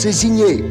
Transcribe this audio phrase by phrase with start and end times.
[0.00, 0.64] c'est signé.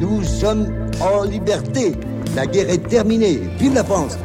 [0.00, 1.92] Nous sommes en liberté.
[2.34, 3.38] La guerre est terminée.
[3.58, 4.16] Vive la France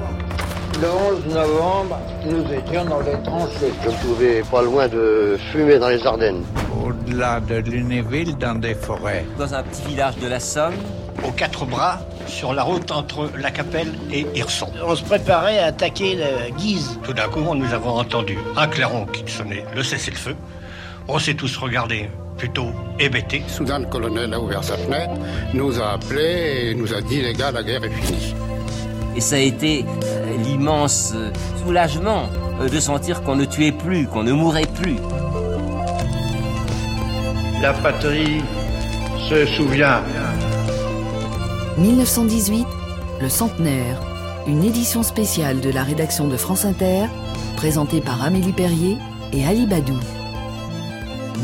[0.81, 0.88] Le
[1.28, 3.74] 11 novembre, nous étions dans les tranchées.
[3.83, 6.46] Je me trouvais pas loin de fumer dans les Ardennes.
[6.81, 9.26] Au-delà de Lunéville, dans des forêts.
[9.38, 10.76] Dans un petit village de la Somme.
[11.28, 14.70] Aux quatre bras, sur la route entre la Capelle et Hirson.
[14.82, 17.00] On se préparait à attaquer la Guise.
[17.04, 20.38] Tout d'un coup, nous avons entendu un clairon qui sonnait le cessez-le-feu.
[21.09, 22.67] On s'est tous regardés plutôt
[22.99, 23.44] hébétés.
[23.48, 25.13] Soudain, le colonel a ouvert sa fenêtre,
[25.53, 28.35] nous a appelés et nous a dit les gars, la guerre est finie.
[29.16, 31.31] Et ça a été euh, l'immense euh,
[31.63, 32.27] soulagement
[32.59, 34.98] euh, de sentir qu'on ne tuait plus, qu'on ne mourait plus.
[37.61, 38.41] La patrie
[39.30, 40.02] se souvient.
[41.77, 42.66] 1918,
[43.22, 44.02] le centenaire,
[44.47, 47.05] une édition spéciale de la rédaction de France Inter,
[47.55, 48.97] présentée par Amélie Perrier
[49.31, 49.97] et Ali Badou.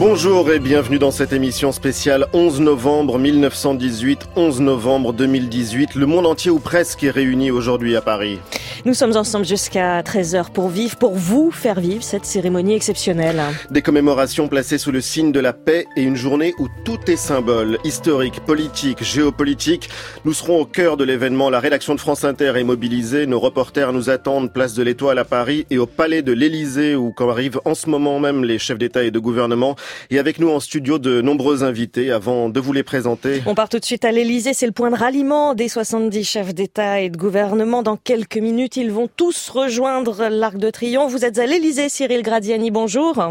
[0.04, 5.94] Bonjour et bienvenue dans cette émission spéciale 11 novembre 1918, 11 novembre 2018.
[5.94, 8.40] Le monde entier ou presque est réuni aujourd'hui à Paris.
[8.84, 13.40] Nous sommes ensemble jusqu'à 13h pour vivre, pour vous faire vivre cette cérémonie exceptionnelle.
[13.70, 17.16] Des commémorations placées sous le signe de la paix et une journée où tout est
[17.16, 19.88] symbole, historique, politique, géopolitique.
[20.26, 21.52] Nous serons au cœur de l'événement.
[21.52, 23.28] La rédaction de France Inter est mobilisée.
[23.28, 27.12] Nos reporters nous attendent place de l'Étoile à Paris et au palais de l'Élysée où
[27.12, 29.76] quand arrivent en ce moment même les chefs d'État et de gouvernement.
[30.10, 33.44] Et avec nous en studio de nombreux invités avant de vous les présenter.
[33.46, 34.56] On part tout de suite à l'Élysée.
[34.56, 37.84] C'est le point de ralliement des 70 chefs d'État et de gouvernement.
[37.84, 41.12] Dans quelques minutes, ils vont tous rejoindre l'Arc de Triomphe.
[41.12, 43.22] Vous êtes à l'Élysée, Cyril Gradiani, bonjour.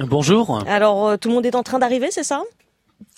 [0.00, 0.62] Bonjour.
[0.66, 2.42] Alors, euh, tout le monde est en train d'arriver, c'est ça?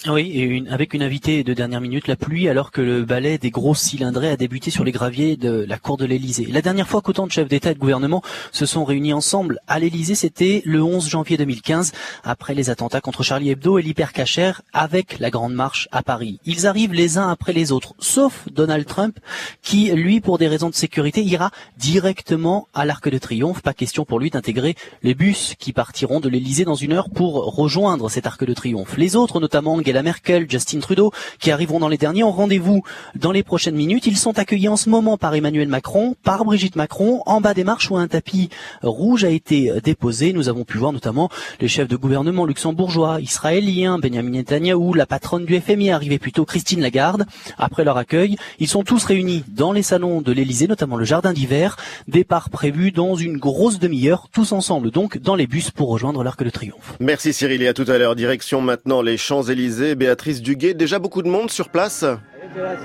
[0.06, 3.36] Oui, et une, avec une invitée de dernière minute, la pluie, alors que le ballet
[3.36, 6.46] des grosses cylindrées a débuté sur les graviers de la cour de l'Élysée.
[6.52, 9.80] La dernière fois qu'autant de chefs d'État et de gouvernement se sont réunis ensemble à
[9.80, 11.90] l'Élysée, c'était le 11 janvier 2015,
[12.22, 16.38] après les attentats contre Charlie Hebdo et l'hypercachère, avec la Grande Marche à Paris.
[16.44, 19.18] Ils arrivent les uns après les autres, sauf Donald Trump,
[19.62, 23.62] qui, lui, pour des raisons de sécurité, ira directement à l'Arc de Triomphe.
[23.62, 27.56] Pas question pour lui d'intégrer les bus qui partiront de l'Élysée dans une heure pour
[27.56, 28.96] rejoindre cet Arc de Triomphe.
[28.96, 32.82] Les autres, notamment Angela Merkel, Justin Trudeau, qui arriveront dans les derniers, ont rendez-vous
[33.14, 34.06] dans les prochaines minutes.
[34.06, 37.64] Ils sont accueillis en ce moment par Emmanuel Macron, par Brigitte Macron, en bas des
[37.64, 38.50] marches où un tapis
[38.82, 40.34] rouge a été déposé.
[40.34, 45.46] Nous avons pu voir notamment les chefs de gouvernement luxembourgeois, israéliens, Benjamin Netanyahu, la patronne
[45.46, 47.24] du FMI arrivée plutôt Christine Lagarde.
[47.56, 51.32] Après leur accueil, ils sont tous réunis dans les salons de l'Elysée, notamment le jardin
[51.32, 51.78] d'hiver.
[52.08, 56.44] Départ prévu dans une grosse demi-heure, tous ensemble donc dans les bus pour rejoindre l'Arc
[56.44, 56.94] de Triomphe.
[57.00, 58.16] Merci Cyril et à tout à l'heure.
[58.16, 59.77] Direction maintenant les Champs-Élysées.
[59.78, 62.04] Béatrice Duguet, déjà beaucoup de monde sur place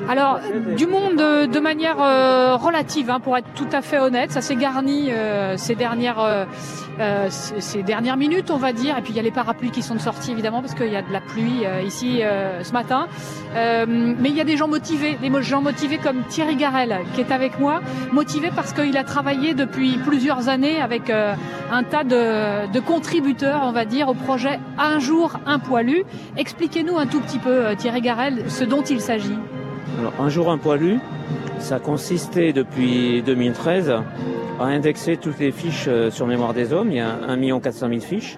[0.09, 0.39] alors,
[0.75, 4.41] du monde euh, de manière euh, relative, hein, pour être tout à fait honnête, ça
[4.41, 6.47] s'est garni euh, ces dernières
[7.59, 8.97] ces dernières minutes, on va dire.
[8.97, 11.01] Et puis il y a les parapluies qui sont sortis évidemment parce qu'il y a
[11.01, 12.21] de la pluie ici
[12.61, 13.07] ce matin.
[13.55, 17.31] mais il y a des gens motivés, des gens motivés comme Thierry Garel qui est
[17.31, 17.81] avec moi,
[18.11, 23.71] motivé parce qu'il a travaillé depuis plusieurs années avec un tas de, de contributeurs, on
[23.71, 26.03] va dire, au projet Un jour un poilu.
[26.37, 29.39] Expliquez-nous un tout petit peu, Thierry Garel, ce dont il s'agit.
[29.99, 30.99] Alors, un jour un poilu,
[31.59, 33.93] ça consistait depuis 2013
[34.59, 36.91] à indexer toutes les fiches euh, sur mémoire des hommes.
[36.91, 38.37] Il y a 1 400 000 fiches.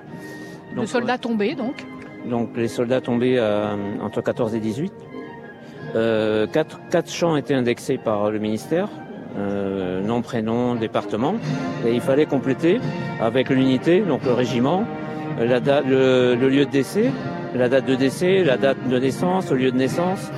[0.76, 1.86] de soldats tombés donc
[2.30, 4.94] Donc les soldats tombés euh, entre 14 et 18.
[5.96, 8.90] Euh, quatre, quatre, champs étaient indexés par le ministère,
[9.38, 11.36] euh, nom, prénom, département.
[11.86, 12.82] Et il fallait compléter
[13.22, 14.86] avec l'unité, donc le régiment,
[15.40, 17.12] la date, le, le lieu de décès,
[17.56, 20.32] la date de décès, la date de naissance, le lieu de naissance,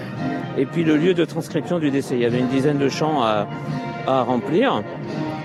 [0.58, 2.16] et puis le lieu de transcription du décès.
[2.16, 3.48] Il y avait une dizaine de champs à,
[4.08, 4.84] à remplir.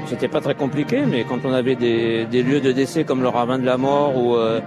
[0.06, 3.58] C'était pas très compliqué, mais quand on avait des, lieux de décès comme le ravin
[3.58, 4.60] de la mort ou euh,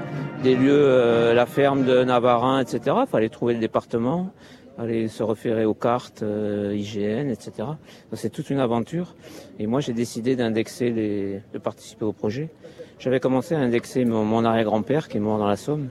[0.44, 4.32] des lieux, euh, la ferme de Navarin, etc., il fallait trouver le département,
[4.78, 7.68] aller se référer aux cartes euh, IGN, etc.
[8.14, 9.16] C'est toute une aventure.
[9.60, 12.50] Et moi, j'ai décidé d'indexer de participer au projet.
[12.98, 15.90] J'avais commencé à indexer mon arrière-grand-père qui est mort dans la Somme.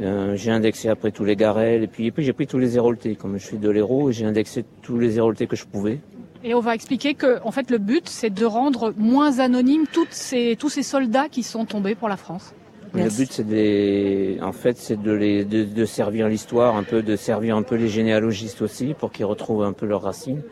[0.00, 3.14] Euh, j'ai indexé après tous les garels et puis, puis j'ai pris tous les héroltés.
[3.14, 6.00] Comme je suis de l'héros, j'ai indexé tous les héroltés que je pouvais.
[6.42, 10.12] Et on va expliquer que, en fait, le but, c'est de rendre moins anonymes toutes
[10.12, 12.54] ces, tous ces soldats qui sont tombés pour la France.
[12.92, 17.02] Le but, c'est de en fait, c'est de, les, de, de servir l'histoire, un peu,
[17.02, 20.42] de servir un peu les généalogistes aussi, pour qu'ils retrouvent un peu leurs racines.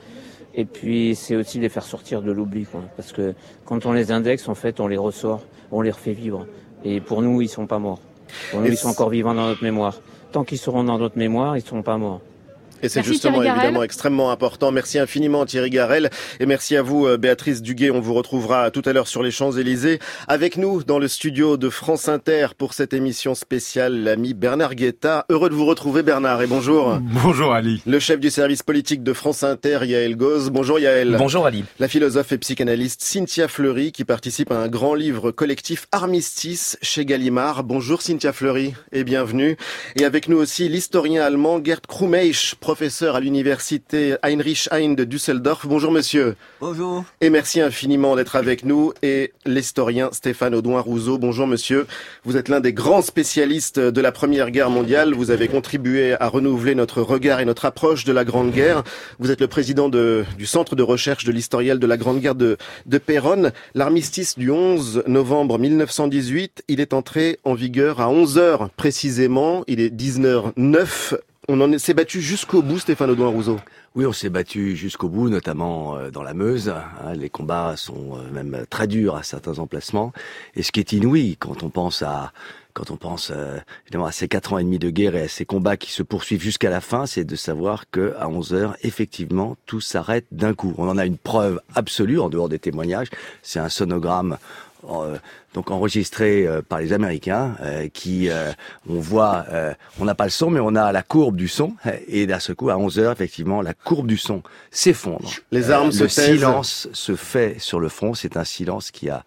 [0.55, 2.83] Et puis, c'est aussi de les faire sortir de l'oubli, quoi.
[2.97, 3.35] Parce que
[3.65, 6.47] quand on les indexe, en fait, on les ressort, on les refait vivre.
[6.85, 8.01] Et pour nous, ils sont pas morts.
[8.65, 10.01] Ils sont encore vivants dans notre mémoire.
[10.33, 12.21] Tant qu'ils seront dans notre mémoire, ils ne seront pas morts.
[12.83, 14.73] Et c'est justement évidemment extrêmement important.
[14.73, 17.91] Merci infiniment Thierry Garel et merci à vous euh, Béatrice Duguet.
[17.91, 21.69] On vous retrouvera tout à l'heure sur les Champs-Élysées avec nous dans le studio de
[21.71, 25.27] France Inter pour cette émission spéciale l'ami Bernard Guetta.
[25.29, 26.99] Heureux de vous retrouver Bernard et bonjour.
[27.23, 27.83] Bonjour Ali.
[27.87, 30.51] Le chef du service politique de France Inter Yael Goz.
[30.51, 31.17] Bonjour Yael.
[31.19, 31.65] Bonjour Ali.
[31.79, 37.05] La philosophe et psychanalyste Cynthia Fleury qui participe à un grand livre collectif Armistice chez
[37.05, 37.63] Gallimard.
[37.63, 39.57] Bonjour Cynthia Fleury et bienvenue.
[39.97, 45.67] Et avec nous aussi l'historien allemand Gerd Krumeisch, professeur à l'université Heinrich Heine de Düsseldorf.
[45.67, 46.37] Bonjour monsieur.
[46.59, 47.05] Bonjour.
[47.21, 48.95] Et merci infiniment d'être avec nous.
[49.03, 51.19] Et l'historien Stéphane Audouin-Rousseau.
[51.19, 51.87] Bonjour monsieur.
[52.25, 55.13] Vous êtes l'un des grands spécialistes de la Première Guerre mondiale.
[55.13, 58.85] Vous avez contribué à renouveler notre regard et notre approche de la Grande Guerre.
[59.19, 62.37] Vous êtes le président de, du Centre de recherche de l'historiel de la Grande Guerre
[62.37, 63.53] de, de Péronne.
[63.75, 69.63] L'armistice du 11 novembre 1918, il est entré en vigueur à 11 heures précisément.
[69.67, 73.59] Il est 19h09 on s'est battu jusqu'au bout, Stéphane Audouin-Rousseau.
[73.95, 76.71] Oui, on s'est battu jusqu'au bout, notamment euh, dans la Meuse.
[76.71, 77.13] Hein.
[77.15, 80.13] les combats sont euh, même très durs à certains emplacements.
[80.57, 82.33] Et ce qui est inouï quand on pense à
[82.75, 85.29] quand on pense euh, évidemment à ces quatre ans et demi de guerre et à
[85.29, 88.77] ces combats qui se poursuivent jusqu'à la fin, c'est de savoir que à 11 heures,
[88.83, 90.75] effectivement, tout s'arrête d'un coup.
[90.79, 93.09] On en a une preuve absolue en dehors des témoignages.
[93.43, 94.39] C'est un sonogramme
[94.89, 95.17] euh,
[95.55, 98.29] donc enregistré euh, par les Américains, euh, qui
[98.89, 99.45] on voit,
[100.01, 101.75] on n'a pas le son, mais on a la courbe du son,
[102.09, 105.31] et d'un ce coup, à 11 heures, effectivement, la courbe du son s'effondre.
[105.51, 108.15] Les armes le se silence se fait sur le front.
[108.15, 109.25] C'est un silence qui a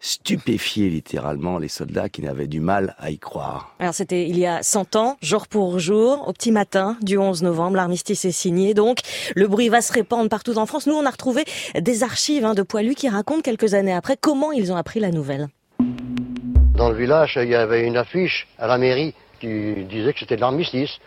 [0.00, 3.74] stupéfié littéralement les soldats qui n'avaient du mal à y croire.
[3.78, 7.42] Alors c'était il y a 100 ans, jour pour jour, au petit matin du 11
[7.42, 8.98] novembre, l'armistice est signé donc.
[9.34, 10.86] Le bruit va se répandre partout en France.
[10.86, 11.44] Nous, on a retrouvé
[11.78, 15.10] des archives hein, de Poilus qui racontent quelques années après comment ils ont appris la
[15.10, 15.48] nouvelle.
[15.78, 20.36] Dans le village, il y avait une affiche à la mairie qui disait que c'était
[20.36, 20.98] de l'armistice.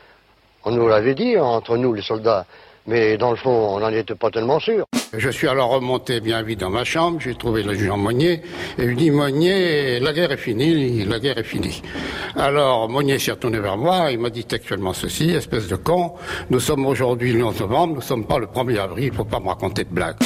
[0.64, 2.46] On nous l'avait dit entre nous, les soldats.
[2.88, 4.86] Mais dans le fond, on n'en était pas tellement sûr.
[5.18, 8.42] Je suis alors remonté bien vite dans ma chambre, j'ai trouvé le Jean Monnier,
[8.78, 11.82] et je dis Monnier, la guerre est finie, la guerre est finie.
[12.36, 16.14] Alors Monnier s'est retourné vers moi, il m'a dit textuellement ceci, espèce de con,
[16.52, 19.40] nous sommes aujourd'hui le 11 novembre, nous sommes pas le 1er avril, il faut pas
[19.40, 20.18] me raconter de blagues.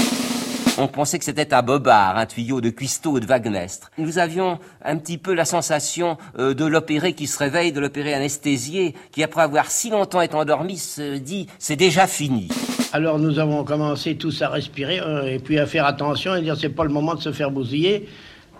[0.80, 3.92] On pensait que c'était un bobard, un tuyau de cuistot ou de Wagnestre.
[4.00, 8.16] Nous avions un petit peu la sensation euh, de l'opéré qui se réveille, de l'opéré
[8.16, 12.48] anesthésié, qui après avoir si longtemps été endormi se dit c'est déjà fini.
[12.92, 16.58] Alors nous avons commencé tous à respirer euh, et puis à faire attention et dire
[16.60, 18.10] c'est pas le moment de se faire bousiller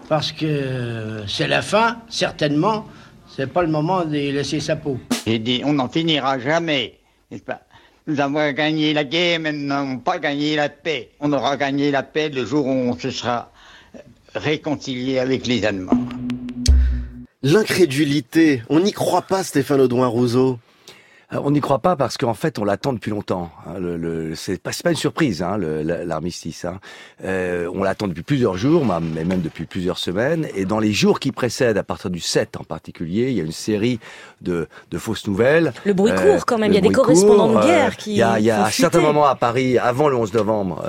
[0.08, 2.86] parce que c'est la fin, certainement.
[3.28, 5.00] C'est pas le moment de laisser sa peau.
[5.26, 7.00] J'ai dit on n'en finira jamais,
[7.32, 7.63] n'est-ce pas?
[8.08, 11.12] Nous avons gagné la guerre, mais nous n'avons pas gagné la paix.
[11.20, 13.52] On aura gagné la paix le jour où on se sera
[14.36, 16.08] réconcilié avec les Allemands.
[17.44, 20.73] L'incrédulité, on n'y croit pas Stéphane Audouin-Rousseau euh,
[21.42, 23.52] on n'y croit pas parce qu'en fait, on l'attend depuis longtemps.
[23.66, 23.80] Hein.
[23.80, 26.66] Le, le, c'est pas, pas une surprise, hein, l'armistice.
[26.66, 26.80] Hein.
[27.24, 30.48] Euh, on l'attend depuis plusieurs jours, mais même depuis plusieurs semaines.
[30.56, 33.44] Et dans les jours qui précèdent, à partir du 7 en particulier, il y a
[33.44, 34.00] une série
[34.42, 35.74] de, de fausses nouvelles.
[35.86, 36.72] Le bruit euh, court quand même.
[36.72, 38.12] Il y a des correspondants de guerre qui.
[38.12, 40.84] Il y a, il y a à certains moments à Paris, avant le 11 novembre,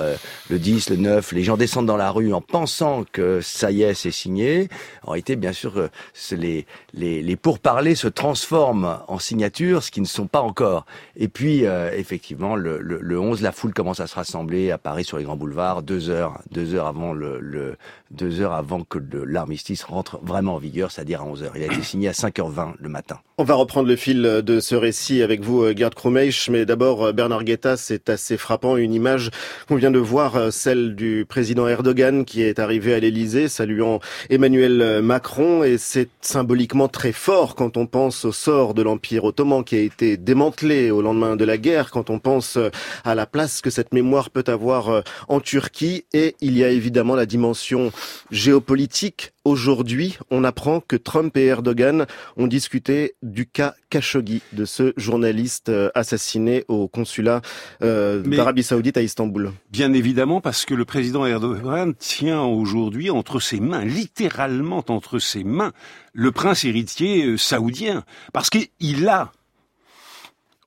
[0.49, 3.83] le 10, le 9, les gens descendent dans la rue en pensant que ça y
[3.83, 4.69] est, c'est signé.
[5.03, 5.89] En réalité, bien sûr,
[6.31, 6.65] les,
[6.95, 10.85] les, les pourparlers se transforment en signatures, ce qui ne sont pas encore.
[11.17, 14.77] Et puis, euh, effectivement, le, le, le, 11, la foule commence à se rassembler à
[14.77, 17.77] Paris sur les grands boulevards, deux heures, deux heures avant le, le
[18.11, 21.53] deux heures avant que l'armistice rentre vraiment en vigueur, c'est-à-dire à 11 heures.
[21.55, 23.19] Il a été signé à 5h20 le matin.
[23.37, 27.03] On va reprendre le fil de ce récit avec vous, euh, Gerd Krumeisch, mais d'abord,
[27.03, 29.29] euh, Bernard Guetta, c'est assez frappant, une image
[29.67, 35.01] qu'on vient de voir, celle du président Erdogan qui est arrivé à l'Elysée, saluant Emmanuel
[35.01, 39.75] Macron, et c'est symboliquement très fort quand on pense au sort de l'Empire ottoman qui
[39.75, 42.57] a été démantelé au lendemain de la guerre, quand on pense
[43.03, 47.15] à la place que cette mémoire peut avoir en Turquie, et il y a évidemment
[47.15, 47.91] la dimension
[48.31, 49.31] géopolitique.
[49.43, 52.05] Aujourd'hui, on apprend que Trump et Erdogan
[52.37, 57.41] ont discuté du cas Khashoggi, de ce journaliste euh, assassiné au consulat
[57.83, 59.51] euh, d'Arabie Saoudite à Istanbul.
[59.71, 65.43] Bien évidemment, parce que le président Erdogan tient aujourd'hui entre ses mains, littéralement entre ses
[65.43, 65.71] mains,
[66.13, 69.31] le prince héritier euh, saoudien, parce qu'il a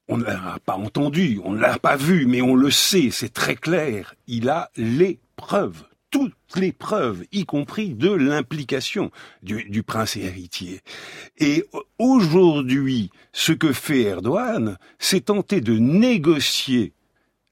[0.08, 3.32] on ne l'a pas entendu, on ne l'a pas vu, mais on le sait, c'est
[3.32, 4.14] très clair.
[4.26, 9.10] Il a les preuves toutes les preuves, y compris de l'implication
[9.42, 10.80] du, prince héritier.
[11.38, 11.64] Et
[11.98, 16.92] aujourd'hui, ce que fait Erdogan, c'est tenter de négocier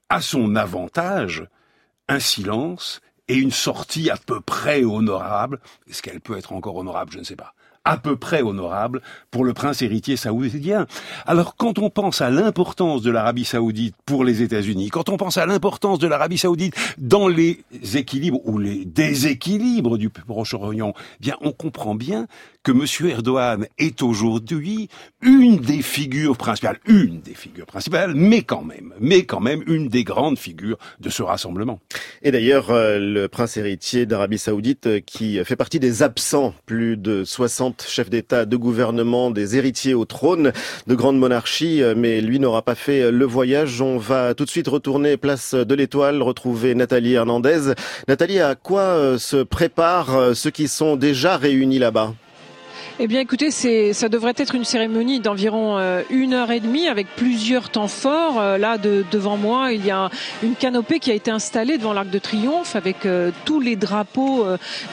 [0.08, 1.46] à son avantage
[2.08, 5.60] un silence et une sortie à peu près honorable.
[5.88, 7.12] Est-ce qu'elle peut être encore honorable?
[7.12, 7.55] Je ne sais pas
[7.86, 9.00] à peu près honorable
[9.30, 10.86] pour le prince héritier saoudien.
[11.24, 15.38] Alors quand on pense à l'importance de l'Arabie saoudite pour les États-Unis, quand on pense
[15.38, 17.64] à l'importance de l'Arabie saoudite dans les
[17.94, 22.26] équilibres ou les déséquilibres du Proche-Orient, eh bien on comprend bien
[22.66, 23.08] que M.
[23.08, 24.88] Erdogan est aujourd'hui
[25.22, 29.86] une des figures principales, une des figures principales, mais quand même, mais quand même une
[29.86, 31.78] des grandes figures de ce rassemblement.
[32.24, 36.96] Et d'ailleurs, euh, le prince héritier d'Arabie Saoudite, euh, qui fait partie des absents, plus
[36.96, 40.52] de 60 chefs d'État, de gouvernement, des héritiers au trône
[40.88, 43.80] de grande monarchie, euh, mais lui n'aura pas fait le voyage.
[43.80, 47.74] On va tout de suite retourner place de l'Étoile, retrouver Nathalie Hernandez.
[48.08, 52.12] Nathalie, à quoi se préparent ceux qui sont déjà réunis là-bas?
[52.98, 56.88] Eh bien, écoutez, c'est, ça devrait être une cérémonie d'environ euh, une heure et demie
[56.88, 58.40] avec plusieurs temps forts.
[58.40, 60.08] Euh, là, de, devant moi, il y a
[60.42, 64.46] une canopée qui a été installée devant l'Arc de Triomphe avec euh, tous les drapeaux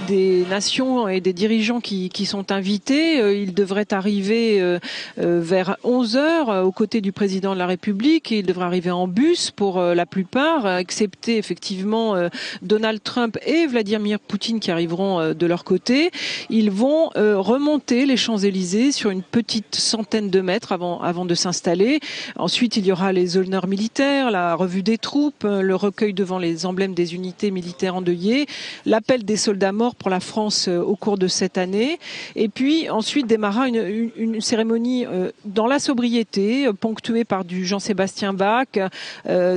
[0.09, 3.41] des nations et des dirigeants qui, qui sont invités.
[3.41, 4.79] il devrait arriver
[5.17, 8.31] vers 11 heures aux côtés du président de la République.
[8.31, 12.15] il devrait arriver en bus pour la plupart, excepté effectivement
[12.61, 16.11] Donald Trump et Vladimir Poutine qui arriveront de leur côté.
[16.49, 21.99] Ils vont remonter les Champs-Élysées sur une petite centaine de mètres avant, avant de s'installer.
[22.35, 26.65] Ensuite, il y aura les honneurs militaires, la revue des troupes, le recueil devant les
[26.65, 28.47] emblèmes des unités militaires endeuillées,
[28.85, 31.99] l'appel des soldats morts pour la France euh, au cours de cette année.
[32.35, 38.33] Et puis ensuite démarra une, cérémonie euh, dans la sobriété, euh, ponctuée par du Jean-Sébastien
[38.33, 38.67] Bach,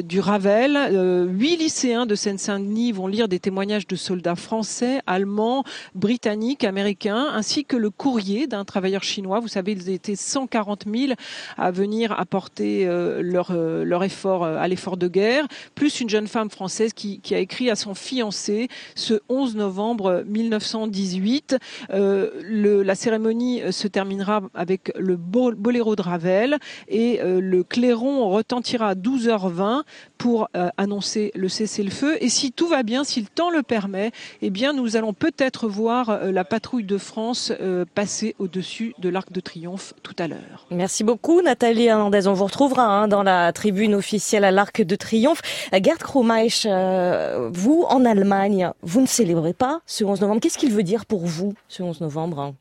[0.05, 1.26] du Ravel.
[1.28, 5.64] Huit lycéens de Seine-Saint-Denis vont lire des témoignages de soldats français, allemands,
[5.95, 9.40] britanniques, américains, ainsi que le courrier d'un travailleur chinois.
[9.40, 11.12] Vous savez, ils étaient 140 000
[11.56, 16.09] à venir apporter euh, leur, euh, leur effort euh, à l'effort de guerre, plus une
[16.09, 21.56] jeune femme française qui, qui a écrit à son fiancé ce 11 novembre 1918.
[21.90, 28.95] le, la cérémonie se terminera avec le boléro de Ravel et le clairon retentira à
[28.95, 29.83] 12h20
[30.18, 32.16] pour annoncer le cessez-le-feu.
[32.21, 35.68] Et si tout va bien, si le temps le permet, eh bien, nous allons peut-être
[35.68, 37.52] voir la patrouille de France
[37.95, 40.67] passer au-dessus de l'Arc de Triomphe tout à l'heure.
[40.71, 42.27] Merci beaucoup Nathalie Hernandez.
[42.27, 45.43] On vous retrouvera hein, dans la tribune officielle à l'Arc de Triomphe.
[45.73, 50.41] Gerd Kromeich, euh, vous en Allemagne, vous ne célébrez pas ce 11 novembre.
[50.41, 52.55] Qu'est-ce qu'il veut dire pour vous ce 11 novembre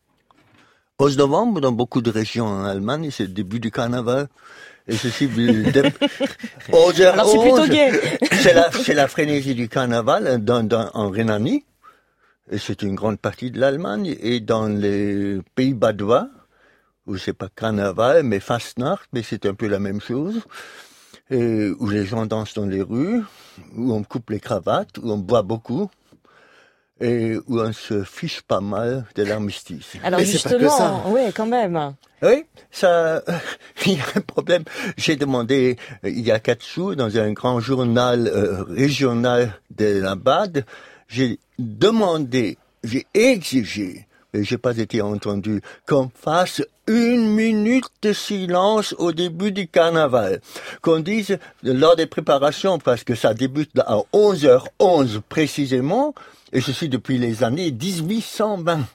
[1.00, 4.28] 11 novembre, dans beaucoup de régions en Allemagne, c'est le début du carnaval.
[4.88, 5.28] Et ceci,
[6.72, 7.92] Alors c'est plutôt gay.
[8.32, 11.66] C'est la, la, frénésie du carnaval dans, dans, en Rhénanie.
[12.52, 14.16] Et c'est une grande partie de l'Allemagne.
[14.20, 16.30] Et dans les pays badois,
[17.08, 20.42] où c'est pas carnaval, mais Fastnacht, mais c'est un peu la même chose,
[21.30, 23.22] et où les gens dansent dans les rues,
[23.76, 25.90] où on coupe les cravates, où on boit beaucoup,
[27.00, 29.94] et où on se fiche pas mal de l'armistice.
[30.04, 31.94] Alors justement, oui, quand même.
[32.22, 33.22] Oui, ça,
[33.86, 34.64] il y a un problème.
[34.98, 40.16] J'ai demandé il y a quatre jours dans un grand journal euh, régional de la
[40.16, 40.66] BAD,
[41.08, 48.94] j'ai demandé, j'ai exigé, mais j'ai pas été entendu, qu'on fasse une minute de silence
[48.98, 50.42] au début du carnaval.
[50.82, 56.14] Qu'on dise, lors des préparations, parce que ça débute à 11h11 précisément,
[56.52, 58.86] et ceci depuis les années 1820.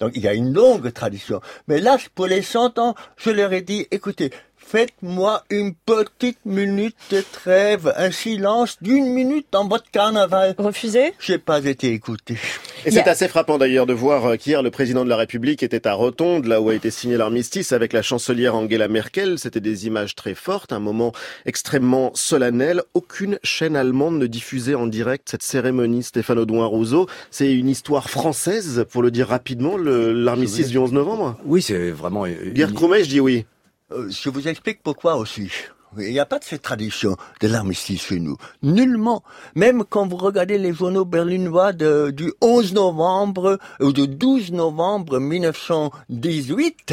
[0.00, 1.40] Donc il y a une longue tradition.
[1.66, 4.30] Mais là, pour les 100 ans, je leur ai dit, écoutez,
[4.70, 10.54] Faites-moi une petite minute de trêve, un silence d'une minute dans votre carnaval.
[10.58, 12.36] Refusé J'ai pas été écouté.
[12.84, 15.86] Et c'est assez frappant d'ailleurs de voir euh, qu'hier le président de la République était
[15.86, 19.38] à Rotonde, là où a été signé l'armistice avec la chancelière Angela Merkel.
[19.38, 21.12] C'était des images très fortes, un moment
[21.46, 22.82] extrêmement solennel.
[22.92, 26.02] Aucune chaîne allemande ne diffusait en direct cette cérémonie.
[26.02, 31.38] Stéphane Audouin Rousseau, c'est une histoire française, pour le dire rapidement, l'armistice du 11 novembre?
[31.46, 32.26] Oui, c'est vraiment.
[32.54, 33.46] Pierre Cromet, je dis oui.
[33.92, 35.50] Euh, je vous explique pourquoi aussi.
[35.96, 38.36] Il n'y a pas de cette tradition de l'armistice chez nous.
[38.62, 39.22] Nullement.
[39.54, 45.18] Même quand vous regardez les journaux berlinois de, du 11 novembre ou du 12 novembre
[45.18, 46.92] 1918,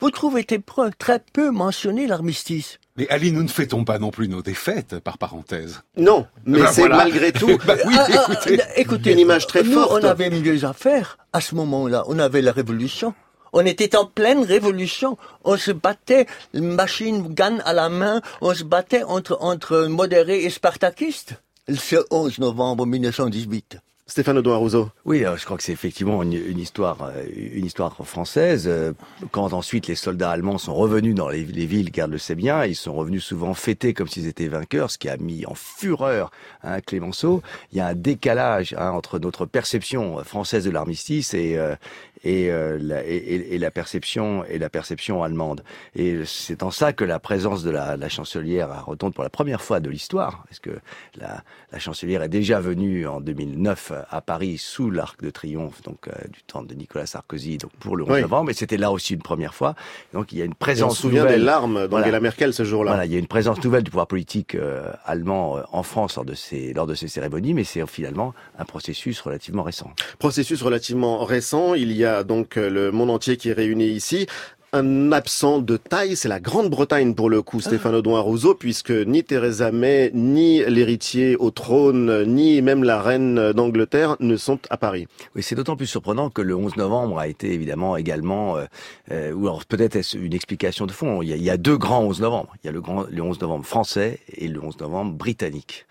[0.00, 2.78] vous trouvez très peu mentionné l'armistice.
[2.96, 5.80] Mais Ali, nous ne fêtons pas non plus nos défaites, par parenthèse.
[5.96, 7.58] Non, mais ben c'est malgré tout.
[7.66, 8.60] bah oui, ah, ah, écoutez.
[8.76, 9.92] écoutez, une image très nous, forte.
[9.92, 12.04] On avait mieux à faire à ce moment-là.
[12.06, 13.14] On avait la révolution.
[13.52, 15.18] On était en pleine révolution.
[15.44, 20.50] On se battait, machine gun à la main, on se battait entre, entre modérés et
[20.50, 21.34] spartakistes.
[21.68, 23.78] Ce 11 novembre 1918.
[24.12, 24.90] Stéphane Audouin Rousseau.
[25.06, 28.64] Oui, je crois que c'est effectivement une, histoire, euh, une histoire française.
[28.66, 28.92] Euh,
[29.30, 32.74] quand ensuite les soldats allemands sont revenus dans les, villes, Garde le sait bien, ils
[32.74, 36.30] sont revenus souvent fêtés comme s'ils étaient vainqueurs, ce qui a mis en fureur
[36.62, 37.42] hein, Clémenceau.
[37.72, 41.74] Il y a un décalage hein, entre notre perception française de l'armistice et, euh,
[42.24, 45.62] et, euh, la, et, et, la perception et la perception allemande.
[45.96, 49.30] Et c'est en ça que la présence de la, la chancelière à Rotonde pour la
[49.30, 50.70] première fois de l'histoire, parce que
[51.16, 56.08] la, la, chancelière est déjà venue en 2009 à Paris sous l'arc de triomphe, donc
[56.08, 59.14] euh, du temps de Nicolas Sarkozy, donc pour le 11 novembre, mais c'était là aussi
[59.14, 59.74] une première fois.
[60.12, 60.92] Donc il y a une présence.
[60.92, 61.40] on se souvient nouvelle.
[61.40, 62.92] des larmes d'Angela Merkel ce jour-là.
[62.92, 66.24] Voilà, il y a une présence nouvelle du pouvoir politique euh, allemand en France lors
[66.24, 69.90] de ces lors de ces cérémonies, mais c'est finalement un processus relativement récent.
[70.18, 71.74] Processus relativement récent.
[71.74, 74.26] Il y a donc euh, le monde entier qui est réuni ici
[74.74, 77.66] un absent de taille, c'est la Grande-Bretagne pour le coup, ah.
[77.66, 83.52] Stéphane Audouin Rousseau, puisque ni Theresa May, ni l'héritier au trône, ni même la reine
[83.52, 85.08] d'Angleterre ne sont à Paris.
[85.36, 88.64] Oui, c'est d'autant plus surprenant que le 11 novembre a été évidemment également, euh,
[89.10, 91.20] euh, ou alors peut-être est-ce une explication de fond.
[91.20, 92.54] Il y, a, il y, a, deux grands 11 novembre.
[92.64, 95.86] Il y a le, grand, le 11 novembre français et le 11 novembre britannique.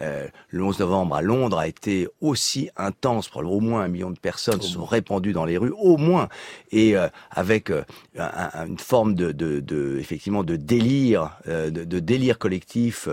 [0.00, 4.10] Euh, le 11 novembre à Londres a été aussi intense, pour au moins un million
[4.10, 6.28] de personnes se sont répandues dans les rues, au moins,
[6.70, 7.82] et euh, avec euh,
[8.18, 13.08] un, une forme de, de, de, effectivement de délire, euh, de, de, délire collectif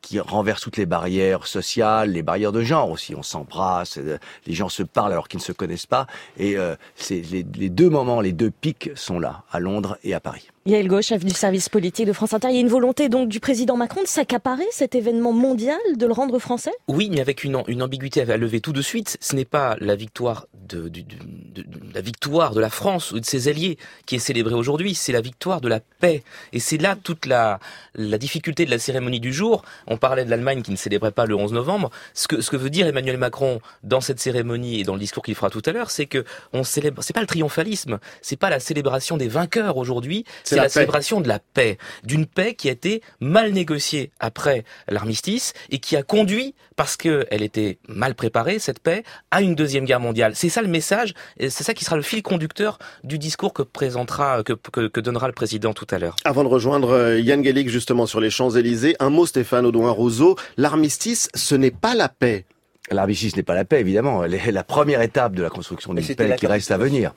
[0.00, 3.14] qui renverse toutes les barrières sociales, les barrières de genre aussi.
[3.14, 3.98] On s'embrasse,
[4.46, 6.06] les gens se parlent alors qu'ils ne se connaissent pas,
[6.38, 6.56] et
[6.94, 10.48] c'est les, les deux moments, les deux pics sont là, à Londres et à Paris.
[10.66, 13.28] Yael Gauche, chef du service politique de France Inter, il y a une volonté donc
[13.28, 16.72] du président Macron de s'accaparer cet événement mondial, de le rendre français?
[16.88, 19.16] Oui, mais avec une, une ambiguïté à lever tout de suite.
[19.20, 23.20] Ce n'est pas la victoire de, de, de, de, la victoire de la France ou
[23.20, 26.24] de ses alliés qui est célébrée aujourd'hui, c'est la victoire de la paix.
[26.52, 27.60] Et c'est là toute la,
[27.94, 29.62] la difficulté de la cérémonie du jour.
[29.86, 31.92] On parlait de l'Allemagne qui ne célébrait pas le 11 novembre.
[32.12, 35.22] Ce que, ce que veut dire Emmanuel Macron dans cette cérémonie et dans le discours
[35.22, 38.50] qu'il fera tout à l'heure, c'est que on célèbre, c'est pas le triomphalisme, c'est pas
[38.50, 42.68] la célébration des vainqueurs aujourd'hui, c'est la, la célébration de la paix, d'une paix qui
[42.68, 48.58] a été mal négociée après l'armistice et qui a conduit, parce qu'elle était mal préparée,
[48.58, 50.32] cette paix, à une deuxième guerre mondiale.
[50.34, 53.62] C'est ça le message, et c'est ça qui sera le fil conducteur du discours que
[53.62, 56.16] présentera, que, que, que donnera le président tout à l'heure.
[56.24, 61.54] Avant de rejoindre Yann Gellig justement sur les Champs-Élysées, un mot Stéphane Audouin-Rousseau, l'armistice, ce
[61.54, 62.44] n'est pas la paix.
[62.90, 64.24] L'armistice n'est pas la paix, évidemment.
[64.24, 67.12] Elle est la première étape de la construction d'une paix qui reste à venir.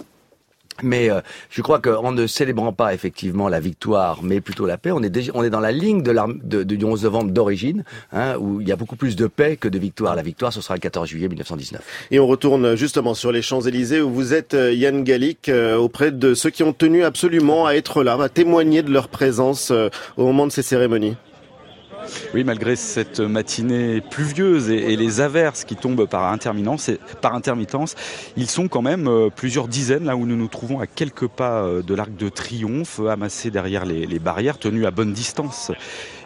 [0.84, 4.92] Mais euh, je crois qu'en ne célébrant pas effectivement la victoire, mais plutôt la paix,
[4.92, 7.84] on est déjà, on est dans la ligne de, de, du 11 novembre d'origine,
[8.14, 10.16] hein, où il y a beaucoup plus de paix que de victoire.
[10.16, 11.82] La victoire, ce sera le 14 juillet 1919.
[12.12, 16.12] Et on retourne justement sur les Champs-Élysées, où vous êtes, euh, Yann Gallic, euh, auprès
[16.12, 19.90] de ceux qui ont tenu absolument à être là, à témoigner de leur présence euh,
[20.18, 21.16] au moment de ces cérémonies.
[22.34, 27.96] Oui, malgré cette matinée pluvieuse et, les averses qui tombent par intermittence,
[28.38, 31.64] ils sont quand même euh, plusieurs dizaines là où nous nous trouvons à quelques pas
[31.64, 35.72] euh, de l'arc de triomphe, amassés derrière les, barrières, tenus à bonne distance,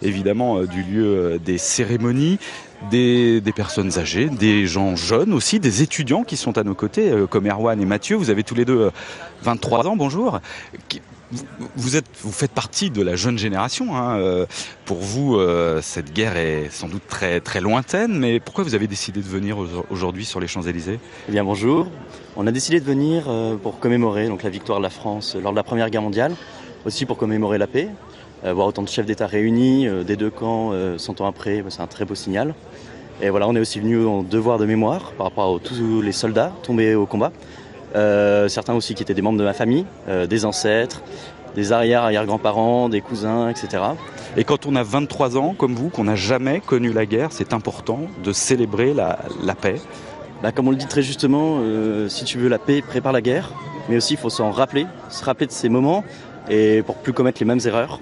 [0.02, 2.40] évidemment, euh, du lieu des cérémonies.
[2.92, 7.48] Des, personnes âgées, des gens jeunes aussi, des étudiants qui sont à nos côtés, comme
[7.48, 8.18] Erwan et Mathieu.
[8.18, 8.92] Vous avez tous les deux
[9.42, 10.42] 23 ans, bonjour
[11.76, 13.96] vous, êtes, vous faites partie de la jeune génération.
[13.96, 14.18] Hein.
[14.20, 14.46] Euh,
[14.86, 18.88] pour vous, euh, cette guerre est sans doute très, très lointaine, mais pourquoi vous avez
[18.88, 19.58] décidé de venir
[19.90, 21.00] aujourd'hui sur les Champs-Élysées?
[21.30, 21.88] Eh bien, bonjour.
[22.36, 25.52] On a décidé de venir euh, pour commémorer donc, la victoire de la France lors
[25.52, 26.36] de la Première Guerre mondiale,
[26.86, 27.90] aussi pour commémorer la paix.
[28.44, 31.88] voir autant de chefs d'État réunis des deux camps 100 ans après, bah, c'est un
[31.88, 32.54] très beau signal.
[33.22, 36.12] Et voilà, on est aussi venu en devoir de mémoire par rapport à tous les
[36.12, 37.32] soldats tombés au combat.
[37.96, 41.02] Euh, certains aussi qui étaient des membres de ma famille, euh, des ancêtres,
[41.56, 43.84] des arrière-arrière-grands-parents, des cousins, etc.
[44.38, 47.54] Et quand on a 23 ans, comme vous, qu'on n'a jamais connu la guerre, c'est
[47.54, 49.76] important de célébrer la, la paix
[50.42, 53.22] bah, Comme on le dit très justement, euh, si tu veux la paix, prépare la
[53.22, 53.52] guerre.
[53.90, 56.04] Mais aussi, il faut s'en rappeler, se rappeler de ces moments,
[56.50, 58.00] et pour plus commettre les mêmes erreurs.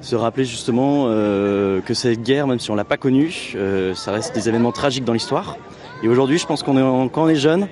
[0.00, 4.10] Se rappeler justement euh, que cette guerre, même si on l'a pas connue, euh, ça
[4.10, 5.56] reste des événements tragiques dans l'histoire.
[6.02, 7.68] Et aujourd'hui, je pense qu'on est, quand on est jeune,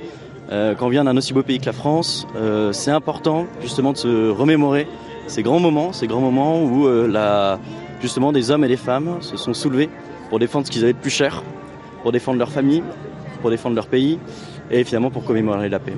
[0.51, 3.93] euh, quand on vient d'un aussi beau pays que la France, euh, c'est important justement
[3.93, 4.89] de se remémorer
[5.29, 7.57] ces grands moments, ces grands moments où euh,
[8.01, 9.89] justement des hommes et des femmes se sont soulevés
[10.29, 11.45] pour défendre ce qu'ils avaient de plus cher,
[12.03, 12.83] pour défendre leur famille,
[13.41, 14.19] pour défendre leur pays
[14.71, 15.95] et finalement pour commémorer la paix.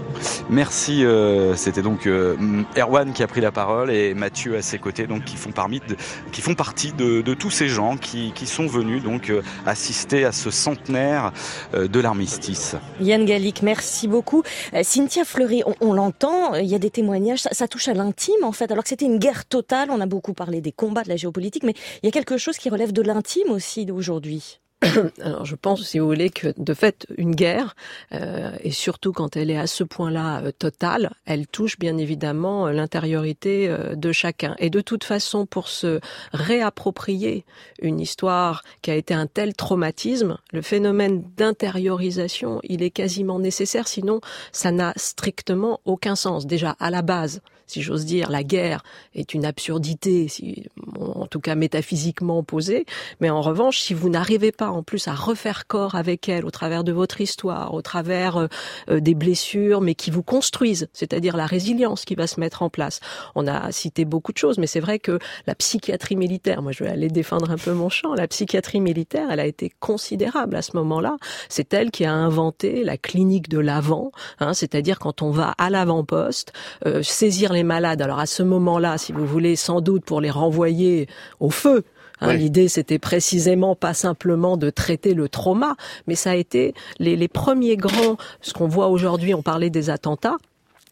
[0.50, 1.04] Merci.
[1.04, 2.36] Euh, C'était donc euh,
[2.76, 5.80] Erwan qui a pris la parole et Mathieu à ses côtés, donc qui font, parmi
[5.80, 5.96] de,
[6.32, 10.24] qui font partie de, de, tous ces gens qui, qui sont venus donc euh, assister
[10.24, 11.32] à ce centenaire
[11.74, 12.76] euh, de l'armistice.
[13.00, 14.42] Yann Gallic, merci beaucoup.
[14.74, 17.94] Euh, Cynthia Fleury, on, on l'entend, il y a des témoignages, ça, ça touche à
[17.94, 18.70] l'intime en fait.
[18.70, 21.64] Alors que c'était une guerre totale, on a beaucoup parlé des combats, de la géopolitique,
[21.64, 24.61] mais il y a quelque chose qui relève de l'intime aussi d'aujourd'hui.
[25.22, 27.76] Alors je pense, si vous voulez, que de fait, une guerre,
[28.12, 32.66] euh, et surtout quand elle est à ce point-là euh, totale, elle touche bien évidemment
[32.66, 34.54] euh, l'intériorité euh, de chacun.
[34.58, 36.00] Et de toute façon, pour se
[36.32, 37.44] réapproprier
[37.80, 43.88] une histoire qui a été un tel traumatisme, le phénomène d'intériorisation, il est quasiment nécessaire,
[43.88, 46.46] sinon ça n'a strictement aucun sens.
[46.46, 48.82] Déjà, à la base, si j'ose dire, la guerre
[49.14, 50.64] est une absurdité, si,
[50.98, 52.86] en tout cas métaphysiquement posée.
[53.20, 56.50] Mais en revanche, si vous n'arrivez pas en plus à refaire corps avec elle au
[56.50, 58.46] travers de votre histoire, au travers euh,
[58.90, 62.70] euh, des blessures, mais qui vous construisent, c'est-à-dire la résilience qui va se mettre en
[62.70, 63.00] place.
[63.34, 66.84] On a cité beaucoup de choses, mais c'est vrai que la psychiatrie militaire, moi je
[66.84, 70.62] vais aller défendre un peu mon champ, la psychiatrie militaire, elle a été considérable à
[70.62, 71.16] ce moment-là.
[71.48, 75.70] C'est elle qui a inventé la clinique de l'avant, hein, c'est-à-dire quand on va à
[75.70, 76.52] l'avant-poste,
[76.86, 78.02] euh, saisir les malades.
[78.02, 81.08] Alors à ce moment-là, si vous voulez, sans doute pour les renvoyer
[81.40, 81.84] au feu.
[82.20, 82.34] Hein.
[82.34, 87.28] L'idée, c'était précisément pas simplement de traiter le trauma, mais ça a été les, les
[87.28, 90.38] premiers grands, ce qu'on voit aujourd'hui, on parlait des attentats,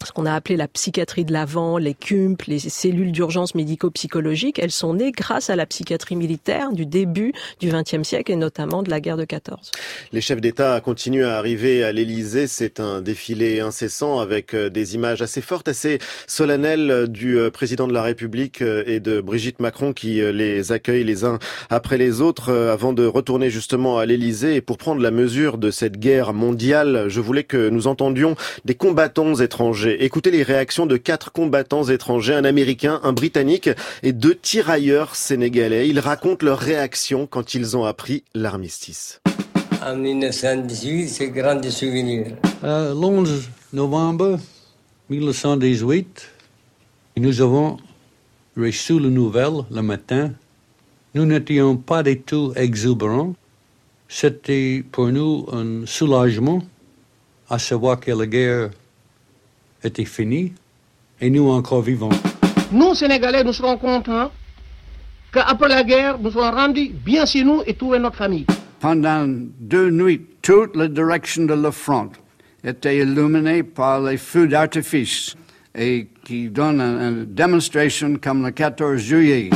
[0.06, 4.70] ce qu'on a appelé la psychiatrie de l'avant, les CUMP, les cellules d'urgence médico-psychologiques, elles
[4.70, 8.90] sont nées grâce à la psychiatrie militaire du début du XXe siècle et notamment de
[8.90, 9.70] la guerre de 14.
[10.12, 12.46] Les chefs d'État continuent à arriver à l'Élysée.
[12.46, 17.50] C'est un défilé incessant avec euh, des images assez fortes, assez solennelles euh, du euh,
[17.50, 22.20] président de la République et de Brigitte Macron qui les accueillent les uns après les
[22.20, 24.56] autres avant de retourner justement à l'Élysée.
[24.56, 28.74] Et pour prendre la mesure de cette guerre mondiale, je voulais que nous entendions des
[28.74, 29.89] combattants étrangers.
[29.98, 33.70] Écoutez les réactions de quatre combattants étrangers, un Américain, un Britannique
[34.02, 35.88] et deux tirailleurs sénégalais.
[35.88, 39.20] Ils racontent leurs réactions quand ils ont appris l'armistice.
[39.84, 42.36] En 1918, c'est grand des souvenirs.
[42.62, 44.38] Euh, l'11 novembre
[45.08, 46.28] 1918,
[47.16, 47.78] nous avons
[48.56, 50.32] reçu la nouvelle le matin.
[51.14, 53.34] Nous n'étions pas du tout exubérants.
[54.08, 56.62] C'était pour nous un soulagement
[57.48, 58.70] à savoir que la guerre
[59.82, 60.52] était finie
[61.20, 62.10] et nous encore vivants.
[62.72, 64.30] Nous, Sénégalais, nous serons contents
[65.32, 68.46] qu'après la guerre, nous serons rendus bien chez nous et trouver notre famille.
[68.80, 69.26] Pendant
[69.58, 72.10] deux nuits, toute la direction de la front
[72.64, 75.34] était illuminée par les feux d'artifice
[75.74, 79.50] et qui donnent une démonstration comme le 14 juillet.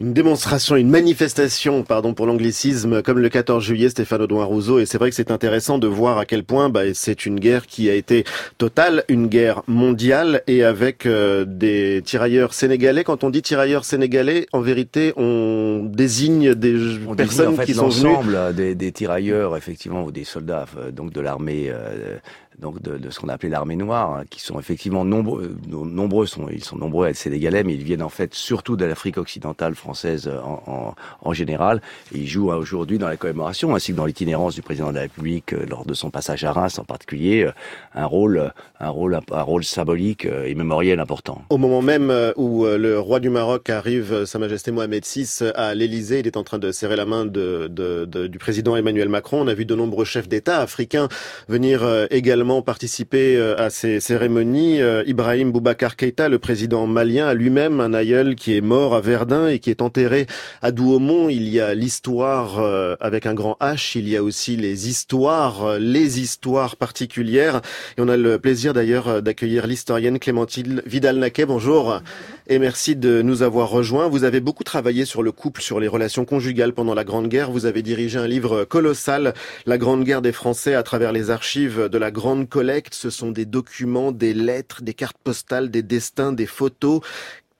[0.00, 4.80] Une démonstration, une manifestation, pardon pour l'anglicisme, comme le 14 juillet, Stéphane Audouin Rousseau.
[4.80, 7.64] Et c'est vrai que c'est intéressant de voir à quel point bah, c'est une guerre
[7.68, 8.24] qui a été
[8.58, 13.04] totale, une guerre mondiale, et avec euh, des tirailleurs sénégalais.
[13.04, 16.74] Quand on dit tirailleurs sénégalais, en vérité, on désigne des
[17.06, 20.66] On désigne, personnes en fait, qui sont venues des, des tirailleurs, effectivement, ou des soldats,
[20.76, 22.18] euh, donc de l'armée, euh,
[22.58, 26.26] donc de, de ce qu'on appelait l'armée noire, hein, qui sont effectivement nombreux, euh, nombreux
[26.26, 29.18] sont, ils sont nombreux à être sénégalais, mais ils viennent en fait surtout de l'Afrique
[29.18, 30.94] occidentale française euh, en, en,
[31.28, 31.80] en général.
[32.14, 34.94] Et ils jouent euh, aujourd'hui dans la commémoration, ainsi que dans l'itinérance du président de
[34.94, 37.48] la République lors de son passage à Reims en particulier,
[37.94, 41.42] un rôle, un rôle, un rôle symbolique et mémoriel important.
[41.50, 46.20] Au moment même où le roi du Maroc arrive, Sa Majesté Mohamed VI, à l'Élysée,
[46.20, 49.40] il est en train de serrer la main de, de- de- du président Emmanuel Macron.
[49.42, 51.08] On a vu de nombreux chefs d'État africains
[51.48, 52.06] venir euh,
[52.44, 54.82] également participer euh, à ces cérémonies.
[54.82, 59.00] Euh, Ibrahim Boubacar Keïta, le président malien, a lui-même un aïeul qui est mort à
[59.00, 60.26] Verdun et qui est enterré
[60.60, 61.30] à Douaumont.
[61.30, 65.78] Il y a l'histoire euh, avec un grand H, il y a aussi les histoires,
[65.78, 67.62] les histoires particulières.
[67.96, 71.46] Et on a le plaisir d'ailleurs d'accueillir l'historienne Clémentine Vidal-Naquet.
[71.46, 72.02] Bonjour
[72.46, 74.08] et merci de nous avoir rejoints.
[74.08, 77.50] Vous avez beaucoup travaillé sur le couple, sur les relations conjugales pendant la Grande Guerre.
[77.50, 79.34] Vous avez dirigé un livre colossal,
[79.66, 82.94] La Grande Guerre des Français, à travers les archives de la Grande Collecte.
[82.94, 87.00] Ce sont des documents, des lettres, des cartes postales, des destins, des photos,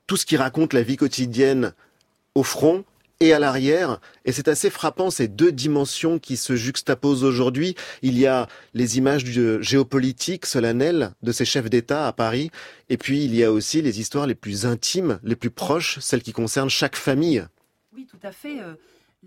[0.06, 1.72] tout ce qui raconte la vie quotidienne
[2.34, 2.84] au front
[3.20, 4.00] et à l'arrière.
[4.24, 7.74] Et c'est assez frappant ces deux dimensions qui se juxtaposent aujourd'hui.
[8.02, 12.50] Il y a les images du géopolitique solennel de ces chefs d'État à Paris.
[12.88, 16.22] Et puis il y a aussi les histoires les plus intimes, les plus proches, celles
[16.22, 17.44] qui concernent chaque famille.
[17.94, 18.58] Oui, tout à fait.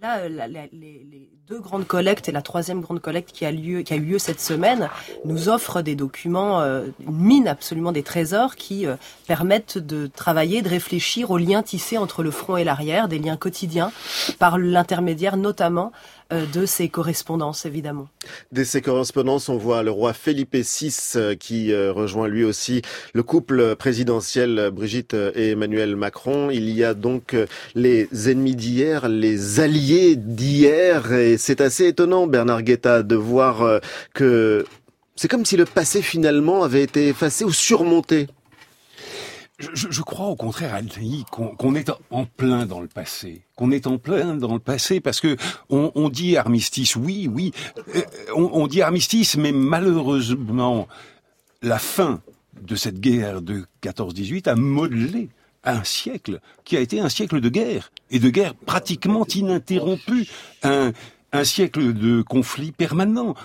[0.02, 0.30] Là, euh,
[0.74, 4.02] les, deux grandes collectes et la troisième grande collecte qui a, lieu, qui a eu
[4.02, 4.90] lieu cette semaine
[5.26, 8.96] nous offrent des documents, euh, une mine absolument des trésors qui euh,
[9.28, 13.38] permettent de travailler, de réfléchir aux liens tissés entre le front et l'arrière, des liens
[13.38, 13.92] quotidiens,
[14.40, 15.92] par l'intermédiaire notamment
[16.32, 18.08] de ces correspondances, évidemment.
[18.52, 22.82] Dès ces correspondances, on voit le roi Felipe VI euh, qui euh, rejoint lui aussi
[23.14, 26.50] le couple présidentiel euh, Brigitte euh, et Emmanuel Macron.
[26.50, 32.28] Il y a donc euh, les ennemis d'hier, les alliés d'hier, et c'est assez étonnant,
[32.28, 33.80] Bernard Guetta, de voir euh,
[34.14, 34.66] que
[35.16, 38.28] c'est comme si le passé finalement avait été effacé ou surmonté.
[39.60, 43.42] Je, je, crois au contraire, Altaï, qu'on est en plein dans le passé.
[43.56, 45.36] Qu'on est en plein dans le passé parce que
[45.70, 47.52] on, on dit armistice, oui, oui,
[47.96, 48.02] euh,
[48.36, 50.88] on, on dit armistice, mais malheureusement,
[51.62, 52.22] la fin
[52.62, 55.30] de cette guerre de 14-18 a modelé
[55.64, 60.28] un siècle qui a été un siècle de guerre et de guerre pratiquement ininterrompue,
[60.64, 60.94] un,
[61.32, 63.36] un siècle de conflits permanents.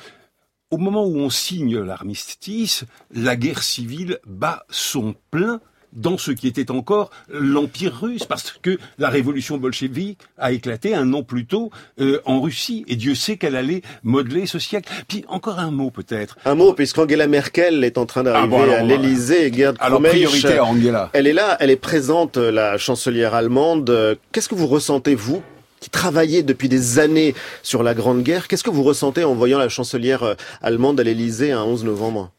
[0.70, 5.60] Au moment où on signe l'armistice, la guerre civile bat son plein
[5.92, 11.12] dans ce qui était encore l'Empire russe, parce que la révolution bolchevique a éclaté un
[11.12, 14.90] an plus tôt euh, en Russie, et Dieu sait qu'elle allait modeler ce siècle.
[15.08, 16.36] Puis encore un mot peut-être.
[16.44, 20.58] Un mot, puisqu'Angela Merkel est en train d'arriver Ah bon, à l'Élysée, Gerd alors, priorité
[20.58, 21.10] à Angela.
[21.12, 24.18] Elle est là, elle est présente, la chancelière allemande.
[24.32, 25.42] Qu'est-ce que vous ressentez, vous
[25.82, 29.58] qui travaillez depuis des années sur la Grande Guerre, qu'est-ce que vous ressentez en voyant
[29.58, 32.30] la chancelière euh, allemande à l'Élysée un 11 novembre?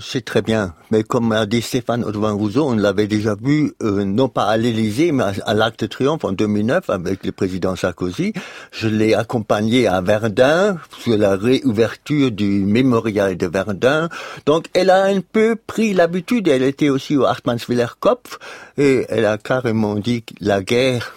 [0.00, 4.04] C'est très bien, mais comme a dit Stéphane Audouin Rousseau, on l'avait déjà vu, euh,
[4.04, 7.76] non pas à l'Élysée, mais à, à l'Arc de Triomphe en 2009 avec le président
[7.76, 8.32] Sarkozy.
[8.72, 14.08] Je l'ai accompagné à Verdun sur la réouverture du mémorial de Verdun.
[14.46, 16.48] Donc, elle a un peu pris l'habitude.
[16.48, 18.38] Elle était aussi au Hartmannswiller Kopf
[18.78, 21.14] et elle a carrément dit la guerre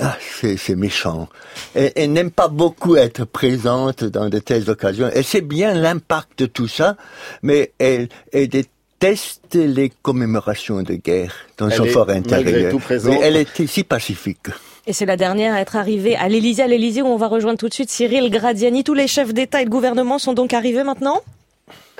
[0.00, 1.28] ah, c'est, c'est méchant.
[1.74, 5.10] Elle, elle n'aime pas beaucoup être présente dans de telles occasions.
[5.14, 6.96] Elle sait bien l'impact de tout ça,
[7.42, 12.72] mais elle, elle déteste les commémorations de guerre dans Elle son est fort intérieur.
[12.72, 13.12] tout présente.
[13.12, 14.48] Mais elle était si pacifique.
[14.86, 17.58] Et c'est la dernière à être arrivée à l'Élysée, à l'Élysée où on va rejoindre
[17.58, 18.82] tout de suite Cyril Gradiani.
[18.84, 21.20] Tous les chefs d'État et de gouvernement sont donc arrivés maintenant?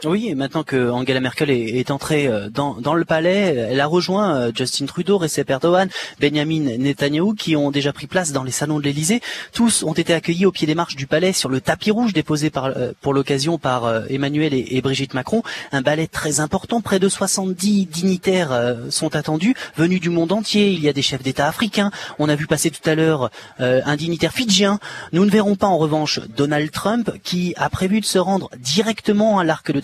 [0.04, 4.34] Oui, et maintenant que Angela Merkel est, entrée euh, dans, le palais, elle a rejoint
[4.34, 8.78] euh, Justin Trudeau, Recep Erdogan, Benjamin Netanyahu, qui ont déjà pris place dans les salons
[8.78, 9.20] de l'Élysée.
[9.52, 12.48] Tous ont été accueillis au pied des marches du palais sur le tapis rouge déposé
[12.48, 15.42] par, euh, pour l'occasion par euh, Emmanuel et, Brigitte Macron.
[15.72, 20.70] Un ballet très important, près de 70 dignitaires euh, sont attendus, venus du monde entier.
[20.70, 21.90] Il y a des chefs d'État africains.
[22.18, 24.78] On a vu passer tout à l'heure euh, un dignitaire fidjien.
[25.12, 29.38] Nous ne verrons pas en revanche Donald Trump, qui a prévu de se rendre directement
[29.38, 29.80] à l'Arc de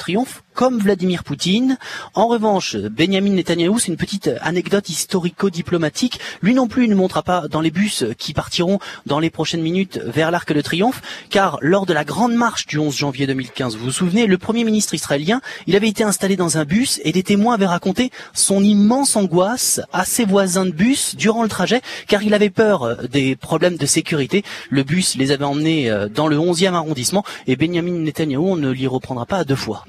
[0.55, 1.79] Comme Vladimir Poutine.
[2.15, 6.21] En revanche, Benjamin Netanyahou, c'est une petite anecdote historico-diplomatique.
[6.43, 10.01] Lui non plus ne montera pas dans les bus qui partiront dans les prochaines minutes
[10.05, 13.87] vers l'Arc de Triomphe, car lors de la grande marche du 11 janvier 2015, vous
[13.87, 17.23] vous souvenez, le premier ministre israélien, il avait été installé dans un bus et des
[17.23, 22.23] témoins avaient raconté son immense angoisse à ses voisins de bus durant le trajet, car
[22.23, 24.45] il avait peur euh, des problèmes de sécurité.
[24.71, 28.71] Le bus les avait emmenés euh, dans le 11e arrondissement et Benjamin Netanyahou, on ne
[28.71, 29.85] l'y reprendra pas deux fois.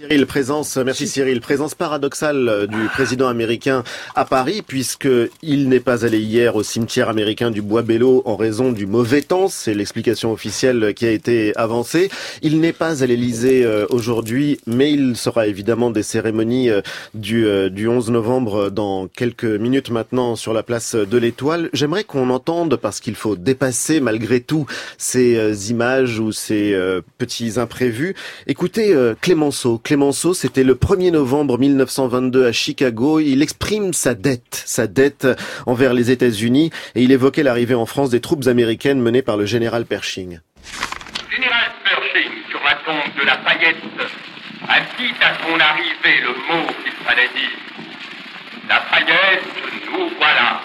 [0.00, 3.84] Cyril, présence, merci Cyril, présence paradoxale euh, du président américain
[4.14, 5.08] à Paris, puisque
[5.42, 9.20] il n'est pas allé hier au cimetière américain du Bois Bello en raison du mauvais
[9.20, 9.48] temps.
[9.48, 12.08] C'est l'explication officielle qui a été avancée.
[12.40, 16.80] Il n'est pas à l'Élysée euh, aujourd'hui, mais il sera évidemment des cérémonies euh,
[17.12, 21.68] du, euh, du 11 novembre dans quelques minutes maintenant sur la place de l'Étoile.
[21.74, 24.64] J'aimerais qu'on entende, parce qu'il faut dépasser malgré tout
[24.96, 28.14] ces euh, images ou ces euh, petits imprévus.
[28.46, 29.78] Écoutez euh, Clémenceau.
[29.90, 33.18] Clémenceau, c'était le 1er novembre 1922 à Chicago.
[33.18, 35.26] Il exprime sa dette, sa dette
[35.66, 39.46] envers les États-Unis, et il évoquait l'arrivée en France des troupes américaines menées par le
[39.46, 40.38] général Pershing.
[41.28, 43.82] Général Pershing, sur la tombe de la paillette,
[44.68, 47.50] a dit à son arrivée le mot qu'il fallait dire.
[48.68, 49.42] La paillette,
[49.90, 50.60] nous voilà.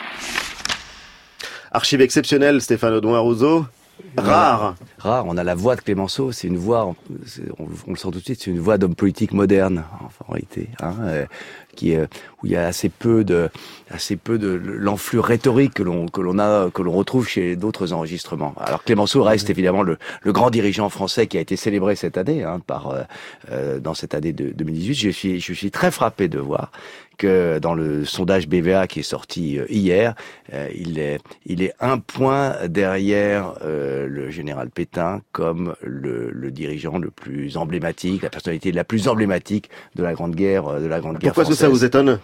[1.71, 3.65] Archive exceptionnelle, Stéphane Audouin Rousseau.
[4.17, 4.75] Rare.
[4.97, 5.25] Rare.
[5.27, 6.31] On a la voix de Clémenceau.
[6.31, 6.95] C'est une voix, on,
[7.88, 9.84] le sent tout de suite, c'est une voix d'homme politique moderne,
[10.27, 11.25] en réalité, hein, euh,
[12.45, 13.49] où il y a assez peu de,
[13.89, 17.91] assez peu de l'enflure rhétorique que l'on, que l'on a, que l'on retrouve chez d'autres
[17.91, 18.53] enregistrements.
[18.58, 22.43] Alors Clémenceau reste évidemment le, le grand dirigeant français qui a été célébré cette année,
[22.43, 23.01] hein, par, euh,
[23.51, 24.93] euh, dans cette année de 2018.
[24.93, 26.71] Je suis, je suis très frappé de voir
[27.17, 30.15] que dans le sondage BVA qui est sorti euh, hier,
[30.53, 36.51] euh, il est il est un point derrière euh, le général Pétain comme le, le
[36.51, 40.88] dirigeant le plus emblématique, la personnalité la plus emblématique de la grande guerre euh, de
[40.88, 42.19] la grande guerre Pourquoi est-ce que ça vous étonne?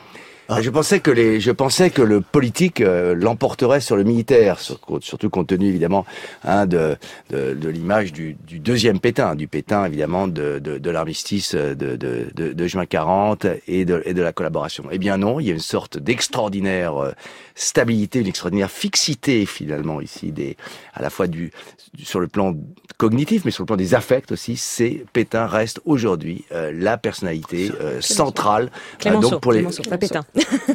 [0.53, 4.59] Ah, Je pensais que les, je pensais que le politique euh, l'emporterait sur le militaire,
[4.59, 6.05] sur- surtout compte tenu évidemment
[6.43, 6.97] hein, de,
[7.29, 11.73] de, de l'image du, du deuxième Pétain, du Pétain évidemment de, de, de l'armistice de,
[11.73, 14.83] de, de, de juin 40 et de, et de la collaboration.
[14.91, 17.11] Eh bien non, il y a une sorte d'extraordinaire euh,
[17.55, 20.57] stabilité, une extraordinaire fixité finalement ici, des,
[20.93, 21.51] à la fois du,
[21.93, 22.53] du- sur le plan
[23.01, 24.57] cognitif, mais sur le plan des affects aussi.
[24.57, 29.81] C'est Pétain reste aujourd'hui euh, la personnalité euh, centrale euh, Clémenceau, donc pour les Clémenceau,
[29.89, 30.23] pas Pétain.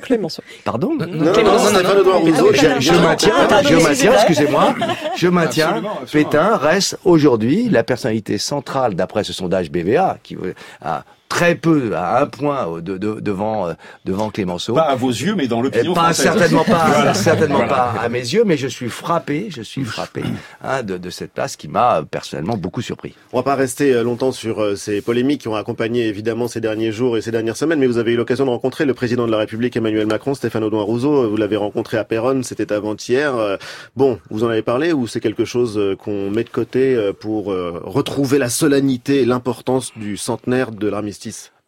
[0.03, 0.43] Clémenceau.
[0.65, 4.75] Pardon non, non, Audouin Rousseau, je, maintiens, je maintiens, excusez-moi,
[5.15, 5.85] je maintiens.
[6.11, 10.37] Pétain reste aujourd'hui la personnalité centrale, d'après ce sondage BVA, qui
[10.83, 13.73] a très peu, à un point euh, de, de- devant euh,
[14.05, 14.75] devant Clémenceau.
[14.75, 16.25] Pas à vos yeux, mais dans l'opinion Eh, Pas française.
[16.25, 17.15] certainement pas, Voilà.
[17.15, 17.73] certainement Voilà.
[17.95, 20.23] pas à mes yeux, mais je suis frappé, je suis frappé
[20.63, 23.15] hein, de, de cette place qui m'a euh, personnellement beaucoup surpris.
[23.33, 26.61] On va pas rester euh, longtemps sur euh, ces polémiques qui ont accompagné évidemment ces
[26.61, 29.27] derniers jours et ces dernières semaines, mais vous avez eu l'occasion de rencontrer le président
[29.27, 31.29] de la République Emmanuel Macron, Stéphane Audouin Rousseau.
[31.29, 33.35] Vous l'avez rencontré à Péronne, c'était avant-hier.
[33.37, 33.57] Euh,
[33.97, 37.13] Bon, vous en avez parlé ou c'est quelque chose euh, qu'on met de côté euh,
[37.13, 41.16] pour euh, retrouver la solennité et l'importance du centenaire de l'armistice?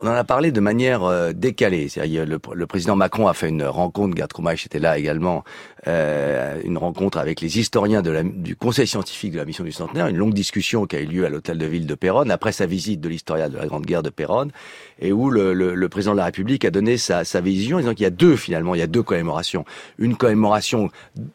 [0.00, 1.88] On en a parlé de manière euh, décalée.
[1.96, 4.30] Le, le président Macron a fait une rencontre, Gerd
[4.64, 5.42] était là également,
[5.88, 9.72] euh, une rencontre avec les historiens de la- du conseil scientifique de la mission du
[9.72, 12.52] centenaire, une longue discussion qui a eu lieu à l'hôtel de ville de Péronne, après
[12.52, 14.50] sa visite de l'historiat de la Grande Guerre de Péronne,
[15.00, 17.94] et où le, le- le président de la République a donné sa, sa vision, disant
[17.94, 19.64] qu'il y a deux finalement, il y a deux commémorations.
[19.98, 20.90] Une commémoration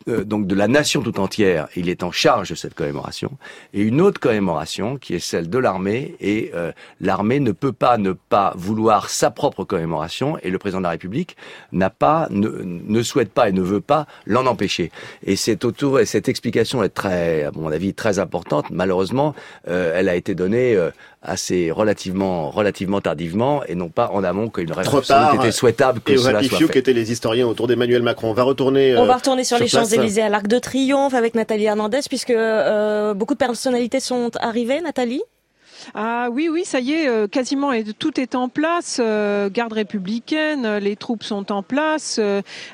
[0.08, 3.32] euh, donc de la nation tout entière, il est en charge de cette commémoration,
[3.74, 7.98] et une autre commémoration qui est celle de l'armée, et euh, l'armée ne peut pas
[7.98, 11.36] ne pas vouloir sa propre commémoration, et le président de la République
[11.72, 14.92] n'a pas, ne, ne souhaite pas et ne veut pas l'en empêcher.
[15.26, 18.66] Et c'est autour, et cette explication est très, à mon avis, très importante.
[18.72, 19.36] Malheureusement,
[19.68, 20.92] euh, elle a été donnée euh,
[21.24, 26.18] assez relativement, relativement tardivement, et non pas en amont qu'il aurait été souhaitable que et
[26.18, 26.80] cela soit Pifio, qui fait.
[26.80, 28.30] étaient les historiens autour d'Emmanuel Macron.
[28.30, 28.96] On va retourner.
[28.98, 29.82] On euh, va retourner sur, les place.
[29.82, 34.82] Champs-Élysées à l'Arc de Triomphe avec Nathalie Hernandez puisque euh, beaucoup de personnalités sont arrivées,
[34.82, 35.22] Nathalie?
[35.94, 38.98] Ah oui, oui, ça y est, euh, quasiment tout est en place.
[39.00, 42.20] euh, garde républicaine, euh, les troupes sont en place,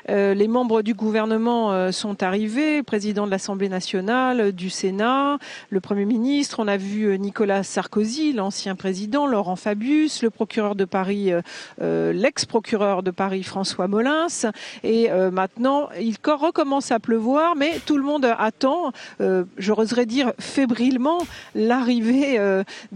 [0.08, 5.38] les membres du gouvernement sont arrivés, président de l'Assemblée nationale, du Sénat,
[5.70, 6.60] le Premier ministre.
[6.60, 11.32] On a vu Nicolas Sarkozy, l'ancien président, Laurent Fabius, le procureur de Paris,
[11.80, 14.26] l'ex-procureur de Paris, François Molins.
[14.82, 18.92] Et maintenant, il co- recommence à pleuvoir, mais tout le monde attend,
[19.58, 21.18] j'oserais dire fébrilement,
[21.54, 22.38] l'arrivée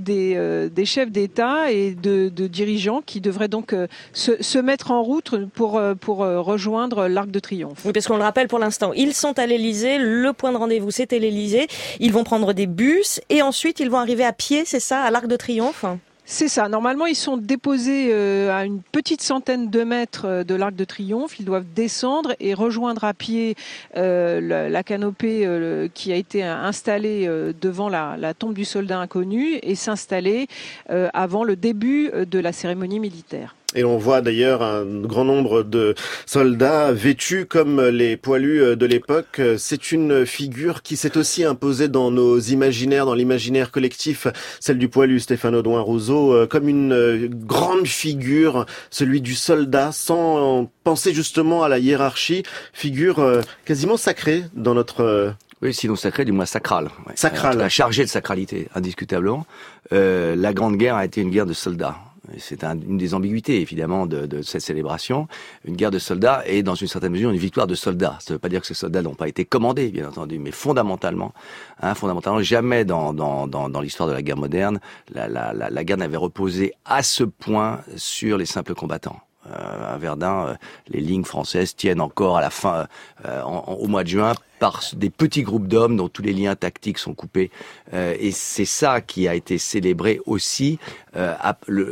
[0.04, 5.02] des, euh, des chefs d'État et de, dirigeants qui devraient donc euh, se, mettre en
[5.02, 7.80] route pour, euh, pour rejoindre l'Arc de Triomphe.
[7.84, 10.90] Oui, parce qu'on le rappelle pour l'instant, ils sont à l'Elysée, le point de rendez-vous
[10.90, 11.66] c'était l'Elysée,
[11.98, 15.10] ils vont prendre des bus et ensuite ils vont arriver à pied, c'est ça, à
[15.10, 15.84] l'Arc de Triomphe?
[16.26, 16.70] C'est ça.
[16.70, 20.84] Normalement, ils sont déposés euh, à une petite centaine de mètres euh, de l'Arc de
[20.84, 21.38] Triomphe.
[21.38, 23.56] Ils doivent descendre et rejoindre à pied
[23.96, 25.46] euh, la, canopée
[25.92, 27.26] qui a été installée
[27.60, 30.46] devant la, tombe du soldat inconnu et s'installer
[30.88, 33.54] avant le début de la cérémonie militaire.
[33.74, 35.94] Et on voit d'ailleurs un grand nombre de
[36.26, 39.40] soldats vêtus comme les poilus de l'époque.
[39.58, 44.26] C'est une figure qui s'est aussi imposée dans nos imaginaires, dans l'imaginaire collectif,
[44.60, 49.90] celle du poilu Stéphane Audouin Rousseau, euh, comme une euh, grande figure, celui du soldat,
[49.92, 55.00] sans penser justement à la hiérarchie, figure euh, quasiment sacrée dans notre...
[55.02, 55.30] euh,
[55.62, 56.84] Oui, sinon sacré, du moins sacral.
[57.06, 57.12] Ouais.
[57.16, 57.68] Sacral.
[57.70, 59.46] Chargé de sacralité, indiscutablement.
[59.92, 61.96] Euh, la Grande Guerre a été une guerre de soldats.
[62.38, 65.28] C'est un- une des ambiguïtés, évidemment, de, de cette célébration.
[65.64, 68.18] Une guerre de soldats et, dans une certaine mesure, une victoire de soldats.
[68.20, 70.50] Ça ne veut pas dire que ces soldats n'ont pas été commandés, bien entendu, mais
[70.50, 71.32] fondamentalement,
[71.80, 74.80] hein, fondamentalement, jamais dans, dans, dans, dans l'histoire de la guerre moderne,
[75.12, 79.20] la, la, la, la guerre n'avait reposé à ce point sur les simples combattants.
[79.50, 80.54] Euh, à Verdun, euh,
[80.88, 82.87] les lignes françaises tiennent encore à la fin,
[83.26, 86.33] euh, en- en- au mois de juin, par des petits groupes d'hommes dont tous les
[86.33, 87.50] liens tactiques sont coupés.
[87.92, 90.78] Euh, et c'est ça qui a été célébré aussi.
[91.16, 91.35] Euh,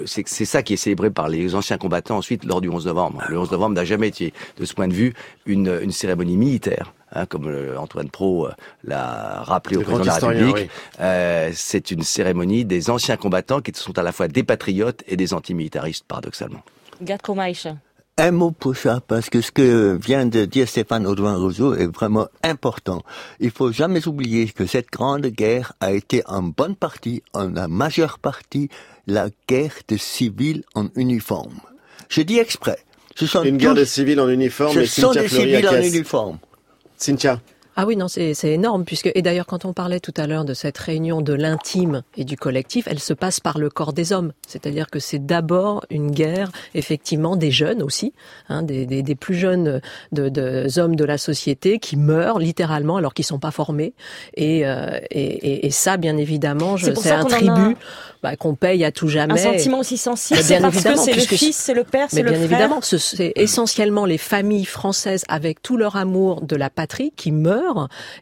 [0.07, 3.23] c'est ça qui est célébré par les anciens combattants ensuite lors du 11 novembre.
[3.29, 5.13] Le 11 novembre n'a jamais été, de ce point de vue,
[5.45, 6.95] une, une cérémonie militaire.
[7.15, 8.49] Hein, comme Antoine Pro
[8.85, 10.15] l'a rappelé au président de la
[10.47, 15.03] République, euh, c'est une cérémonie des anciens combattants qui sont à la fois des patriotes
[15.07, 16.63] et des antimilitaristes, paradoxalement.
[18.19, 21.87] Un mot pour ça, parce que ce que vient de dire Stéphane Audouin Rousseau est
[21.87, 23.03] vraiment important.
[23.41, 27.69] Il faut jamais oublier que cette grande guerre a été en bonne partie, en la
[27.69, 28.69] majeure partie,
[29.07, 31.59] la guerre de civils en uniforme.
[32.11, 32.79] Je dis exprès.
[33.17, 35.69] Ce sont Une guerre tous- de civils en uniforme Ce et sont Cynthia des civils
[35.69, 36.39] en uniforme.
[36.99, 37.41] Cynthia.
[37.75, 40.45] Ah oui, non, c'est c'est énorme, puisque, et d'ailleurs, quand on parlait tout à l'heure
[40.45, 44.13] de cette réunion de l'intime et du collectif, elle se passe par le corps des
[44.13, 44.33] hommes.
[44.47, 48.13] C'est-à-dire que c'est d'abord une guerre, effectivement, des jeunes aussi,
[48.51, 49.81] hein, des, des, des plus jeunes
[50.13, 53.95] de, de, hommes de la société qui meurent littéralement alors qu'ils sont pas formés.
[54.37, 57.77] Et, euh, et, et, et ça, bien évidemment, je- C'est un tribut
[58.23, 59.33] bah, qu'on paye à tout jamais.
[59.33, 62.23] Un sentiment aussi sensible, c'est bien parce que c'est le fils, c'est le père, c'est
[62.23, 62.45] le bien frère.
[62.53, 67.33] évidemment, ce- c'est essentiellement les familles françaises avec tout leur amour de la patrie qui
[67.33, 67.62] meurent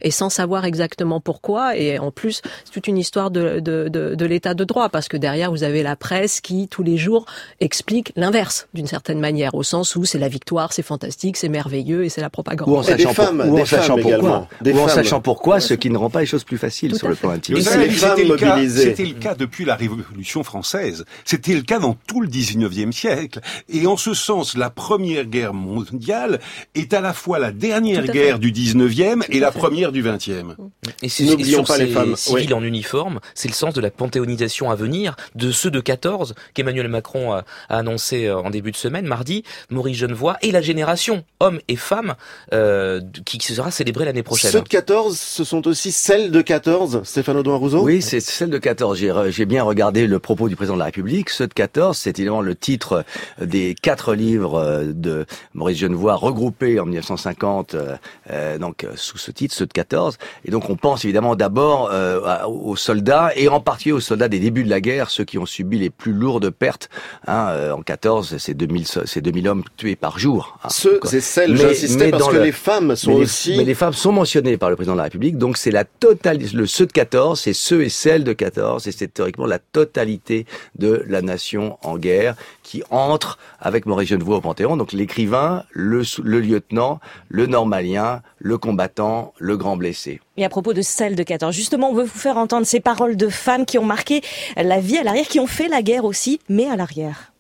[0.03, 1.77] et sans savoir exactement pourquoi.
[1.77, 5.09] Et en plus, c'est toute une histoire de, de, de, de l'état de droit parce
[5.09, 7.27] que derrière, vous avez la presse qui, tous les jours,
[7.61, 12.05] explique l'inverse d'une certaine manière, au sens où c'est la victoire, c'est fantastique, c'est merveilleux
[12.05, 12.69] et c'est la propagande.
[12.69, 14.49] Ou en Et des sachant, femmes, pour- ou en des sachant femmes pourquoi.
[14.61, 16.99] Des Ou en sachant pourquoi, ce qui ne rend pas les choses plus faciles Tout
[16.99, 17.21] sur le fait.
[17.27, 17.61] plan intime.
[17.61, 18.83] C'était le, cas, mobilisées.
[18.85, 21.05] c'était le cas depuis la Révolution française.
[21.25, 23.41] C'était le cas dans tout le 19e siècle.
[23.69, 26.41] Et en ce sens, la Première Guerre mondiale
[26.75, 28.41] est à la fois la dernière guerre fait.
[28.41, 30.57] du 19e et la première du 20e.
[31.03, 32.17] Et, c'est- N'oublions pas les femmes.
[32.17, 32.53] civils Oui.
[32.55, 36.89] en uniforme, c'est le sens de la panthéonisation à venir de ceux de 14 qu'Emmanuel
[36.89, 41.25] Macron a, a annoncé euh, en début de semaine, mardi, Maurice Genevoix et la génération,
[41.41, 42.15] hommes et femmes,
[42.53, 44.51] euh, qui qui sera célébrée l'année prochaine.
[44.51, 47.83] Ceux de 14, ce sont aussi celles de 14, Stéphane Audouin Rousseau?
[47.83, 48.99] Oui, c'est celle de 14.
[49.31, 51.31] J'ai bien regardé le propos du président de la République.
[51.31, 53.05] Ceux de 14, c'est évidemment le titre
[53.41, 57.97] des quatre livres euh, de Maurice Genevoix regroupés en 1950, euh,
[58.31, 60.19] euh, donc euh, sous ce titre, ceux de 14.
[60.45, 64.41] Et donc on pense évidemment d'abord euh, aux soldats et en particulier aux soldats des
[64.41, 66.89] débuts de la guerre, ceux qui ont subi les plus lourdes pertes.
[67.27, 70.59] Hein, euh, en 14, c'est 2000, so- c'est 2000 hommes tués par jour.
[70.65, 70.69] hein.
[70.71, 73.55] Ceux et celles, j'insistais parce que le- les femmes sont mais les- aussi...
[73.57, 76.57] mais les femmes sont mentionnées par le président de la République, donc c'est la totalité,
[76.57, 80.47] le ceux de 14, c'est ceux et celles de 14, et c'est théoriquement la totalité
[80.79, 82.35] de la nation en guerre
[82.71, 88.59] qui entre avec Maurice Genevoix au Panthéon, donc l'écrivain, le, le lieutenant, le normalien, le
[88.59, 90.21] combattant, le grand blessé.
[90.37, 93.17] Et à propos de celle de 14, justement, on veut vous faire entendre ces paroles
[93.17, 94.23] de femmes qui ont marqué
[94.57, 97.33] la vie à l'arrière, qui ont fait la guerre aussi, mais à l'arrière.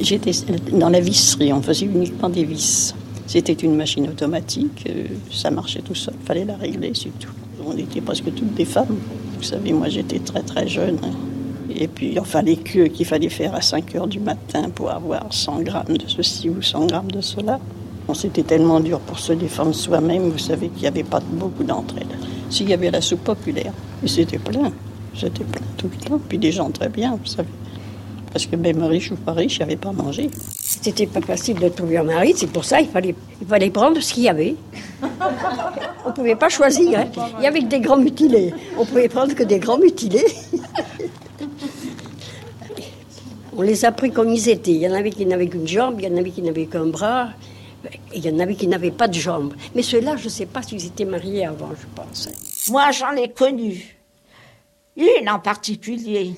[0.00, 0.30] J'étais
[0.70, 2.94] dans la visserie, on faisait uniquement des vis.
[3.26, 7.32] C'était une machine automatique, euh, ça marchait tout seul, fallait la régler, c'est tout.
[7.66, 8.96] On était presque toutes des femmes.
[9.38, 11.00] Vous savez, moi j'étais très très jeune.
[11.78, 15.26] Et puis, enfin, les queues qu'il fallait faire à 5 heures du matin pour avoir
[15.30, 17.58] 100 grammes de ceci ou 100 grammes de cela.
[18.06, 21.64] Bon, C'était tellement dur pour se défendre soi-même, vous savez qu'il n'y avait pas beaucoup
[21.64, 22.06] d'entraide.
[22.50, 23.72] S'il y avait la soupe populaire,
[24.06, 24.72] c'était plein,
[25.14, 26.20] c'était plein tout le temps.
[26.28, 27.48] Puis des gens très bien, vous savez.
[28.32, 30.30] Parce que même riche ou pas riche, il n'y avait pas à manger.
[30.60, 34.00] C'était pas facile de trouver un mari, c'est pour ça qu'il fallait, il fallait prendre
[34.00, 34.54] ce qu'il y avait.
[36.04, 37.00] On ne pouvait pas choisir.
[37.00, 37.06] hein.
[37.40, 38.54] Il y avait que des grands mutilés.
[38.78, 40.24] On pouvait prendre que des grands mutilés.
[43.56, 44.72] On les a pris comme ils étaient.
[44.72, 46.86] Il y en avait qui n'avaient qu'une jambe, il y en avait qui n'avaient qu'un
[46.86, 47.30] bras,
[48.12, 49.54] et il y en avait qui n'avaient pas de jambes.
[49.74, 52.28] Mais ceux-là, je ne sais pas s'ils étaient mariés avant, je pense.
[52.68, 53.96] Moi, j'en ai connu.
[54.96, 56.34] Une en particulier,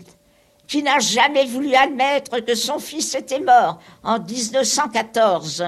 [0.66, 5.64] qui n'a jamais voulu admettre que son fils était mort en 1914.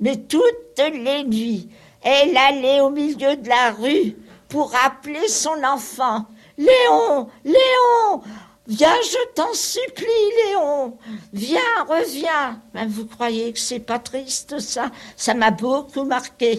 [0.00, 1.68] Mais toutes les nuits,
[2.02, 4.16] elle allait au milieu de la rue
[4.48, 6.26] pour appeler son enfant.
[6.58, 8.22] Léon, Léon,
[8.70, 10.06] viens, je t'en supplie,
[10.46, 10.96] Léon,
[11.32, 11.58] viens,
[11.88, 12.60] reviens.
[12.72, 14.90] Ben, vous croyez que c'est pas triste, ça?
[15.16, 16.56] Ça m'a beaucoup marqué.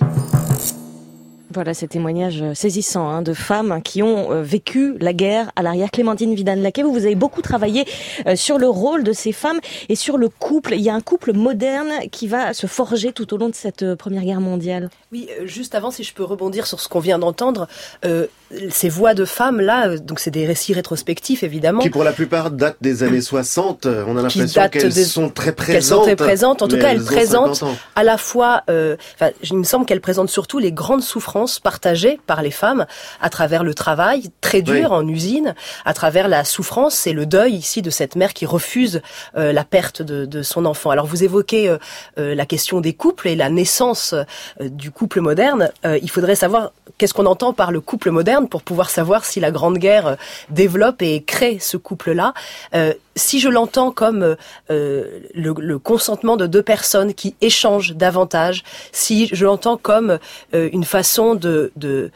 [1.53, 5.91] Voilà ces témoignages saisissants hein, de femmes qui ont euh, vécu la guerre à l'arrière.
[5.91, 7.83] Clémentine Vidal-Laquet, vous, vous avez beaucoup travaillé
[8.25, 9.59] euh, sur le rôle de ces femmes
[9.89, 10.75] et sur le couple.
[10.75, 13.83] Il y a un couple moderne qui va se forger tout au long de cette
[13.83, 14.89] euh, Première Guerre mondiale.
[15.11, 17.67] Oui, euh, juste avant, si je peux rebondir sur ce qu'on vient d'entendre,
[18.05, 18.27] euh,
[18.69, 21.81] ces voix de femmes là, euh, donc c'est des récits rétrospectifs évidemment.
[21.81, 23.85] Qui pour la plupart datent des années 60.
[23.85, 25.99] On a l'impression qu'elles des- sont très qu'elles présentes.
[25.99, 26.61] sont très présentes.
[26.61, 27.77] En tout cas, elles présentent 50 ans.
[27.95, 32.19] à la fois, euh, enfin, il me semble qu'elles présentent surtout les grandes souffrances partagées
[32.27, 32.85] par les femmes
[33.21, 34.95] à travers le travail très dur Oui.
[34.97, 39.01] en usine, à travers la souffrance et le deuil ici de cette mère qui refuse
[39.37, 40.89] euh, la perte de, de son enfant.
[40.89, 41.77] Alors vous évoquez euh,
[42.17, 44.23] euh, la question des couples et la naissance euh,
[44.69, 45.69] du couple moderne.
[45.85, 49.39] Euh, il faudrait savoir qu'est-ce qu'on entend par le couple moderne pour pouvoir savoir si
[49.39, 50.15] la Grande Guerre euh,
[50.49, 52.33] développe et crée ce couple-là.
[52.75, 54.35] Euh, si je l'entends comme euh,
[54.69, 60.17] euh, le, le consentement de deux personnes qui échangent davantage, si je l'entends comme
[60.53, 62.11] euh, une façon de de-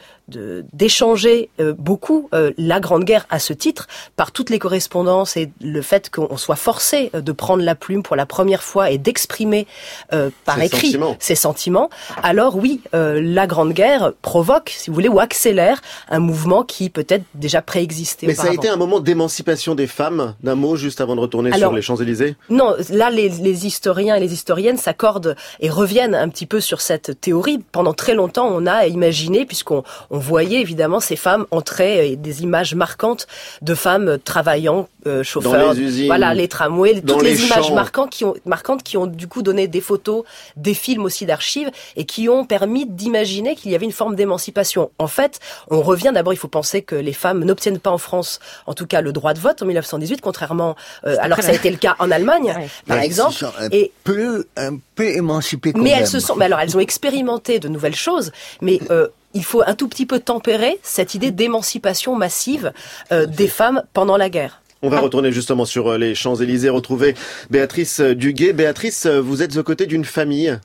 [0.72, 3.86] d'échanger euh, beaucoup euh, la Grande Guerre à ce titre
[4.16, 8.02] par toutes les correspondances et le fait qu'on soit forcé euh, de prendre la plume
[8.02, 9.68] pour la première fois et d'exprimer
[10.12, 11.16] euh, par Ses écrit sentiments.
[11.20, 11.90] ses sentiments,
[12.24, 16.90] alors oui, euh, la Grande Guerre provoque, si vous voulez, ou accélère un mouvement qui
[16.90, 20.95] peut-être déjà préexistait Mais ça a été un moment d'émancipation des femmes, d'un mot juste
[21.00, 24.76] avant de retourner Alors, sur les Champs-Élysées Non, là, les, les historiens et les historiennes
[24.76, 27.58] s'accordent et reviennent un petit peu sur cette théorie.
[27.72, 32.42] Pendant très longtemps, on a imaginé, puisqu'on on voyait évidemment ces femmes entrer et des
[32.42, 33.26] images marquantes
[33.62, 37.70] de femmes travaillant, euh, chauffeurs, les usines, voilà, les tramways, dans toutes les, les images
[37.72, 40.24] marquantes qui ont, marquantes qui ont du coup donné des photos,
[40.56, 44.90] des films aussi d'archives et qui ont permis d'imaginer qu'il y avait une forme d'émancipation.
[44.98, 48.40] En fait, on revient d'abord, il faut penser que les femmes n'obtiennent pas en France,
[48.66, 50.75] en tout cas, le droit de vote en 1918, contrairement,
[51.06, 52.54] euh, alors que ça a été le cas en Allemagne,
[52.86, 53.32] par exemple.
[53.32, 56.00] se sont un Et peu, un peu émancipées quand mais même.
[56.00, 59.62] elles se sont, mais alors elles ont expérimenté de nouvelles choses, mais euh, il faut
[59.66, 62.72] un tout petit peu tempérer cette idée d'émancipation massive
[63.12, 64.62] euh, des femmes pendant la guerre.
[64.82, 67.14] On va retourner justement sur les Champs-Élysées, retrouver
[67.50, 68.52] Béatrice Duguet.
[68.52, 70.58] Béatrice, vous êtes aux côtés d'une famille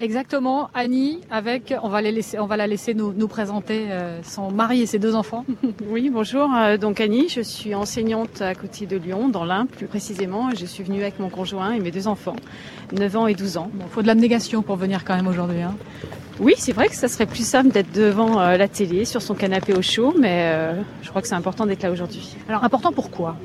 [0.00, 4.22] Exactement, Annie, avec, on va, les laisser, on va la laisser nous, nous présenter euh,
[4.22, 5.44] son mari et ses deux enfants.
[5.88, 6.48] Oui, bonjour.
[6.54, 10.50] Euh, donc Annie, je suis enseignante à côté de Lyon, dans l'Ain plus précisément.
[10.54, 12.36] Je suis venue avec mon conjoint et mes deux enfants,
[12.92, 13.70] 9 ans et 12 ans.
[13.74, 15.62] Il faut de l'abnégation pour venir quand même aujourd'hui.
[15.62, 15.74] Hein.
[16.40, 19.34] Oui, c'est vrai que ça serait plus simple d'être devant euh, la télé, sur son
[19.34, 22.36] canapé au chaud, mais je crois que c'est important d'être là aujourd'hui.
[22.48, 23.36] Alors important pourquoi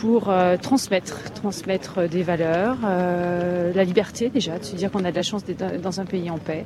[0.00, 5.10] pour euh, transmettre, transmettre des valeurs, euh, la liberté déjà, de se dire qu'on a
[5.10, 6.64] de la chance d'être dans un pays en paix,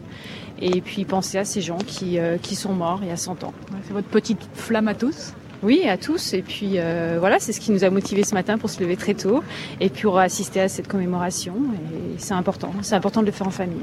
[0.62, 3.42] et puis penser à ces gens qui, euh, qui sont morts il y a 100
[3.42, 3.52] ans.
[3.86, 5.32] C'est votre petite flamme à tous
[5.62, 6.34] oui, à tous.
[6.34, 6.76] Et puis
[7.18, 9.42] voilà, c'est ce qui nous a motivés ce matin pour se lever très tôt
[9.80, 11.54] et pour assister à cette commémoration.
[11.54, 13.80] Et c'est important, c'est important de le faire en famille.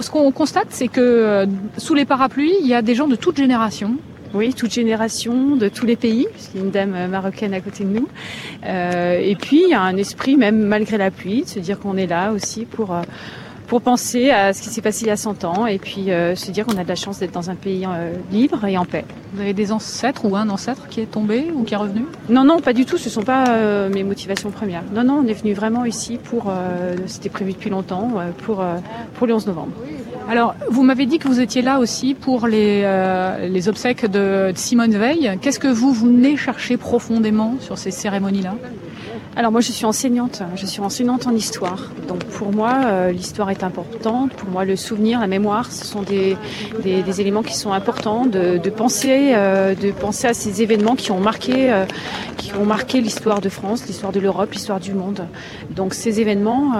[0.00, 1.46] ce qu'on constate, c'est que
[1.78, 3.98] sous les parapluies, il y a des gens de toute génération
[4.34, 7.84] oui, toute génération, de tous les pays, puisqu'il y a une dame marocaine à côté
[7.84, 8.08] de nous.
[8.64, 11.78] Euh, et puis, il y a un esprit, même malgré la pluie, de se dire
[11.78, 13.02] qu'on est là aussi pour, euh,
[13.66, 16.34] pour penser à ce qui s'est passé il y a 100 ans et puis euh,
[16.34, 17.86] se dire qu'on a de la chance d'être dans un pays
[18.30, 19.04] libre et en paix.
[19.34, 22.04] Vous avez des ancêtres ou un ancêtre qui est tombé ou qui est revenu?
[22.28, 22.98] Non, non, pas du tout.
[22.98, 24.82] Ce ne sont pas mes motivations premières.
[24.94, 26.52] Non, non, on est venu vraiment ici pour,
[27.06, 28.10] c'était prévu depuis longtemps,
[28.44, 28.62] pour,
[29.14, 29.72] pour le 11 novembre.
[30.28, 34.92] Alors, vous m'avez dit que vous étiez là aussi pour les, euh, obsèques de, Simone
[34.92, 35.38] Veil.
[35.40, 38.54] Qu'est-ce que vous venez chercher profondément sur ces cérémonies-là?
[39.36, 41.90] Alors moi je suis enseignante, je suis enseignante en histoire.
[42.08, 46.02] Donc pour moi euh, l'histoire est importante, pour moi le souvenir, la mémoire, ce sont
[46.02, 46.36] des,
[47.20, 51.72] éléments qui sont importants de, penser euh, de penser à ces événements qui ont marqué
[52.60, 55.26] ont marqué l'histoire de France, l'histoire de l'Europe, l'histoire du monde.
[55.70, 56.72] Donc ces événements,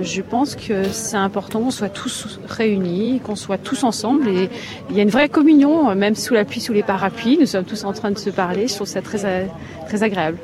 [0.00, 4.28] je pense que c'est important qu'on soit tous réunis qu'on soit tous ensemble.
[4.28, 4.50] Et
[4.90, 7.38] il y a une vraie communion, même sous la sous les parapluies.
[7.38, 8.68] Nous sommes tous en train de se parler.
[8.68, 9.48] Je trouve ça très,
[9.86, 10.38] très agréable.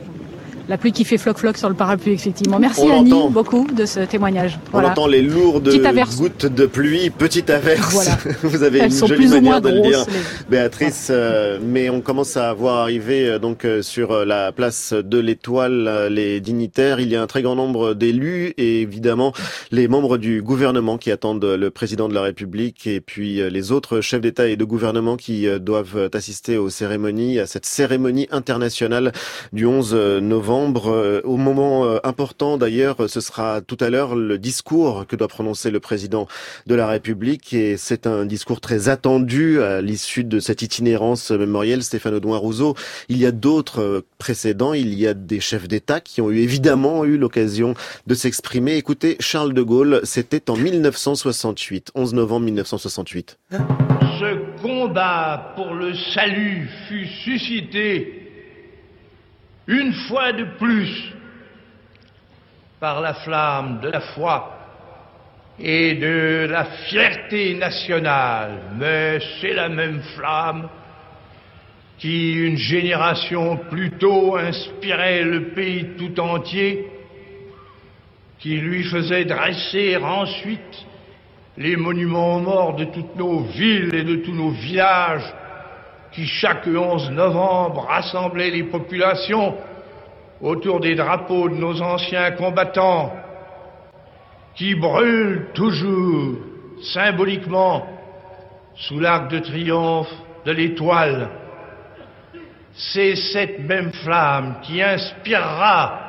[0.66, 2.58] La pluie qui fait floc-floc sur le parapluie, effectivement.
[2.58, 4.58] Merci Annie beaucoup de ce témoignage.
[4.72, 5.70] On entend les lourdes
[6.16, 8.08] gouttes de pluie, petite averse.
[8.42, 10.06] Vous avez une jolie manière de le dire,
[10.48, 11.08] Béatrice.
[11.10, 16.08] Euh, mais on commence à voir arriver euh, donc euh, sur la place de l'Étoile
[16.10, 16.98] les dignitaires.
[16.98, 19.34] Il y a un très grand nombre d'élus et évidemment
[19.70, 24.00] les membres du gouvernement qui attendent le président de la République et puis les autres
[24.00, 29.12] chefs d'État et de gouvernement qui doivent assister aux cérémonies, à cette cérémonie internationale
[29.52, 34.38] du 11 novembre euh, au moment euh, important d'ailleurs, ce sera tout à l'heure le
[34.38, 36.28] discours que doit prononcer le président
[36.66, 41.82] de la République et c'est un discours très attendu à l'issue de cette itinérance mémorielle.
[41.82, 42.76] Stéphane Audouin Rousseau,
[43.08, 46.38] il y a d'autres euh, précédents, il y a des chefs d'État qui ont eu
[46.38, 47.74] évidemment eu l'occasion
[48.06, 48.76] de s'exprimer.
[48.76, 53.38] Écoutez, Charles de Gaulle, c'était en 1968, 11 novembre 1968.
[53.50, 58.23] Ce combat pour le salut fut suscité
[59.66, 61.12] une fois de plus
[62.80, 64.50] par la flamme de la foi
[65.58, 70.68] et de la fierté nationale, mais c'est la même flamme
[71.98, 76.86] qui, une génération plus tôt, inspirait le pays tout entier,
[78.40, 80.86] qui lui faisait dresser ensuite
[81.56, 85.32] les monuments aux morts de toutes nos villes et de tous nos villages,
[86.14, 89.56] qui chaque 11 novembre rassemblait les populations
[90.40, 93.12] autour des drapeaux de nos anciens combattants,
[94.54, 96.36] qui brûlent toujours
[96.82, 97.86] symboliquement
[98.76, 100.12] sous l'arc de triomphe
[100.44, 101.30] de l'étoile.
[102.74, 106.00] C'est cette même flamme qui inspirera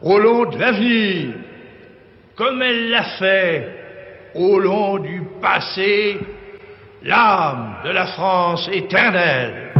[0.00, 1.34] au long de l'avenir,
[2.34, 3.78] comme elle l'a fait
[4.34, 6.18] au long du passé,
[7.04, 9.72] l'âme de la France éternelle.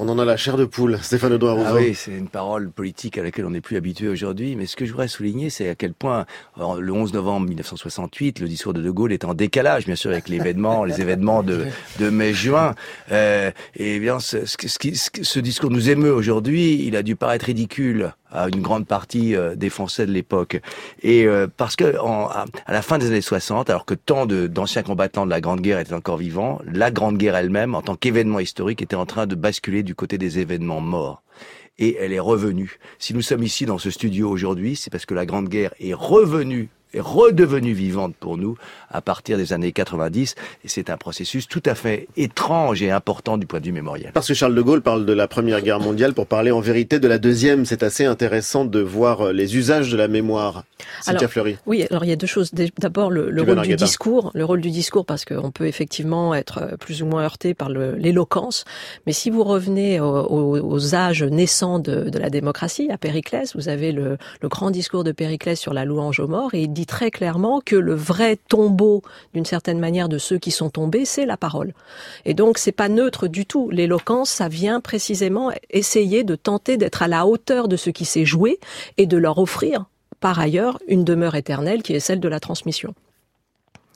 [0.00, 3.18] On en a la chair de poule, Stéphane Edouard Ah oui, c'est une parole politique
[3.18, 4.54] à laquelle on n'est plus habitué aujourd'hui.
[4.54, 6.24] Mais ce que je voudrais souligner, c'est à quel point,
[6.56, 10.28] le 11 novembre 1968, le discours de De Gaulle est en décalage, bien sûr, avec
[10.28, 11.66] l'événement, les événements de,
[11.98, 12.76] de mai-juin.
[13.10, 14.78] Euh, et bien, ce, ce, ce,
[15.20, 16.86] ce discours nous émeut aujourd'hui.
[16.86, 20.60] Il a dû paraître ridicule à une grande partie euh, des Français de l'époque.
[21.02, 25.24] Et euh, parce que à, la fin des années 60, alors que tant d'anciens combattants
[25.24, 28.82] de la Grande Guerre étaient encore vivants, la Grande Guerre elle-même, en tant qu'événement historique,
[28.82, 31.22] était en train de basculer du côté des événements morts.
[31.78, 32.78] Et elle est revenue.
[32.98, 35.94] Si nous sommes ici dans ce studio aujourd'hui, c'est parce que la Grande Guerre est
[35.94, 38.56] revenue est redevenue vivante pour nous
[38.90, 40.34] à partir des années 90
[40.64, 44.10] et c'est un processus tout à fait étrange et important du point de vue mémoriel.
[44.14, 46.98] Parce que Charles de Gaulle parle de la Première Guerre mondiale pour parler en vérité
[46.98, 50.64] de la Deuxième, c'est assez intéressant de voir euh, les usages de la mémoire.
[51.02, 51.56] Cynthia Fleury.
[51.66, 52.52] Oui, alors il y a deux choses.
[52.78, 56.58] D'abord le, le rôle du discours, le rôle du discours parce qu'on peut effectivement être
[56.62, 58.64] euh, plus ou moins heurté par l'éloquence,
[59.06, 63.68] mais si vous revenez aux, aux âges naissants de, de, la démocratie, à Périclès, vous
[63.68, 67.10] avez le, le grand discours de Périclès sur la louange aux morts et il très
[67.10, 69.02] clairement que le vrai tombeau
[69.34, 71.74] d'une certaine manière de ceux qui sont tombés, c'est la parole.
[72.24, 73.70] Et donc c'est pas neutre du tout.
[73.70, 78.24] L'éloquence, ça vient précisément essayer de tenter d'être à la hauteur de ce qui s'est
[78.24, 78.58] joué
[78.96, 79.86] et de leur offrir
[80.20, 82.94] par ailleurs une demeure éternelle qui est celle de la transmission.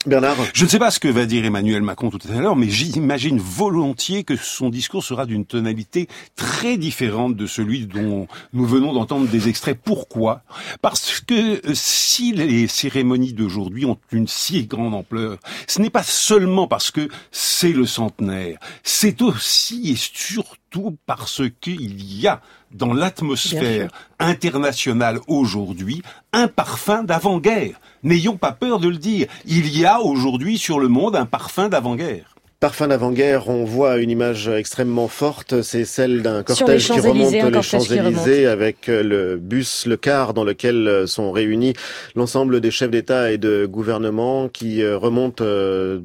[0.05, 2.69] Bernard Je ne sais pas ce que va dire Emmanuel Macron tout à l'heure, mais
[2.69, 8.93] j'imagine volontiers que son discours sera d'une tonalité très différente de celui dont nous venons
[8.93, 9.79] d'entendre des extraits.
[9.81, 10.41] Pourquoi?
[10.81, 15.37] Parce que si les cérémonies d'aujourd'hui ont une si grande ampleur,
[15.67, 22.03] ce n'est pas seulement parce que c'est le centenaire, c'est aussi et surtout parce qu'il
[22.03, 22.41] y a
[22.73, 26.01] dans l'atmosphère internationale aujourd'hui
[26.31, 27.79] un parfum d'avant-guerre.
[28.03, 29.27] N'ayons pas peur de le dire.
[29.45, 32.32] Il y a aujourd'hui sur le monde un parfum d'avant-guerre.
[32.63, 37.61] Parfum d'avant-guerre, on voit une image extrêmement forte, c'est celle d'un cortège qui remonte les
[37.61, 41.73] Champs-Élysées avec euh, le bus, le car dans lequel euh, sont réunis
[42.15, 45.43] l'ensemble des chefs d'État et de gouvernement qui euh, remontent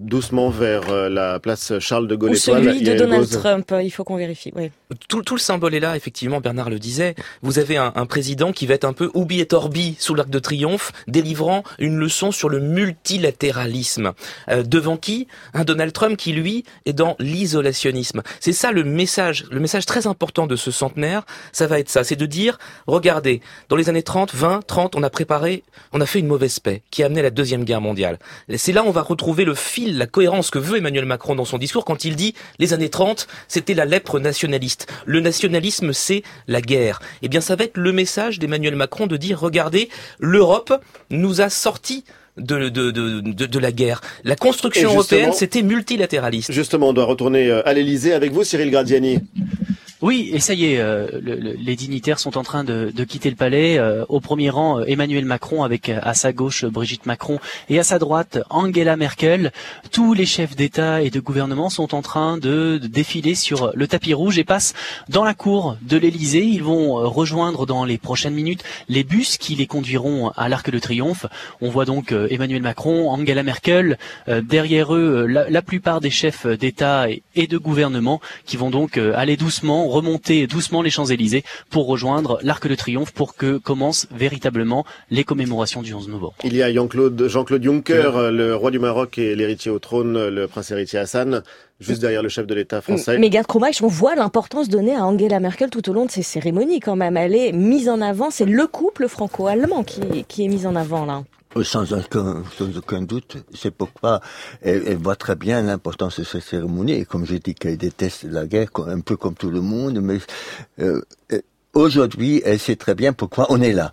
[0.00, 2.30] doucement vers la place Charles de Gaulle.
[2.30, 4.52] Ou celui de Donald Trump, il faut qu'on vérifie.
[4.56, 4.72] Oui.
[5.09, 7.14] Tout, tout, le symbole est là, effectivement, Bernard le disait.
[7.40, 10.28] Vous avez un, un président qui va être un peu oublié et orbi sous l'arc
[10.28, 14.12] de triomphe, délivrant une leçon sur le multilatéralisme.
[14.64, 15.28] devant qui?
[15.54, 16.47] Un Donald Trump qui, lui,
[16.86, 18.22] et dans l'isolationnisme.
[18.40, 22.05] C'est ça le message, le message très important de ce centenaire, ça va être ça,
[22.05, 26.07] c'est de dire, regardez, dans les années 30, 20, 30, on a préparé, on a
[26.07, 28.18] fait une mauvaise paix qui a amené la deuxième guerre mondiale.
[28.57, 31.44] C'est là où on va retrouver le fil, la cohérence que veut Emmanuel Macron dans
[31.44, 34.86] son discours quand il dit les années 30, c'était la lèpre nationaliste.
[35.07, 37.01] Le nationalisme, c'est la guerre.
[37.22, 39.88] Eh bien, ça va être le message d'Emmanuel Macron de dire, regardez,
[40.18, 40.72] l'Europe
[41.11, 42.05] nous a sorti
[42.39, 44.01] de, de, de, de, la guerre.
[44.24, 46.53] La construction européenne, c'était multilatéraliste.
[46.53, 49.20] Justement, on doit retourner euh, à l'Elysée avec vous, Cyril Gradiani.
[50.01, 53.78] Oui, et ça y est, euh, les dignitaires sont en train de, quitter le palais.
[53.78, 57.99] Euh, au premier rang, Emmanuel Macron avec à sa gauche Brigitte Macron et à sa
[57.99, 59.51] droite Angela Merkel.
[59.90, 64.14] Tous les chefs d'État et de gouvernement sont en train de, défiler sur le tapis
[64.14, 64.72] rouge et passent
[65.09, 66.44] dans la cour de l'Élysée.
[66.44, 70.78] Ils vont rejoindre dans les prochaines minutes les bus qui les conduiront à l'Arc de
[70.78, 71.26] Triomphe.
[71.61, 77.46] On voit donc Emmanuel Macron, Angela Merkel, derrière eux la, plupart des chefs d'État et
[77.49, 82.74] de gouvernement qui vont donc aller doucement remonter doucement les Champs-Élysées pour rejoindre l'Arc de
[82.74, 86.34] Triomphe pour que commencent véritablement les commémorations du 11 novembre.
[86.45, 90.47] Il y a Jean-Claude Jean Juncker, le roi du Maroc et l'héritier au trône, le
[90.47, 91.43] prince héritier Hassan,
[91.80, 93.18] juste derrière le chef de l'État français.
[93.18, 96.22] Mais Gerd Kromach, on voit l'importance donnée à Angela Merkel tout au long de ces
[96.22, 97.16] cérémonies quand même.
[97.16, 101.05] Elle est mise en avant, c'est le couple franco-allemand qui, qui est mis en avant
[101.05, 101.22] là.
[101.57, 104.20] Euh, sans aucun, sans aucun doute, c'est pourquoi
[104.61, 106.92] elle, elle, voit très bien l'importance de cette cérémonie.
[106.92, 110.18] Et comme j'ai dit qu'elle déteste la guerre, un peu comme tout le monde, mais
[110.80, 111.01] euh,
[111.32, 111.40] euh
[111.74, 113.92] aujourd'hui, elle sait très bien pourquoi on est là.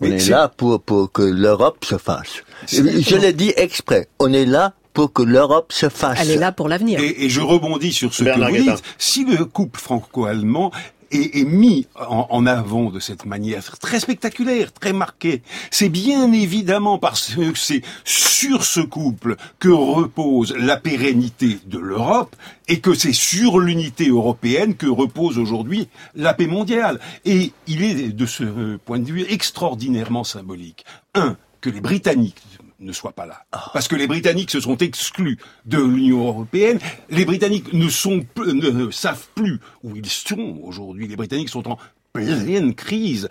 [0.00, 2.42] On est, là pour, pour que l'Europe se fasse.
[2.68, 4.08] Je l'ai dit exprès.
[4.18, 6.18] On est là pour que l'Europe se fasse.
[6.20, 7.00] Elle est là pour l'avenir.
[7.00, 8.82] Et, et, je rebondis sur ce que vous dites.
[8.98, 10.70] Si le couple franco-allemand
[11.14, 15.42] est, mis en, avant de cette manière très spectaculaire, très marquée.
[15.70, 22.36] C'est bien évidemment parce que c'est sur ce couple que repose la pérennité de l'Europe
[22.68, 27.00] et que c'est sur l'unité européenne que repose aujourd'hui la paix mondiale.
[27.24, 30.84] Et il est de ce point de vue extraordinairement symbolique.
[31.14, 32.42] Un, que les Britanniques
[32.80, 33.44] ne soit pas là.
[33.72, 36.78] Parce que les Britanniques se sont exclus de l'Union européenne.
[37.10, 41.06] Les Britanniques ne, sont, ne savent plus où ils sont aujourd'hui.
[41.06, 41.78] Les Britanniques sont en
[42.12, 43.28] pleine crise.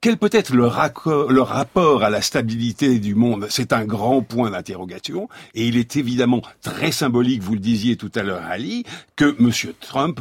[0.00, 0.68] Quel peut être le,
[1.32, 3.46] le, rapport à la stabilité du monde?
[3.50, 5.28] C'est un grand point d'interrogation.
[5.54, 8.84] Et il est évidemment très symbolique, vous le disiez tout à l'heure, Ali,
[9.16, 9.50] que M.
[9.80, 10.20] Trump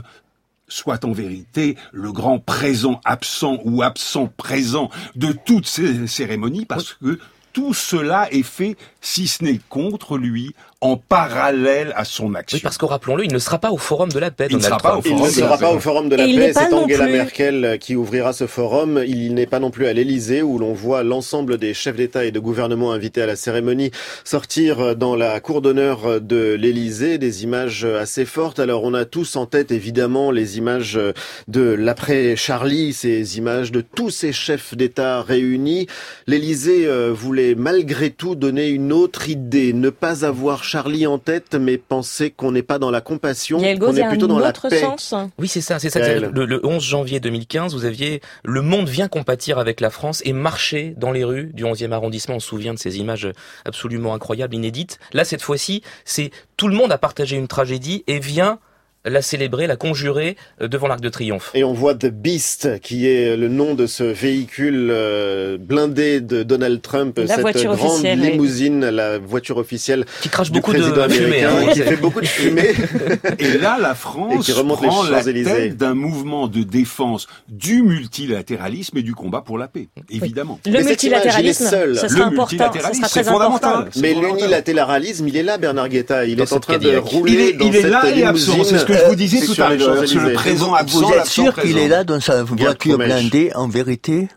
[0.68, 6.94] soit en vérité le grand présent absent ou absent présent de toutes ces cérémonies, parce
[6.94, 7.20] que
[7.56, 10.54] tout cela est fait, si ce n'est contre lui,
[10.86, 12.56] en parallèle à son action.
[12.56, 14.48] Oui, parce que rappelons-le, il ne sera pas au Forum de la paix.
[14.50, 16.54] Il ne sera pas au Il ne sera pas au Forum de la paix.
[16.54, 19.04] C'est Angela Merkel qui ouvrira ce forum.
[19.06, 22.32] Il n'est pas non plus à l'Elysée où l'on voit l'ensemble des chefs d'État et
[22.32, 23.92] de gouvernement invités à la cérémonie
[24.24, 27.18] sortir dans la cour d'honneur de l'Elysée.
[27.18, 28.60] Des images assez fortes.
[28.60, 31.00] Alors on a tous en tête évidemment les images
[31.48, 35.88] de l'après Charlie, ces images de tous ces chefs d'État réunis.
[36.28, 41.56] L'Elysée euh, voulait malgré tout donner une autre idée, ne pas avoir Charlie en tête,
[41.56, 44.82] mais penser qu'on n'est pas dans la compassion, qu'on est plutôt dans la paix.
[44.82, 45.16] Sens.
[45.38, 46.20] Oui, c'est ça, c'est ça.
[46.20, 50.34] Le, le 11 janvier 2015, vous aviez le monde vient compatir avec la France et
[50.34, 52.36] marcher dans les rues du 11e arrondissement.
[52.36, 53.30] On se souvient de ces images
[53.64, 55.00] absolument incroyables, inédites.
[55.14, 58.60] Là, cette fois-ci, c'est tout le monde a partagé une tragédie et vient
[59.06, 61.52] la célébrer, la conjurer euh, devant l'Arc de Triomphe.
[61.54, 66.44] Et on voit The Beast, qui est le nom de ce véhicule euh, blindé de
[66.44, 71.02] Donald Trump, la cette grande limousine, la voiture officielle qui crache du beaucoup président de
[71.02, 71.72] américain, fumée, hein.
[71.74, 72.74] qui fait beaucoup de fumée.
[73.40, 77.28] Et là, la France Et qui remonte prend les la tête d'un mouvement de défense
[77.48, 80.60] du multilatéralisme et du combat pour la paix, évidemment.
[80.66, 81.96] Le Mais multilatéralisme, seul.
[81.96, 83.72] ça Le sera important, multilatéralisme, sera c'est fondamental.
[83.74, 84.00] important.
[84.02, 86.26] Mais l'unilatéralisme, il est là, Bernard Guetta.
[86.26, 88.24] Il Dans est en train de rouler Il est, dans il est cette là et
[88.24, 88.54] absent.
[88.54, 88.64] limousine.
[88.78, 90.08] C'est ce que je vous disais tout sur à l'heure.
[90.08, 93.52] C'est le présent Vous absent, êtes l'absent sûr qu'il est là dans sa voiture blindée
[93.56, 94.28] En vérité,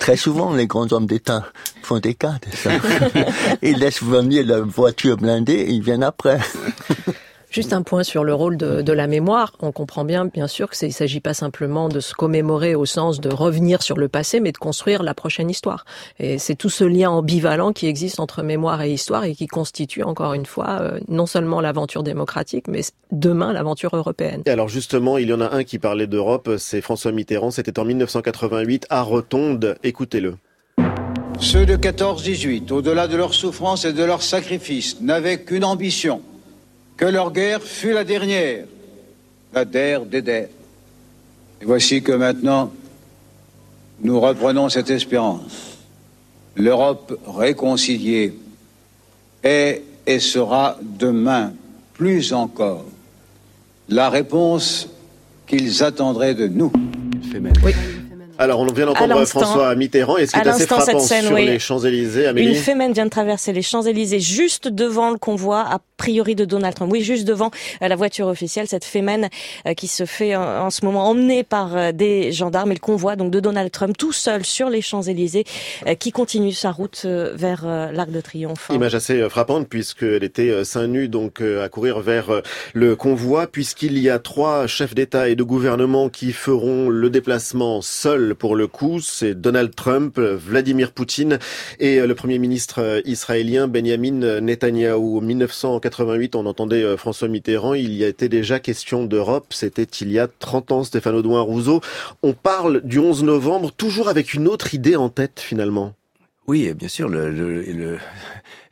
[0.00, 1.44] très souvent, les grands hommes d'État
[1.82, 2.70] font des cas de ça.
[3.62, 6.38] Ils laissent venir la voiture blindée et ils viennent après.
[7.50, 9.52] Juste un point sur le rôle de, de la mémoire.
[9.60, 13.20] On comprend bien, bien sûr, qu'il ne s'agit pas simplement de se commémorer au sens
[13.20, 15.84] de revenir sur le passé, mais de construire la prochaine histoire.
[16.18, 20.02] Et c'est tout ce lien ambivalent qui existe entre mémoire et histoire et qui constitue,
[20.02, 22.82] encore une fois, euh, non seulement l'aventure démocratique, mais
[23.12, 24.42] demain l'aventure européenne.
[24.46, 27.78] Et alors justement, il y en a un qui parlait d'Europe, c'est François Mitterrand, c'était
[27.78, 30.36] en 1988 à Rotonde, écoutez-le.
[31.40, 36.20] Ceux de 14-18, au-delà de leur souffrance et de leurs sacrifices, n'avaient qu'une ambition,
[36.98, 38.66] que leur guerre fût la dernière,
[39.54, 40.48] la der des.
[41.60, 42.72] Et voici que maintenant,
[44.02, 45.78] nous reprenons cette espérance.
[46.56, 48.34] L'Europe réconciliée
[49.42, 51.52] est et sera demain,
[51.94, 52.84] plus encore,
[53.88, 54.88] la réponse
[55.46, 56.72] qu'ils attendraient de nous.
[58.38, 61.34] Alors, on vient d'entendre François Mitterrand, et ce qui est assez frappant cette scène, sur
[61.34, 61.46] oui.
[61.46, 62.30] les Champs-Élysées.
[62.36, 66.74] Une fémène vient de traverser les Champs-Élysées juste devant le convoi, a priori de Donald
[66.74, 66.92] Trump.
[66.92, 67.50] Oui, juste devant
[67.82, 69.28] euh, la voiture officielle, cette fémène
[69.66, 73.16] euh, qui se fait euh, en ce moment emmenée par des gendarmes et le convoi
[73.16, 75.44] donc de Donald Trump tout seul sur les Champs-Élysées
[75.98, 78.70] qui continue sa route vers l'Arc de Triomphe.
[78.72, 82.42] Image assez frappante puisqu'elle était seins nus donc à courir vers
[82.74, 87.82] le convoi puisqu'il y a trois chefs d'État et de gouvernement qui feront le déplacement
[87.82, 89.00] seuls pour le coup.
[89.00, 91.38] C'est Donald Trump, Vladimir Poutine
[91.80, 95.18] et euh, le premier ministre euh, israélien Benjamin Netanyahou.
[95.18, 97.74] En 1988, on entendait euh, François Mitterrand.
[97.74, 99.46] Il y a été déjà question d'Europe.
[99.50, 101.80] C'était il y a 30 ans, Stéphane Audouin Rousseau.
[102.22, 105.94] On parle du 11 novembre toujours avec une autre idée en tête finalement.
[106.46, 107.10] Oui, bien sûr.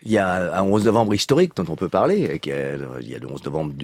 [0.07, 2.41] Il y a un 11 novembre historique dont on peut parler.
[2.45, 3.75] Il y a le 11 novembre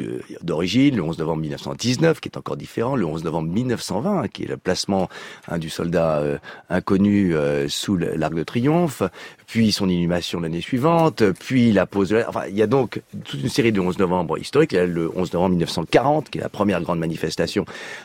[0.42, 4.46] d'origine, le 11 novembre 1919 qui est encore différent, le 11 novembre 1920 qui est
[4.46, 5.08] le placement
[5.48, 6.38] hein, du soldat euh,
[6.70, 9.02] inconnu euh, sous l'Arc de Triomphe,
[9.46, 12.28] puis son inhumation l'année suivante, puis la pose de la...
[12.28, 14.72] Enfin, il y a donc toute une série de 11 novembre historiques.
[14.72, 17.64] Il y a le 11 novembre 1940 qui est la première grande manifestation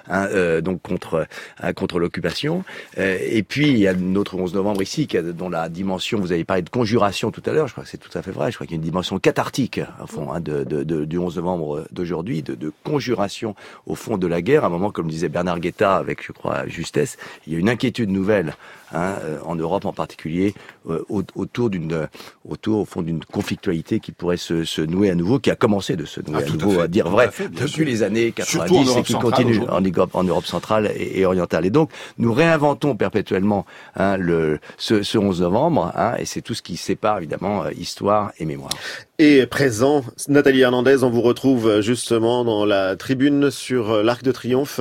[0.09, 1.27] hein, euh, donc contre
[1.61, 2.63] hein, contre l'occupation.
[2.97, 6.43] Euh, et puis il y a notre 11 novembre ici dont la dimension, vous avez
[6.43, 8.57] parlé de conjuration tout à l'heure, je crois que c'est tout à fait vrai, je
[8.57, 12.55] crois qu'il y a une dimension cathartique au fond hein, du 11 novembre d'aujourd'hui, de,
[12.55, 13.55] de conjuration
[13.85, 14.63] au fond de la guerre.
[14.63, 17.69] À un moment, comme disait Bernard Guetta avec, je crois, justesse, il y a une
[17.69, 18.55] inquiétude nouvelle
[18.93, 20.53] hein, euh, en Europe en particulier
[20.89, 22.07] euh, au- autour d'une euh,
[22.47, 25.95] autour au fond d'une conflictualité qui pourrait se, se nouer à nouveau, qui a commencé
[25.95, 27.85] de se nouer Ah, à nouveau, fait, à, dire vrai, à fait, bien depuis sûr.
[27.85, 31.19] les années Surtout en 90 et qui centrale continue en Europe, en Europe centrale et,
[31.19, 31.65] et orientale.
[31.65, 33.65] Et donc, nous réinventons perpétuellement
[33.95, 38.31] hein, le, ce, ce 11 novembre, hein, et c'est tout ce qui sépare évidemment histoire
[38.39, 38.71] et mémoire.
[39.19, 44.79] Et présent, Nathalie Hernandez, on vous retrouve justement dans la tribune sur l'Arc de Triomphe.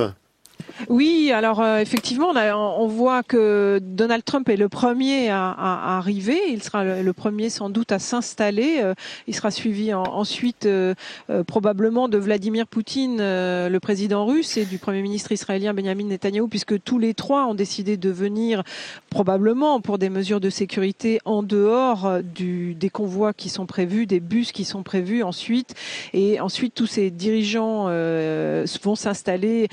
[0.89, 5.49] Oui, alors euh, effectivement, on, a- on voit que Donald Trump est le premier à,
[5.49, 6.39] à- arriver.
[6.49, 8.77] Il sera le, premier sans doute à s'installer.
[8.83, 8.93] Euh,
[9.27, 10.93] il sera suivi en- ensuite euh,
[11.31, 16.05] euh, probablement de Vladimir Poutine, euh, le président russe, et du premier ministre israélien Benjamin
[16.05, 18.61] Netanyahou, puisque tous les trois ont décidé de venir
[19.09, 24.19] probablement pour des mesures de sécurité en dehors du, des convois qui sont prévus, des
[24.19, 25.73] bus qui sont prévus ensuite.
[26.13, 29.69] Et ensuite, tous ces dirigeants vont s'installer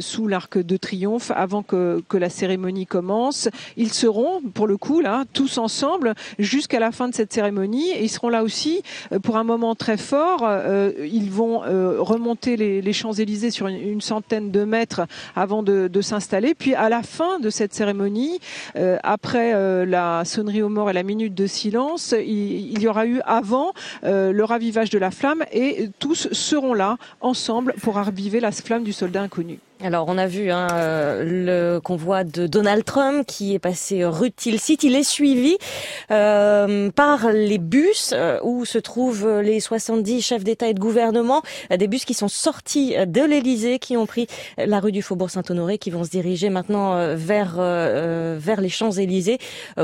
[0.00, 3.48] sous l'arc de triomphe avant que, la cérémonie commence.
[3.76, 7.90] Ils seront, pour le coup, là, tous ensemble jusqu'à la fin de cette cérémonie.
[7.90, 10.42] Et ils seront là aussi euh, pour un moment très fort.
[10.42, 16.54] Euh, ils vont euh, remonter les, Champs-Élysées sur une, centaine de mètres avant de, s'installer.
[16.54, 18.38] Puis à la fin de cette cérémonie,
[19.02, 23.20] après la sonnerie aux morts et la minute de silence, il, il y aura eu
[23.24, 23.72] avant
[24.02, 28.92] le ravivage de la flamme et tous seront là ensemble pour raviver la flamme du
[28.92, 29.58] soldat inconnu.
[29.82, 34.30] Alors, on a vu hein, euh, le convoi de Donald Trump qui est passé rue
[34.30, 34.78] Tilsit.
[34.82, 35.58] Il est suivi
[36.12, 41.42] euh, par les bus euh, où se trouvent les 70 chefs d'État et de gouvernement.
[41.72, 45.28] Euh, des bus qui sont sortis de l'Élysée, qui ont pris la rue du Faubourg
[45.28, 49.38] Saint-Honoré, qui vont se diriger maintenant euh, vers vers les Champs-Élysées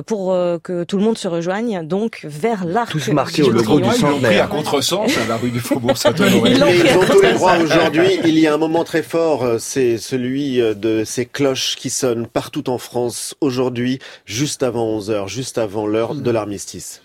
[0.06, 2.92] pour que tout le monde se rejoigne, donc vers l'arc.
[2.92, 4.18] Tous marqués au logo du centenaire.
[4.20, 6.52] Ils pris à contresens à la rue du Faubourg Saint-Honoré.
[6.52, 6.62] Ils
[6.96, 8.20] ont tous les droits aujourd'hui.
[8.24, 9.44] Il y a un moment très fort.
[9.58, 15.28] C'est celui de ces cloches qui sonnent partout en France aujourd'hui, juste avant 11 heures,
[15.28, 17.02] juste avant l'heure de l'armistice.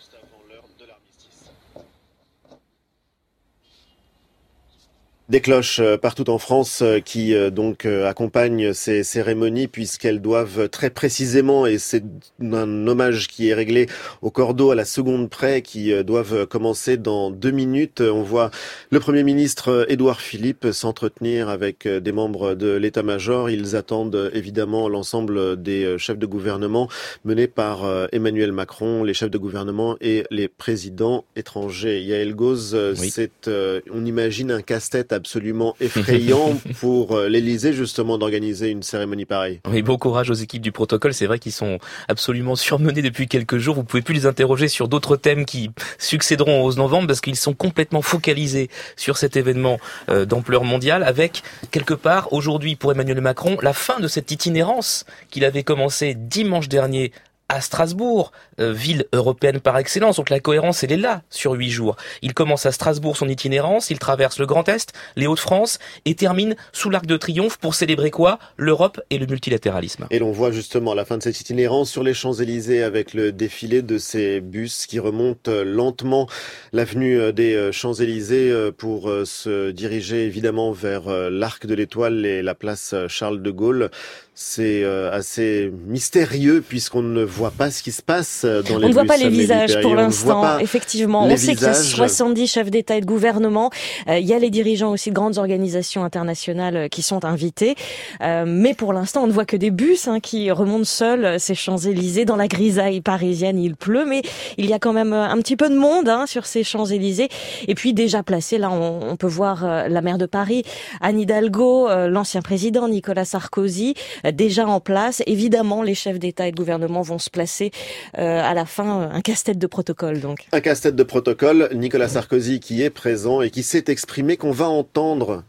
[5.27, 11.79] Des cloches partout en France qui donc accompagnent ces cérémonies puisqu'elles doivent très précisément, et
[11.79, 12.03] c'est
[12.39, 13.87] un hommage qui est réglé
[14.21, 18.01] au cordeau à la seconde près, qui doivent commencer dans deux minutes.
[18.01, 18.51] On voit
[18.91, 23.49] le Premier ministre Édouard Philippe s'entretenir avec des membres de l'état-major.
[23.49, 26.87] Ils attendent évidemment l'ensemble des chefs de gouvernement
[27.23, 32.03] menés par Emmanuel Macron, les chefs de gouvernement et les présidents étrangers.
[32.03, 33.09] Yael oui.
[33.09, 33.49] c'est,
[33.91, 39.59] on imagine un casse-tête absolument effrayant pour l'Elysée justement d'organiser une cérémonie pareille.
[39.69, 41.13] Oui, bon courage aux équipes du protocole.
[41.13, 43.75] C'est vrai qu'ils sont absolument surmenés depuis quelques jours.
[43.75, 47.35] Vous pouvez plus les interroger sur d'autres thèmes qui succéderont au 11 novembre parce qu'ils
[47.35, 53.21] sont complètement focalisés sur cet événement euh, d'ampleur mondiale avec quelque part aujourd'hui pour Emmanuel
[53.21, 57.11] Macron la fin de cette itinérance qu'il avait commencé dimanche dernier
[57.49, 60.17] à Strasbourg, euh, ville européenne par excellence.
[60.17, 61.95] Donc la cohérence, elle est là sur huit jours.
[62.21, 66.55] Il commence à Strasbourg son itinérance, il traverse le Grand Est, les Hauts-de-France et termine
[66.71, 68.39] sous l'Arc de Triomphe pour célébrer quoi?
[68.57, 70.07] L'Europe et le multilatéralisme.
[70.09, 73.81] Et l'on voit justement la fin de cette itinérance sur les Champs-Élysées avec le défilé
[73.81, 76.27] de ces bus qui remontent lentement
[76.73, 83.41] l'avenue des Champs-Élysées pour se diriger évidemment vers l'Arc de l'Étoile et la place Charles
[83.41, 83.89] de Gaulle.
[84.37, 88.93] C'est assez mystérieux puisqu'on ne voit pas ce qui se passe dans les On ne
[88.93, 91.25] voit pas les visages pour l'instant, effectivement.
[91.25, 93.69] On sait qu'il y a 70 chefs d'État et de gouvernement.
[94.07, 97.75] Euh, il y a les dirigeants aussi de grandes organisations internationales qui sont invités.
[98.21, 101.55] Euh, mais pour l'instant, on ne voit que des bus hein, qui remontent seuls ces
[101.55, 102.25] Champs-Élysées.
[102.25, 104.21] Dans la grisaille parisienne, il pleut, mais
[104.57, 107.29] il y a quand même un petit peu de monde hein, sur ces Champs-Élysées.
[107.67, 110.63] Et puis déjà placé, là, on, on peut voir euh, la maire de Paris,
[111.01, 113.95] Anne Hidalgo, l'ancien président Nicolas Sarkozy,
[114.31, 115.21] déjà en place.
[115.25, 117.71] Évidemment, les chefs d'État et de gouvernement vont se placer
[118.17, 120.47] euh, à la fin un casse-tête de protocole donc.
[120.51, 124.67] Un casse-tête de protocole, Nicolas Sarkozy qui est présent et qui s'est exprimé qu'on va
[124.67, 125.43] entendre.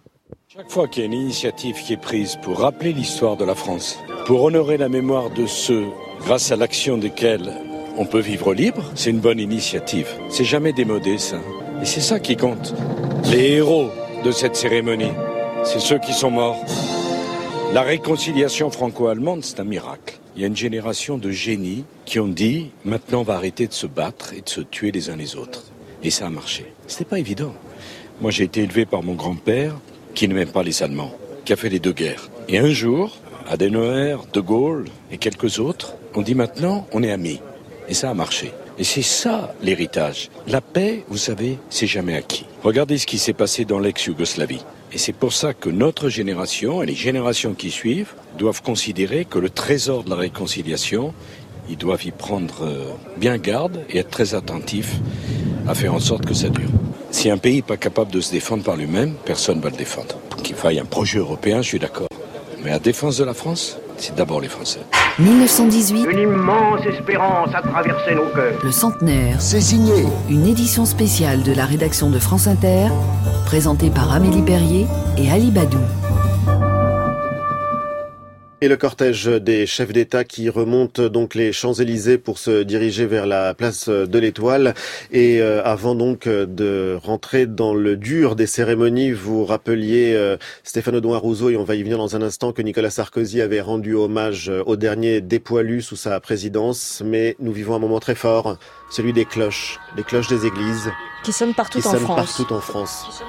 [0.48, 3.54] Chaque fois qu'il y a une initiative qui est prise pour rappeler l'histoire de la
[3.54, 5.84] France, pour honorer la mémoire de ceux
[6.20, 7.52] grâce à l'action desquels
[7.98, 10.08] on peut vivre libre, c'est une bonne initiative.
[10.28, 11.36] C'est jamais démodé ça.
[11.82, 12.74] Et c'est ça qui compte.
[13.24, 13.90] Les héros
[14.24, 15.12] de cette cérémonie,
[15.64, 16.64] c'est ceux qui sont morts.
[17.72, 20.18] La réconciliation franco-allemande, c'est un miracle.
[20.34, 23.72] Il y a une génération de génies qui ont dit maintenant on va arrêter de
[23.72, 25.64] se battre et de se tuer les uns les autres.
[26.02, 26.72] Et ça a marché.
[26.86, 27.52] C'était pas évident.
[28.20, 29.74] Moi j'ai été élevé par mon grand-père
[30.14, 31.12] qui n'aimait pas les Allemands,
[31.44, 32.30] qui a fait les deux guerres.
[32.48, 37.40] Et un jour, Adenauer, De Gaulle et quelques autres ont dit maintenant on est amis.
[37.88, 38.52] Et ça a marché.
[38.78, 40.30] Et c'est ça l'héritage.
[40.46, 42.46] La paix, vous savez, c'est jamais acquis.
[42.62, 44.62] Regardez ce qui s'est passé dans l'ex-Yougoslavie.
[44.92, 49.38] Et c'est pour ça que notre génération et les générations qui suivent doivent considérer que
[49.38, 51.12] le trésor de la réconciliation,
[51.68, 54.94] ils doivent y prendre bien garde et être très attentifs
[55.66, 56.70] à faire en sorte que ça dure.
[57.10, 59.76] Si un pays n'est pas capable de se défendre par lui-même, personne ne va le
[59.76, 60.16] défendre.
[60.42, 62.08] Qu'il faille un projet européen, je suis d'accord.
[62.62, 64.80] Mais la défense de la France, c'est d'abord les Français.
[65.18, 66.06] 1918.
[66.10, 68.58] Une immense espérance a traversé nos cœurs.
[68.62, 69.40] Le centenaire.
[69.40, 70.04] C'est signé.
[70.28, 72.88] Une édition spéciale de la rédaction de France Inter,
[73.46, 74.86] présentée par Amélie Perrier
[75.16, 75.78] et Ali Badou.
[78.62, 83.26] Et le cortège des chefs d'État qui remonte donc les Champs-Élysées pour se diriger vers
[83.26, 84.72] la place de l'Étoile.
[85.12, 90.96] Et euh, avant donc de rentrer dans le dur des cérémonies, vous rappeliez euh, Stéphane
[90.96, 93.94] Audouin Rousseau, et on va y venir dans un instant, que Nicolas Sarkozy avait rendu
[93.94, 97.02] hommage au dernier dépoilu sous sa présidence.
[97.04, 98.56] Mais nous vivons un moment très fort,
[98.90, 100.90] celui des cloches, les cloches des églises.
[101.24, 102.38] Qui sonnent partout qui en sonnent France.
[102.38, 103.22] Partout en France.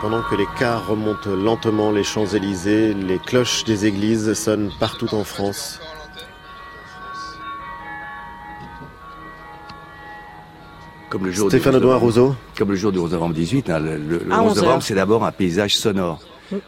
[0.00, 5.24] Pendant que les cars remontent lentement les Champs-Élysées, les cloches des églises sonnent partout en
[5.24, 5.80] France.
[11.08, 12.04] Comme le jour Stéphane du 11 Audouin novembre.
[12.06, 14.62] Rousseau Comme le jour du 11 novembre 18, hein, le, le- le À 11 11
[14.62, 16.20] novembre, c'est d'abord un paysage sonore.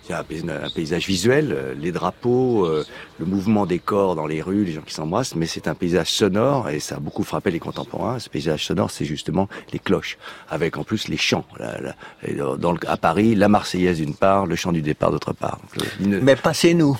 [0.02, 2.84] C'est un, un paysage visuel, euh, les drapeaux, euh,
[3.18, 6.10] le mouvement des corps dans les rues, les gens qui s'embrassent, mais c'est un paysage
[6.10, 8.18] sonore et ça a beaucoup frappé les contemporains.
[8.18, 10.18] Ce paysage sonore, c'est justement les cloches,
[10.50, 11.44] avec en plus les chants.
[11.58, 11.94] La-
[12.26, 15.58] et dans- le- à Paris, la Marseillaise d'une part, le chant du départ d'autre part.
[15.80, 16.96] Euh, Mais pas chez nous.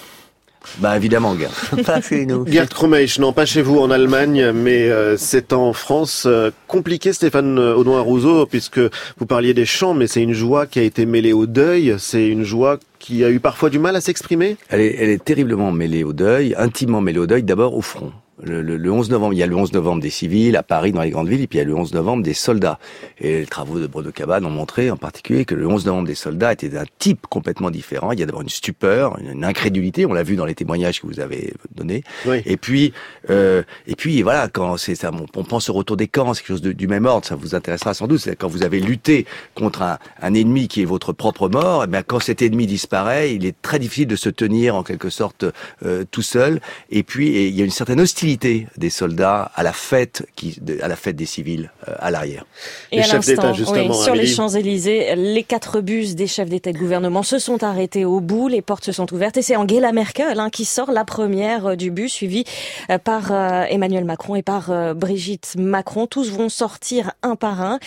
[0.78, 1.50] Bah évidemment, gars.
[1.84, 2.46] Pas chez nous.
[2.46, 6.24] Gerd Krumeich, non pas chez vous en Allemagne, mais euh, c'est en France.
[6.26, 8.80] Euh, compliqué Stéphane Audouin Rousseau, puisque
[9.18, 12.28] vous parliez des chants, mais c'est une joie qui a été mêlée au deuil, c'est
[12.28, 15.72] une joie qui a eu parfois du mal à s'exprimer Elle est, elle est terriblement
[15.72, 18.12] mêlée au deuil, intimement mêlée au deuil, d'abord au front.
[18.42, 20.92] Le, le- le 11 novembre, il y a le 11 novembre des civils à Paris,
[20.92, 22.78] dans les grandes villes, et puis il y a le 11 novembre des soldats.
[23.20, 26.14] Et les travaux de Bruno Cabane ont montré en particulier que le 11 novembre des
[26.14, 28.12] soldats était d'un type complètement différent.
[28.12, 31.06] Il y a d'abord une stupeur, une incrédulité, on l'a vu dans les témoignages que
[31.08, 32.04] vous avez donnés.
[32.46, 32.92] Et puis,
[33.28, 36.42] euh, et puis voilà, quand c'est ça, on, on pense au retour des camps, c'est
[36.42, 38.20] quelque chose de- du même ordre, ça vous intéressera sans doute.
[38.20, 39.26] C'est quand vous avez lutté
[39.56, 43.34] contre un, un ennemi qui est votre propre mort, et bien quand cet ennemi disparaît,
[43.34, 45.44] il est très difficile de se tenir en quelque sorte
[45.84, 46.60] euh, tout seul.
[46.90, 50.60] Et puis et il y a une certaine hostilité des soldats à la fête, qui,
[50.82, 52.44] à la fête des civils euh, à l'arrière.
[52.92, 56.78] Et à l'instant, oui, sur les Champs-Élysées, les quatre bus des chefs d'État et de
[56.78, 60.38] gouvernement se sont arrêtés au bout, les portes se sont ouvertes et c'est Angela Merkel
[60.38, 62.44] hein, qui sort la première euh, du bus, suivie
[62.90, 66.06] euh, par euh, Emmanuel Macron et par euh, Brigitte Macron.
[66.06, 67.78] Tous vont sortir un par un,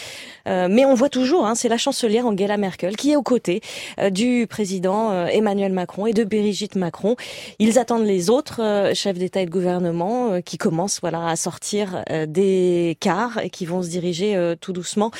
[0.47, 3.61] Euh, mais on voit toujours, hein, c'est la chancelière Angela Merkel qui est aux côtés
[3.99, 7.15] euh, du président euh, Emmanuel Macron et de Brigitte Macron.
[7.59, 11.35] Ils attendent les autres euh, chefs d'État et de gouvernement euh, qui commencent voilà à
[11.35, 15.11] sortir euh, des cars et qui vont se diriger euh, tout doucement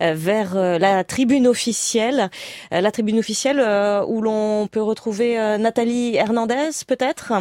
[0.00, 2.30] vers la tribune officielle,
[2.70, 3.60] la tribune officielle
[4.06, 7.32] où l'on peut retrouver Nathalie Hernandez peut-être?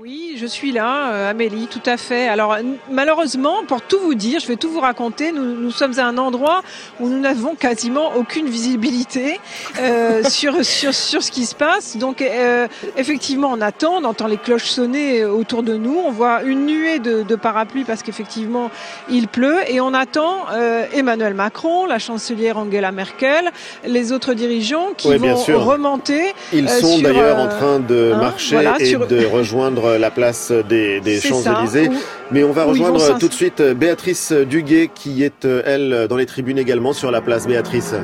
[0.00, 2.26] Oui, je suis là, euh, Amélie, tout à fait.
[2.26, 2.56] Alors
[2.90, 6.18] malheureusement, pour tout vous dire, je vais tout vous raconter, nous, nous sommes à un
[6.18, 6.62] endroit
[6.98, 9.38] où nous n'avons quasiment aucune visibilité
[9.80, 11.96] euh, sur, sur, sur ce qui se passe.
[11.96, 12.66] Donc euh,
[12.96, 16.98] effectivement, on attend, on entend les cloches sonner autour de nous, on voit une nuée
[16.98, 18.72] de, de parapluies parce qu'effectivement,
[19.08, 23.52] il pleut et on attend euh, Emmanuel Macron, la chancelière Angela Merkel,
[23.86, 25.62] les autres dirigeants qui vont sûr.
[25.64, 26.34] remonter.
[26.52, 29.83] Ils euh, sont d'ailleurs euh, en train de hein, marcher voilà, et sur- de rejoindre
[29.98, 31.90] la place des, des Champs-Élysées.
[32.30, 36.16] Mais on va rejoindre tout de suite euh, Béatrice Duguet qui est, euh, elle, dans
[36.16, 37.46] les tribunes également sur la place.
[37.46, 37.94] Béatrice.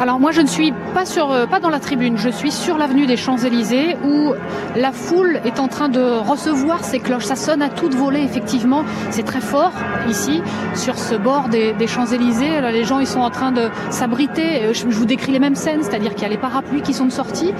[0.00, 2.78] Alors moi je ne suis pas sur euh, pas dans la tribune, je suis sur
[2.78, 4.32] l'avenue des Champs-Élysées où
[4.74, 7.26] la foule est en train de recevoir ces cloches.
[7.26, 9.72] Ça sonne à toute volée effectivement, c'est très fort
[10.08, 10.42] ici
[10.74, 12.62] sur ce bord des, Champs-Élysées.
[12.72, 14.64] Les gens ils sont en train de s'abriter.
[14.64, 17.10] Euh, Je, vous décris les mêmes scènes, c'est-à-dire qu'il y a les parapluies qui sont
[17.10, 17.52] sortis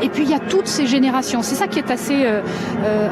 [0.00, 1.42] et puis il y a toutes ces générations.
[1.42, 2.42] C'est ça qui est assez euh,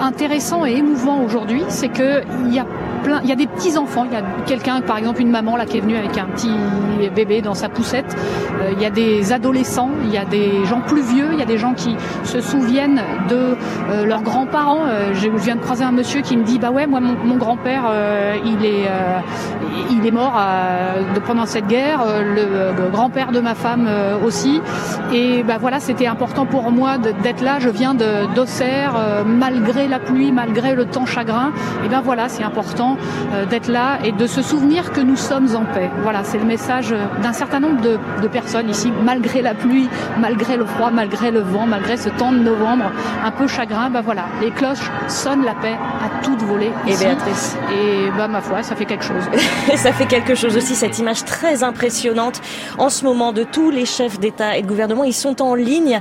[0.00, 2.66] intéressant et émouvant aujourd'hui, c'est que il y a
[3.02, 4.06] plein, il y a des petits enfants.
[4.08, 6.52] Il y a quelqu'un, par exemple une maman là qui est venue avec un petit
[7.12, 8.16] bébé dans sa poussette.
[8.76, 11.46] Il y a des adolescents, il y a des gens plus vieux, il y a
[11.46, 13.56] des gens qui se souviennent de
[13.90, 14.84] euh, leurs grands-parents.
[14.86, 17.84] Euh, je viens de croiser un monsieur qui me dit bah ouais moi mon, grand-père
[17.88, 18.86] euh, il est
[19.90, 20.38] il est mort
[21.26, 23.88] pendant cette guerre, le, grand-père de ma femme
[24.24, 24.60] aussi.
[25.12, 27.58] Et bah voilà c'était important pour moi d'être là.
[27.58, 28.94] Je viens d'Auxerre
[29.26, 31.52] malgré la pluie, malgré le temps chagrin.
[31.84, 32.96] Et ben voilà c'est important
[33.50, 35.90] d'être là et de se souvenir que nous sommes en paix.
[36.02, 39.88] Voilà c'est le message d'un certain nombre de personnes ici malgré la pluie,
[40.18, 42.92] malgré le froid, malgré le vent, malgré ce temps de novembre
[43.24, 43.90] un peu chagrin.
[43.90, 46.70] Ben voilà les cloches sonnent la paix à toute volée.
[46.86, 47.04] Et ici.
[47.04, 49.24] Béatrice Et bah ma foi ça fait quelque chose.
[49.72, 52.40] Et ça fait quelque chose aussi, cette image très impressionnante
[52.78, 55.04] en ce moment de tous les chefs d'État et de gouvernement.
[55.04, 56.00] Ils sont en ligne,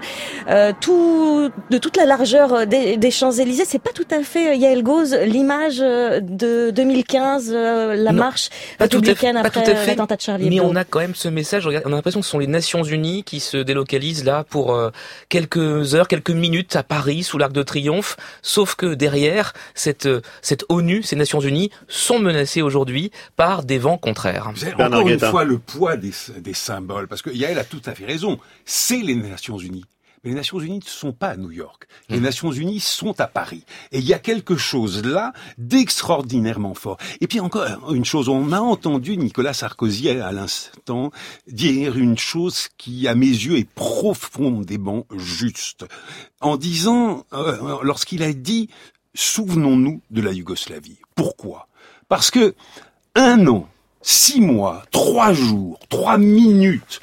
[0.49, 3.65] euh, tout, de toute la largeur des, des Champs-Élysées.
[3.65, 8.19] C'est pas tout à fait, euh, Yael Gauze, l'image euh, de 2015, euh, la Non,
[8.19, 10.55] marche Pas tout à fait, républicaine pas tout après à fait, l'attentat de Charlie mais
[10.57, 10.67] Hebdo.
[10.69, 11.65] on a quand même ce message.
[11.67, 14.73] regarde, On a l'impression que ce sont les Nations Unies qui se délocalisent là pour
[14.73, 14.91] euh,
[15.29, 18.15] quelques heures, quelques minutes à Paris sous l'Arc de Triomphe.
[18.41, 23.77] Sauf que derrière cette euh, cette ONU, ces Nations Unies sont menacées aujourd'hui par des
[23.77, 24.51] vents contraires.
[24.55, 27.93] C'est encore une fois le poids des, des symboles, parce que Yael a tout à
[27.93, 28.39] fait raison.
[28.65, 29.85] C'est les Nations Unies.
[30.25, 31.87] Mais les Nations Unies ne sont pas à New York.
[32.09, 33.63] Les Nations Unies sont à Paris.
[33.91, 36.97] Et il y a quelque chose là d'extraordinairement fort.
[37.21, 41.11] Et puis encore une chose, on a entendu Nicolas Sarkozy à l'instant
[41.47, 45.85] dire une chose qui, à mes yeux, est profondément juste.
[46.41, 48.69] En disant, euh, lorsqu'il a dit,
[49.13, 50.97] souvenons-nous de la Yougoslavie.
[51.13, 51.67] Pourquoi?
[52.09, 52.55] Parce que
[53.13, 53.69] un an,
[54.01, 56.99] six mois, trois jours, trois minutes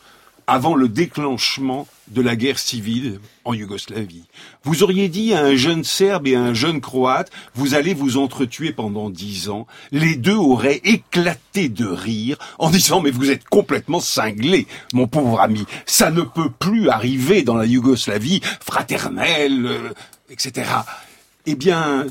[0.47, 4.25] avant le déclenchement de la guerre civile en Yougoslavie.
[4.65, 8.19] Vous auriez dit à un jeune Serbe et à un jeune Croate, vous allez vous
[8.19, 9.67] entretuer pendant dix ans.
[9.91, 15.41] Les deux auraient éclaté de rire en disant, mais vous êtes complètement cinglé, mon pauvre
[15.41, 15.65] ami.
[15.87, 19.89] Ça ne peut plus arriver dans la Yougoslavie fraternelle, euh,
[20.31, 20.71] etc.
[21.47, 22.07] Eh bien,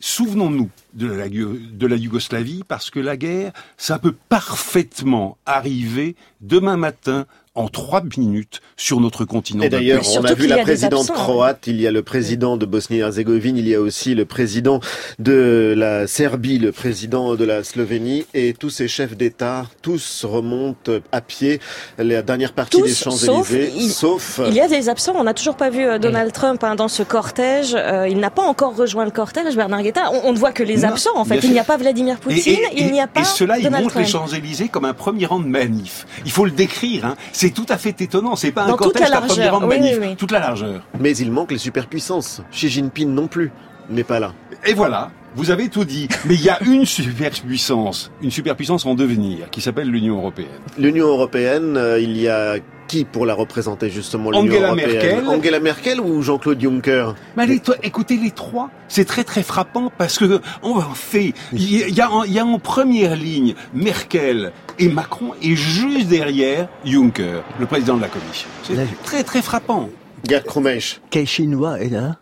[0.00, 6.76] souvenons-nous de la, de la Yougoslavie parce que la guerre, ça peut parfaitement arriver demain
[6.76, 7.26] matin
[7.58, 9.64] en trois minutes sur notre continent.
[9.64, 13.56] Et d'ailleurs, on a vu la présidente croate, il y a le président de Bosnie-Herzégovine,
[13.56, 14.80] il y a aussi le président
[15.18, 20.92] de la Serbie, le président de la Slovénie, et tous ces chefs d'État, tous remontent
[21.10, 21.60] à pied
[21.98, 25.14] la dernière partie des Champs-Élysées, sauf, il, y a des absents.
[25.16, 27.74] On n'a toujours pas vu euh, Donald Trump hein, dans ce cortège.
[27.74, 30.12] Euh, il n'a pas encore rejoint le cortège, Bernard Guetta.
[30.24, 31.40] On, ne voit que les absents, en fait.
[31.42, 33.22] Il n'y a pas Vladimir Poutine, il n'y a pas.
[33.22, 36.06] Et cela, ils montent les Champs-Élysées comme un premier rang de manif.
[36.24, 37.04] Il faut le décrire.
[37.04, 37.16] Hein.
[37.32, 38.36] C'est tout à fait étonnant.
[38.36, 39.98] C'est pas un cortège à premier rang de manif.
[40.16, 40.82] Toute la largeur.
[40.98, 42.42] Mais il manque les superpuissances.
[42.52, 43.52] Xi Jinping non plus
[43.90, 44.32] n'est pas là.
[44.66, 45.10] Et voilà.
[45.38, 46.08] Vous avez tout dit.
[46.24, 50.48] Mais il y a une superpuissance, une superpuissance en devenir, qui s'appelle l'Union européenne.
[50.76, 52.56] L'Union européenne, euh, il y a
[52.88, 55.28] qui pour la représenter justement l'Union Angela européenne Merkel.
[55.28, 58.70] Angela Merkel ou Jean-Claude Juncker Mais allez, toi, écoutez les trois.
[58.88, 61.34] C'est très très frappant parce que on fait.
[61.52, 66.08] Il y a, en, il y a en première ligne Merkel et Macron et juste
[66.08, 68.48] derrière Juncker, le président de la Commission.
[68.64, 68.74] C'est
[69.04, 69.88] très très frappant.
[70.28, 71.00] Gerd Krummeich.
[71.10, 72.16] Quel Chinois est là?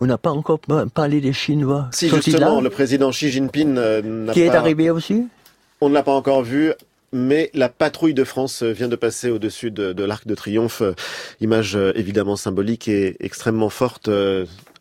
[0.00, 0.60] On n'a pas encore
[0.94, 1.88] parlé des Chinois.
[1.92, 5.26] Si, justement, le président Xi Jinping euh, n'a Qui est arrivé aussi
[5.80, 6.72] On ne l'a pas encore vu
[7.12, 10.82] mais la patrouille de France vient de passer au-dessus de, de l'Arc de Triomphe.
[11.40, 14.10] Image euh, évidemment symbolique et extrêmement forte.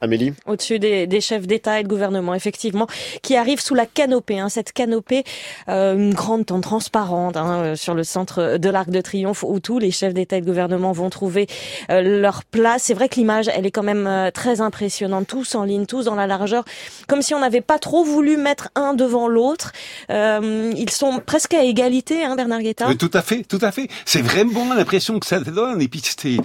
[0.01, 2.87] Amélie Au-dessus des, des chefs d'État et de gouvernement, effectivement,
[3.21, 4.39] qui arrivent sous la canopée.
[4.39, 5.23] Hein, cette canopée,
[5.69, 9.59] euh, une grande tente transparente hein, euh, sur le centre de l'Arc de Triomphe, où
[9.59, 11.47] tous les chefs d'État et de gouvernement vont trouver
[11.89, 12.83] euh, leur place.
[12.83, 15.27] C'est vrai que l'image, elle est quand même euh, très impressionnante.
[15.27, 16.63] Tous en ligne, tous dans la largeur,
[17.07, 19.71] comme si on n'avait pas trop voulu mettre un devant l'autre.
[20.09, 22.89] Euh, ils sont presque à égalité, hein, Bernard Guetta.
[22.89, 23.87] Euh, tout à fait, tout à fait.
[24.05, 25.81] C'est vraiment l'impression que ça donne.
[25.81, 26.37] Et puis c'est,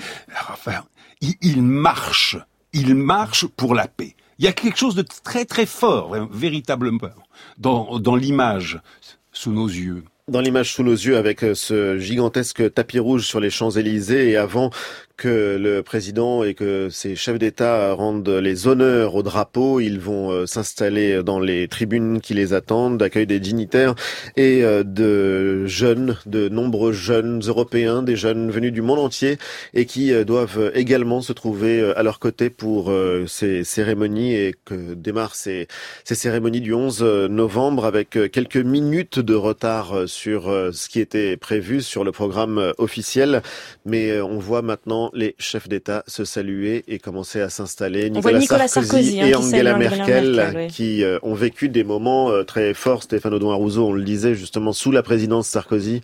[0.52, 0.82] enfin,
[1.20, 2.36] il marche,
[2.72, 4.14] il marche pour la paix.
[4.38, 7.10] Il y a quelque chose de très très fort, véritablement,
[7.58, 8.80] dans, dans l'image
[9.32, 10.04] sous nos yeux.
[10.28, 14.36] Dans l'image sous nos yeux avec euh, ce gigantesque tapis rouge sur les Champs-Élysées et
[14.36, 14.70] avant
[15.22, 20.32] que le président et que ses chefs d'État rendent les honneurs au drapeau, ils vont
[20.32, 23.94] euh, s'installer dans les tribunes qui les attendent, d'accueil des dignitaires
[24.36, 29.38] et euh, de jeunes, de nombreux jeunes européens, des jeunes venus du monde entier
[29.74, 32.92] et qui euh, doivent également se trouver à leur côté pour
[33.28, 35.68] ces cérémonies et que démarrent ces,
[36.02, 37.00] ces cérémonies du 11
[37.30, 43.42] novembre avec quelques minutes de retard sur ce qui était prévu sur le programme officiel.
[43.86, 48.10] Mais on voit maintenant les chefs d'État se saluer et commencer à s'installer.
[48.10, 50.66] Nicolas Sarkozy, hein, et Angela Merkel, Merkel, oui.
[50.68, 53.02] qui euh, ont vécu des moments euh, très forts.
[53.02, 56.02] Stéphane Audouin Rousseau, on le disait justement sous la présidence Sarkozy.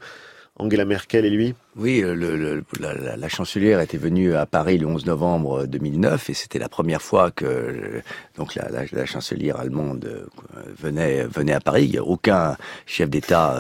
[0.59, 4.79] Angela Merkel et lui Oui, le, le, la, la, la, chancelière était venue à Paris
[4.79, 8.03] le 11 novembre 2009 et c'était la première fois que
[8.37, 10.27] donc la, la, la chancelière allemande
[10.77, 11.97] venait venait à Paris.
[12.01, 13.55] Aucun chef d'État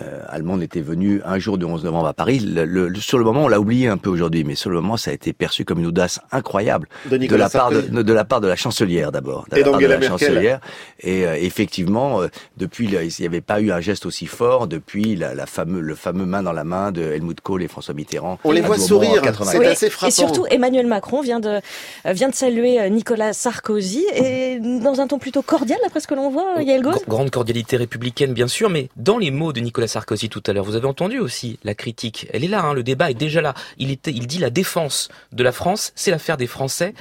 [0.00, 2.40] euh, allemand n'était venu un jour du 11 novembre à Paris.
[2.40, 4.96] Le, le, sur le moment, on l'a oublié un peu aujourd'hui, mais sur le moment,
[4.96, 8.24] ça a été perçu comme une audace incroyable de, de la part de, de, la
[8.24, 10.08] part de la chancelière d'abord, et de la Merkel.
[10.08, 10.60] chancelière.
[10.98, 15.14] Et euh, effectivement, euh, depuis, il n'y avait pas eu un geste aussi fort depuis
[15.14, 18.38] la, la fameux, le fameux main dans la main de Helmut Kohl et François Mitterrand.
[18.44, 20.08] On les voit sourire, c'est oui, assez frappant.
[20.08, 21.60] Et surtout, Emmanuel Macron vient de,
[22.06, 26.30] vient de saluer Nicolas Sarkozy, et dans un ton plutôt cordial, d'après ce que l'on
[26.30, 27.04] voit, Yael Gauze.
[27.08, 30.64] Grande cordialité républicaine, bien sûr, mais dans les mots de Nicolas Sarkozy tout à l'heure,
[30.64, 32.28] vous avez entendu aussi la critique.
[32.32, 33.54] Elle est là, hein, le débat est déjà là.
[33.78, 36.94] Il, était, il dit la défense de la France, c'est l'affaire des Français.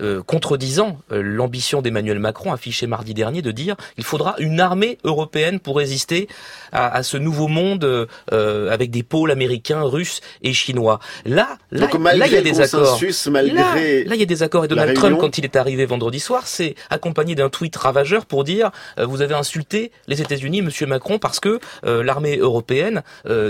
[0.00, 4.96] Euh, contredisant euh, l'ambition d'Emmanuel Macron affichée mardi dernier de dire il faudra une armée
[5.02, 6.28] européenne pour résister
[6.72, 10.98] à, à ce nouveau monde euh, avec des pôles américains, russes et chinois.
[11.24, 12.98] Là, là, Donc, là il y a des accords.
[13.30, 14.64] Malgré là, là, il y a des accords.
[14.64, 18.44] Et Donald Trump, quand il est arrivé vendredi soir, c'est accompagné d'un tweet ravageur pour
[18.44, 23.02] dire euh, vous avez insulté les États-Unis, Monsieur Macron, parce que euh, l'armée européenne,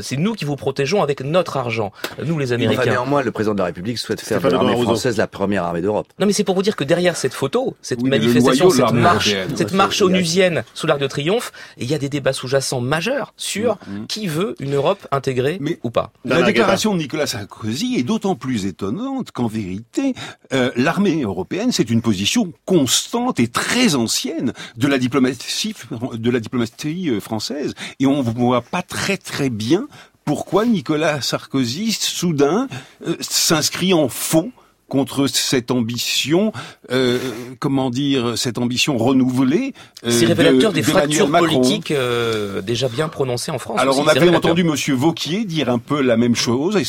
[0.03, 1.93] c'est nous qui vous protégeons avec notre argent,
[2.25, 2.83] nous les Américains.
[2.83, 5.81] Enfin, néanmoins, le président de la République souhaite faire de l'armée française la première armée
[5.81, 6.07] d'Europe.
[6.19, 9.35] Non, mais c'est pour vous dire que derrière cette photo, cette oui, manifestation, cette marche,
[9.55, 13.71] cette marche onusienne sous l'Arc de Triomphe, il y a des débats sous-jacents majeurs sur
[13.75, 14.07] mm -hmm.
[14.07, 16.13] qui veut une Europe intégrée mais ou pas.
[16.25, 20.15] La, la déclaration de Nicolas Sarkozy est d'autant plus étonnante qu'en vérité,
[20.53, 25.75] euh, l'armée européenne, c'est une position constante et très ancienne de la diplomatie,
[26.27, 29.83] de la diplomatie française, et on ne voit pas très très bien
[30.29, 32.69] pourquoi Nicolas Sarkozy, soudain,
[33.07, 34.51] euh, s'inscrit en faux
[34.89, 36.53] contre cette ambition,
[36.91, 37.19] euh,
[37.59, 39.75] comment dire, cette ambition renouvelée.
[40.05, 43.79] Euh, C'est révélateur des fractures politiques euh, déjà bien prononcées en France.
[43.81, 46.85] Alors on avait entendu Monsieur Vauquier dire un peu la même chose, et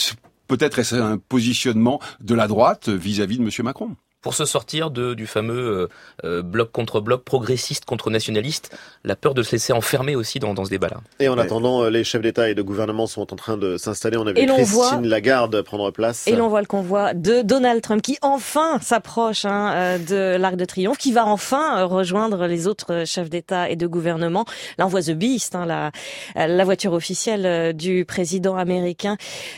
[0.47, 3.91] peut-être est-ce un positionnement de la droite vis-à-vis de Monsieur Macron.
[4.21, 5.87] Pour se sortir de, du fameux euh,
[6.25, 10.53] euh, bloc contre bloc, progressiste contre nationaliste, la peur de se laisser enfermer aussi dans,
[10.53, 10.97] dans ce débat-là.
[11.21, 14.17] Et en attendant, euh, les chefs d'État et de gouvernement sont en train de s'installer.
[14.17, 16.27] On a vu Christine voit- Lagarde prendre place.
[16.27, 20.65] Et l'on voit le convoi de Donald Trump qui enfin s'approche hein, de l'Arc de
[20.65, 24.43] Triomphe, qui va enfin rejoindre les autres chefs d'État et de gouvernement.
[24.77, 25.91] Là, on voit The Beast, hein, la,
[26.35, 29.15] euh, la voiture officielle du président américain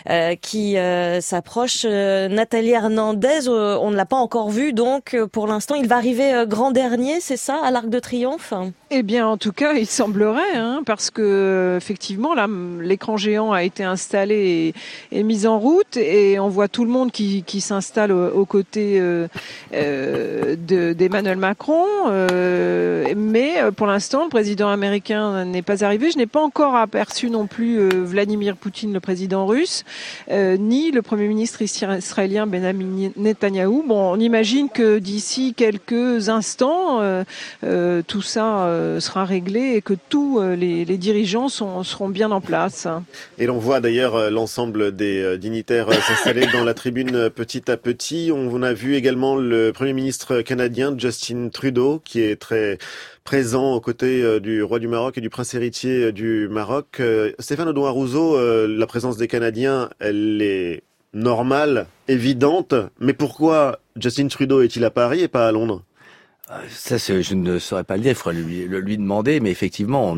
[0.08, 1.82] euh, qui euh, s'approche.
[1.86, 5.88] Euh, Nathalie Hernandez, euh, on ne l'a pas encore vu, donc euh, pour l'instant, il
[5.88, 8.54] va arriver euh, grand dernier, c'est ça, à l'Arc de Triomphe?
[8.92, 12.48] Eh bien, en tout cas, il semblerait, hein, parce que effectivement, là,
[12.82, 14.74] l'écran géant a été installé
[15.12, 19.28] et, mis en route, et on voit tout le monde qui, s'installe aux, côtés euh,
[19.72, 21.86] de- d'Emmanuel Macron.
[23.16, 26.12] mais pour l'instant, le président américain n'est pas arrivé.
[26.12, 29.86] Je n'ai pas encore aperçu non plus Vladimir Poutine, le président russe,
[30.30, 33.86] ni le premier ministre israélien Benjamin Netanyahou.
[33.88, 34.41] Bon, on imagine
[34.74, 37.24] que d'ici quelques instants, euh,
[37.64, 42.88] euh, tout ça euh, sera réglé et que tous les, dirigeants seront bien en place.
[43.38, 48.32] Et l'on voit d'ailleurs l'ensemble des dignitaires s'installer dans la tribune petit à petit.
[48.34, 52.78] On a vu également le Premier ministre canadien Justin Trudeau qui est très
[53.24, 57.02] présent aux côtés du roi du Maroc et du prince héritier du Maroc.
[57.40, 58.38] Stéphane Audouin Rousseau,
[58.68, 65.22] la présence des Canadiens, elle est normale, évidente, mais pourquoi Justin Trudeau est-il à Paris
[65.22, 65.84] et pas à Londres
[66.70, 69.52] Ça, c'est- je ne saurais pas le dire, il faudrait lui, le- lui demander, mais
[69.52, 70.18] effectivement,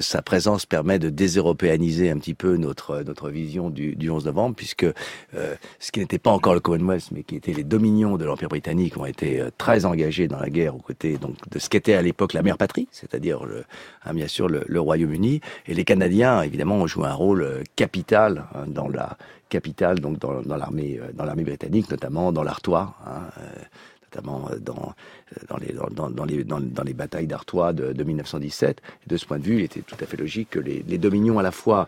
[0.00, 4.56] sa présence permet de déseuropéaniser un petit peu notre notre vision du, du 11 novembre,
[4.56, 8.24] puisque euh, ce qui n'était pas encore le Commonwealth, mais qui étaient les dominions de
[8.24, 11.68] l'Empire britannique, ont été euh, très engagés dans la guerre aux côtés donc de ce
[11.68, 13.42] qu'était à l'époque la mère patrie, c'est-à-dire
[14.04, 17.62] hein, bien sûr le, le Royaume-Uni, et les Canadiens évidemment ont joué un rôle euh,
[17.76, 19.16] capital hein, dans la
[19.50, 22.94] capitale, donc dans, l'armée euh, dans l'armée britannique, notamment dans l'Artois.
[23.06, 23.42] Hein, euh,
[24.12, 24.94] notamment euh, dans,
[25.48, 26.44] dans, les, dans, dans, les,
[26.84, 28.80] les batailles d'Artois de, de 1917.
[29.06, 31.38] Et de ce point de vue, il était tout à fait logique que les, dominions
[31.38, 31.86] à la fois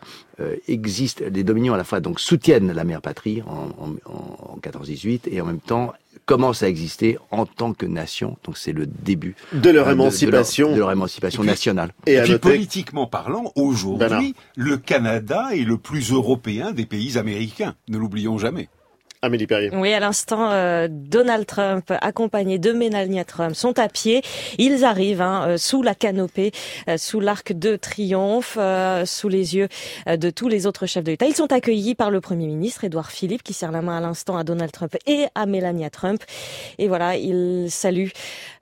[0.69, 5.23] existent, les dominions à la fois donc soutiennent la mère patrie en, en, en 14-18
[5.33, 5.95] et en même temps
[6.33, 8.39] commencent à exister en tant que nation.
[8.45, 10.73] Donc c'est le début De leur euh, émancipation.
[10.73, 11.93] de, leur émancipation Et puis- nationale.
[12.07, 16.87] Et Et, à puis noter- politiquement parlant, aujourd'hui, le Canada est le plus européen des
[16.87, 17.75] pays américains.
[17.89, 18.69] Ne l'oublions jamais.
[19.25, 19.71] Amélie Perrier.
[19.73, 24.21] Oui, à l'instant, euh, Donald Trump, accompagné de Melania Trump, sont à pied.
[24.59, 26.51] Ils arrivent hein, euh, sous la canopée,
[26.89, 29.69] euh, sous l'arc de triomphe, euh, sous les yeux
[30.09, 31.27] euh, de tous les autres chefs de l'État.
[31.27, 34.37] Ils sont accueillis par le Premier ministre, Édouard Philippe, qui serre la main à l'instant
[34.37, 36.25] à Donald Trump et à Melania Trump.
[36.79, 38.11] Et voilà, ils saluent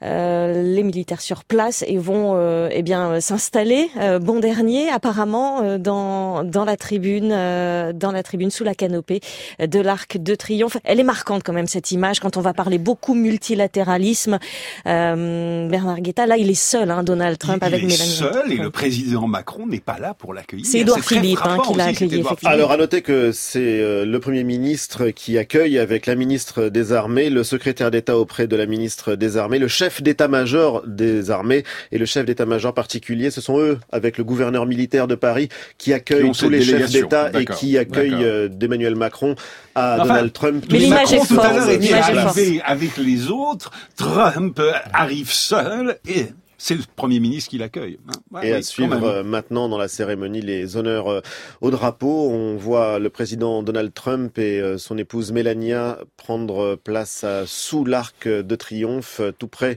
[0.03, 2.39] euh, les militaires sur place et vont
[2.71, 3.89] eh bien s'installer,
[4.21, 9.21] bon dernier, apparemment, dans, dans la tribune, dans la tribune sous la canopée
[9.59, 10.50] de l'arc de triomphe.
[10.85, 14.39] Elle est marquante quand même cette image quand on va parler beaucoup multilatéralisme.
[14.87, 18.11] Euh, Bernard Guetta, là, il est seul, hein, Donald Trump il avec est Mélanie.
[18.11, 20.67] seul et le président Macron n'est pas là pour l'accueillir.
[20.67, 22.23] C'est Édouard Philippe, hein, qui l'a accueilli.
[22.45, 26.93] Alors à noter que c'est euh, le Premier ministre qui accueille avec la ministre des
[26.93, 31.65] Armées, le secrétaire d'État auprès de la ministre des Armées, le chef d'état-major des armées
[31.93, 33.31] et le chef d'état-major particulier.
[33.31, 35.49] Ce sont eux, avec le gouverneur militaire de Paris,
[35.79, 39.35] qui accueillent tous les chefs d'État et qui accueillent euh, d'Emmanuel Macron
[39.81, 40.65] à Enfin, Donald Trump.
[40.71, 43.71] Mais l'image est tout à forte, l'heure, était arrivé avec les autres.
[43.97, 44.61] Trump
[44.93, 46.27] arrive seul et
[46.63, 47.99] c'est le Premier ministre qui l'accueille.
[48.07, 48.13] hein.
[48.31, 51.21] Ouais, Et oui, à suivre euh, maintenant dans la cérémonie les honneurs euh,
[51.63, 52.29] au drapeau.
[52.31, 58.29] On voit le président Donald Trump et euh, son épouse Melania prendre place sous l'arc
[58.29, 59.77] de triomphe, tout près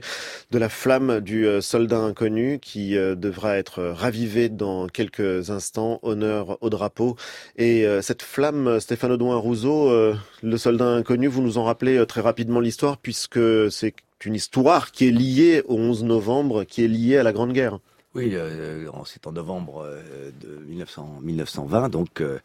[0.50, 6.00] de la flamme du soldat inconnu qui devra être ravivé dans quelques instants.
[6.02, 7.16] Honneur au drapeau.
[7.56, 12.20] Et cette flamme, Stéphane Audouin Rousseau, euh, le soldat inconnu, vous nous en rappelez très
[12.20, 13.40] rapidement l'histoire puisque
[13.70, 13.94] c'est
[14.26, 17.78] une histoire qui est liée au 11 novembre, qui est liée à la Grande Guerre.
[18.14, 22.38] Oui, euh, c'est en novembre euh, de 1900 1920, donc euh,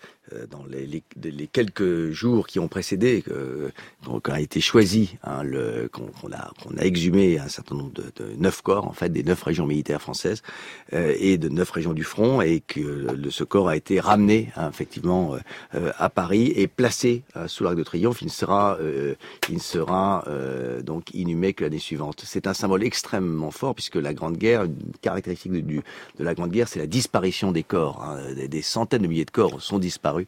[0.50, 3.70] dans les, quelques jours qui ont précédé, euh,
[4.26, 5.42] a été choisi, hein,
[5.92, 10.02] qu'on a, exhumé un certain nombre de, neuf corps, en fait, des neuf régions militaires
[10.02, 10.44] françaises
[10.94, 14.70] euh, et de neuf régions du front, et que ce corps a été ramené hein,
[14.70, 15.36] effectivement
[15.76, 18.22] euh, à Paris et placé sous l'Arc de Triomphe.
[18.22, 18.32] Il ne
[19.60, 20.26] sera,
[20.84, 22.24] donc inhumé que l'année suivante.
[22.26, 25.82] C'est un symbole extrêmement fort puisque la Grande Guerre, une caractéristique de,
[26.20, 28.04] la Grande Guerre, c'est la disparition des corps.
[28.04, 28.18] Hein.
[28.48, 30.19] Des centaines de milliers de corps sont disparus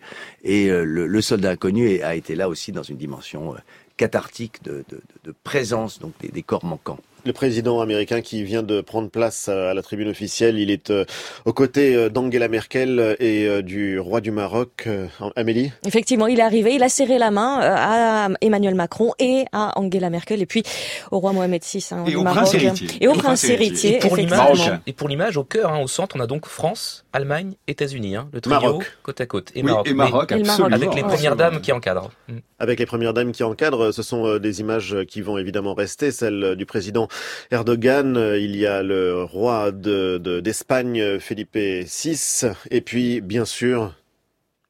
[0.44, 3.58] et euh, le, le, soldat inconnu a été là aussi dans une dimension euh,
[3.98, 7.00] cathartique de, de, de présence donc des, des corps manquants.
[7.24, 11.06] Le président américain qui vient de prendre place à la tribune officielle, il est euh,
[11.46, 14.90] aux côtés d'Angela Merkel et du roi du Maroc,
[15.36, 15.72] Amélie?
[15.86, 20.10] Effectivement, il est arrivé, il a serré la main à Emmanuel Macron et à Angela
[20.10, 20.64] Merkel et puis
[21.12, 22.42] au roi Mohamed VI hein, et du au Maroc.
[22.42, 22.88] Prince héritier.
[23.02, 23.96] Et au prince héritier.
[23.98, 27.06] Et pour l'image, et pour l'image, au cœur, hein, au centre, on a donc France,
[27.14, 28.98] Allemagne, États-Unis, hein, le trio Maroc.
[29.04, 29.52] côte à côte.
[29.56, 29.88] Et oui, Maroc.
[29.88, 30.76] Et Maroc, Mais, absolument.
[30.76, 32.12] Avec les premières dames qui encadrent.
[32.28, 32.38] Mm.
[32.60, 36.56] Avec les premières dames qui encadrent, ce sont des images qui vont évidemment rester, celles
[36.56, 37.08] du président
[37.52, 38.16] Erdogan.
[38.38, 43.94] Il y a le roi d'Espagne, de, Felipe VI, et puis bien sûr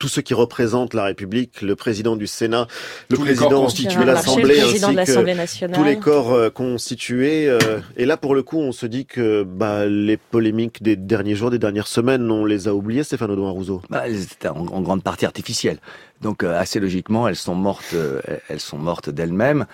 [0.02, 2.66] tous ceux qui représentent la République, le président du Sénat,
[3.12, 5.78] le tous président de l'Assemblée, ainsi que nationale.
[5.78, 7.48] tous les corps euh, constitués.
[7.48, 7.60] Euh,
[7.98, 11.52] et là, pour le coup, on se dit que bah, les polémiques des derniers jours,
[11.52, 13.84] des dernières semaines, on les a oubliées, Stéphane Audouin Rousseau.
[13.92, 15.78] Bah, elles étaient en, en, grande partie artificielles.
[16.20, 19.68] Donc, euh, assez logiquement, elles sont mortes, euh, elles sont mortes d'elles-mêmes.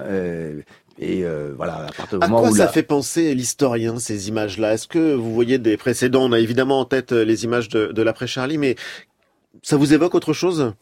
[0.00, 0.62] Euh,
[0.98, 2.70] et euh, voilà, à partir du à moment quoi où ça la...
[2.70, 4.74] fait penser l'historien ces images-là?
[4.74, 6.22] Est-ce que vous voyez des précédents?
[6.24, 8.76] On a évidemment en tête les images de, de l'après Charlie, mais
[9.62, 10.74] ça vous évoque autre chose?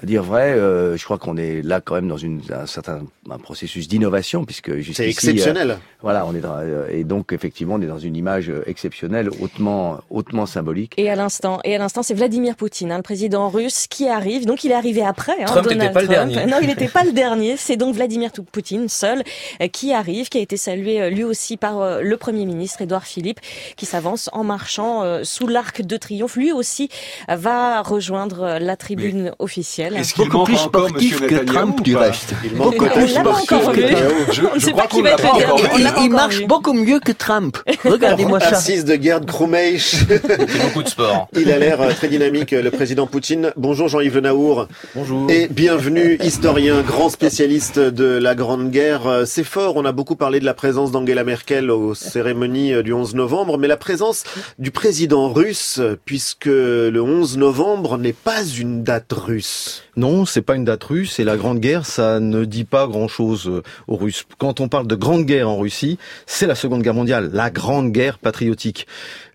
[0.00, 3.00] À dire vrai, euh, je crois qu'on est là quand même dans une, un certain
[3.28, 5.72] un processus d'innovation puisque c'est exceptionnel.
[5.72, 9.28] Euh, voilà, on est dans, euh, et donc effectivement on est dans une image exceptionnelle,
[9.40, 10.94] hautement hautement symbolique.
[10.98, 14.46] Et à l'instant, et à l'instant, c'est Vladimir Poutine, hein, le président russe, qui arrive.
[14.46, 15.42] Donc il est arrivé après.
[15.42, 16.28] Hein, Trump Donald n'était pas Trump.
[16.28, 16.50] le dernier.
[16.50, 17.56] Non, il n'était pas le dernier.
[17.56, 19.24] C'est donc Vladimir Poutine seul
[19.72, 23.40] qui arrive, qui a été salué lui aussi par le premier ministre Édouard Philippe,
[23.76, 26.36] qui s'avance en marchant sous l'arc de triomphe.
[26.36, 26.88] Lui aussi
[27.28, 29.87] va rejoindre la tribune Mais officielle.
[29.96, 32.34] Est-ce qu'il manque encore Monsieur que Trump du reste.
[32.42, 35.68] Je, crois qu'on l'a pas encore vu.
[35.74, 37.58] On l'a pas Il marche beaucoup mieux que Trump.
[37.84, 38.56] Regardez-moi ça.
[38.56, 39.96] Assise de garde Kroumeich.
[40.08, 41.28] C'est beaucoup de sport.
[41.36, 43.52] Il a l'air euh, très dynamique, le président Poutine.
[43.56, 44.68] Bonjour Jean-Yves Le Naour.
[44.94, 45.30] Bonjour.
[45.30, 49.06] Et bienvenue, historien, grand spécialiste de la Grande Guerre.
[49.06, 52.82] Euh, C'est fort, on a beaucoup parlé de la présence d'Angela Merkel aux cérémonies euh,
[52.82, 54.24] du 11 novembre, mais la présence
[54.58, 59.77] du président russe, puisque le 11 novembre n'est pas une date russe.
[59.96, 63.48] Non, c'est pas une date russe et la Grande Guerre, ça ne dit pas grand-chose
[63.48, 64.24] euh, aux Russes.
[64.38, 67.92] Quand on parle de Grande Guerre en Russie, c'est la Seconde Guerre mondiale, la Grande
[67.92, 68.86] Guerre patriotique.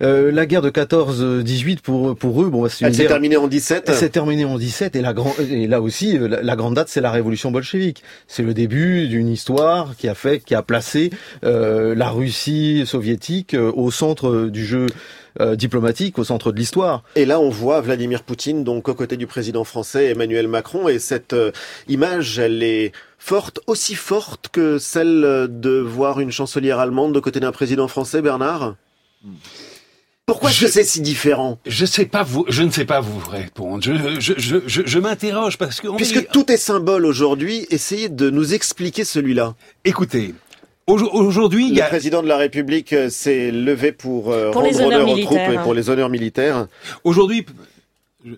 [0.02, 3.38] Euh, la guerre de 14-18 pour pour eux, bon, bah, c'est une Elle s'est terminée
[3.38, 3.86] en 17.
[3.88, 6.76] Elle s'est terminée en 17 et la grand et là aussi euh, la, la grande
[6.76, 8.04] date c'est la révolution bolchevique.
[8.28, 11.12] C'est le début d'une histoire qui a fait qui a placé
[11.44, 14.88] euh, la Russie soviétique au centre du jeu
[15.40, 17.04] euh, diplomatique, au centre de l'histoire.
[17.16, 21.00] Et là, on voit Vladimir Poutine, donc aux côtés du président français Emmanuel Macron, et
[21.00, 21.52] cette euh,
[21.88, 27.40] image, elle est forte, aussi forte que celle de voir une chancelière allemande de côté
[27.40, 28.76] d'un président français, Bernard?
[30.26, 31.60] Pourquoi est-ce Je- que c'est si différent?
[31.66, 33.84] Je sais pas vous, je ne sais pas vous répondre.
[33.84, 37.68] Je, je, je, je, je m'interroge parce que on Puisque est- tout est symbole aujourd'hui,
[37.70, 39.54] essayez de nous expliquer celui-là.
[39.84, 40.34] écoutez,
[40.88, 44.62] aujourd'hui il y Le a président de la République euh, s'est levé pour, euh, Pour
[44.64, 46.68] les rendre honneurs honneur aux militaires, troupes et pour les honneurs militaires.
[47.04, 47.46] aujourd'hui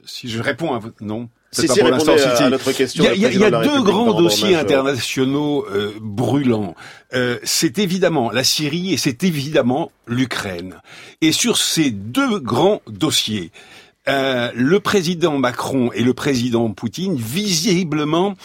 [0.05, 1.29] si je réponds à votre non.
[1.51, 2.49] Si, si, pas pour l'instant, répondez si, à si.
[2.49, 6.75] notre question, Il y a, y deux République grands dossiers internationaux euh, brûlants.
[7.13, 10.81] Euh, c'est évidemment la Syrie et c'est évidemment l'Ukraine.
[11.21, 13.51] Et sur ces deux grands dossiers,
[14.07, 18.35] euh, le président Macron et le président Poutine, visiblement,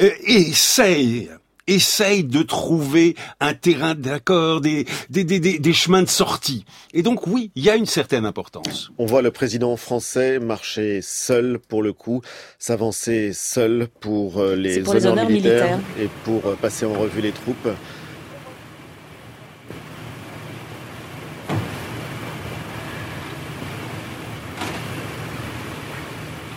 [0.00, 1.28] euh, essayent
[1.70, 6.64] essayent de trouver un terrain d'accord, des, des, des, des, des chemins de sortie.
[6.92, 8.90] Et donc oui, il y a une certaine importance.
[8.98, 12.22] On voit le président français marcher seul pour le coup,
[12.58, 15.78] s'avancer seul pour euh, les, honneurs militaires, militaires.
[16.00, 17.68] et pour euh, passer en revue les troupes.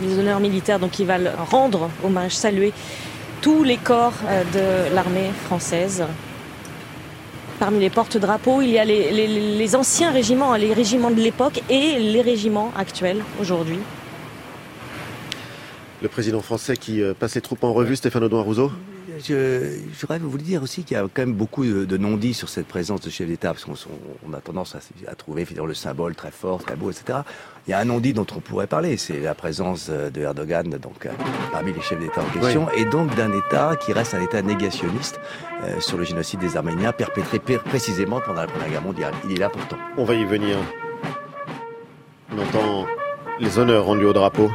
[0.01, 2.73] les honneurs militaires, donc ils va le rendre hommage, saluer
[3.43, 4.43] tous les corps euh,
[4.89, 6.05] de l'armée française.
[7.59, 12.21] Parmi les porte-drapeaux, il y a les, anciens régiments, les régiments de l'époque et les
[12.21, 13.79] régiments actuels aujourd'hui.
[16.01, 18.71] Le président français qui euh, passe les troupes en revue, Stéphane Audouin Rousseau.
[19.27, 22.33] Je, je voudrais vous dire aussi qu'il y a quand même beaucoup de, de non-dits
[22.33, 23.75] sur cette présence de chef d'État, parce qu'on
[24.27, 27.19] on a tendance à, à trouver finalement le symbole très fort, très beau, etc.
[27.67, 31.05] Il y a un non-dit dont on pourrait parler, c'est la présence de Erdogan donc,
[31.05, 31.11] euh,
[31.51, 35.19] parmi les chefs d'État en question, et donc d'un État qui reste un État négationniste
[35.63, 39.13] euh, sur le génocide des Arméniens, perpétré précisément pendant la Première Guerre mondiale.
[39.25, 39.77] Il est là pourtant.
[39.97, 40.57] On va y venir.
[42.35, 42.85] On entend
[43.39, 44.51] les honneurs rendus au drapeau.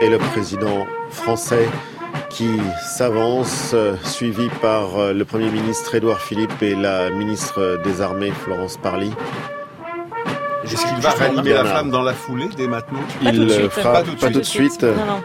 [0.00, 1.68] Et le président français
[2.30, 2.48] qui
[2.82, 8.30] s'avance, euh, suivi par euh, le Premier ministre Édouard Philippe et la ministre des Armées
[8.30, 9.12] Florence Parly.
[10.64, 13.00] Est-ce qu'il va ranimer la flamme dans la foulée dès maintenant?
[13.22, 14.82] Il le fera pas tout de suite.
[14.82, 15.22] Non, non.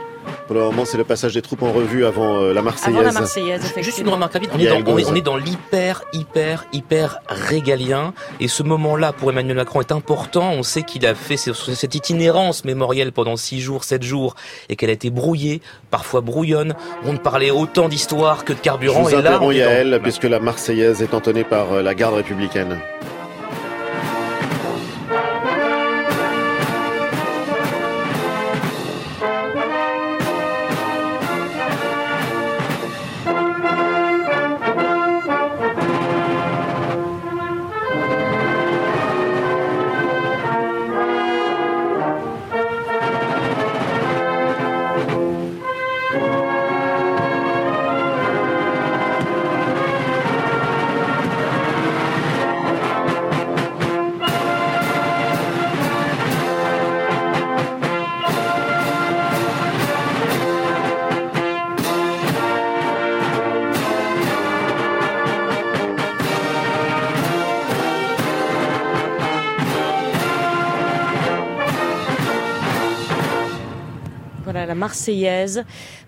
[0.48, 2.96] Pour le moment, c'est le passage des troupes en revue avant euh, la Marseillaise.
[2.98, 5.12] Avant la Marseillaise, Juste une remarque rapide, on est, dans, on, est, Elgoz.
[5.12, 8.14] on est dans l'hyper, hyper, hyper régalien.
[8.40, 10.52] Et ce moment-là, pour Emmanuel Macron, est important.
[10.52, 14.36] On sait qu'il a fait ce- cette itinérance mémorielle pendant six jours, sept jours,
[14.70, 16.76] et qu'elle a été brouillée, parfois brouillonne.
[17.06, 19.02] On ne parlait autant d'histoire que de Je carburant.
[19.02, 21.82] vous et là, on interromps est dans- Yael, puisque la Marseillaise est entonnée par euh,
[21.82, 22.78] la garde républicaine.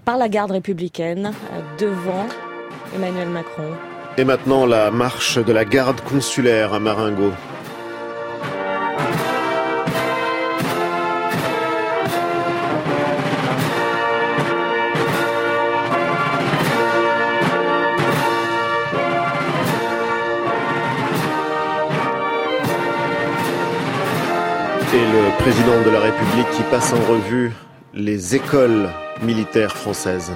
[0.06, 2.26] Par la garde républicaine euh, devant
[2.96, 3.72] Emmanuel Macron.
[4.18, 7.32] Et maintenant, la marche de la garde consulaire à Marengo.
[24.94, 27.52] Et le président de la République qui passe en revue
[27.98, 28.90] les écoles
[29.24, 30.32] militaires françaises.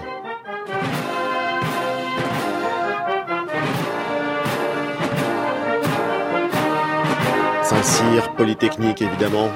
[7.61, 9.49] Saint-Cyr, Polytechnique évidemment,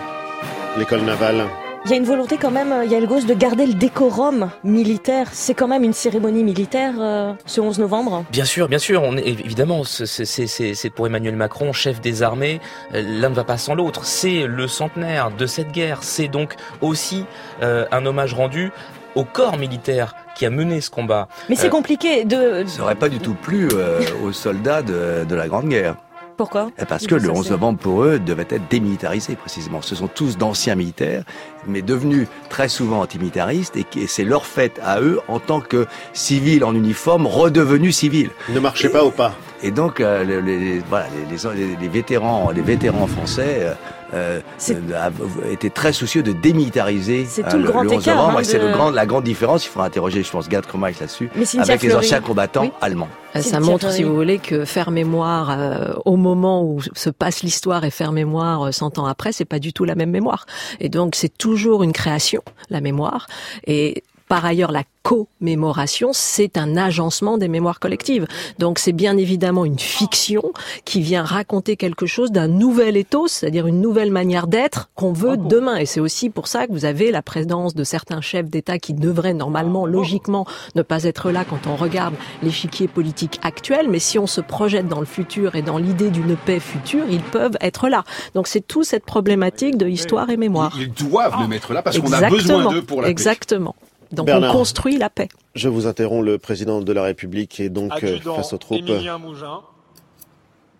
[0.77, 1.45] l'école navale.
[1.85, 5.27] Il y a une volonté quand même, euh, Yael Gauze, de garder le décorum militaire.
[5.33, 8.25] C'est quand même une cérémonie militaire euh, ce 11 novembre.
[8.31, 9.03] Bien sûr, bien sûr.
[9.03, 12.59] On est, évidemment, c'est- c'est c'est- c'est pour Emmanuel Macron, chef des armées.
[12.95, 14.03] euh, L'un ne va pas sans l'autre.
[14.03, 15.99] C'est le centenaire de cette guerre.
[16.01, 17.25] C'est donc aussi
[17.61, 18.71] euh, un hommage rendu
[19.13, 21.27] au corps militaire qui a mené ce combat.
[21.49, 22.63] Mais c'est Euh, compliqué de...
[22.67, 25.95] Ça n'aurait pas du tout plu euh, aux soldats de, de la Grande Guerre.
[26.37, 29.81] Pourquoi Eh, Parce que le 11 c'est- novembre, pour eux, devait être démilitarisé, précisément.
[29.81, 31.23] Ce sont tous d'anciens militaires,
[31.65, 36.63] mais devenus très souvent antimilitaristes, et, c'est leur fête à eux, en tant que civils
[36.65, 38.29] en uniforme, redevenus civils.
[38.49, 39.33] Ne marchez pas au pas.
[39.63, 43.73] Et donc, euh, le- les, les- voilà, les, les- les vétérans, les vétérans français euh,
[44.13, 45.09] euh, euh,
[45.51, 48.59] étaient très soucieux de démilitariser C'est euh, tout le grand 11 écart, novembre, hein, c'est
[48.59, 49.65] de- le grand, la grande différence.
[49.65, 52.71] Il faudra interroger, je pense, Gerd Krummach là-dessus, avec les anciens combattants Oui.
[52.81, 53.09] allemands.
[53.35, 57.41] Euh, Ça montre, si vous voulez, que faire mémoire euh, au moment où se passe
[57.43, 60.45] l'histoire et faire mémoire euh, 100 ans après, c'est pas du tout la même mémoire.
[60.79, 63.27] Et donc, c'est toujours une création, la mémoire.
[63.67, 68.25] Et par ailleurs, la commémoration, c'est un agencement des mémoires collectives.
[68.57, 70.51] Donc, c'est bien évidemment une fiction
[70.83, 75.37] qui vient raconter quelque chose d'un nouvel ethos, c'est-à-dire une nouvelle manière d'être qu'on veut
[75.37, 75.77] demain.
[75.77, 78.95] Et c'est aussi pour ça que vous avez la présence de certains chefs d'État qui
[78.95, 83.87] devraient normalement, logiquement, ne pas être là quand on regarde l'échiquier politique actuel.
[83.89, 87.21] Mais si on se projette dans le futur et dans l'idée d'une paix future, ils
[87.21, 88.03] peuvent être là.
[88.33, 90.75] Donc, c'est tout cette problématique de histoire et mémoire.
[90.79, 93.11] Ils doivent le mettre là parce qu'on a besoin d'eux pour la paix.
[93.11, 93.75] Exactement.
[94.15, 94.55] Donc Bernard.
[94.55, 95.29] on construit la paix.
[95.55, 98.77] Je vous interromps, le président de la République est donc euh, Adjudant face aux troupes.
[98.77, 99.61] Émilien Mougin,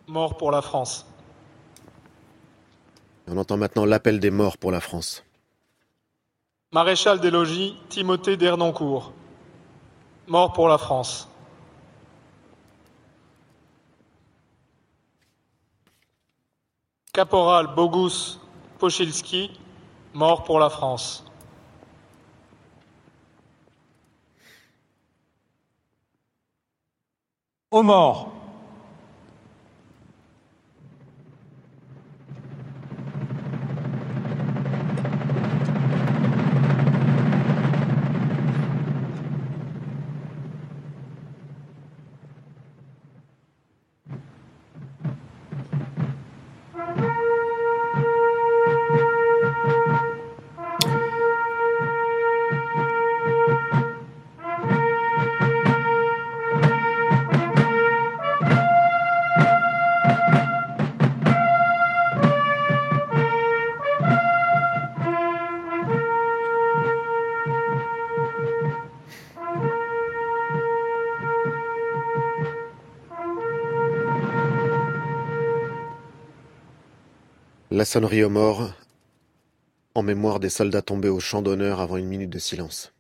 [0.08, 1.06] mort pour la France.
[3.28, 5.24] On entend maintenant l'appel des morts pour la France.
[6.72, 9.14] Maréchal des logis Timothée Dernancourt,
[10.28, 11.28] mort pour la France.
[17.14, 18.40] Caporal Bogus
[18.78, 19.52] Pochilski,
[20.14, 21.25] mort pour la France.
[27.76, 28.32] Aux morts.
[77.76, 78.72] La sonnerie aux morts
[79.96, 82.95] en mémoire des soldats tombés au champ d'honneur avant une minute de silence.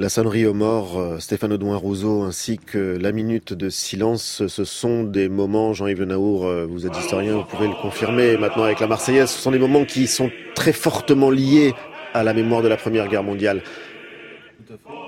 [0.00, 4.64] La sonnerie aux morts, euh, Stéphane Audouin Rousseau, ainsi que la minute de silence, ce
[4.64, 8.80] sont des moments, Jean-Yves Naour, euh, vous êtes historien, vous pouvez le confirmer maintenant avec
[8.80, 11.74] la Marseillaise, ce sont des moments qui sont très fortement liés
[12.14, 13.60] à la mémoire de la Première Guerre mondiale.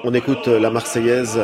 [0.04, 1.40] On écoute la Marseillaise.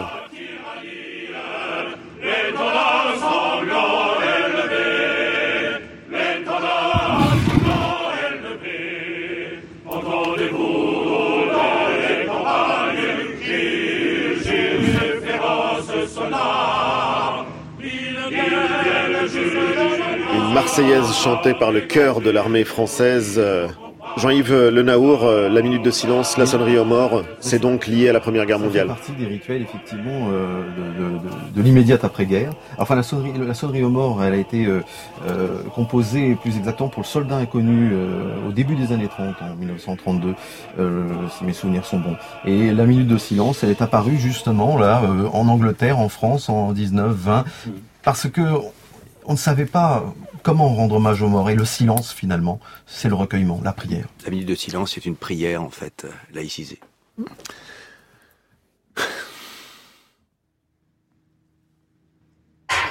[20.72, 23.36] Marseillaise chantée par le chœur de l'armée française.
[23.38, 23.68] euh,
[24.18, 28.10] Jean-Yves Le Naour, euh, la minute de silence, la sonnerie aux morts, c'est donc lié
[28.10, 28.86] à la Première Guerre mondiale.
[28.88, 32.50] partie des rituels effectivement euh, de, de- de- de l'immédiate après-guerre.
[32.76, 34.82] Enfin la sonnerie, la sonnerie aux morts, elle a été euh,
[35.26, 37.90] euh, composée plus exactement pour le soldat inconnu
[38.46, 40.34] au début des années 30, en 1932,
[40.78, 41.06] euh,
[41.38, 42.16] si mes souvenirs sont bons.
[42.44, 45.00] Et la minute de silence, elle est apparue justement là
[45.32, 47.44] en Angleterre, en France, en 1920,
[48.02, 48.42] parce que
[49.30, 50.04] on ne savait pas
[50.42, 51.50] comment rendre hommage aux morts?
[51.50, 54.06] Et le silence finalement, c'est le recueillement, la prière.
[54.24, 56.80] La minute de silence, c'est une prière, en fait, laïcisée.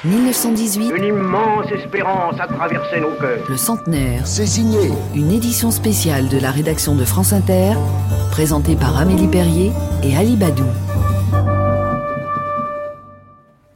[0.03, 3.44] 1918, Une immense espérance a traversé nos cœurs.
[3.49, 4.26] le centenaire.
[4.28, 4.91] C'est signé.
[5.15, 7.74] Une édition spéciale de la rédaction de France Inter,
[8.32, 9.72] présentée par Amélie Perrier
[10.03, 10.65] et Ali Badou.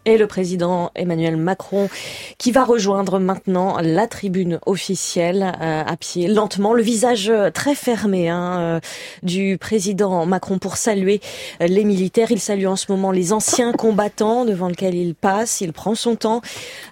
[0.05, 1.89] Et le président Emmanuel Macron
[2.37, 8.29] qui va rejoindre maintenant la tribune officielle euh, à pied, lentement, le visage très fermé
[8.29, 8.79] hein, euh,
[9.21, 11.21] du président Macron pour saluer
[11.61, 12.31] euh, les militaires.
[12.31, 15.61] Il salue en ce moment les anciens combattants devant lesquels il passe.
[15.61, 16.41] Il prend son temps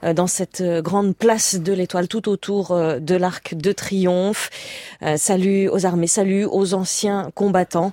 [0.03, 4.49] euh, dans cette grande place de l'Étoile tout autour euh, de l'Arc de Triomphe.
[5.03, 7.91] Euh, salut aux armées, salut aux anciens combattants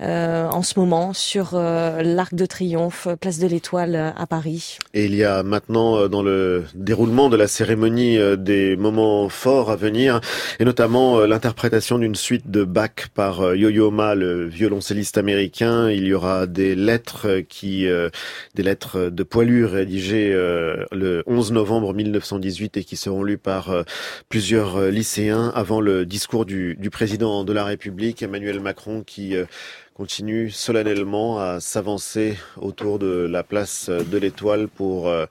[0.00, 4.55] en ce moment sur l'Arc de Triomphe, place de l'Étoile à Paris.
[4.94, 9.28] Et il y a maintenant euh, dans le déroulement de la cérémonie euh, des moments
[9.28, 10.20] forts à venir,
[10.58, 15.90] et notamment euh, l'interprétation d'une suite de Bach par Yo-Yo Ma, le violoncelliste américain.
[15.90, 17.86] Il y aura des lettres qui,
[18.54, 23.84] des lettres de poilure rédigées le 11 novembre 1918 et qui seront lues par
[24.28, 29.34] plusieurs lycéens avant le discours du, du président de la République, Emmanuel Macron, qui
[29.96, 35.24] continue solennellement à s'avancer autour de la place de l'Étoile pour euh,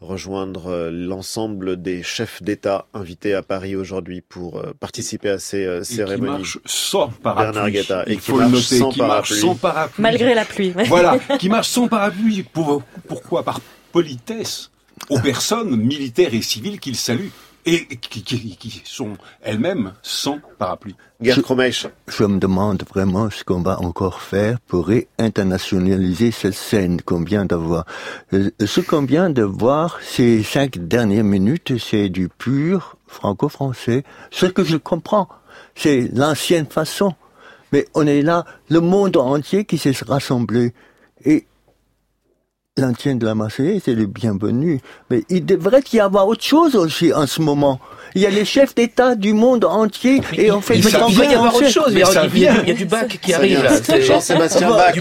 [0.00, 5.62] rejoindre euh, l'ensemble des chefs d'État invités à Paris aujourd'hui pour euh, participer à ces
[5.64, 6.30] Et qui cérémonies.
[6.38, 7.52] marche sans parapluie.
[7.52, 8.04] Bernard Guetta.
[8.06, 9.40] Et Il qui faut le noter, sans qui marche parapluie.
[9.40, 10.02] sans parapluie.
[10.02, 10.72] Malgré la pluie.
[10.86, 12.44] Voilà, qui marche sans parapluie.
[12.44, 13.42] Pour, pourquoi?
[13.42, 14.70] Par politesse
[15.10, 17.28] aux personnes militaires et civiles qu'il salue
[17.64, 19.12] et qui, qui- qui sont
[19.42, 20.96] elles-mêmes sans parapluie.
[21.42, 21.86] Kromeich.
[22.08, 27.44] Je me demande vraiment ce qu'on va encore faire pour réinternationaliser cette scène qu'on vient
[27.44, 27.84] d'avoir.
[28.32, 34.04] Euh, Ce qu'on vient de voir ces cinq dernières minutes, c'est du pur franco-français.
[34.30, 35.28] Ce que je comprends,
[35.74, 37.14] c'est l'ancienne façon.
[37.72, 40.72] Mais on est là, le monde entier qui s'est rassemblé.
[41.24, 41.46] Et
[42.78, 44.80] l'antenne de la Marseillaise, c'est le bienvenu.
[45.10, 47.78] Mais il devrait y avoir autre chose aussi en ce moment.
[48.14, 51.24] Il y a les chefs d'État du monde entier et on fait va- il va
[51.26, 51.88] y avoir autre chose.
[51.92, 52.74] Mais mais ça il, y a, vient.
[52.74, 53.70] du bac qui Ça arrive vient.
[53.70, 54.00] là.
[54.00, 54.94] Jean-Sébastien Bach.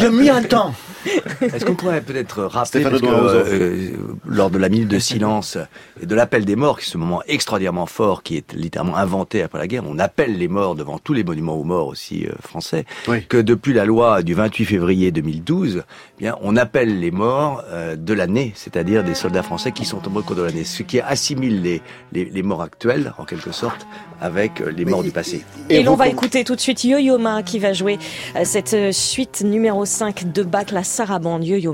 [0.00, 0.74] Je m'y attends.
[1.40, 3.34] Est-ce qu'on pourrait peut-être rappeler, parce que, Rousseau.
[3.34, 3.90] euh,
[4.26, 5.58] lors de la minute de silence
[6.00, 9.42] et de l'appel des morts, qui est ce moment extraordinairement fort, qui est littéralement inventé
[9.42, 12.32] après la guerre, on appelle les morts devant tous les monuments aux morts aussi euh,
[12.40, 13.24] français, Oui.
[13.26, 17.96] que depuis la loi du 28 février 2012, eh bien, on appelle les morts euh,
[17.96, 21.00] de l'année, c'est-à-dire des soldats français qui sont tombés au cours de l'année, ce qui
[21.00, 23.86] assimile les, les, les morts actuels, en quelque sorte,
[24.20, 25.44] avec euh, les morts du passé.
[25.68, 27.98] Et, l'on va écouter tout de suite Yo-Yo Ma qui va jouer
[28.36, 31.72] euh, cette euh, suite numéro 5 de Bach, la sarabande Yo-Yo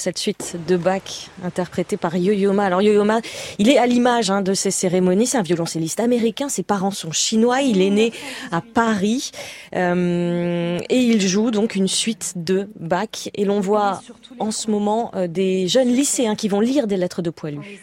[0.00, 2.64] cette suite de Bach interprétée par Yo-Yo Ma.
[2.64, 3.20] Alors Yo-Yo Ma,
[3.58, 5.26] il est à l'image hein, de ces cérémonies.
[5.26, 6.48] C'est un violoncelliste américain.
[6.48, 7.60] Ses parents sont chinois.
[7.60, 8.12] Il est né
[8.50, 9.30] à Paris
[9.76, 13.28] euh, et il joue donc une suite de Bach.
[13.34, 14.02] Et l'on voit
[14.40, 17.80] en ce moment euh, des jeunes lycéens qui vont lire des lettres de poilu.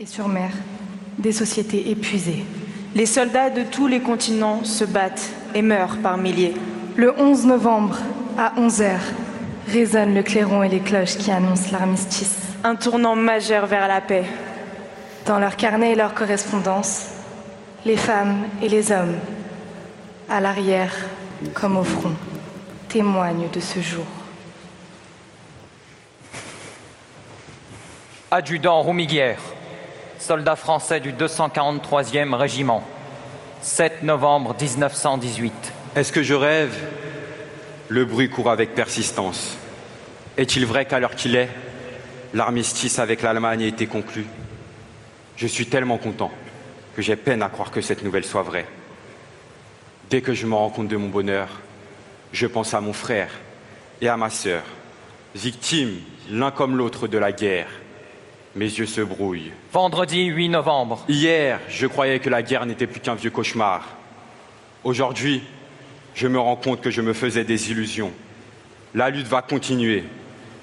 [0.00, 0.50] Et sur mer,
[1.18, 2.44] des sociétés épuisées.
[2.94, 6.54] Les soldats de tous les continents se battent et meurent par milliers.
[6.96, 7.98] Le 11 novembre,
[8.38, 8.98] à 11h,
[9.68, 12.36] résonnent le clairon et les cloches qui annoncent l'armistice.
[12.64, 14.24] Un tournant majeur vers la paix.
[15.26, 17.08] Dans leurs carnets et leurs correspondances,
[17.84, 19.16] les femmes et les hommes,
[20.28, 20.92] à l'arrière
[21.54, 22.14] comme au front,
[22.88, 24.06] témoignent de ce jour.
[28.30, 29.40] Adjudant Roumiguière,
[30.18, 32.82] soldat français du 243e régiment,
[33.62, 35.52] 7 novembre 1918.
[35.96, 36.76] Est-ce que je rêve?
[37.88, 39.56] Le bruit court avec persistance.
[40.36, 41.48] Est-il vrai qu'à l'heure qu'il est,
[42.34, 44.26] l'armistice avec l'Allemagne a été conclu?
[45.36, 46.30] Je suis tellement content
[46.94, 48.66] que j'ai peine à croire que cette nouvelle soit vraie.
[50.10, 51.48] Dès que je me rends compte de mon bonheur,
[52.32, 53.30] je pense à mon frère
[54.02, 54.64] et à ma sœur,
[55.34, 55.96] victimes
[56.30, 57.68] l'un comme l'autre de la guerre.
[58.54, 59.52] Mes yeux se brouillent.
[59.72, 61.04] Vendredi 8 novembre.
[61.08, 63.96] Hier, je croyais que la guerre n'était plus qu'un vieux cauchemar.
[64.84, 65.42] Aujourd'hui,
[66.18, 68.10] je me rends compte que je me faisais des illusions.
[68.92, 70.02] La lutte va continuer.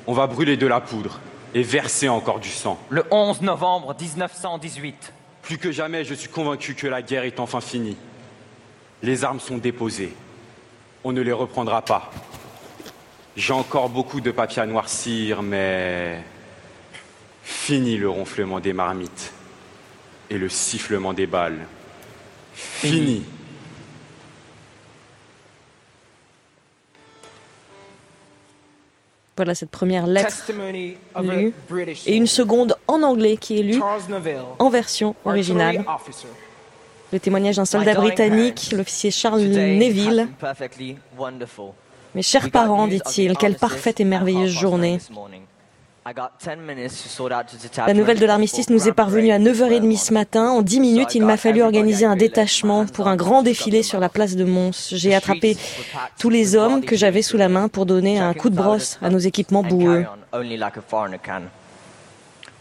[0.06, 1.22] On va brûler de la poudre
[1.53, 2.77] et verser encore du sang.
[2.90, 5.14] Le 11 novembre 1918.
[5.44, 7.95] Plus que jamais, je suis convaincu que la guerre est enfin finie.
[9.02, 10.14] Les armes sont déposées.
[11.06, 12.11] On ne les reprendra pas.
[13.38, 16.22] J'ai encore beaucoup de papier à noircir, mais
[17.44, 19.32] Fini le ronflement des marmites
[20.30, 21.65] et le sifflement des balles.
[22.53, 23.23] Fini.
[29.38, 30.49] Voilà cette première lettre
[31.22, 31.53] lue
[32.06, 33.82] et une seconde en anglais qui est lue
[34.60, 35.84] en version originale.
[37.12, 40.30] Le témoignage d'un soldat britannique, l'officier Charles Neville.
[42.14, 44.99] Mes chers parents, dit-il, quelle parfaite et merveilleuse journée.
[47.88, 50.49] La nouvelle de l'armistice nous est parvenue à 9h30 ce matin.
[50.49, 54.07] En 10 minutes, il m'a fallu organiser un détachement pour un grand défilé sur la
[54.07, 54.90] place de Mons.
[54.91, 55.57] J'ai attrapé
[56.19, 59.10] tous les hommes que j'avais sous la main pour donner un coup de brosse à
[59.10, 60.06] nos équipements boueux.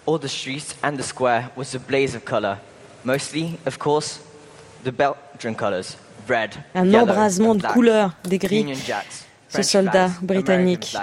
[0.07, 2.59] All the streets and the square was a blaze of color.
[3.05, 4.21] Mostly, of course,
[4.85, 5.97] the Belgian colors.
[6.29, 8.67] Red, un embrasement de couleurs des gris.
[9.49, 10.95] Ce soldat britannique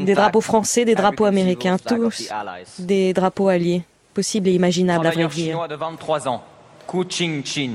[0.00, 2.30] des drapeaux français, des drapeaux américains, tous
[2.78, 5.30] des drapeaux alliés, possibles et imaginables à vrai dire.
[5.32, 6.42] chinois de 23 ans,
[6.86, 7.72] Ku Ching Chin,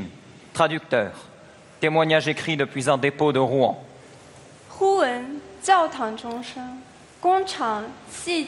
[0.54, 1.12] traducteur.
[1.80, 3.82] Témoignage écrit depuis un dépôt de Rouen.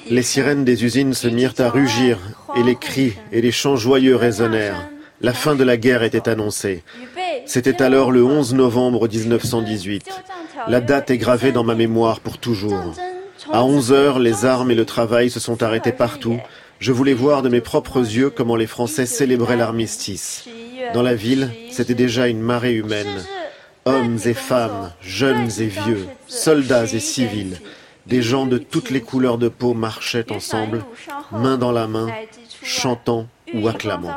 [0.09, 2.17] Les sirènes des usines se mirent à rugir
[2.55, 4.89] et les cris et les chants joyeux résonnèrent.
[5.21, 6.83] La fin de la guerre était annoncée.
[7.45, 10.09] C'était alors le 11 novembre 1918.
[10.67, 12.93] La date est gravée dans ma mémoire pour toujours.
[13.49, 16.39] À 11 heures, les armes et le travail se sont arrêtés partout.
[16.79, 20.45] Je voulais voir de mes propres yeux comment les Français célébraient l'armistice.
[20.93, 23.23] Dans la ville, c'était déjà une marée humaine.
[23.85, 27.59] Hommes et femmes, jeunes et vieux, soldats et civils,
[28.05, 30.83] des gens de toutes les couleurs de peau marchaient ensemble,
[31.31, 32.07] main dans la main,
[32.61, 34.13] chantant ou acclamant.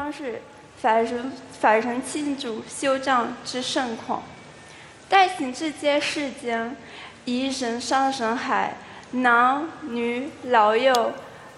[9.14, 11.12] 男女老幼、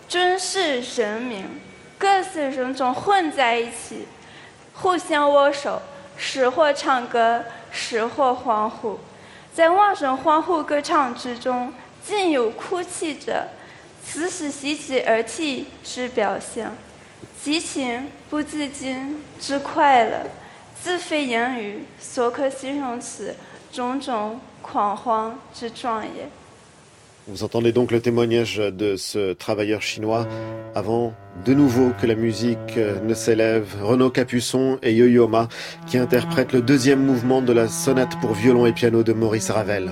[0.06, 1.46] 军事人民，
[1.96, 4.06] 各色人种混在一起，
[4.74, 5.80] 互相握手，
[6.18, 8.98] 时或唱歌，时或欢呼。
[9.54, 11.72] 在万声欢呼歌唱之中，
[12.04, 13.48] 竟有哭泣者。
[14.04, 16.70] 此时喜极而泣之表现，
[17.42, 20.26] 激情不自禁之快乐，
[20.78, 23.34] 自非言语所可形容此
[23.72, 26.28] 种种狂欢之壮也。
[27.28, 30.28] Vous entendez donc le témoignage de ce travailleur chinois
[30.76, 31.12] avant
[31.44, 33.66] de nouveau que la musique ne s'élève.
[33.82, 35.48] Renaud Capuçon et Yo-Yo Ma
[35.88, 39.90] qui interprètent le deuxième mouvement de la sonate pour violon et piano de Maurice Ravel.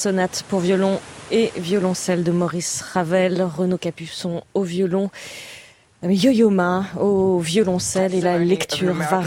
[0.00, 0.98] Sonate pour violon
[1.30, 5.10] et violoncelle de Maurice Ravel, Renaud Capuçon au violon.
[6.02, 8.14] Yo-Yo-Ma au violoncelle.
[8.14, 9.20] Et la lecture va,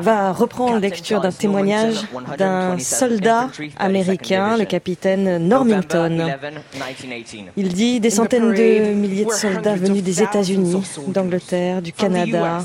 [0.00, 2.06] va reprendre lecture d'un témoignage
[2.38, 6.32] d'un soldat américain, le capitaine Normington.
[7.58, 12.62] Il dit des centaines de milliers de soldats venus des États-Unis, d'Angleterre, du Canada,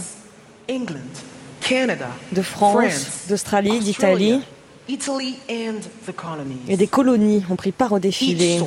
[2.31, 4.41] de France, d'Australie, d'Italie
[6.67, 8.59] et des colonies ont pris part au défilé.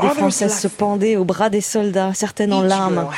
[0.00, 3.08] Des Françaises se pendaient au bras des soldats, certaines en larmes,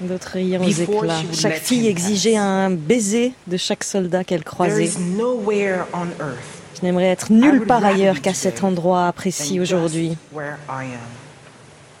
[0.00, 1.22] d'autres riant aux éclats.
[1.34, 4.88] Chaque fille exigeait un baiser de chaque soldat qu'elle croisait.
[4.88, 10.16] Je n'aimerais être nulle part ailleurs qu'à cet endroit précis aujourd'hui.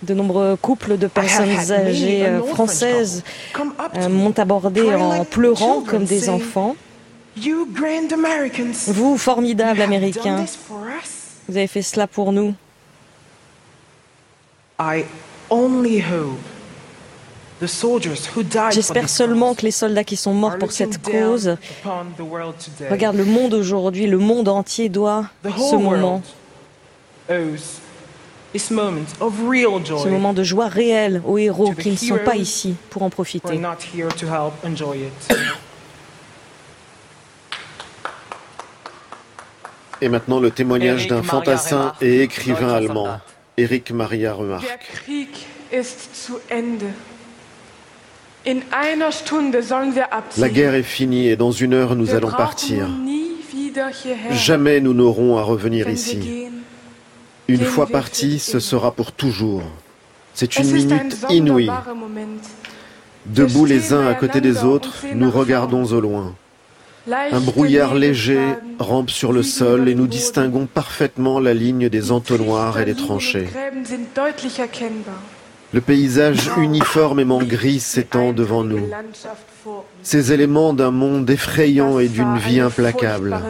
[0.02, 3.22] De nombreux couples de personnes âgées euh, françaises
[3.96, 6.74] euh, m'ont abordé en pleurant comme des enfants.
[8.86, 10.44] Vous, formidables Américains,
[11.48, 12.54] vous avez fait cela pour nous.
[18.70, 21.56] J'espère seulement que les soldats qui sont morts pour cette cause
[22.90, 26.22] regardent le monde aujourd'hui, le monde entier doit ce moment.
[28.56, 33.60] Ce moment de joie réelle aux héros qui ne sont pas ici pour en profiter.
[40.02, 43.20] Et maintenant le témoignage d'un fantassin et écrivain allemand,
[43.56, 44.78] Eric Maria Remarque.
[50.38, 52.88] La guerre est finie et dans une heure nous allons partir.
[54.30, 56.48] Jamais nous n'aurons à revenir ici.
[57.50, 59.64] Une fois partis, ce sera pour toujours.
[60.34, 61.68] C'est une minute inouïe.
[63.26, 66.34] Debout les uns à côté des autres, nous regardons au loin.
[67.10, 72.78] Un brouillard léger rampe sur le sol et nous distinguons parfaitement la ligne des entonnoirs
[72.78, 73.48] et des tranchées.
[75.72, 78.88] Le paysage uniformément gris s'étend devant nous.
[80.04, 83.40] Ces éléments d'un monde effrayant et d'une vie implacable.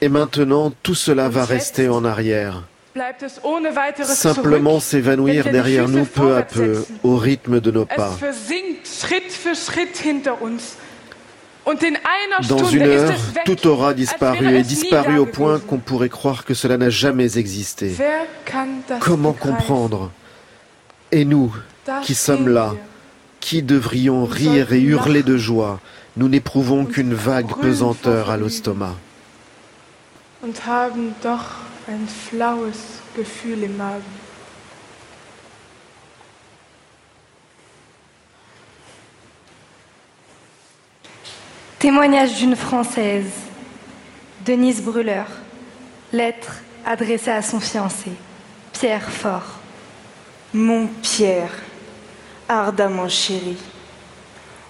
[0.00, 2.62] Et maintenant, tout cela va rester en arrière.
[4.04, 8.12] simplement s'évanouir derrière nous peu à peu au rythme de nos pas.
[12.48, 13.14] Dans une heure,
[13.46, 17.96] tout aura disparu et disparu au point qu'on pourrait croire que cela n'a jamais existé.
[19.00, 20.10] Comment comprendre?
[21.10, 21.54] Et nous,
[22.02, 22.74] qui sommes là,
[23.40, 25.80] qui devrions rire et hurler de joie,
[26.16, 28.94] nous n'éprouvons qu'une vague pesanteur à l'estomac.
[31.86, 34.02] Ein flaues Gefühl im Magen.
[41.78, 43.30] Témoignage d'une Française,
[44.44, 45.26] Denise Brûleur.
[46.12, 48.10] Lettre adressée à son fiancé,
[48.72, 49.58] Pierre Fort.
[50.52, 51.52] Mon Pierre,
[52.48, 53.56] ardemment chéri.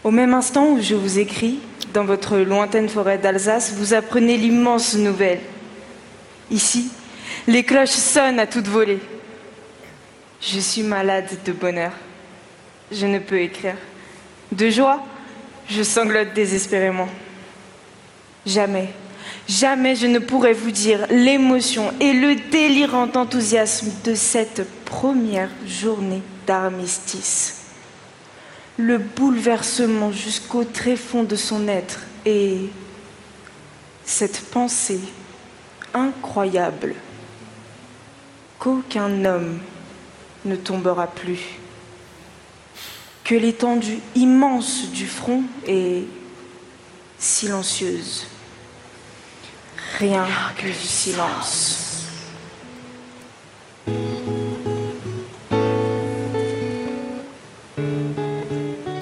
[0.03, 1.61] Au même instant où je vous écris,
[1.93, 5.41] dans votre lointaine forêt d'Alsace, vous apprenez l'immense nouvelle.
[6.55, 6.89] Ici,
[7.49, 9.01] les cloches sonnent à toute volée.
[10.41, 11.91] Je suis malade de bonheur.
[12.93, 13.75] Je ne peux écrire.
[14.53, 15.05] De joie,
[15.69, 17.09] je sanglote désespérément.
[18.47, 18.91] Jamais,
[19.49, 26.23] jamais je ne pourrai vous dire l'émotion et le délirant enthousiasme de cette première journée
[26.47, 27.63] d'armistice.
[28.77, 32.59] Le bouleversement jusqu'au tréfonds de son être et
[34.05, 35.01] cette pensée
[35.95, 36.95] incroyable
[38.59, 39.61] qu'aucun homme
[40.45, 41.41] ne tombera plus,
[43.25, 46.05] que l'étendue immense du front est
[47.19, 48.27] silencieuse,
[49.99, 50.27] rien
[50.57, 51.94] que du silence.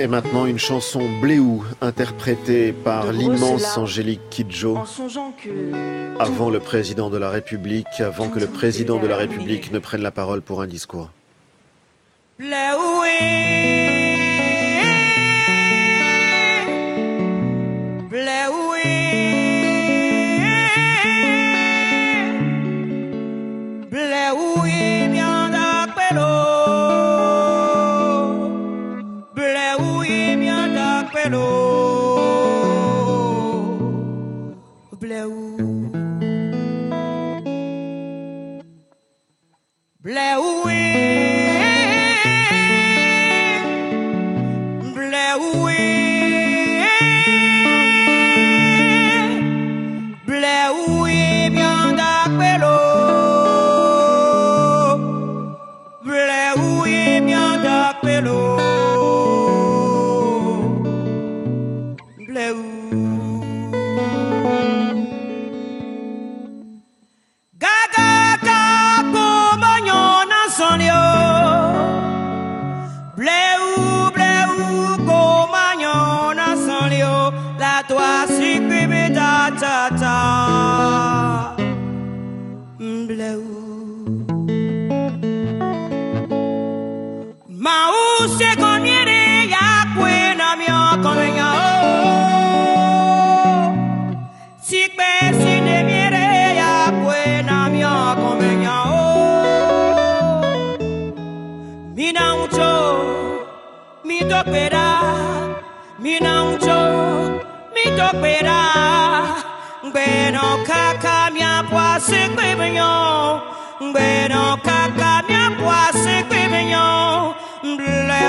[0.03, 4.77] Et maintenant une chanson Bléou, interprétée par l'immense Angélique Kidjo,
[6.19, 10.03] avant le président de la République, avant que le président de la République ne prenne
[10.03, 11.11] la parole pour un discours.
[112.03, 113.41] kwasi kwibinyo
[113.95, 118.21] Beno kaka mia kwasi kwibinyo Ble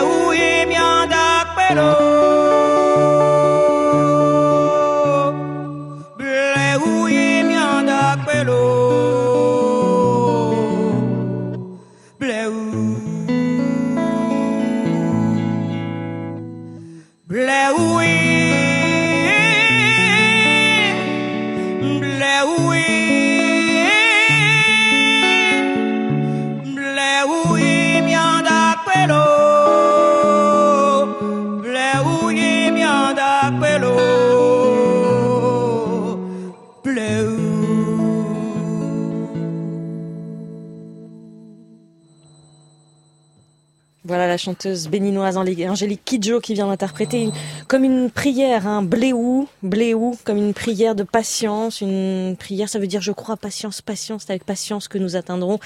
[44.33, 47.29] la chanteuse béninoise Angélique Kidjo qui vient d'interpréter
[47.67, 52.87] comme une prière, un bléou, bléou, comme une prière de patience, une prière, ça veut
[52.87, 55.59] dire je crois patience, patience, c'est avec patience que nous atteindrons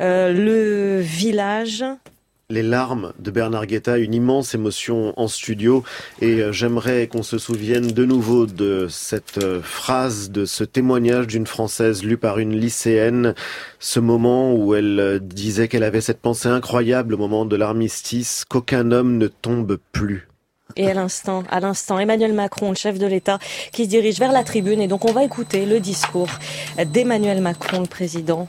[0.00, 1.84] euh, le village.
[2.54, 5.82] Les larmes de Bernard Guetta, une immense émotion en studio.
[6.20, 11.26] Et euh, j'aimerais qu'on se souvienne de nouveau de cette euh, phrase, de ce témoignage
[11.26, 13.34] d'une Française lu par une lycéenne.
[13.80, 18.44] Ce moment où elle euh, disait qu'elle avait cette pensée incroyable au moment de l'armistice,
[18.48, 20.28] qu'aucun homme ne tombe plus.
[20.76, 23.40] Et à l'instant, à l'instant, Emmanuel Macron, le chef de l'État,
[23.72, 24.80] qui se dirige vers la tribune.
[24.80, 26.30] Et donc, on va écouter le discours
[26.86, 28.46] d'Emmanuel Macron, le président,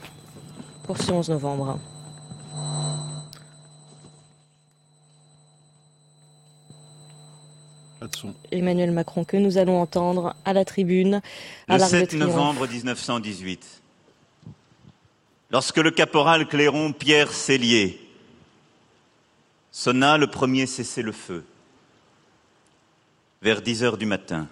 [0.83, 1.79] pour ce 11 novembre.
[8.51, 11.21] Emmanuel Macron, que nous allons entendre à la tribune,
[11.67, 12.27] à Le l'Arc de 7 Triomphe.
[12.27, 13.81] novembre 1918,
[15.51, 17.99] lorsque le caporal Clairon Pierre Cellier
[19.71, 21.43] sonna le premier cessez-le-feu,
[23.41, 24.47] vers 10 heures du matin,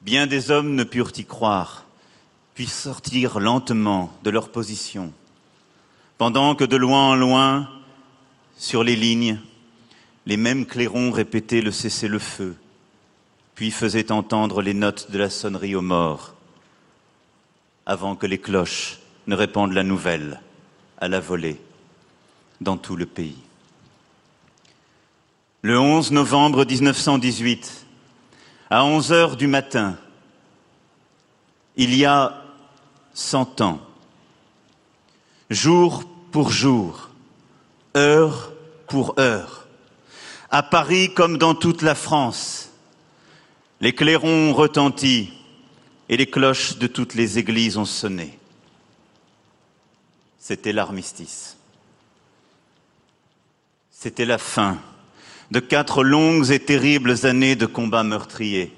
[0.00, 1.84] bien des hommes ne purent y croire,
[2.54, 5.12] puis sortir lentement de leur position,
[6.16, 7.68] pendant que de loin en loin,
[8.56, 9.38] sur les lignes,
[10.26, 12.56] les mêmes clairons répétaient le cessez-le-feu,
[13.54, 16.34] puis faisaient entendre les notes de la sonnerie aux morts,
[17.86, 18.98] avant que les cloches
[19.28, 20.40] ne répandent la nouvelle
[20.98, 21.60] à la volée
[22.60, 23.38] dans tout le pays.
[25.62, 27.86] Le 11 novembre 1918,
[28.70, 29.96] à 11 heures du matin,
[31.76, 32.42] il y a
[33.14, 33.80] cent ans,
[35.50, 37.10] jour pour jour,
[37.96, 38.52] heure
[38.88, 39.65] pour heure,
[40.50, 42.70] à Paris comme dans toute la France,
[43.80, 45.32] les clairons ont retenti
[46.08, 48.38] et les cloches de toutes les églises ont sonné.
[50.38, 51.56] C'était l'armistice.
[53.90, 54.78] C'était la fin
[55.50, 58.72] de quatre longues et terribles années de combats meurtriers.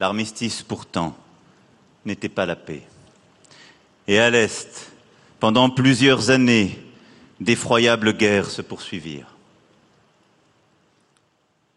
[0.00, 1.16] L'armistice, pourtant,
[2.04, 2.82] n'était pas la paix.
[4.08, 4.90] Et à l'Est,
[5.38, 6.81] pendant plusieurs années,
[7.42, 9.34] d'effroyables guerres se poursuivirent.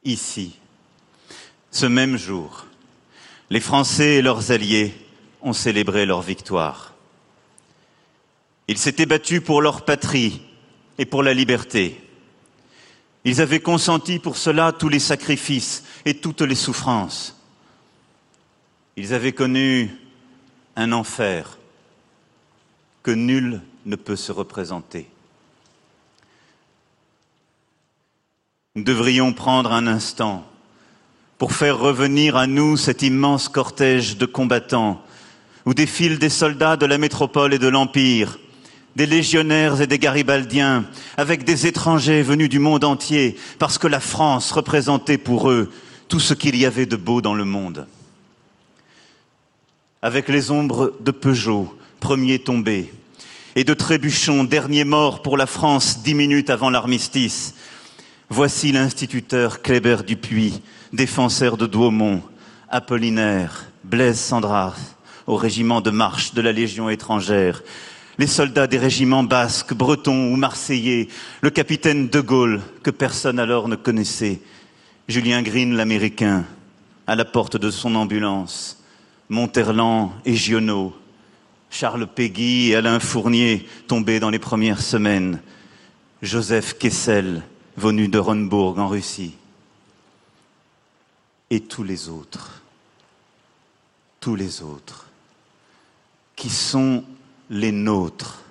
[0.04, 0.58] Ici,
[1.72, 2.68] ce même jour,
[3.50, 4.94] les Français et leurs alliés
[5.42, 6.94] ont célébré leur victoire.
[8.68, 10.42] Ils s'étaient battus pour leur patrie
[10.98, 12.02] et pour la liberté.
[13.24, 17.40] Ils avaient consenti pour cela tous les sacrifices et toutes les souffrances.
[18.96, 19.96] Ils avaient connu
[20.76, 21.58] un enfer
[23.04, 25.08] que nul ne peut se représenter.
[28.78, 30.46] Nous devrions prendre un instant
[31.38, 35.02] pour faire revenir à nous cet immense cortège de combattants
[35.66, 38.38] où défilent des soldats de la métropole et de l'Empire,
[38.98, 40.86] des légionnaires et des garibaldiens,
[41.16, 45.72] avec des étrangers venus du monde entier, parce que la France représentait pour eux
[46.10, 47.88] tout ce qu'il y avait de beau dans le monde.
[50.02, 52.94] Avec les ombres de Peugeot, premier tombé,
[53.56, 57.56] et de Trébuchon, dernier mort pour la France dix minutes avant l'armistice,
[58.30, 60.62] voici l'instituteur Kléber Dupuis,
[60.94, 62.22] défenseur de Douaumont,
[62.70, 64.76] Apollinaire, Blaise Sandras,
[65.28, 67.64] au régiment de marche de la Légion étrangère,
[68.18, 71.10] les soldats des régiments basques, bretons ou marseillais,
[71.42, 74.40] le capitaine de Gaulle, que personne alors ne connaissait,
[75.08, 76.46] Julien Green, l'Américain,
[77.08, 78.82] à la porte de son ambulance,
[79.30, 80.96] Monterland et Giono,
[81.70, 85.42] Charles Péguy et Alain Fournier tombés dans les premières semaines,
[86.22, 87.44] Joseph Kessel,
[87.78, 89.36] venu de Ronbourg en Russie,
[91.50, 92.62] et tous les autres,
[94.20, 95.08] tous les autres,
[96.36, 97.04] qui sont
[97.50, 98.44] les nôtres,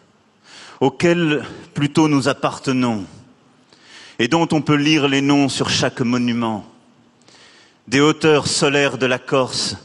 [0.81, 3.05] auxquels plutôt nous appartenons,
[4.19, 6.65] et dont on peut lire les noms sur chaque monument,
[7.89, 9.77] des hauteurs solaires de la Corse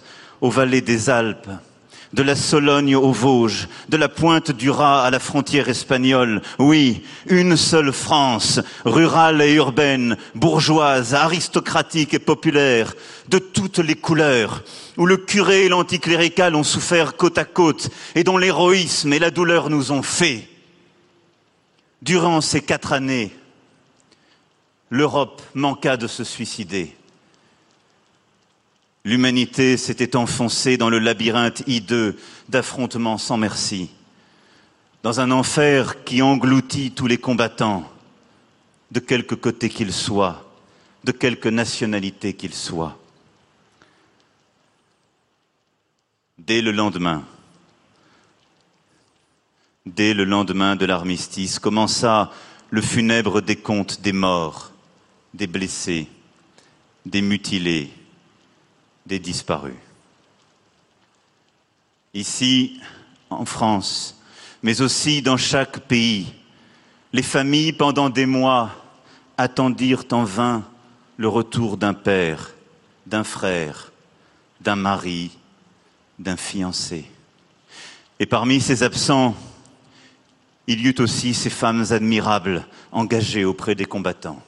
[0.42, 1.50] aux vallées des Alpes,
[2.14, 6.42] de la Sologne aux Vosges, de la pointe du Raz à la frontière espagnole.
[6.58, 12.96] Oui, une seule France, rurale et urbaine, bourgeoise, aristocratique et populaire,
[13.28, 14.64] de toutes les couleurs,
[14.98, 19.32] où le curé et l'anticlérical ont souffert côte à côte et dont l'héroïsme et la
[19.32, 20.48] douleur nous ont fait.
[22.02, 23.32] Durant ces quatre années,
[24.90, 26.96] l'Europe manqua de se suicider.
[29.06, 32.18] L'humanité s'était enfoncée dans le labyrinthe hideux
[32.50, 33.90] d'affrontements sans merci,
[35.04, 37.90] dans un enfer qui engloutit tous les combattants,
[38.92, 40.46] de quelque côté qu'ils soient,
[41.04, 42.98] de quelque nationalité qu'ils soient.
[46.38, 47.24] Dès le lendemain,
[49.86, 52.32] dès le lendemain de l'armistice, commença
[52.70, 54.72] le funèbre décompte des morts,
[55.34, 56.08] des blessés,
[57.06, 57.92] des mutilés,
[59.10, 59.74] des disparus.
[62.14, 62.80] Ici,
[63.30, 64.22] en France,
[64.62, 66.32] mais aussi dans chaque pays,
[67.12, 68.70] les familles, pendant des mois,
[69.38, 70.64] attendirent en vain
[71.18, 72.52] le retour d'un père,
[73.08, 73.92] d'un frère,
[74.62, 75.32] d'un mari,
[76.20, 77.06] d'un fiancé.
[78.20, 79.36] Et parmi ces absents,
[80.68, 84.42] il y eut aussi ces femmes admirables engagées auprès des combattants.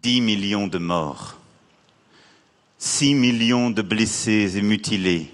[0.00, 1.36] Dix millions de morts,
[2.78, 5.28] six millions de blessés et mutilés,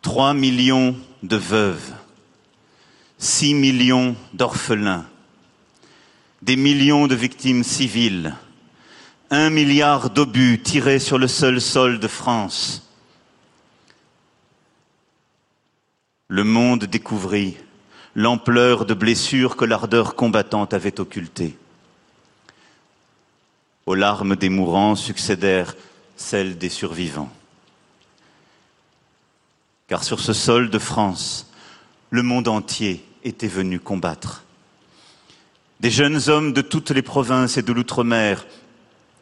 [0.00, 1.92] trois millions de veuves,
[3.18, 5.04] six millions d'orphelins,
[6.40, 8.34] des millions de victimes civiles,
[9.28, 12.90] un milliard d'obus tirés sur le seul sol de France.
[16.28, 17.58] Le monde découvrit
[18.14, 21.58] l'ampleur de blessures que l'ardeur combattante avait occultées.
[23.86, 25.76] Aux larmes des mourants succédèrent
[26.16, 27.32] celles des survivants.
[29.86, 31.52] Car sur ce sol de France,
[32.10, 34.44] le monde entier était venu combattre.
[35.78, 38.44] Des jeunes hommes de toutes les provinces et de l'outre-mer,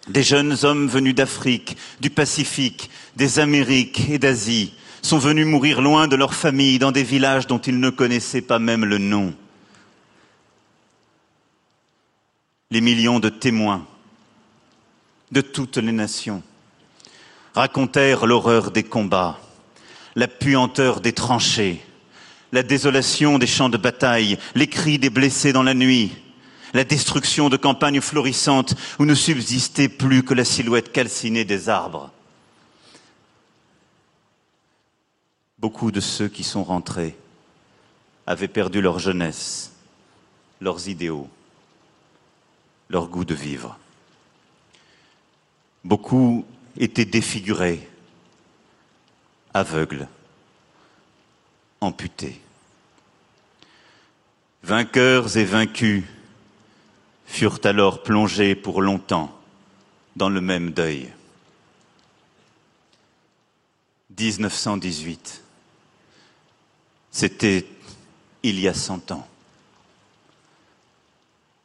[0.08, 6.08] des jeunes hommes venus d'Afrique, du Pacifique, des Amériques et d'Asie sont venus mourir loin
[6.08, 9.34] de leur famille dans des villages dont ils ne connaissaient pas même le nom.
[12.70, 13.86] Les millions de témoins
[15.35, 16.43] de toutes les nations
[17.55, 19.39] racontèrent l'horreur des combats,
[20.15, 21.85] la puanteur des tranchées,
[22.52, 26.12] la désolation des champs de bataille, les cris des blessés dans la nuit,
[26.73, 32.12] la destruction de campagnes florissantes où ne subsistait plus que la silhouette calcinée des arbres.
[35.59, 37.16] Beaucoup de ceux qui sont rentrés
[38.27, 39.73] avaient perdu leur jeunesse,
[40.61, 41.28] leurs idéaux,
[42.89, 43.78] leur goût de vivre.
[45.85, 46.44] Beaucoup
[46.78, 47.89] étaient défigurés,
[49.52, 50.09] aveugles,
[51.81, 52.40] amputés.
[54.62, 56.05] Vainqueurs et vaincus
[57.27, 59.39] furent alors plongés pour longtemps
[60.16, 61.12] dans le même deuil.
[64.19, 65.43] 1918,
[67.11, 67.66] c'était
[68.43, 69.27] il y a cent ans.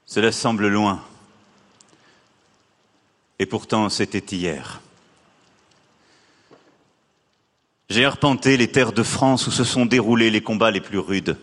[0.06, 1.06] Cela semble loin,
[3.40, 4.82] et pourtant c'était hier.
[7.90, 11.38] J'ai arpenté les terres de France où se sont déroulés les combats les plus rudes.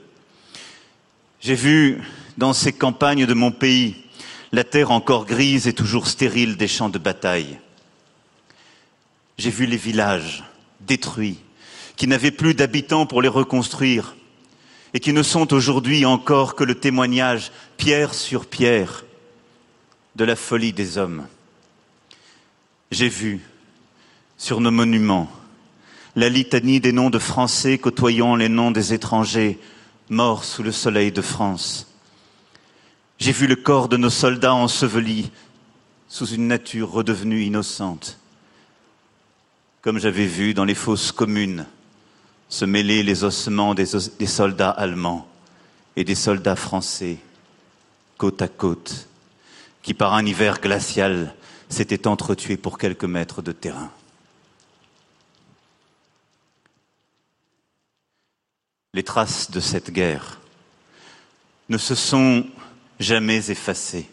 [1.40, 2.01] J'ai vu
[2.39, 3.97] dans ces campagnes de mon pays
[4.52, 7.59] la terre encore grise et toujours stérile des champs de bataille.
[9.39, 10.44] J'ai vu les villages
[10.81, 11.39] détruits,
[11.97, 14.16] qui n'avaient plus d'habitants pour les reconstruire,
[14.94, 19.05] et qui ne sont aujourd'hui encore que le témoignage, pierre sur pierre,
[20.14, 21.27] de la folie des hommes.
[22.90, 23.40] J'ai vu,
[24.38, 25.28] sur nos monuments,
[26.14, 29.58] la litanie des noms de Français côtoyant les noms des étrangers
[30.08, 31.88] morts sous le soleil de France.
[33.18, 35.30] J'ai vu le corps de nos soldats ensevelis
[36.08, 38.18] sous une nature redevenue innocente,
[39.82, 41.66] comme j'avais vu dans les fosses communes
[42.48, 45.26] se mêler les ossements des, soldats allemands
[45.96, 47.18] et des soldats français
[48.16, 49.08] côte à côte,
[49.82, 51.34] qui par un hiver glacial
[51.68, 53.90] s'était entretué pour quelques mètres de terrain.
[58.94, 60.40] Les traces de cette guerre
[61.68, 62.47] ne se sont
[62.98, 64.09] jamais effacées,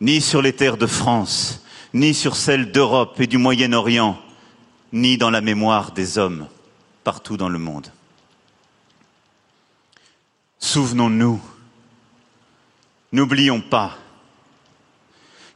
[0.00, 1.62] ni sur les terres de France,
[1.94, 4.20] ni sur celles d'Europe et du Moyen-Orient,
[4.92, 6.48] ni dans la mémoire des hommes
[7.04, 7.90] partout dans le monde.
[10.58, 11.40] Souvenons-nous,
[13.12, 13.96] n'oublions pas,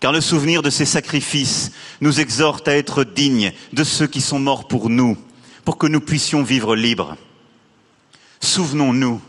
[0.04, 1.72] car le souvenir de ces sacrifices
[2.02, 5.16] nous exhorte à être dignes de ceux qui sont morts pour nous,
[5.64, 7.16] pour que nous puissions vivre libres.
[8.40, 9.22] Souvenons-nous,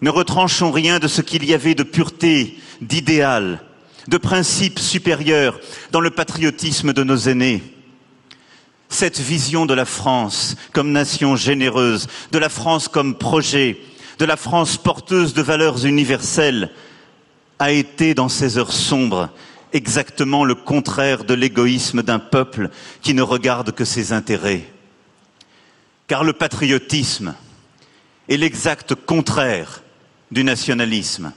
[0.00, 3.64] ne retranchons rien de ce qu'il y avait de pureté, d'idéal,
[4.06, 5.58] de principe supérieur
[5.90, 7.60] dans le patriotisme de nos aînés.
[8.90, 13.80] Cette vision de la France comme nation généreuse, de la France comme projet,
[14.20, 16.70] de la France porteuse de valeurs universelles,
[17.58, 19.30] a été dans ces heures sombres
[19.74, 22.70] exactement le contraire de l'égoïsme d'un peuple
[23.02, 24.64] qui ne regarde que ses intérêts.
[26.06, 27.34] Car le patriotisme
[28.28, 29.82] est l'exact contraire
[30.30, 31.32] du nationalisme.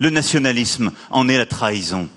[0.00, 2.08] Le nationalisme en est la trahison.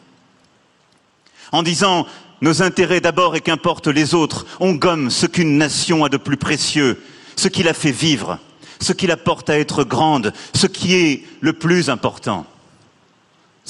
[1.52, 2.08] En disant
[2.40, 6.38] nos intérêts d'abord et qu'importe les autres, on gomme ce qu'une nation a de plus
[6.38, 7.02] précieux,
[7.36, 8.40] ce qui la fait vivre,
[8.80, 12.46] ce qui la porte à être grande, ce qui est le plus important,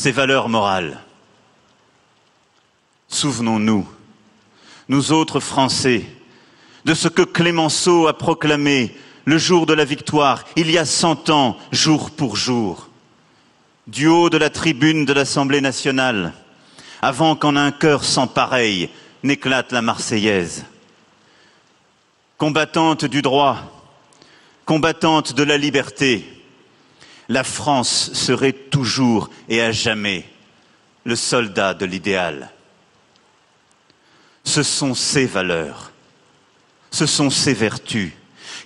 [0.01, 0.99] ses valeurs morales.
[3.07, 3.87] Souvenons-nous,
[4.89, 6.07] nous autres Français,
[6.85, 8.95] de ce que Clémenceau a proclamé
[9.25, 12.89] le jour de la victoire, il y a cent ans, jour pour jour
[13.85, 16.33] du haut de la tribune de l'Assemblée nationale,
[17.03, 18.89] avant qu'en un cœur sans pareil
[19.21, 20.65] n'éclate la Marseillaise.
[22.39, 23.85] Combattante du droit,
[24.65, 26.40] combattante de la liberté,
[27.31, 30.25] la France serait toujours et à jamais
[31.05, 32.51] le soldat de l'idéal.
[34.43, 35.93] Ce sont ces valeurs,
[36.91, 38.11] ce sont ces vertus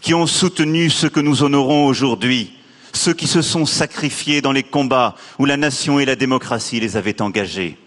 [0.01, 2.53] qui ont soutenu ce que nous honorons aujourd'hui,
[2.91, 6.97] ceux qui se sont sacrifiés dans les combats où la nation et la démocratie les
[6.97, 7.77] avaient engagés.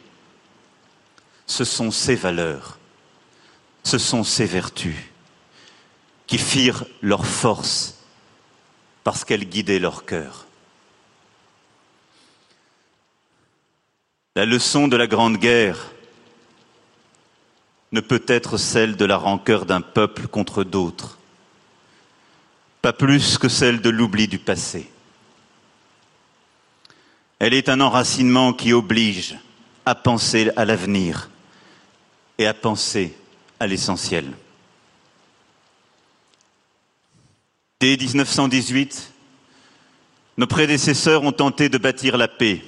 [1.48, 2.78] Ce sont ces valeurs,
[3.82, 4.96] ce sont ces vertus
[6.28, 7.96] qui firent leur force
[9.02, 10.47] parce qu'elles guidaient leur cœur.
[14.36, 15.92] La leçon de la Grande Guerre
[17.92, 21.18] ne peut être celle de la rancœur d'un peuple contre d'autres,
[22.82, 24.90] pas plus que celle de l'oubli du passé.
[27.38, 29.38] Elle est un enracinement qui oblige
[29.86, 31.30] à penser à l'avenir
[32.36, 33.16] et à penser
[33.58, 34.32] à l'essentiel.
[37.80, 39.12] Dès 1918,
[40.36, 42.62] nos prédécesseurs ont tenté de bâtir la paix.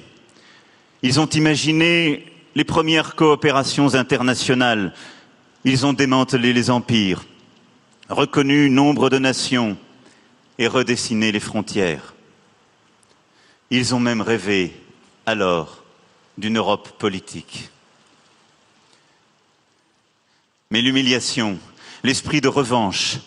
[1.03, 2.25] Ils ont imaginé
[2.55, 4.93] les premières coopérations internationales.
[5.63, 7.23] Ils ont démantelé les empires,
[8.09, 9.77] reconnu nombre de nations
[10.57, 12.13] et redessiné les frontières.
[13.69, 14.73] Ils ont même rêvé
[15.25, 15.83] alors
[16.37, 17.69] d'une Europe politique.
[20.71, 21.57] Mais l'humiliation,
[22.03, 23.17] l'esprit de revanche,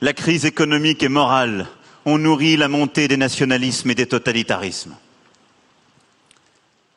[0.00, 1.66] la crise économique et morale
[2.04, 4.94] ont nourri la montée des nationalismes et des totalitarismes.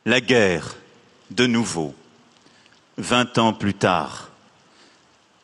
[0.07, 0.77] La guerre,
[1.31, 1.93] de nouveau,
[2.97, 4.29] vingt ans plus tard,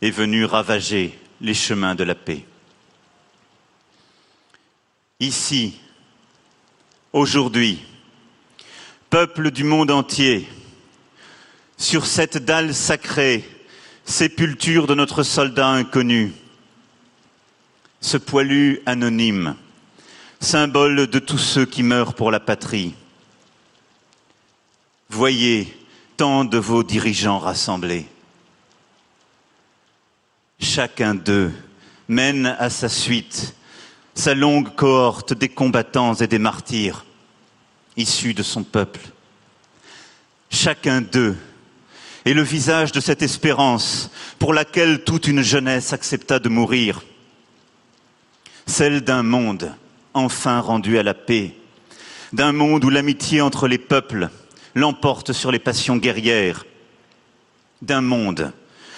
[0.01, 2.45] est venue ravager les chemins de la paix.
[5.19, 5.77] Ici,
[7.11, 7.85] aujourd'hui,
[9.09, 10.47] peuple du monde entier,
[11.77, 13.43] sur cette dalle sacrée,
[14.05, 16.31] sépulture de notre soldat inconnu,
[17.99, 19.57] ce poilu anonyme,
[20.39, 22.95] symbole de tous ceux qui meurent pour la patrie.
[25.15, 25.71] Voyez
[26.17, 28.07] tant de vos dirigeants rassemblés.
[30.59, 31.51] Chacun d'eux
[32.07, 33.53] mène à sa suite
[34.15, 37.05] sa longue cohorte des combattants et des martyrs
[37.95, 39.01] issus de son peuple.
[40.49, 41.37] Chacun d'eux
[42.25, 44.09] est le visage de cette espérance
[44.39, 47.03] pour laquelle toute une jeunesse accepta de mourir,
[48.65, 49.75] celle d'un monde
[50.15, 51.55] enfin rendu à la paix,
[52.33, 54.31] d'un monde où l'amitié entre les peuples
[54.75, 56.65] l'emporte sur les passions guerrières,
[57.81, 58.53] d'un monde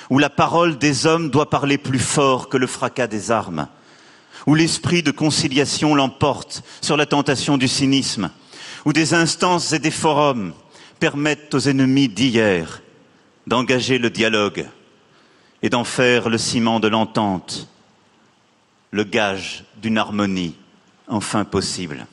[0.09, 3.67] où la parole des hommes doit parler plus fort que le fracas des armes,
[4.45, 8.29] où l'esprit de conciliation l'emporte sur la tentation du cynisme,
[8.85, 10.53] où des instances et des forums
[10.99, 12.81] permettent aux ennemis d'hier
[13.47, 14.67] d'engager le dialogue
[15.61, 17.67] et d'en faire le ciment de l'entente,
[18.91, 20.55] le gage d'une harmonie
[21.07, 22.07] enfin possible.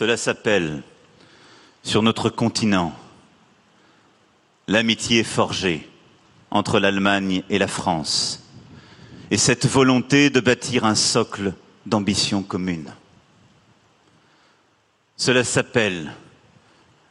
[0.00, 0.82] Cela s'appelle,
[1.82, 2.94] sur notre continent,
[4.66, 5.90] l'amitié forgée
[6.50, 8.42] entre l'Allemagne et la France,
[9.30, 11.52] et cette volonté de bâtir un socle
[11.84, 12.94] d'ambition commune.
[15.18, 16.14] Cela s'appelle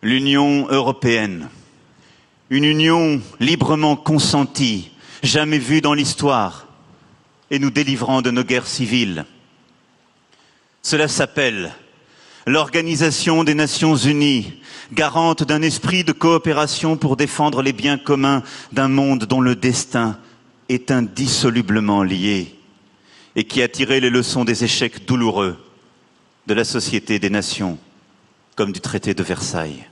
[0.01, 1.47] l'Union européenne,
[2.49, 4.89] une union librement consentie,
[5.21, 6.65] jamais vue dans l'histoire,
[7.51, 9.25] et nous délivrant de nos guerres civiles.
[10.81, 11.71] Cela s'appelle
[12.49, 14.51] l'Organisation des Nations Unies,
[14.91, 20.17] garante d'un esprit de coopération pour défendre les biens communs d'un monde dont le destin
[20.67, 22.55] est indissolublement lié
[23.35, 25.63] et qui a tiré les leçons des échecs douloureux
[26.47, 27.77] de la Société des Nations
[28.55, 29.87] comme du traité de Versailles.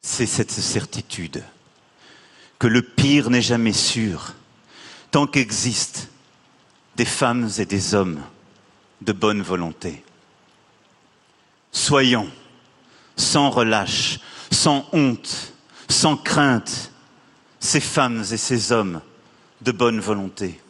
[0.00, 1.42] C'est cette certitude
[2.60, 4.32] que le pire n'est jamais sûr
[5.10, 6.06] tant qu'existent
[6.94, 8.20] des femmes et des hommes
[9.04, 10.02] de bonne volonté.
[11.72, 12.30] Soyons
[13.16, 14.18] sans relâche,
[14.50, 15.52] sans honte,
[15.88, 16.92] sans crainte,
[17.60, 19.00] ces femmes et ces hommes
[19.60, 20.60] de bonne volonté.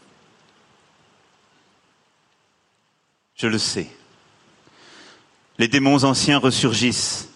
[3.37, 3.89] Je le sais.
[5.59, 7.29] Les démons anciens ressurgissent,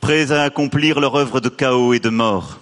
[0.00, 2.60] prêts à accomplir leur œuvre de chaos et de mort.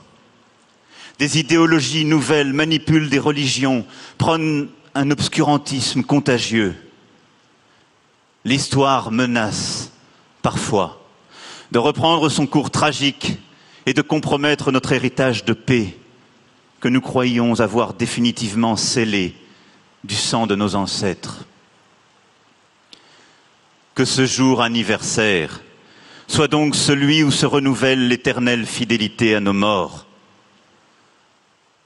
[1.18, 3.86] Des idéologies nouvelles manipulent des religions,
[4.18, 6.74] prônent un obscurantisme contagieux.
[8.44, 9.92] L'histoire menace,
[10.42, 11.00] parfois,
[11.70, 13.38] de reprendre son cours tragique
[13.86, 15.96] et de compromettre notre héritage de paix
[16.80, 19.36] que nous croyions avoir définitivement scellé
[20.02, 21.46] du sang de nos ancêtres.
[23.94, 25.60] Que ce jour anniversaire
[26.26, 30.06] soit donc celui où se renouvelle l'éternelle fidélité à nos morts.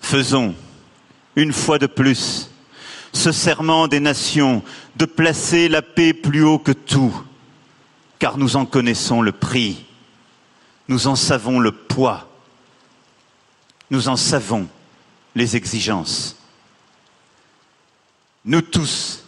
[0.00, 0.54] Faisons,
[1.34, 2.50] une fois de plus,
[3.16, 4.62] ce serment des nations
[4.94, 7.14] de placer la paix plus haut que tout,
[8.18, 9.84] car nous en connaissons le prix,
[10.88, 12.28] nous en savons le poids,
[13.90, 14.68] nous en savons
[15.34, 16.36] les exigences.
[18.44, 19.24] Nous tous,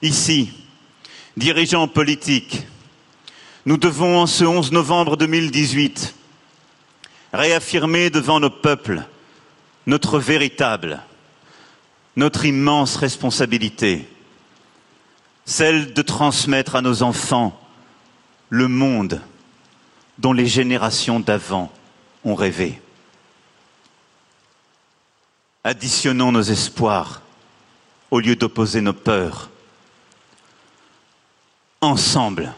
[0.00, 0.52] ici,
[1.36, 2.66] dirigeants politiques,
[3.64, 6.14] nous devons en ce 11 novembre 2018
[7.32, 9.04] réaffirmer devant nos peuples
[9.86, 11.02] notre véritable,
[12.16, 14.08] notre immense responsabilité,
[15.44, 17.58] celle de transmettre à nos enfants
[18.50, 19.20] le monde
[20.18, 21.72] dont les générations d'avant
[22.24, 22.80] ont rêvé.
[25.64, 27.22] Additionnons nos espoirs
[28.10, 29.48] au lieu d'opposer nos peurs.
[31.80, 32.52] Ensemble,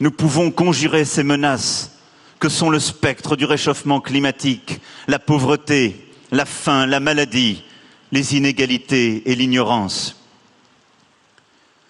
[0.00, 1.92] nous pouvons conjurer ces menaces
[2.40, 7.62] que sont le spectre du réchauffement climatique, la pauvreté, la faim, la maladie,
[8.12, 10.22] les inégalités et l'ignorance.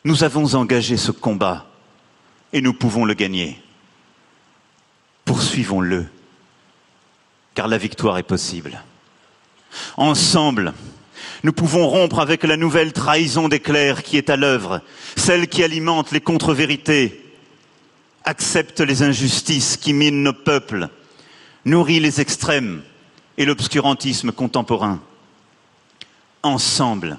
[0.04, 1.66] Nous avons engagé ce combat
[2.52, 3.60] et nous pouvons le gagner.
[5.24, 6.06] Poursuivons-le,
[7.54, 8.82] car la victoire est possible.
[9.96, 10.74] Ensemble,
[11.42, 14.80] nous pouvons rompre avec la nouvelle trahison des clercs qui est à l'œuvre,
[15.16, 17.24] celle qui alimente les contre-vérités,
[18.24, 20.88] accepte les injustices qui minent nos peuples,
[21.64, 22.82] nourrit les extrêmes
[23.38, 25.00] et l'obscurantisme contemporain.
[26.42, 27.18] Ensemble,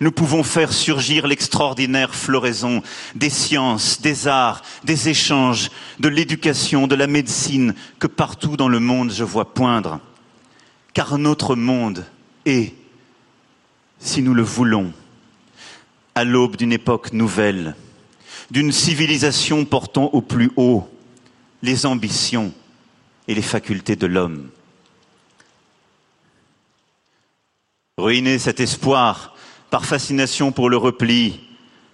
[0.00, 2.82] nous pouvons faire surgir l'extraordinaire floraison
[3.14, 8.80] des sciences, des arts, des échanges, de l'éducation, de la médecine que partout dans le
[8.80, 10.00] monde je vois poindre.
[10.94, 12.06] Car notre monde
[12.46, 12.74] est,
[13.98, 14.92] si nous le voulons,
[16.14, 17.76] à l'aube d'une époque nouvelle,
[18.50, 20.88] d'une civilisation portant au plus haut
[21.62, 22.52] les ambitions
[23.28, 24.48] et les facultés de l'homme.
[27.98, 29.34] Ruiner cet espoir
[29.70, 31.40] par fascination pour le repli,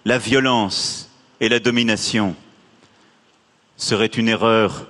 [0.05, 1.09] la violence
[1.39, 2.35] et la domination
[3.75, 4.87] serait une erreur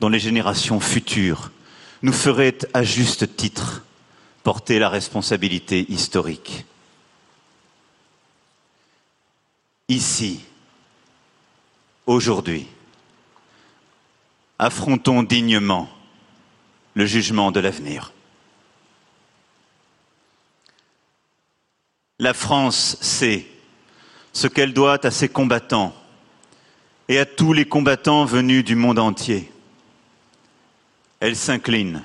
[0.00, 1.50] dont les générations futures
[2.02, 3.84] nous feraient à juste titre
[4.42, 6.66] porter la responsabilité historique.
[9.88, 10.40] Ici,
[12.06, 12.66] aujourd'hui,
[14.58, 15.88] affrontons dignement
[16.94, 18.12] le jugement de l'avenir.
[22.24, 23.44] La France sait
[24.32, 25.94] ce qu'elle doit à ses combattants
[27.06, 29.52] et à tous les combattants venus du monde entier.
[31.20, 32.02] Elle s'incline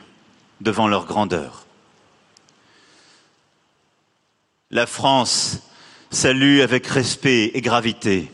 [0.60, 1.66] devant leur grandeur.
[4.72, 5.62] La France
[6.12, 8.30] salue avec respect et gravité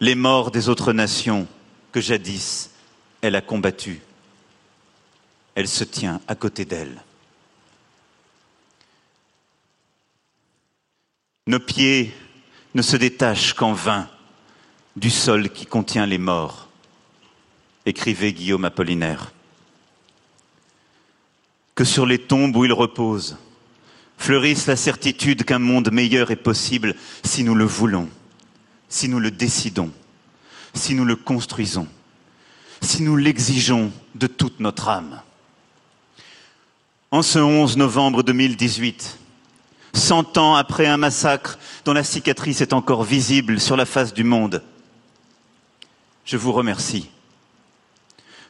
[0.00, 1.46] les morts des autres nations
[1.92, 2.70] que jadis
[3.20, 4.02] elle a combattues.
[5.54, 7.04] Elle se tient à côté d'elles.
[11.48, 12.12] Nos pieds
[12.74, 14.08] ne se détache qu'en vain
[14.96, 16.68] du sol qui contient les morts,
[17.84, 19.32] écrivait Guillaume Apollinaire.
[21.76, 23.36] Que sur les tombes où ils reposent
[24.18, 28.08] fleurisse la certitude qu'un monde meilleur est possible si nous le voulons,
[28.88, 29.92] si nous le décidons,
[30.74, 31.86] si nous le construisons,
[32.80, 35.20] si nous l'exigeons de toute notre âme.
[37.12, 39.18] En ce 11 novembre 2018,
[39.96, 44.24] cent ans après un massacre dont la cicatrice est encore visible sur la face du
[44.24, 44.62] monde,
[46.24, 47.10] je vous remercie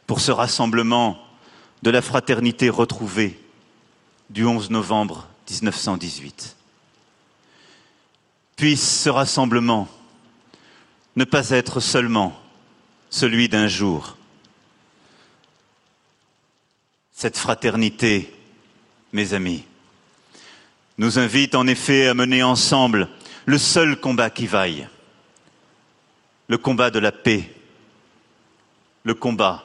[0.06, 1.18] pour ce rassemblement
[1.82, 3.38] de la fraternité retrouvée
[4.30, 6.56] du 11 novembre 1918.
[8.56, 9.88] Puisse ce rassemblement
[11.16, 12.38] ne pas être seulement
[13.10, 14.16] celui d'un jour.
[17.12, 18.34] Cette fraternité,
[19.12, 19.64] mes amis,
[20.98, 23.08] nous invite en effet à mener ensemble
[23.44, 24.88] le seul combat qui vaille,
[26.48, 27.50] le combat de la paix,
[29.04, 29.64] le combat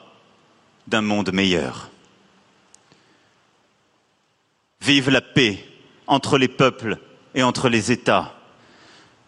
[0.86, 1.90] d'un monde meilleur.
[4.80, 5.64] Vive la paix
[6.06, 6.98] entre les peuples
[7.34, 8.34] et entre les États.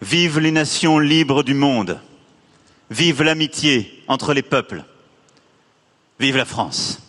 [0.02, 2.00] Vive les nations libres du monde.
[2.90, 4.84] Vive l'amitié entre les peuples.
[6.18, 7.03] Vive la France.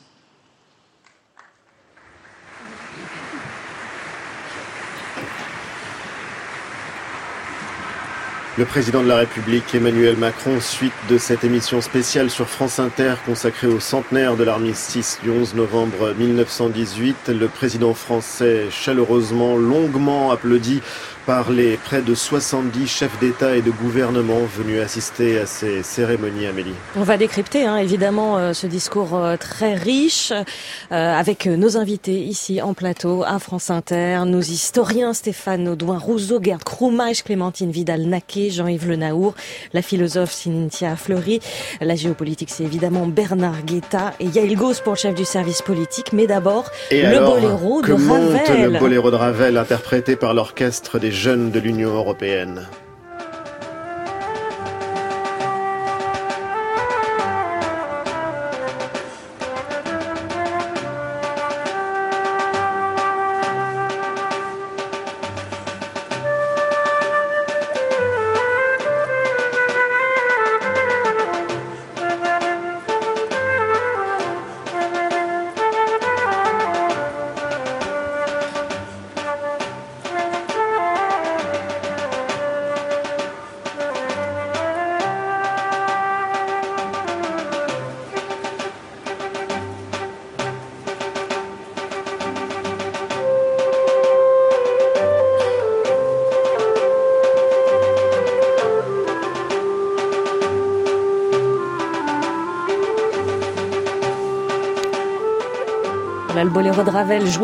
[8.58, 13.16] Le président de la République Emmanuel Macron, suite de cette émission spéciale sur France Inter
[13.26, 20.82] consacrée au centenaire de l'armistice du 11 novembre 1918, le président français chaleureusement, longuement applaudi
[21.26, 26.46] par les près de 70 chefs d'État et de gouvernement venus assister à ces cérémonies,
[26.46, 26.74] Amélie.
[26.96, 30.46] On va décrypter hein, évidemment euh, ce discours euh, très riche euh,
[30.92, 36.64] avec nos invités ici en plateau à France Inter, nos historiens Stéphane Audouin, Rousseau, Gerd
[36.64, 39.34] Krumach, Clémentine Vidal-Naquet, Jean-Yves Le Naour,
[39.74, 41.40] la philosophe Cynthia Fleury,
[41.82, 46.14] la géopolitique c'est évidemment Bernard Guetta et Yael Gauss pour le chef du service politique,
[46.14, 48.72] mais d'abord le boléro de Ravel.
[48.74, 52.68] le boléro de Ravel interprété par l'orchestre des jeunes de l'Union européenne.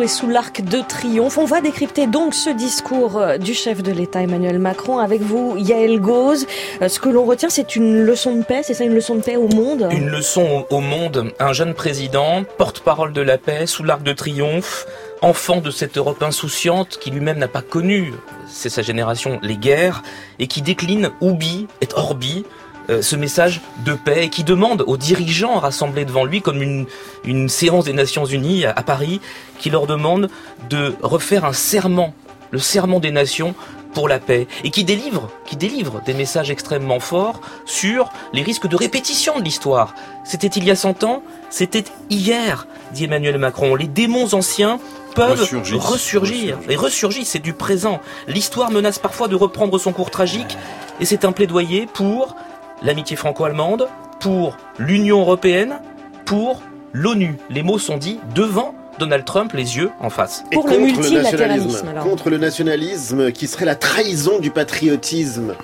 [0.08, 1.38] Sous l'arc de triomphe.
[1.38, 5.56] On va décrypter donc ce discours euh, du chef de l'État Emmanuel Macron avec vous,
[5.56, 6.48] Yael Gauze.
[6.82, 9.22] Euh, ce que l'on retient, c'est une leçon de paix, c'est ça une leçon de
[9.22, 9.88] paix au monde?
[9.92, 11.32] Une leçon au monde.
[11.40, 14.88] Un jeune président, porte-parole de la paix, sous l'arc de triomphe,
[15.22, 18.14] enfant de cette Europe insouciante qui lui-même n'a pas connu,
[18.48, 20.02] c'est sa génération, les guerres,
[20.40, 22.46] et qui décline Oubi et Orbi,
[22.90, 26.86] euh, ce message de paix et qui demande aux dirigeants rassemblés devant lui, comme une,
[27.24, 29.22] une séance des Nations Unies à, Paris,
[29.60, 30.30] qui leur demande
[30.70, 32.14] de refaire un serment,
[32.52, 33.54] le serment des nations
[33.94, 38.68] pour la paix, et qui délivre, qui délivre des messages extrêmement forts sur les risques
[38.68, 39.94] de répétition de l'histoire.
[40.24, 43.76] C'était il y a 100 ans, c'était hier, dit Emmanuel Macron.
[43.76, 44.80] Les démons anciens
[45.14, 45.40] peuvent
[45.78, 46.58] ressurgir.
[46.70, 48.00] Et ressurgir, c'est du présent.
[48.28, 50.58] L'histoire menace parfois de reprendre son cours tragique,
[51.00, 52.36] et c'est un plaidoyer pour
[52.82, 53.88] l'amitié franco-allemande,
[54.20, 55.80] pour l'Union européenne,
[56.26, 56.62] pour
[56.94, 57.38] l'ONU.
[57.50, 60.44] Les mots sont dits devant Donald Trump les yeux en face.
[60.52, 61.88] pour le multilatéralisme.
[62.04, 65.56] contre le nationalisme qui serait la trahison du patriotisme.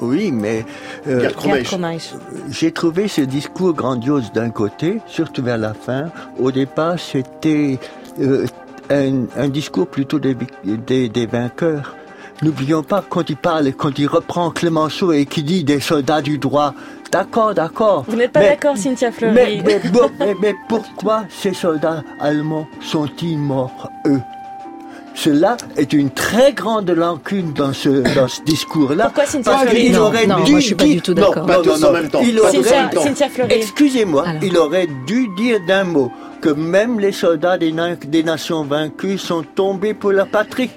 [0.00, 0.66] Oui, mais
[1.06, 1.20] euh,
[2.50, 6.10] j'ai trouvé ce discours grandiose d'un côté, surtout vers la fin.
[6.38, 7.78] Au départ, c'était
[8.20, 8.46] euh,
[8.90, 11.94] un, discours plutôt des, des, des vainqueurs.
[12.42, 16.38] N'oublions pas quand il parle, quand il reprend Clémenceau et qui dit des soldats du
[16.38, 16.74] droit.
[17.10, 18.04] D'accord, d'accord.
[18.08, 19.80] Vous n'êtes pas d'accord, Cynthia Fleury mais,
[20.40, 24.20] mais, pourquoi ces soldats allemands sont-ils morts, eux?
[25.14, 29.04] Cela est une très grande lancune dans ce, dans ce discours-là.
[29.04, 31.46] Pourquoi Cynthia Fleury Non, non, moi je suis pas du tout d'accord.
[31.46, 32.20] Non, non, non, en même temps.
[32.20, 37.72] Il Cynthia, Cynthia Excusez-moi, il aurait dû dire d'un mot que même les soldats des,
[38.06, 40.70] des nations vaincues sont tombés pour la patrie.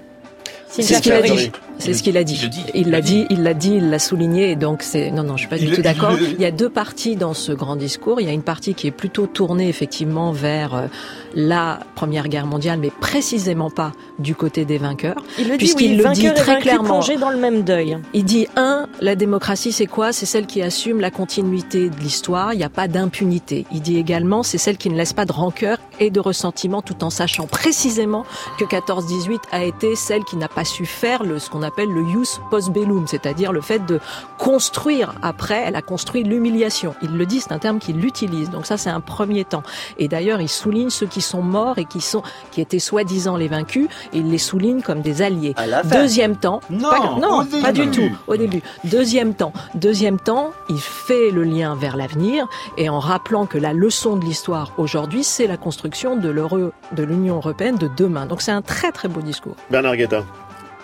[0.69, 1.51] C'est ce qu'il a dit.
[1.79, 2.49] C'est ce qu'il a dit.
[2.73, 4.51] Il l'a dit, il l'a dit, il l'a souligné.
[4.51, 6.13] Et donc c'est non, non, je suis pas du Il- tout d'accord.
[6.19, 8.19] il- Il y a deux parties dans ce grand discours.
[8.21, 10.87] Il y a une partie qui est plutôt tournée effectivement vers euh,
[11.35, 15.21] la Première Guerre mondiale, mais précisément pas du côté des vainqueurs.
[15.37, 16.99] Il le dit, oui, le dit très clairement.
[17.19, 17.97] dans le même deuil.
[18.13, 20.11] Il dit un, la démocratie c'est quoi?
[20.11, 22.53] C'est celle qui assume la continuité de l'histoire.
[22.53, 23.65] Il n'y a pas d'impunité.
[23.71, 27.03] Il dit également c'est celle qui ne laisse pas de rancœur et de ressentiment, tout
[27.03, 28.25] en sachant précisément
[28.57, 32.01] que 14-18 a été celle qui n'a pas su faire le ce qu'on appelle le
[32.01, 33.99] ius post bellum, c'est-à-dire le fait de
[34.37, 35.63] construire après.
[35.65, 36.95] Elle a construit l'humiliation.
[37.01, 38.49] Il le dit, c'est un terme qu'il utilise.
[38.49, 39.63] Donc ça c'est un premier temps.
[39.99, 43.47] Et d'ailleurs il souligne ceux qui sont morts et qui sont qui étaient soi-disant les
[43.47, 43.87] vaincus.
[44.13, 45.53] Et il les souligne comme des alliés.
[45.85, 48.09] Deuxième temps, Non, pas, non, pas du tout.
[48.27, 48.61] Au début.
[48.83, 49.53] Deuxième temps.
[49.75, 54.25] Deuxième temps, il fait le lien vers l'avenir et en rappelant que la leçon de
[54.25, 58.25] l'histoire aujourd'hui, c'est la construction de l'euro, de l'Union européenne de demain.
[58.25, 59.55] Donc c'est un très très beau discours.
[59.69, 60.23] Bernard Guetta.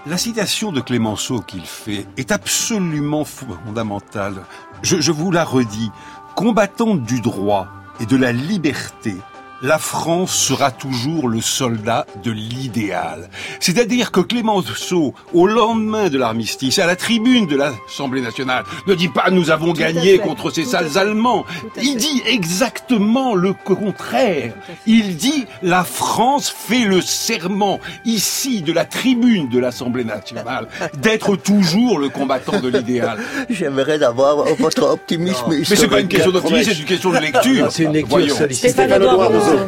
[0.05, 4.35] La citation de Clémenceau qu'il fait est absolument fondamentale.
[4.81, 5.91] Je, vous la redis.
[6.35, 7.69] Combattante du droit
[8.01, 9.15] et de la liberté,
[9.63, 13.29] la France sera toujours le soldat de l'idéal.
[13.61, 19.07] C'est-à-dire que Clémenceau, au lendemain de l'armistice, à la tribune de l'Assemblée nationale, ne dit
[19.07, 21.45] pas nous avons Tout gagné fait, contre ces tout sales Allemands.
[21.77, 21.95] Il fait.
[21.95, 24.53] dit exactement le contraire.
[24.85, 30.67] Il dit la France fait le serment ici de la tribune de l'Assemblée nationale
[31.01, 33.17] d'être toujours le combattant de l'idéal.
[33.49, 37.71] J'aimerais avoir votre optimisme Mais c'est pas une question d'optimisme, c'est une question de lecture.
[37.71, 38.35] C'est une lecture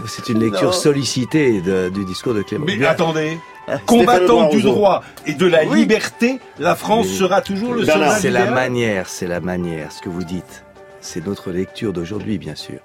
[0.08, 0.72] C'est une lecture Non.
[0.72, 2.66] sollicitée de- du discours de Clément.
[2.68, 5.80] Mais attendez, Stéphane combattant du droit et de la Oui.
[5.80, 10.02] liberté, la France Mais- sera toujours le soldat C'est la manière, c'est la manière, ce
[10.02, 10.64] que vous dites.
[11.02, 12.80] C'est notre lecture d'aujourd'hui, bien sûr.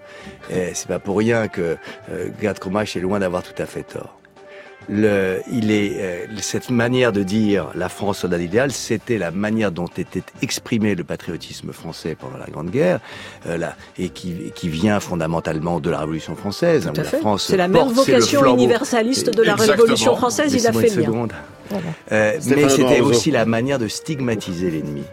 [0.51, 1.77] Et c'est pas pour rien que
[2.10, 4.20] euh, Gerd Krumach est loin d'avoir tout à fait tort.
[4.93, 9.71] Le, il est euh, cette manière de dire la France soldat idéal, c'était la manière
[9.71, 12.99] dont était exprimé le patriotisme français pendant la Grande Guerre,
[13.47, 16.89] euh, là, et qui, qui vient fondamentalement de la Révolution française.
[16.89, 17.19] hein, Tout où la.
[17.19, 19.77] France C'est la même vocation universaliste de la Exactement.
[19.77, 20.53] Révolution française.
[20.55, 21.05] Il a fait le.
[21.05, 21.85] Voilà.
[22.11, 25.05] Euh, mais c'était aussi la manière de stigmatiser l'ennemi.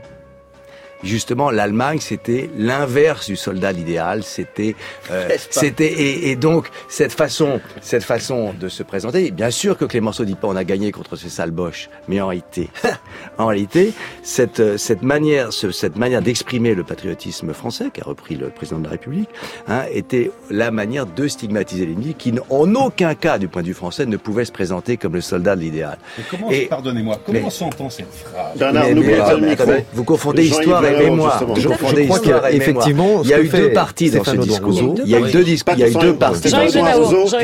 [1.04, 4.24] Justement, l'Allemagne, c'était l'inverse du soldat l'idéal.
[4.24, 4.76] C'était,
[5.12, 9.32] euh, c'était et, et donc cette façon, cette façon de se présenter.
[9.32, 12.28] Bien sûr que Clémenceau dit pas on a gagné contre ces sales boches, mais en
[12.28, 12.70] réalité,
[13.38, 13.94] en réalité,
[14.24, 18.80] cette euh, cette manière, ce- cette manière d'exprimer le patriotisme français qu'a repris le président
[18.80, 19.30] de la République,
[19.68, 23.74] hein, était la manière de stigmatiser l'ennemi, qui en aucun cas, du point de vue
[23.74, 25.98] français, ne pouvait se présenter comme le soldat de l'idéal.
[26.18, 29.50] Mais comment, Et- pardonnez-moi, comment s'entend cette phrase Bernard, Mais- n'oubliez mais- pas le mais
[29.52, 29.64] micro.
[29.64, 31.44] attendez, vous confondez histoire et mémoire.
[31.56, 33.24] je crois histoire et qu'effectivement, mémoire.
[33.24, 34.96] Il y ce a que eu deux parties dans ce discours.
[35.04, 35.74] Il y a eu deux discours.
[35.78, 36.50] Il y a eu deux parties.
[36.50, 36.70] Stéphane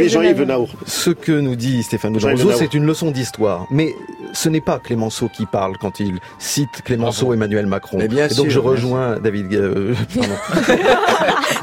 [0.08, 0.38] Jean-Yves.
[0.38, 0.68] Venao.
[0.86, 3.68] Ce que nous dit Stéphane Rousseau, c'est une leçon d'histoire.
[3.72, 3.96] Mais
[4.34, 7.98] ce n'est pas Clémenceau qui parle quand il cite Clémenceau et Emmanuel Macron.
[8.00, 9.54] Mais bien et donc sûr, je bien rejoins David.
[9.54, 10.34] euh, pardon.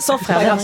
[0.01, 0.57] Sans frère,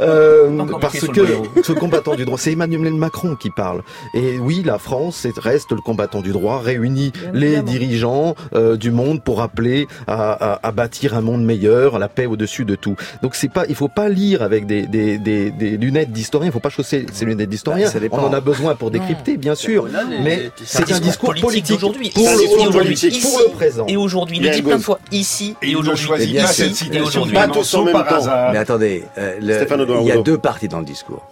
[0.00, 1.26] euh, parce que
[1.62, 3.82] ce combattant du droit, c'est Emmanuel Macron qui parle.
[4.14, 9.22] Et oui, la France reste le combattant du droit, réunit les dirigeants euh, du monde
[9.22, 12.96] pour appeler à, à- à bâtir un monde meilleur, la paix au-dessus de tout.
[13.22, 16.48] Donc c'est pas, il faut pas lire avec des, des, des, des lunettes d'historien.
[16.48, 17.86] Il faut pas chausser ces lunettes d'historien.
[17.86, 18.18] Bah, ça dépend.
[18.18, 19.88] On en a besoin pour décrypter, bien sûr.
[19.88, 22.10] Là, les- Mais c'est un discours politique d'aujourd'hui.
[22.10, 23.20] pour le, et pour le- aujourd'hui.
[23.54, 23.86] présent.
[23.88, 24.98] Et aujourd'hui, il le dit plein de fois.
[25.10, 26.04] Ici Et aujourd'hui.
[26.06, 26.46] choisit bien
[26.92, 27.34] Et aujourd'hui.
[27.34, 28.52] Pas tous par hasard.
[28.52, 31.22] Mais attendez, euh, il y a deux parties dans le discours.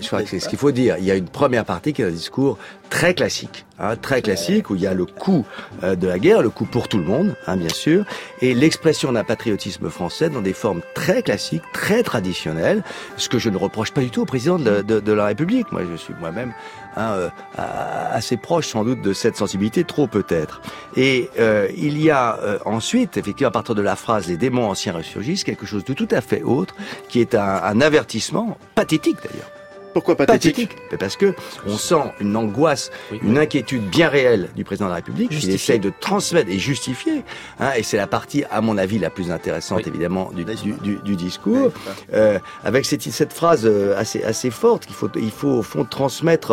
[0.00, 0.96] Je crois que c'est ce qu'il faut dire.
[0.98, 2.58] Il y a une première partie qui est un discours
[2.90, 5.46] très classique, hein, très classique, où il y a le coup
[5.84, 8.04] euh, de la guerre, le coup pour tout le monde, hein, bien sûr,
[8.42, 12.82] et l'expression d'un patriotisme français dans des formes très classiques, très traditionnelles,
[13.16, 15.70] ce que je ne reproche pas du tout au président de, de- la République.
[15.72, 16.52] Moi, je suis moi-même
[16.96, 20.60] hein, euh, assez proche sans doute de cette sensibilité, trop peut-être.
[20.96, 24.68] Et euh, il y a euh, ensuite, effectivement, à partir de la phrase «les démons
[24.68, 26.74] anciens ressurgissent», quelque chose de tout à fait autre,
[27.08, 29.48] qui est un, un avertissement, pathétique d'ailleurs.
[29.92, 30.76] Pourquoi pathétique.
[30.98, 31.34] Parce que
[31.66, 32.90] on sent une angoisse,
[33.22, 37.22] une inquiétude bien réelle du président de la République, qu'il essaye de transmettre et justifier.
[37.58, 40.98] Hein, et c'est la partie, à mon avis, la plus intéressante, évidemment, du, du, du-
[41.04, 41.72] du discours,
[42.14, 45.84] euh, avec cette, cette phrase euh, assez, assez forte qu'il faut, il faut au fond
[45.84, 46.52] transmettre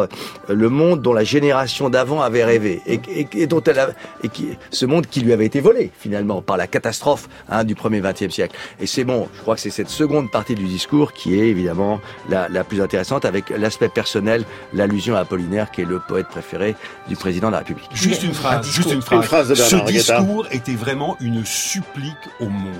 [0.49, 3.89] euh, le monde dont la génération d'avant avait rêvé et, et- et dont elle a,
[4.23, 7.75] et qui, ce monde qui lui avait été volé finalement par la catastrophe hein, du
[7.75, 8.55] premier XXe siècle.
[8.79, 11.99] Et c'est bon, je crois que c'est cette seconde partie du discours qui est évidemment
[12.29, 14.43] la, la plus intéressante avec l'aspect personnel,
[14.73, 16.75] l'allusion à Apollinaire qui est le poète préféré
[17.07, 17.89] du président de la République.
[17.93, 19.19] Juste une phrase, juste une phrase.
[19.19, 20.19] Une phrase de Ce Guetta.
[20.19, 22.73] discours était vraiment une supplique au monde.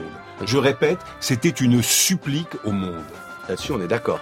[0.46, 3.04] Je répète, c'était une supplique au monde.
[3.50, 4.20] Là-dessus, on est d'accord.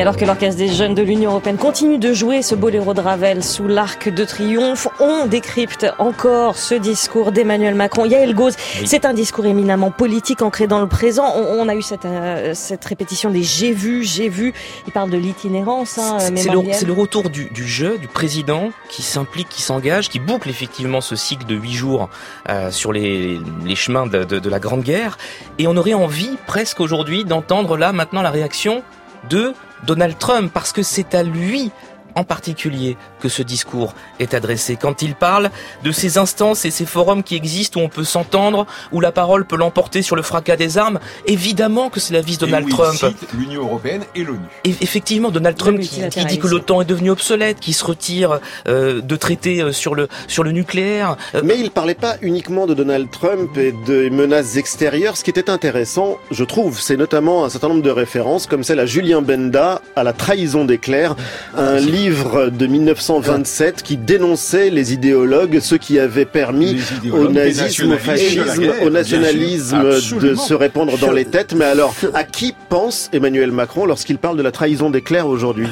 [0.00, 3.42] Alors que l'Orchestre des jeunes de l'Union européenne continue de jouer ce boléro de Ravel
[3.42, 8.04] sous l'arc de triomphe, on décrypte encore ce discours d'Emmanuel Macron.
[8.04, 8.54] Yael Gauze,
[8.84, 11.32] c'est un discours éminemment politique ancré dans le présent.
[11.36, 14.52] On, on a eu cette, euh, cette répétition des j'ai vu, j'ai vu.
[14.86, 15.98] Il parle de l'itinérance.
[15.98, 20.48] Hein, C'est le, retour du, du jeu, du président qui s'implique, qui s'engage, qui boucle
[20.48, 22.08] effectivement ce cycle de huit jours
[22.48, 25.18] euh, sur les, les chemins de, de- de la Grande Guerre.
[25.58, 28.82] Et on aurait envie presque aujourd'hui d'entendre là maintenant la réaction
[29.28, 29.52] de
[29.84, 31.70] Donald Trump parce que c'est à lui
[32.14, 35.50] en particulier que ce discours est adressé quand il parle
[35.84, 39.44] de ces instances et ces forums qui existent où on peut s'entendre, où la parole
[39.44, 40.98] peut l'emporter sur le fracas des armes.
[41.26, 43.16] Évidemment que c'est la vis Donald Et où il Trump.
[43.34, 44.38] l'Union européenne et l'ONU.
[44.64, 49.00] Effectivement, Donald Trump qui, qui dit que l'OTAN est devenu obsolète, qui se retire euh,
[49.00, 51.16] de traités euh, sur le sur le nucléaire.
[51.34, 55.16] Euh, Mais il parlait pas uniquement de Donald Trump et des menaces extérieures.
[55.16, 58.80] Ce qui était intéressant, je trouve, c'est notamment un certain nombre de références, comme celle
[58.80, 61.16] à Julien Benda, à la trahison des clercs,
[61.56, 66.76] un livre de 1927 qui dénonçait les idéologues, ceux qui avaient permis
[67.12, 69.82] au nazisme, au fascisme, au nationalisme
[70.20, 71.54] de se répandre dans les têtes.
[71.54, 75.68] Mais alors, à qui pense Emmanuel Macron lorsqu'il parle de la trahison des clercs aujourd'hui?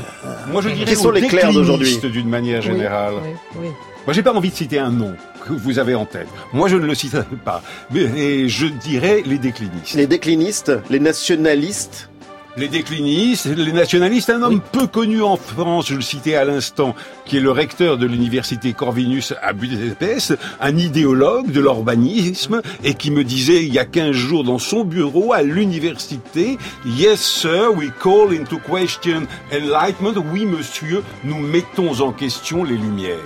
[0.51, 1.87] Moi, je dirais Qui sont les clercs d'aujourd'hui?
[1.95, 3.15] déclinistes, d'une manière Oui, générale.
[3.61, 3.69] oui.
[4.07, 6.29] Moi, j'ai pas envie de citer un nom que vous avez en tête.
[6.53, 7.63] Moi, je ne le citerai pas.
[7.91, 9.95] Mais et je dirais les déclinistes.
[9.95, 12.09] Les déclinistes, les nationalistes
[12.59, 16.95] Les déclinistes, les nationalistes, un homme peu connu en France, je le citais à l'instant,
[17.27, 23.11] qui est le recteur de l'université Corvinus à Budapest, un idéologue de l'urbanisme, et qui
[23.11, 27.91] me disait il y a 15 jours dans son bureau à l'université, Yes sir, we
[28.03, 30.15] call into question enlightenment.
[30.33, 33.19] Oui monsieur, nous mettons en question les lumières.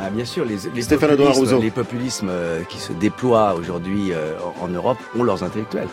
[0.00, 4.68] Ah, bien sûr, les, les populismes, les populismes euh, qui se déploient aujourd'hui euh, en
[4.68, 5.88] Europe ont leurs intellectuels.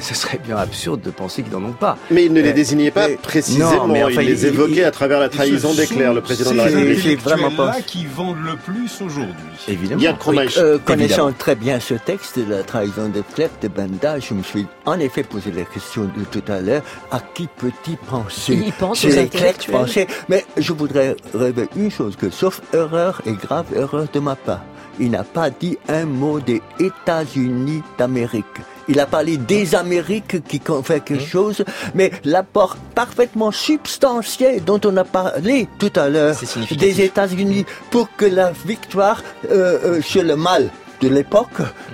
[0.00, 1.96] Ce serait bien absurde de penser qu'ils n'en ont pas.
[2.10, 4.84] Mais il ne les Euh, désignait pas mais- précisément, non, mais enfin, il les évoquait
[4.84, 7.00] à travers la trahison d'éclair, le président de la République.
[7.02, 9.34] C'est vraiment pas- qui vendent le plus aujourd'hui.
[9.68, 10.16] Évidemment.
[10.18, 10.56] Kromeich.
[10.58, 11.32] Euh, connaissant Évidemment.
[11.38, 14.98] très bien ce texte de la trahison des clercs de Benda, je me suis en
[14.98, 18.54] effet posé la question de tout à l'heure, à qui peut-il penser?
[18.66, 19.76] Il pense aux intellectuels.
[19.76, 20.06] pensaient.
[20.28, 24.62] Mais je voudrais rêver une chose, que sauf erreur et grave erreur de ma part,
[24.98, 28.44] il n'a pas dit un mot des États-Unis d'Amérique.
[28.88, 31.64] Il a parlé des Amériques qui ont fait quelque chose,
[31.94, 36.36] mais l'apport parfaitement substantiel dont on a parlé tout à l'heure
[36.70, 41.48] des États-Unis pour que la victoire euh, euh, sur le mal de l'époque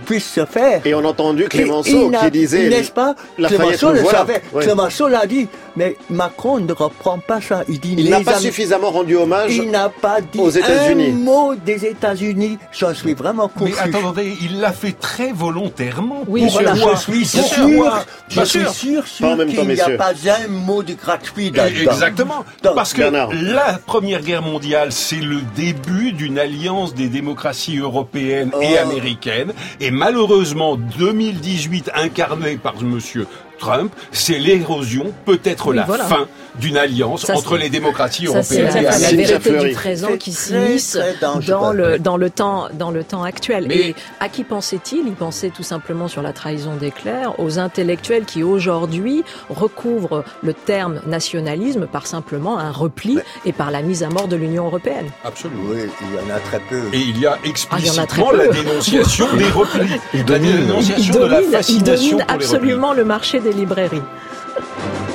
[0.06, 0.80] puisse se faire.
[0.86, 4.18] Et on a entendu Clémenceau qui disait N'est-ce pas Clémenceau le voilà.
[4.18, 4.42] savait.
[4.52, 4.64] Ouais.
[4.64, 5.48] Clémenceau l'a dit.
[5.76, 7.62] Mais Macron ne reprend pas ça.
[7.68, 11.10] Il dit Il n'a pas Am- suffisamment rendu hommage Il n'a pas dit aux États-Unis.
[11.10, 12.58] un mot des États-Unis.
[12.72, 13.80] J'en suis vraiment Mais confus.
[13.96, 16.22] attendez, il l'a fait très volontairement.
[16.26, 17.42] Oui, Voilà, je suis sûr,
[18.28, 19.04] je Bien suis sûr.
[19.04, 19.96] qu'il n'y a messieurs.
[19.96, 20.10] pas
[20.44, 21.92] un mot de gratuit là-dedans.
[21.92, 22.44] Exactement.
[22.62, 23.30] Donc, Parce que Bernard.
[23.32, 28.89] la Première Guerre mondiale, c'est le début d'une alliance des démocraties européennes et Oh.
[28.90, 29.52] Américaines.
[29.80, 33.26] Et malheureusement, 2018, incarné par Monsieur
[33.60, 36.04] Trump, c'est l'érosion, peut-être Oui, la voilà.
[36.04, 36.26] fin
[36.58, 39.68] d'une alliance Ça, entre c'est- les démocraties Ça, c'est européennes la, et la Cynthia vérité
[39.68, 40.98] du présent C'est qui s'immisce
[41.46, 43.66] dans le, dans, le temps, dans le temps actuel.
[43.68, 45.04] Mais- Et à qui pensait-il?
[45.06, 50.54] Il pensait tout simplement sur la trahison des clercs, aux intellectuels qui aujourd'hui recouvrent le
[50.54, 55.06] terme nationalisme par simplement un repli et par la mise à mort de l'Union européenne.
[55.24, 55.62] Absolument.
[55.70, 56.82] Oui, il y en a très peu.
[56.92, 60.50] Et il y a Ah, y a explicitement la dénonciation des replis, Il la domine.
[60.50, 62.34] Il dénonciation de la domine, il fascination domine pour les replis.
[62.34, 65.09] absolument le marché des librairies.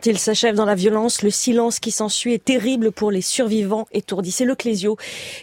[0.00, 3.86] Quand il s'achève dans la violence, le silence qui s'ensuit est terrible pour les survivants
[3.92, 4.30] étourdis.
[4.30, 4.96] C'est le Clésio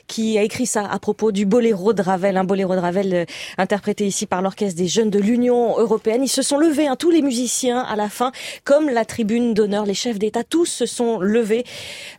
[0.08, 3.26] qui a écrit ça à propos du boléro de Ravel, un boléro de Ravel euh,
[3.60, 6.24] interprété ici par l'orchestre des jeunes de l'Union européenne.
[6.24, 8.32] Ils se sont levés, hein, tous les musiciens à la fin,
[8.64, 11.64] comme la tribune d'honneur, les chefs d'État, tous se sont levés.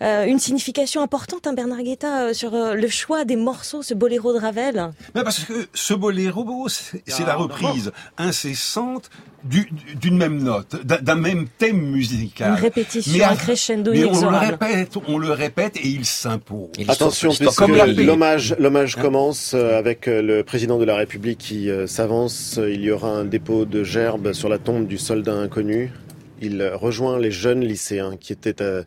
[0.02, 4.32] Euh, une signification importante, hein, Bernard Guetta, euh, sur le choix des morceaux, ce boléro
[4.32, 4.92] de Ravel.
[5.16, 9.10] Mais parce que ce boléro, c'est c'est la reprise incessante
[9.42, 12.27] du- d'une même note, d'un même thème musical.
[12.40, 16.68] Une répétition, Mais un crescendo mais on le répète, on le répète et il s'impose.
[16.88, 17.60] Attention, puisque
[17.98, 22.58] l'hommage, l'hommage commence euh, avec euh, le président de la République qui euh, s'avance.
[22.62, 25.92] Il y aura un dépôt de gerbes sur la tombe du soldat inconnu.
[26.40, 28.84] Il rejoint les jeunes lycéens qui étaient à,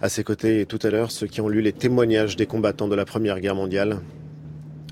[0.00, 2.88] à ses côtés et tout à l'heure, ceux qui ont lu les témoignages des combattants
[2.88, 4.00] de la Première Guerre mondiale.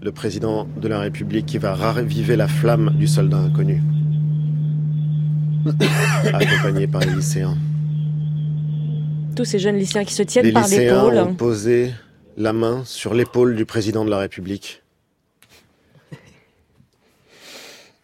[0.02, 3.82] Le président de la République qui va raviver la flamme du soldat inconnu.
[6.32, 7.56] Accompagné par les lycéens.
[9.36, 11.18] Tous ces jeunes lycéens qui se tiennent Les par lycéens l'épaule.
[11.18, 11.92] ont posé
[12.36, 14.82] la main sur l'épaule du président de la République.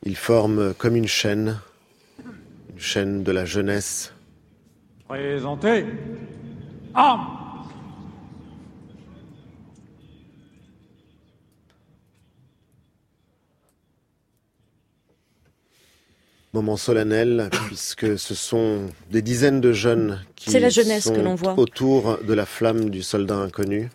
[0.04, 1.58] Ils forment comme une chaîne,
[2.72, 4.12] une chaîne de la jeunesse.
[5.08, 5.84] Présentez.
[6.94, 7.47] Armes
[16.52, 21.34] Moment solennel, puisque ce sont des dizaines de jeunes qui la jeunesse sont que l'on
[21.34, 21.58] voit.
[21.58, 23.90] autour de la flamme du soldat inconnu.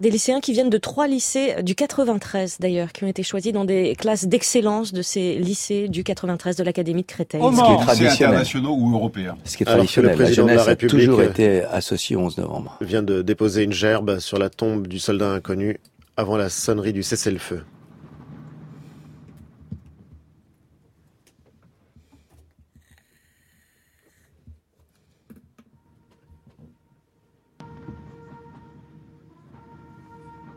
[0.00, 3.64] Des lycéens qui viennent de trois lycées du 93 d'ailleurs, qui ont été choisis dans
[3.64, 7.40] des classes d'excellence de ces lycées du 93 de l'Académie de Créteil.
[7.40, 8.12] Ce qui est traditionnel.
[8.12, 9.36] internationaux ou européens.
[9.44, 11.22] Ce qui est Alors que le traditionnel, la président de la jeunesse a République toujours
[11.22, 12.78] été associée au 11 novembre.
[12.80, 15.78] vient de déposer une gerbe sur la tombe du soldat inconnu
[16.16, 17.62] avant la sonnerie du cessez-le-feu.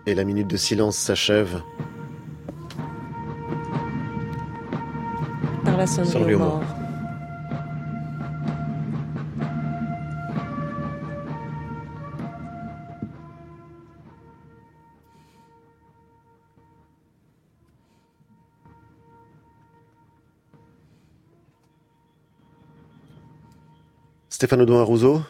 [0.08, 1.62] Et la minute de silence s'achève.
[5.64, 6.64] Par la sonnerie aux morts.
[24.30, 25.22] Stéphane Audouin Rousseau,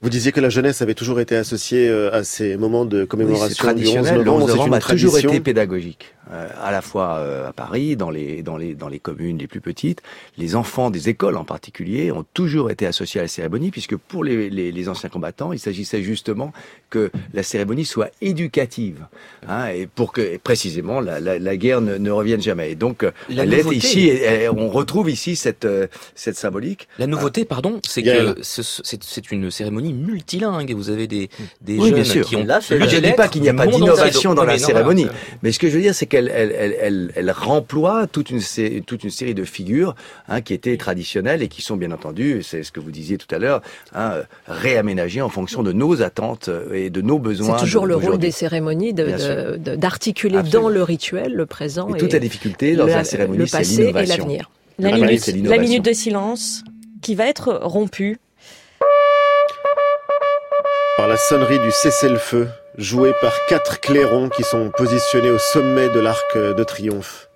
[0.00, 3.08] vous disiez que la jeunesse avait toujours été associée euh, à ces moments de Oui,
[3.08, 4.18] commémoration du 11 traditionnel.
[4.18, 4.44] Le novembre.
[4.44, 8.56] 11 C'est toujours été pédagogique, euh, à la fois euh, à Paris, dans les dans
[8.56, 10.02] les dans les communes les plus petites.
[10.36, 14.24] Les enfants des écoles en particulier ont toujours été associés à la cérémonie, puisque pour
[14.24, 16.52] les, les, les anciens combattants, il s'agissait justement
[16.90, 19.06] que la cérémonie soit éducative,
[19.48, 22.72] hein, et pour que et précisément la, la, la guerre ne, ne revienne jamais.
[22.72, 25.86] Et donc euh, La elle est nouveauté- ici, et, et on retrouve ici cette euh,
[26.14, 26.88] cette symbolique.
[26.98, 30.72] La nouveauté, pardon, c'est que ce- ce- c'est c'est une cérémonie multilingue.
[30.74, 31.28] Vous avez des,
[31.60, 32.26] des Oui, jeunes bien sûr.
[32.26, 35.04] qui ont Là, je ne dis pas qu'il n'y a pas d'innovation dans la cérémonie,
[35.04, 35.18] voilà.
[35.42, 38.40] mais ce que je veux dire, c'est qu'elle elle, elle, elle, elle remploie toute une,
[38.40, 39.94] sé- toute une série de figures
[40.28, 43.32] hein, qui étaient traditionnelles et qui sont bien entendu, c'est ce que vous disiez tout
[43.32, 43.62] à l'heure,
[43.94, 44.14] hein,
[44.46, 47.56] réaménagées en fonction de nos attentes euh, et de nos besoins.
[47.58, 51.98] C'est toujours le rôle des cérémonies de- de- d'articuler dans le rituel le présent Et
[51.98, 54.16] toute la difficulté dans la cérémonie, le c'est passé et l'innovation.
[54.24, 54.50] l'avenir.
[54.78, 55.62] La, minute, c'est la l'innovation.
[55.62, 56.62] minute de silence
[57.02, 58.18] qui va être rompue.
[60.96, 66.00] Par la sonnerie du cessez-le-feu, jouée par quatre clairons qui sont positionnés au sommet de
[66.00, 67.28] l'arc de triomphe.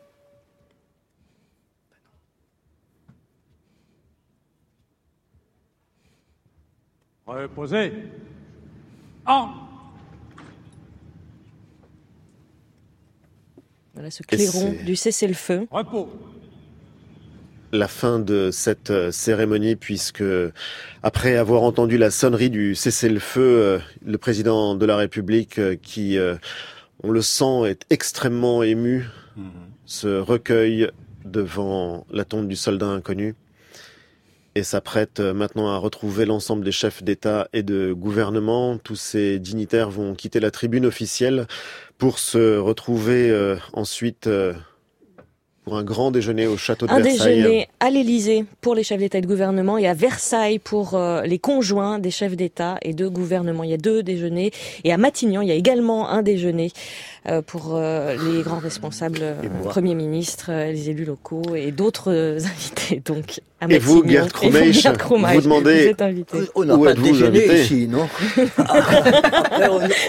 [7.27, 7.93] Reposez.
[9.25, 9.63] Armes
[13.95, 15.67] Voilà ce clairon du cessez-le-feu.
[15.71, 16.09] Repos.
[17.73, 20.23] La fin de cette euh, cérémonie puisque
[21.03, 26.19] après avoir entendu la sonnerie du cessez-le-feu, euh, le président de la République euh, qui,
[27.03, 29.07] on le sent, est extrêmement ému,
[29.87, 30.89] se recueille
[31.25, 33.35] devant la tombe du soldat inconnu
[34.55, 38.77] et s'apprête maintenant à retrouver l'ensemble des chefs d'État et de gouvernement.
[38.77, 41.47] Tous ces dignitaires vont quitter la tribune officielle
[41.97, 44.29] pour se retrouver ensuite
[45.65, 47.37] pour un grand déjeuner au château de Un Versailles.
[47.37, 51.23] déjeuner à l'Élysée pour les chefs d'État et de gouvernement et à Versailles pour euh,
[51.23, 53.63] les conjoints des chefs d'État et de gouvernement.
[53.63, 54.51] Il y a deux déjeuners.
[54.83, 56.73] Et à Matignon, il y a également un déjeuner
[57.29, 62.11] euh, pour euh, les grands responsables, premiers ministres, les élus locaux et d'autres
[62.45, 63.01] invités.
[63.05, 64.03] Donc, à Et vous.
[64.07, 66.39] Gerd Et vous, Krummeich, Gerd Krummeich, vous demandez- vous êtes invité.
[66.55, 68.09] On n'a Où pas déjeuner invité ici, non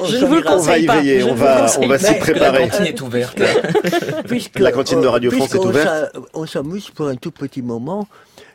[0.09, 0.55] Je ne vous le ira.
[0.55, 0.95] On va y conseille pas.
[1.01, 2.03] veiller, on vous va, conseille on va pas.
[2.05, 2.69] s'y La préparer.
[2.69, 3.41] cantine est ouverte.
[4.27, 6.11] Puisque, La cantine de Radio France est ouverte.
[6.33, 8.07] On s'amuse pour un tout petit moment.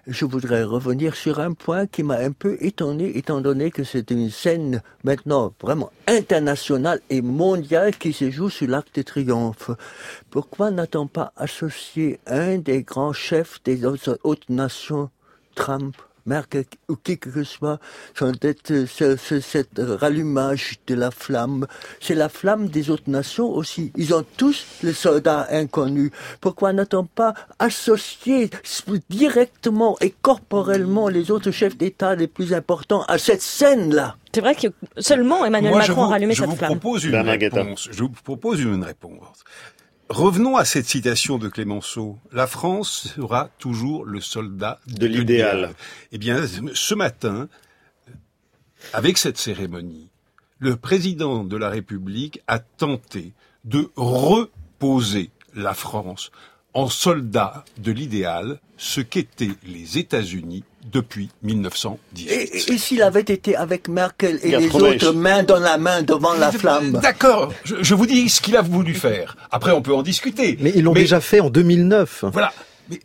[0.09, 4.11] Je voudrais revenir sur un point qui m'a un peu étonné, étant donné que c'est
[4.11, 9.71] une scène maintenant vraiment internationale et mondiale qui se joue sur l'Arc de Triomphe.
[10.31, 15.11] Pourquoi n'a-t-on pas associé un des grands chefs des autres, autres nations,
[15.55, 15.95] Trump,
[16.29, 17.79] Merkel ou qui que ce soit,
[18.15, 18.33] sont
[18.67, 21.67] ce, ce, cet rallumage de la flamme.
[22.01, 23.91] C'est la flamme des autres nations aussi.
[23.97, 26.11] Ils ont tous les soldats inconnus.
[26.41, 28.51] Pourquoi n'a-t-on pas associé
[29.11, 34.17] directement et corporellement les autres chefs d'État les plus importants à cette scène-là?
[34.35, 36.79] C'est vrai que seulement Emmanuel Moi, Macron a rallumé je cette vous flamme.
[36.79, 37.63] propose une Bernard Guetta.
[37.63, 37.89] réponse.
[37.91, 39.43] Je vous propose une réponse.
[40.09, 42.19] Revenons à cette citation de Clémenceau.
[42.33, 45.75] La France sera toujours le soldat De l'idéal.
[46.13, 47.49] Eh bien, ce matin,
[48.95, 50.09] avec cette cérémonie,
[50.61, 53.33] le président de la République a tenté
[53.65, 56.31] de reposer la France
[56.73, 62.71] en soldat de l'idéal, ce qu'étaient les États-Unis depuis 1918.
[62.71, 66.53] Et, s'il avait été avec Merkel et les autres main dans la main devant la
[66.53, 69.37] flamme D'accord, je, je vous dis ce qu'il a voulu faire.
[69.51, 70.57] Après, on peut en discuter.
[70.61, 72.25] Mais ils l'ont déjà fait en 2009.
[72.33, 72.53] Voilà.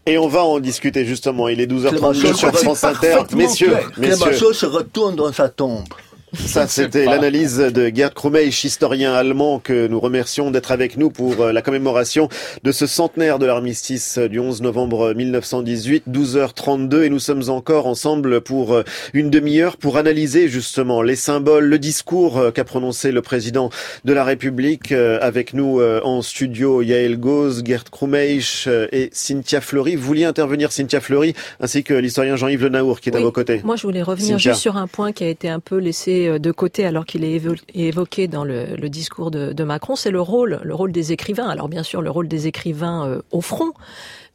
[0.05, 1.49] Et on va en discuter justement.
[1.49, 3.19] Il est 12h32 Clémenceau sur France Inter.
[3.35, 4.17] Messieurs, messieurs.
[4.17, 5.87] Clémenceau se retourne dans sa tombe.
[6.45, 11.41] Ça, c'était l'analyse de Gerd Krumeich, historien allemand, que nous remercions d'être avec nous pour
[11.41, 12.27] euh, la commémoration
[12.63, 18.41] de ce centenaire de l'armistice du 11 novembre 1918, 12h32, et nous sommes encore ensemble
[18.41, 23.21] pour euh, une demi-heure pour analyser justement les symboles, le discours euh, qu'a prononcé le
[23.21, 23.69] président
[24.03, 24.91] de la République.
[24.91, 29.95] Euh, Avec nous euh, en studio, Yael Gauze, Gerd Krumeich euh, et Cynthia Fleury.
[29.95, 33.31] Vous vouliez intervenir, Cynthia Fleury, ainsi que l'historien Jean-Yves Le Naour, qui est à vos
[33.31, 33.61] côtés.
[33.63, 34.51] Moi, je voulais revenir Cynthia.
[34.51, 37.23] juste sur un point qui a été un peu laissé euh, de côté alors qu'il
[37.23, 41.47] est évo- évoqué dans le, discours de, Macron, c'est le rôle, le rôle des écrivains.
[41.47, 43.73] Alors bien sûr, le rôle des écrivains euh, au front,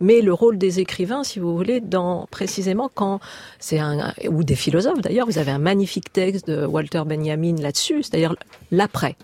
[0.01, 3.21] mais le rôle des écrivains, si vous voulez, dans précisément quand
[3.59, 5.27] c'est un ou des philosophes d'ailleurs.
[5.27, 8.37] Vous avez un magnifique texte de Walter Benjamin là-dessus, c'est-à-dire
[8.71, 9.17] l'après.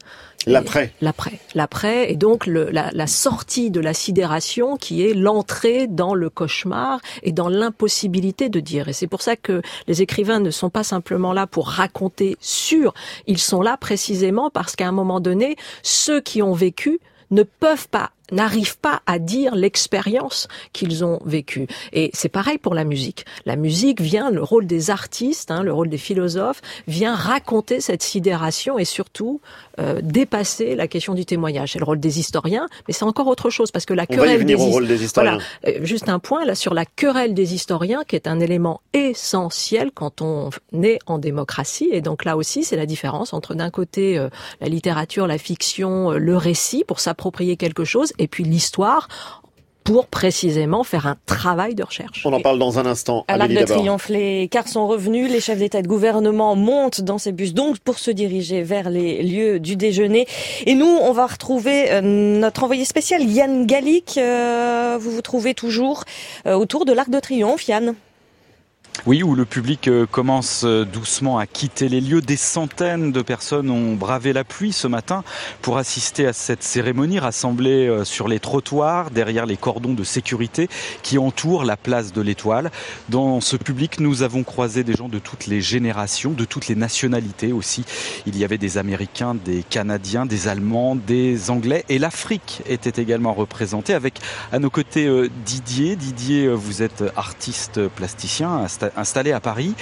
[0.47, 0.93] L'après.
[1.01, 1.39] L'après.
[1.55, 7.01] L'après, et donc la, la sortie de la sidération qui est l'entrée dans le cauchemar
[7.23, 8.89] et dans l'impossibilité de dire.
[8.89, 12.95] Et c'est pour ça que les écrivains ne sont pas simplement là pour raconter sur,
[13.27, 17.01] ils sont là précisément parce qu'à un moment donné, ceux qui ont vécu
[17.31, 21.67] ne peuvent pas n'arrivent pas à dire l'expérience qu'ils ont vécue.
[21.93, 23.25] Et c'est pareil pour la musique.
[23.47, 28.03] La musique vient, le rôle des artistes, hein, le rôle des philosophes, vient raconter cette
[28.03, 29.41] sidération et surtout
[29.79, 31.73] euh, dépasser la question du témoignage.
[31.73, 34.15] C'est le rôle des historiens, mais c'est encore autre chose parce que la On va
[34.15, 35.39] y querelle venir au his- rôle des historiens.
[35.63, 35.79] Voilà.
[35.79, 39.91] Euh, juste un point là sur la querelle des historiens qui est un élément essentiel
[39.93, 40.51] quand on
[40.83, 44.29] est en démocratie et donc là aussi c'est la différence entre d'un côté euh,
[44.61, 49.09] la littérature, la fiction, euh, le récit pour s'approprier quelque chose et puis l'histoire
[49.85, 52.23] pour précisément faire un travail de recherche.
[52.25, 53.25] On en parle dans un instant.
[53.29, 53.65] À l'Arc de.
[53.65, 57.53] Triomphe, les cars sont revenus, les chefs d'État et de gouvernement montent dans ces bus
[57.53, 60.27] donc pour se diriger vers les lieux du déjeuner.
[60.65, 64.17] Et nous, on va retrouver euh, notre envoyé spécial Yann Gallic.
[64.17, 66.05] Euh, vous vous trouvez toujours
[66.47, 67.95] euh, autour de l'Arc de Triomphe, Yann
[69.07, 72.23] Oui, où le public euh, commence euh, doucement à quitter les lieux.
[72.23, 75.25] Des centaines de personnes ont bravé la pluie ce matin
[75.61, 80.71] pour assister à cette cérémonie rassemblée euh, sur les trottoirs, derrière les cordons de sécurité
[81.03, 82.71] qui entourent la place de l'Étoile.
[83.11, 86.77] Dans ce public, nous avons croisé des gens de toutes les générations, de toutes les
[86.77, 87.85] nationalités aussi.
[88.25, 93.35] Il y avait des Américains, des Canadiens, des Allemands, des Anglais et l'Afrique était également
[93.35, 95.11] représentée avec à nos côtés
[95.45, 95.97] Didier.
[95.97, 99.75] Didier, vous êtes artiste plasticien insta- installé à Paris,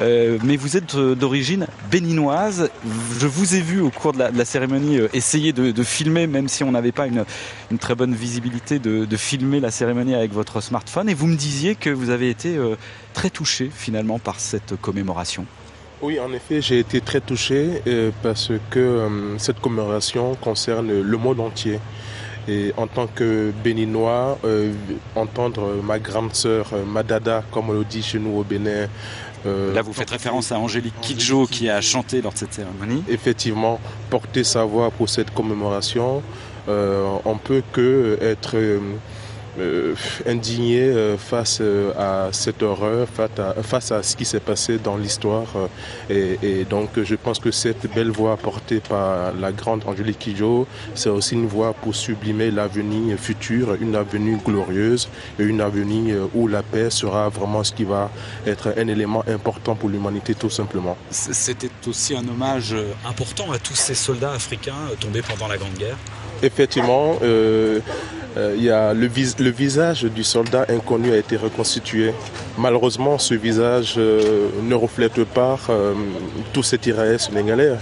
[0.00, 2.70] euh, mais vous êtes euh, d'origine béninoise.
[3.18, 6.64] Je vous ai vu au cours de la, cérémonie euh, essayer de, filmer, même si
[6.64, 7.24] on n'avait pas une,
[7.78, 11.08] très bonne visibilité, de, filmer la cérémonie avec votre smartphone.
[11.08, 12.58] Et vous me disiez que vous avez été
[13.14, 15.46] très touché finalement par cette commémoration.
[16.02, 17.82] Oui, en effet, j'ai été très touché
[18.22, 21.78] parce que cette commémoration concerne le monde entier.
[22.48, 24.72] Et en tant que béninois, euh,
[25.16, 28.86] entendre ma grande sœur, euh, ma dada, comme on le dit chez nous au Bénin.
[29.46, 33.02] euh, Là, vous faites référence à Angélique Kidjo qui a chanté lors de cette cérémonie.
[33.08, 36.22] effectivement porter sa voix pour cette commémoration,
[36.68, 38.56] euh, on peut que être
[39.58, 39.94] euh,
[40.26, 44.78] indigné euh, face euh, à cette horreur, face à, face à ce qui s'est passé
[44.78, 45.46] dans l'histoire.
[45.56, 45.66] euh,
[46.42, 50.66] et, et donc je pense que cette belle voix portée par la grande Angélique Kidjo,
[50.94, 56.26] c'est aussi une voix pour sublimer l'avenir futur, une avenue glorieuse et une avenue euh,
[56.34, 58.10] où la paix sera vraiment ce qui va
[58.46, 60.96] être un élément important pour l'humanité tout simplement.
[61.10, 62.74] C'était aussi un hommage
[63.06, 65.96] important à tous ces soldats africains tombés pendant la Grande Guerre.
[66.42, 67.80] Effectivement, euh,
[68.56, 72.12] il y a le, vis- le visage du soldat inconnu a été reconstitué
[72.58, 75.92] Malheureusement, ce visage euh, ne reflète pas euh,
[76.54, 77.72] tous ces tirailleurs sénégalais.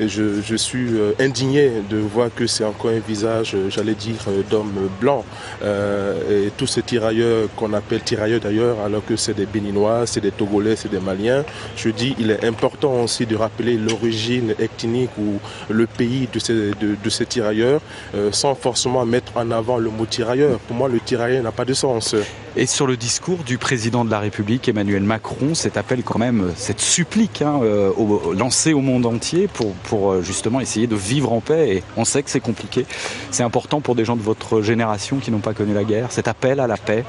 [0.00, 4.42] Je, suis euh, indigné de voir que c'est encore un visage, euh, j'allais dire, euh,
[4.50, 5.24] d'homme blanc.
[5.62, 10.20] Euh, et tous ces tirailleurs qu'on appelle tirailleurs d'ailleurs, alors que c'est des Béninois, c'est
[10.20, 11.44] des Togolais, c'est des Maliens.
[11.76, 15.38] Je dis, il est important aussi de rappeler l'origine ethnique ou
[15.70, 16.72] le pays de ces,
[17.04, 17.80] de, ces tirailleurs,
[18.16, 20.58] euh, sans forcément mettre en avant le mot tirailleur.
[20.58, 22.14] Pour moi, le tirailleur n'a pas de sens.
[22.56, 26.52] Et sur le discours du président de la République, Emmanuel Macron, cet appel quand même,
[26.56, 30.96] cette supplique hein, euh, au, lancée au monde entier pour, pour euh, justement essayer de
[30.96, 31.76] vivre en paix.
[31.76, 32.86] Et on sait que c'est compliqué.
[33.30, 36.28] C'est important pour des gens de votre génération qui n'ont pas connu la guerre, cet
[36.28, 37.04] appel à la paix.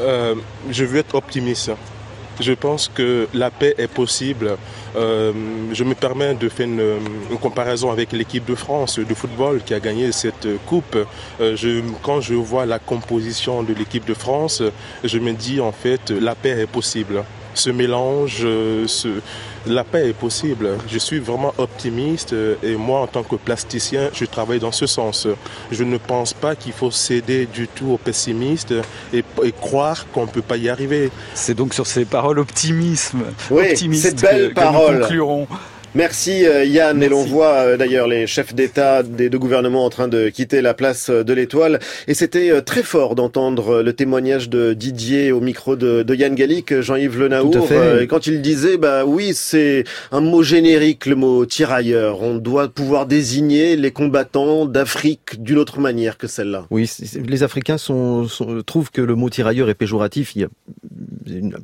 [0.00, 0.34] Euh,
[0.70, 1.70] je veux être optimiste.
[2.40, 4.56] Je pense que la paix est possible.
[4.96, 5.32] Euh,
[5.72, 9.80] je me permets de faire une, comparaison avec l'équipe de France de football qui a
[9.80, 10.96] gagné cette coupe.
[11.40, 14.62] Euh, je, quand je vois la composition de l'équipe de France,
[15.02, 17.24] je me dis en fait la paix est possible.
[17.54, 19.08] Ce mélange, euh, ce,
[19.66, 20.70] la paix est possible.
[20.88, 24.86] Je suis vraiment optimiste euh, et moi en tant que plasticien, je travaille dans ce
[24.86, 25.26] sens.
[25.70, 30.22] Je ne pense pas qu'il faut céder du tout au pessimisme et, et croire qu'on
[30.22, 31.10] ne peut pas y arriver.
[31.34, 34.86] C'est donc sur ces paroles optimisme, Oui, optimistes cette belle que, parole.
[34.86, 35.48] que nous conclurons.
[35.96, 39.90] Merci euh, Yann, et l'on voit euh, d'ailleurs les chefs d'État des deux gouvernements en
[39.90, 41.78] train de quitter la place euh, de l'Étoile.
[42.08, 46.80] Et c'était très fort d'entendre le témoignage de Didier au micro de, de Yann Gallic,
[46.80, 48.02] Jean-Yves Le Tout à Naour, fait.
[48.02, 52.22] et quand il disait, bah oui, c'est un mot générique, le mot tirailleur.
[52.22, 56.66] On doit pouvoir désigner les combattants d'Afrique d'une autre manière que celle-là.
[56.72, 56.90] Oui,
[57.24, 60.34] les Africains sont, sont- trouvent que le mot tirailleur est péjoratif.
[60.34, 60.48] Il y a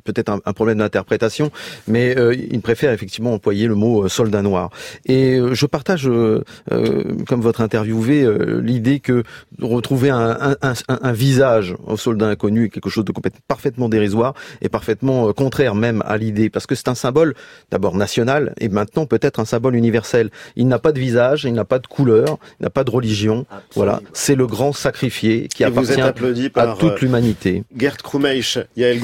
[0.05, 1.51] peut-être un, un problème d'interprétation,
[1.87, 4.69] mais euh, ils préfèrent effectivement employer le mot euh, soldat noir.
[5.05, 9.23] Et euh, je partage, euh, euh, comme votre interviewé, euh, l'idée que
[9.61, 10.73] retrouver un, un, un,
[11.09, 15.33] un visage au soldat inconnu est quelque chose de complètement parfaitement dérisoire et parfaitement euh,
[15.33, 17.33] contraire même à l'idée, parce que c'est un symbole
[17.71, 20.29] d'abord national et maintenant peut-être un symbole universel.
[20.55, 23.45] Il n'a pas de visage, il n'a pas de couleur, il n'a pas de religion.
[23.75, 27.63] Voilà, c'est le grand sacrifié qui Et vous êtes appartient à toute l'humanité.
[27.75, 28.99] Gerd Krumeich, Yael.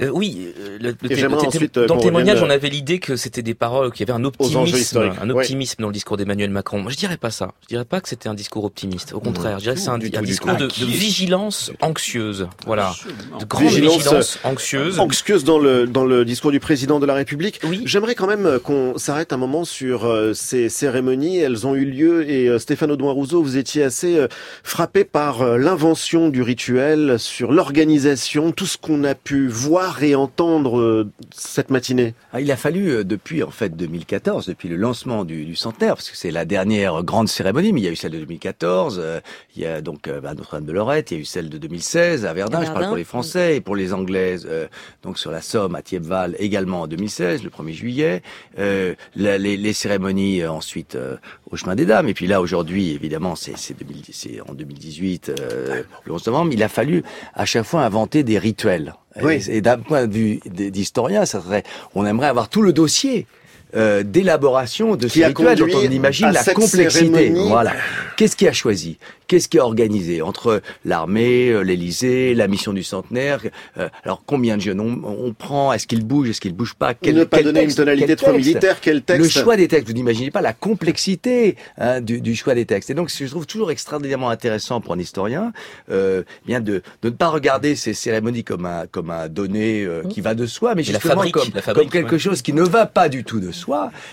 [0.00, 3.42] Euh, oui, euh, le, le ensuite, euh, dans le témoignage, on avait l'idée que c'était
[3.42, 5.40] des paroles, qu'il y avait un optimisme, un Oui.
[5.40, 6.80] optimisme dans le discours d'Emmanuel Macron.
[6.80, 7.52] Moi, je dirais pas ça.
[7.62, 9.12] Je dirais pas que c'était un discours optimiste.
[9.12, 12.48] Au contraire, je dirais que c'est un, du un tout, du discours de, vigilance anxieuse.
[12.64, 12.94] Voilà,
[13.38, 14.98] de grande Vigilance, vigilance, euh, anxieuse.
[14.98, 17.60] Anxieuse dans le dans le discours du président de la République.
[17.84, 21.38] J'aimerais quand même qu'on s'arrête un moment sur euh, ces cérémonies.
[21.38, 24.28] Elles ont eu lieu et euh, Stéphane Audouin Rousseau, vous étiez assez euh,
[24.62, 30.14] frappé par euh, l'invention du rituel, sur l'organisation, tout ce qu'on a pu voir et
[30.14, 32.14] entendre euh, cette matinée.
[32.32, 35.94] Ah, il a fallu euh, depuis en fait 2014, depuis le lancement du, du centenaire,
[35.96, 38.98] parce que c'est la dernière grande cérémonie, mais il y a eu celle de 2014,
[39.02, 39.20] euh,
[39.56, 41.58] il y a donc euh, à Notre-Dame de Lorette, il y a eu celle de
[41.58, 44.66] 2016 à Verdun, À je parle pour les Français et pour les Anglaises, euh,
[45.02, 48.22] donc sur la Somme à Thiepval également en 2016, le 1er juillet,
[48.58, 51.16] euh, la- les, les cérémonies euh, ensuite euh,
[51.50, 55.30] au chemin des dames, et puis là aujourd'hui évidemment c'est c'est 2000 c'est en 2018
[55.40, 57.02] euh, le 11 novembre, il a fallu
[57.34, 58.94] à chaque fois inventer des rituels.
[59.20, 59.44] Oui.
[59.48, 63.26] Et, et d'un point de vue d'historien, ça serait, on aimerait avoir tout le dossier.
[63.74, 66.90] Euh, d'élaboration de Qui ces rituels dont on imagine la complexité.
[66.90, 67.48] cérémonie.
[67.48, 67.72] Voilà.
[68.16, 68.98] Qu'est-ce qui a choisi?
[69.26, 70.20] Qu'est-ce qui a organisé?
[70.20, 73.40] Entre l'armée, euh, l'Élysée, la mission du centenaire
[73.78, 75.72] euh, Alors combien de jeunes on, on prend?
[75.72, 76.28] Est-ce qu'ils bougent?
[76.30, 76.92] Est-ce qu'ils bougent pas?
[76.92, 77.78] Quel- ne pas quel donner texte?
[77.78, 79.22] une tonalité trop militaire, quel texte?
[79.22, 79.86] Le choix des textes.
[79.88, 82.90] Vous n'imaginez pas la complexité hein, du, du choix des textes.
[82.90, 85.52] Et donc, ce que je trouve toujours extraordinairement intéressant pour un historien,
[85.90, 90.02] euh, bien de, de ne pas regarder ces cérémonies comme un comme un donné euh,
[90.10, 92.18] qui va de soi, mais justement fabrique, comme, la fabrique, comme quelque ouais.
[92.18, 93.61] chose qui ne va pas du tout de soi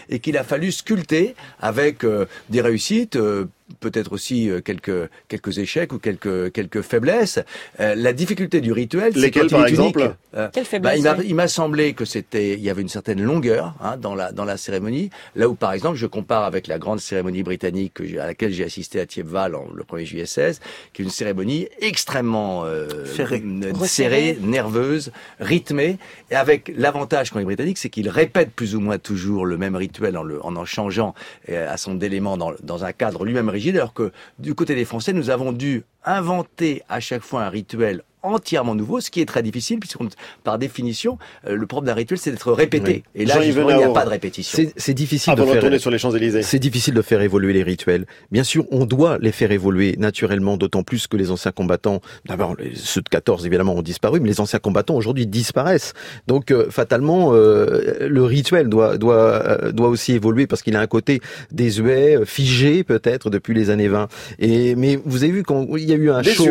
[0.09, 3.17] et qu'il a fallu sculpter avec euh, des réussites.
[3.69, 7.39] Euh, peut-être aussi euh, quelques quelques échecs ou quelques quelques faiblesses.
[7.79, 9.79] Euh, la difficulté du rituel, c'est quand il par est unique.
[9.95, 11.23] exemple Euh, Quelle bah, faiblesse, il m'a ouais.
[11.27, 14.45] il m'a semblé que c'était il y avait une certaine longueur hein, dans la dans
[14.45, 15.09] la cérémonie.
[15.35, 18.51] Là où par exemple je compare avec la grande cérémonie britannique que j'ai- à laquelle
[18.53, 20.59] j'ai assisté à Thiepval en, le 1er juillet 16,
[20.93, 23.43] qui est une cérémonie extrêmement euh, Serrée.
[23.73, 23.87] Resserrée.
[23.87, 25.97] serrée, nerveuse, rythmée,
[26.31, 29.75] et avec l'avantage quand les Britanniques, c'est qu'ils répètent plus ou moins toujours le même
[29.75, 31.13] rituel en le, en, en changeant
[31.49, 35.13] euh, à son d'éléments dans, dans un cadre lui-même alors que du côté des Français,
[35.13, 39.43] nous avons dû inventer à chaque fois un rituel entièrement nouveau, ce qui est très
[39.43, 39.97] difficile, puisque
[40.43, 41.17] par définition,
[41.47, 43.03] euh, le propre d'un rituel, c'est d'être répété.
[43.15, 44.55] Et là, il n'y a pas de répétition.
[44.55, 45.61] C'est c'est difficile Avant de de faire.
[45.61, 46.43] retourner sur les Champs-Élysées.
[46.43, 48.05] C'est difficile de faire évoluer les rituels.
[48.31, 52.55] Bien sûr, on doit les faire évoluer naturellement, d'autant plus que les anciens combattants, d'abord
[52.75, 55.93] ceux de 14 évidemment ont disparu, mais les anciens combattants aujourd'hui disparaissent.
[56.27, 60.81] Donc euh, fatalement, euh, le rituel doit doit euh, doit aussi évoluer parce qu'il a
[60.81, 64.07] un côté désuet, euh, figé peut-être depuis les années 20.
[64.39, 66.45] Et mais vous avez vu quand il y a eu un show.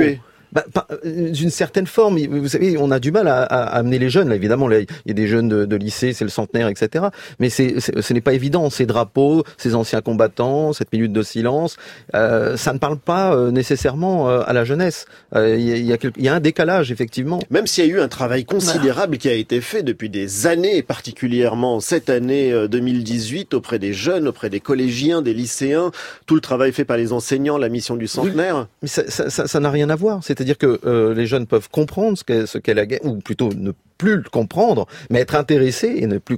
[0.53, 0.65] Bah,
[1.05, 4.29] euh, D'une certaine forme, vous savez, on a du mal à, à amener les jeunes.
[4.29, 7.07] Là, évidemment, il y a des jeunes de, de lycée, c'est le centenaire, etc.
[7.39, 8.71] Mais c'est, ce n'est pas évident.
[8.71, 11.77] Ces drapeaux, ces anciens combattants, cette minute de silence,
[12.15, 15.07] euh, ça ne parle pas euh, nécessairement euh, à la jeunesse.
[15.35, 17.41] Il y, y, a, y, a, un décalage, effectivement.
[17.51, 20.83] Même s'il y a eu un travail considérable qui a été fait depuis des années,
[20.83, 25.91] particulièrement cette année 2018, auprès des jeunes, auprès des collégiens, des lycéens,
[26.27, 28.57] tout le travail fait par les enseignants, la mission du centenaire.
[28.57, 30.21] Oui, mais ça n'a ça, ça, rien à voir.
[30.39, 33.49] C'est-à-dire que euh, les jeunes peuvent comprendre ce qu'est ce qu'est la guerre, ou plutôt
[33.57, 36.37] ne plus le comprendre, mais être intéressés et ne plus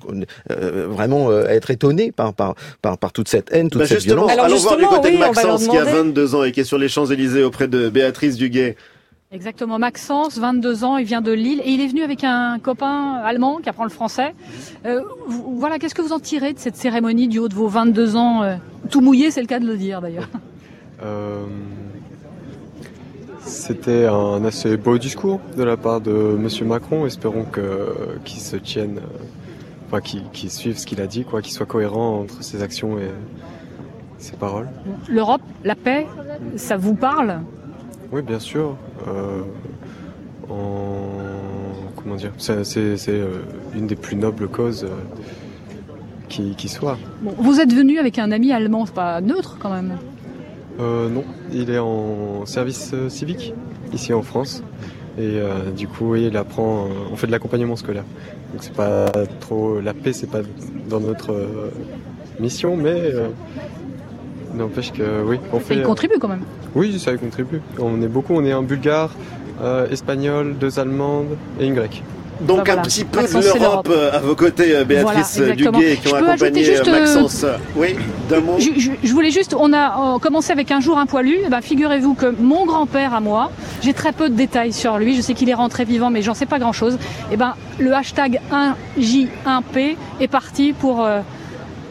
[0.50, 4.04] euh, vraiment euh, être étonnés par, par, par, par toute cette haine, toute bah cette
[4.04, 4.30] violence.
[4.30, 6.64] Alors allons voir du côté oui, de Maxence qui a 22 ans et qui est
[6.64, 8.74] sur les Champs-Élysées auprès de Béatrice Duguay.
[9.32, 13.20] Exactement, Maxence, 22 ans, il vient de Lille et il est venu avec un copain
[13.22, 14.34] allemand qui apprend le français.
[14.86, 18.16] Euh, voilà, qu'est-ce que vous en tirez de cette cérémonie du haut de vos 22
[18.16, 18.56] ans euh,
[18.90, 20.30] Tout mouillé, c'est le cas de le dire d'ailleurs.
[23.50, 27.06] Euh, C'était un assez beau discours de la part de Monsieur Macron.
[27.06, 29.00] Espérons que qu'il se tienne,
[29.86, 32.98] enfin qu'il qu suive ce qu'il a dit, quoi, qu'il soit cohérent entre ses actions
[32.98, 33.10] et
[34.18, 34.68] ses paroles.
[35.08, 36.06] L'Europe, la paix,
[36.56, 37.40] ça vous parle?
[38.12, 38.76] Oui, bien sûr.
[39.08, 39.42] Euh,
[40.48, 40.98] en
[41.96, 43.42] comment dire, c'est euh,
[43.74, 44.88] une des plus nobles causes euh,
[46.28, 46.98] qui, qui soit.
[47.22, 49.96] Bon, vous êtes venu avec un ami allemand, c'est pas neutre quand même
[50.78, 53.54] euh, Non, il est en service civique
[53.92, 54.62] ici en France.
[55.18, 56.86] Et euh, du coup, oui, il apprend.
[57.10, 58.04] on fait de l'accompagnement scolaire.
[58.52, 60.40] Donc c'est pas trop la paix, c'est pas
[60.88, 61.48] dans notre
[62.38, 63.12] mission, mais
[64.54, 65.76] n'empêche que oui, on fait.
[65.76, 66.44] Il contribue quand même.
[66.74, 67.60] Oui, ça y contribue.
[67.78, 69.10] On est beaucoup, on est un bulgare,
[69.62, 72.02] euh, espagnol, deux allemandes et une grecque.
[72.40, 72.80] Donc bah voilà.
[72.80, 76.88] un petit peu de l'Europe à vos côtés, Béatrice voilà, Duguay, qui ont accompagné juste,
[76.88, 77.44] Maxence.
[77.44, 77.96] Euh, oui,
[78.28, 78.56] d'un mot.
[78.58, 81.38] Je, je, je, voulais juste, on a commencé avec un jour un poilu.
[81.44, 83.50] Eh ben, Figurez-vous que mon grand-père à moi,
[83.82, 85.14] j'ai très peu de détails sur lui.
[85.16, 86.98] Je sais qu'il est rentré vivant, mais j'en sais pas grand-chose.
[87.30, 88.40] Et ben, le hashtag
[88.98, 91.20] 1J1P est parti pour euh,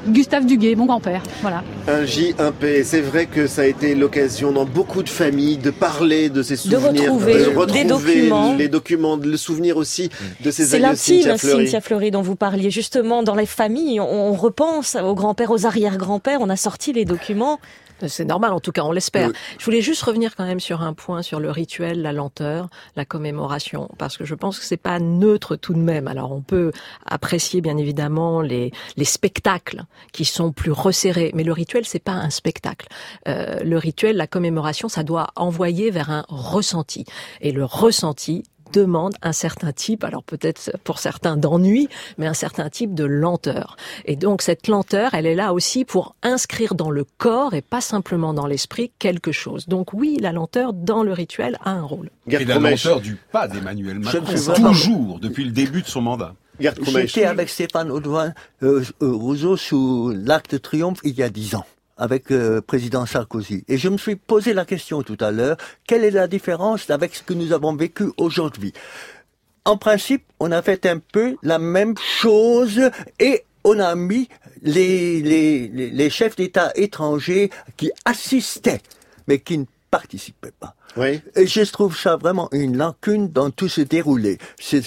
[0.08, 1.22] Gustave Duguay, mon grand-père.
[1.42, 1.64] Voilà.
[1.88, 2.84] Un J, un P.
[2.84, 6.56] C'est vrai que ça a été l'occasion dans beaucoup de familles de parler de ces
[6.56, 8.56] souvenirs, de retrouver, de retrouver des documents.
[8.56, 10.10] les documents, de le souvenir aussi
[10.42, 12.72] de ces C'est l'intime Cynthia Fleury dont vous parliez.
[12.72, 16.40] Justement, dans les familles, on, on repense aux grands-pères, aux arrière-grands-pères.
[16.42, 17.60] On a sorti les documents.
[18.08, 19.30] C'est normal, en tout cas, on l'espère.
[19.30, 19.34] Oui.
[19.58, 23.06] Je voulais juste revenir quand même sur un point, sur le rituel, la lenteur, la
[23.06, 26.08] commémoration, parce que je pense que c'est pas neutre tout de même.
[26.08, 26.72] Alors, on peut
[27.06, 32.14] apprécier bien évidemment les, les spectacles qui sont plus resserrés, mais le rituel, c'est pas
[32.14, 32.88] un spectacle.
[33.28, 37.06] Euh, le rituel, la commémoration, ça doit envoyer vers un ressenti.
[37.42, 42.70] Et le ressenti, demande un certain type, alors peut-être pour certains d'ennui, mais un certain
[42.70, 43.78] type de lenteur.
[44.06, 47.82] Et donc cette lenteur, elle est là aussi pour inscrire dans le corps et pas
[47.82, 49.68] simplement dans l'esprit quelque chose.
[49.68, 52.10] Donc oui, la lenteur dans le rituel a un rôle.
[52.28, 54.22] Et la lenteur du pas d'Emmanuel Macron,
[54.56, 56.36] toujours, depuis le début de son mandat.
[56.60, 58.34] J'étais avec Stéphane Audouin
[58.64, 61.66] euh, Rousseau sous l'Arc de Triomphe il y a dix ans
[62.00, 63.64] avec euh, président Sarkozy.
[63.68, 67.14] Et je me suis posé la question tout à l'heure, quelle est la différence avec
[67.14, 68.74] ce que nous avons vécu aujourd'hui?
[69.66, 74.30] En principe, on a fait un peu la même chose et on a mis
[74.64, 78.82] les, les, les chefs d'État étrangers qui assistaient,
[79.28, 80.76] mais qui ne participaient pas.
[80.98, 81.22] Oui.
[81.36, 84.38] Et je trouve ça vraiment une lacune dans tout ce déroulé.
[84.60, 84.84] C'est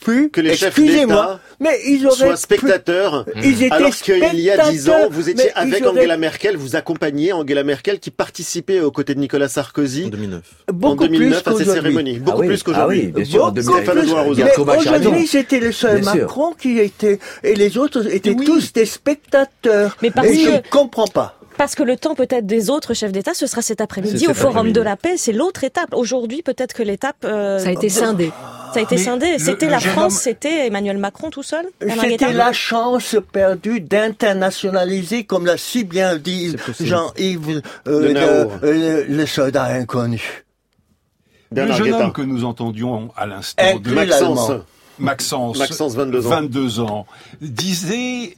[0.00, 3.26] plus que les chefs d'État mais ils auraient soient spectateurs.
[3.26, 3.32] Pu...
[3.44, 6.00] Ils étaient alors qu'il y a dix ans, vous étiez avec auraient...
[6.00, 10.42] Angela Merkel, vous accompagniez Angela Merkel qui participait aux côtés de Nicolas Sarkozy en 2009.
[10.72, 12.18] Beaucoup en 2009 plus à ces cérémonies.
[12.18, 12.46] Beaucoup ah oui.
[12.48, 13.00] plus qu'aujourd'hui.
[13.02, 13.52] Ah oui, bien sûr.
[13.54, 16.56] Mais aujourd'hui, c'était le seul bien Macron sûr.
[16.56, 18.46] qui était et les autres étaient oui.
[18.46, 19.96] tous des spectateurs.
[20.02, 20.38] Mais parce et que...
[20.38, 21.39] je ne comprends pas.
[21.60, 24.72] Parce que le temps peut-être des autres chefs d'État, ce sera cet après-midi au Forum
[24.72, 25.18] de la paix.
[25.18, 25.92] C'est l'autre étape.
[25.92, 27.18] Aujourd'hui, peut-être que l'étape...
[27.22, 28.32] Euh, ça a été scindé.
[28.72, 29.38] Ça a été Mais scindé.
[29.38, 30.20] C'était la France, homme...
[30.20, 31.66] c'était Emmanuel Macron tout seul
[32.00, 39.26] C'était la chance perdue d'internationaliser, comme l'a si bien dit Jean-Yves, euh, le, euh, le,
[39.26, 40.44] soldat inconnu.
[41.54, 44.52] Le jeune homme que nous entendions à l'instant de Maxence.
[45.00, 46.30] Maxence, Maxence 22 ans.
[46.30, 47.06] 22 ans,
[47.40, 48.36] disait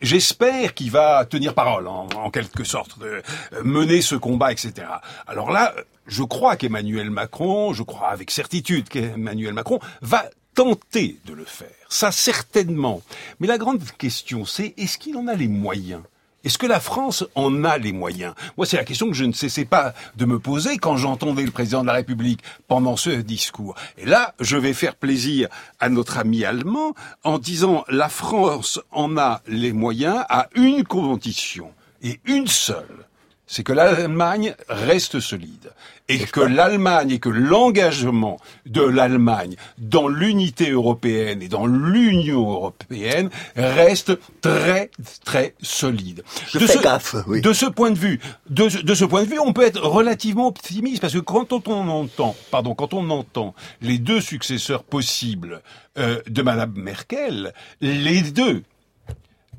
[0.00, 3.22] j'espère qu'il va tenir parole en, en, quelque sorte, de
[3.62, 4.86] mener ce combat, etc.
[5.26, 5.74] Alors là,
[6.06, 10.24] je crois qu'Emmanuel Macron, je crois avec certitude qu'Emmanuel Macron va
[10.54, 11.68] tenter de le faire.
[11.88, 13.02] Ça certainement.
[13.40, 16.02] Mais la grande question, c'est est-ce qu'il en a les moyens
[16.44, 18.34] est-ce que la France en a les moyens?
[18.56, 21.50] Moi, c'est la question que je ne cessais pas de me poser quand j'entendais le
[21.50, 23.76] président de la République pendant ce discours.
[23.96, 25.48] Et là, je vais faire plaisir
[25.78, 31.70] à notre ami allemand en disant la France en a les moyens à une condition
[32.02, 33.06] et une seule,
[33.46, 35.72] c'est que l'Allemagne reste solide
[36.08, 43.30] et que l'Allemagne et que l'engagement de l'Allemagne dans l'unité européenne et dans l'Union européenne
[43.56, 44.90] reste très
[45.24, 46.22] très solide.
[46.48, 47.40] Je de, fais ce, gaffe, oui.
[47.40, 50.48] de ce point de vue, de, de ce point de vue, on peut être relativement
[50.48, 55.62] optimiste parce que quand on entend, pardon, quand on entend les deux successeurs possibles
[55.98, 58.62] euh, de Madame Merkel, les deux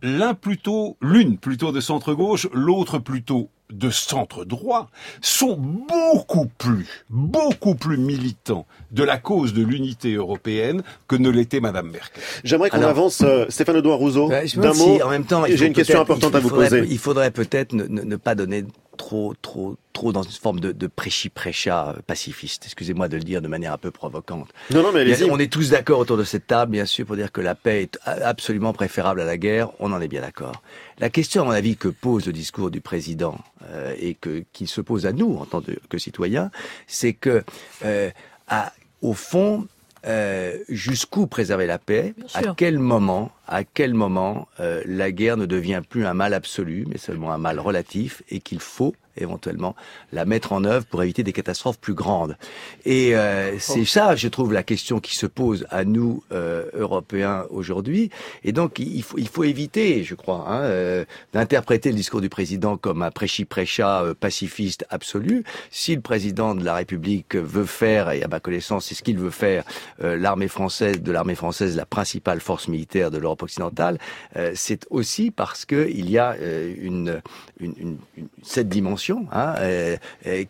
[0.03, 4.89] l'un plutôt, l'une plutôt de centre gauche, l'autre plutôt de centre droit,
[5.21, 11.59] sont beaucoup plus, beaucoup plus militants de la cause de l'unité européenne que ne l'était
[11.59, 12.23] Madame Merkel.
[12.43, 15.01] J'aimerais qu'on avance, euh, Stéphane Audouin Rousseau, d'un si, mot.
[15.03, 16.87] en même temps, J'ai une question importante à vous faudrait- poser.
[16.89, 18.63] Il faudrait peut-être ne, ne- ne pas donner
[18.97, 22.65] trop, trop, trop dans une forme de, de prêchi-prêcha pacifiste.
[22.65, 24.49] Excusez-moi de le dire de manière un peu provocante.
[24.69, 25.23] Non, non, mais allez-y.
[25.31, 27.81] On est tous d'accord autour de cette table, bien sûr, pour dire que la paix
[27.83, 29.69] est absolument préférable à la guerre.
[29.79, 30.61] On en est bien d'accord.
[30.99, 33.37] La question, à mon avis, que pose le discours du président
[33.71, 36.51] euh, et que qui se pose à nous en tant que citoyens,
[36.85, 37.43] c'est que,
[37.85, 38.11] euh,
[38.47, 38.71] à-
[39.03, 39.67] au fond,
[40.07, 45.45] euh, jusqu'où préserver la paix À quel moment, à quel moment euh, la guerre ne
[45.45, 49.75] devient plus un mal absolu, mais seulement un mal relatif, et qu'il faut éventuellement
[50.11, 52.37] la mettre en œuvre pour éviter des catastrophes plus grandes.
[52.85, 57.45] Et euh, c'est ça, je trouve, la question qui se pose à nous euh, Européens
[57.49, 58.09] aujourd'hui.
[58.43, 62.29] Et donc, il faut, il faut éviter, je crois, hein, euh, d'interpréter le discours du
[62.29, 65.43] président comme un prêchi-prêcha euh, pacifiste absolu.
[65.69, 69.17] Si le président de la République veut faire, et à ma connaissance, c'est ce qu'il
[69.17, 69.63] veut faire,
[70.03, 73.97] euh, l'armée française, de l'armée française, la principale force militaire de l'Europe occidentale,
[74.35, 77.21] euh, c'est aussi parce que il y a euh, une,
[77.59, 79.95] une, une- une- cette dimension hein, euh,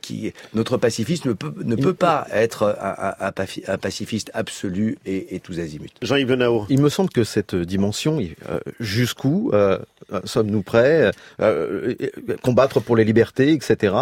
[0.01, 4.31] qui notre pacifiste ne peut ne peut pas être un, un- un pafi- un pacifiste
[4.33, 5.89] absolu et, et tous azimuts.
[6.01, 6.65] Jean-Yves Le Nao.
[6.69, 9.77] Il me semble que cette dimension, euh, jusqu'où euh,
[10.25, 11.93] sommes-nous prêts euh,
[12.41, 13.95] combattre pour les libertés, etc.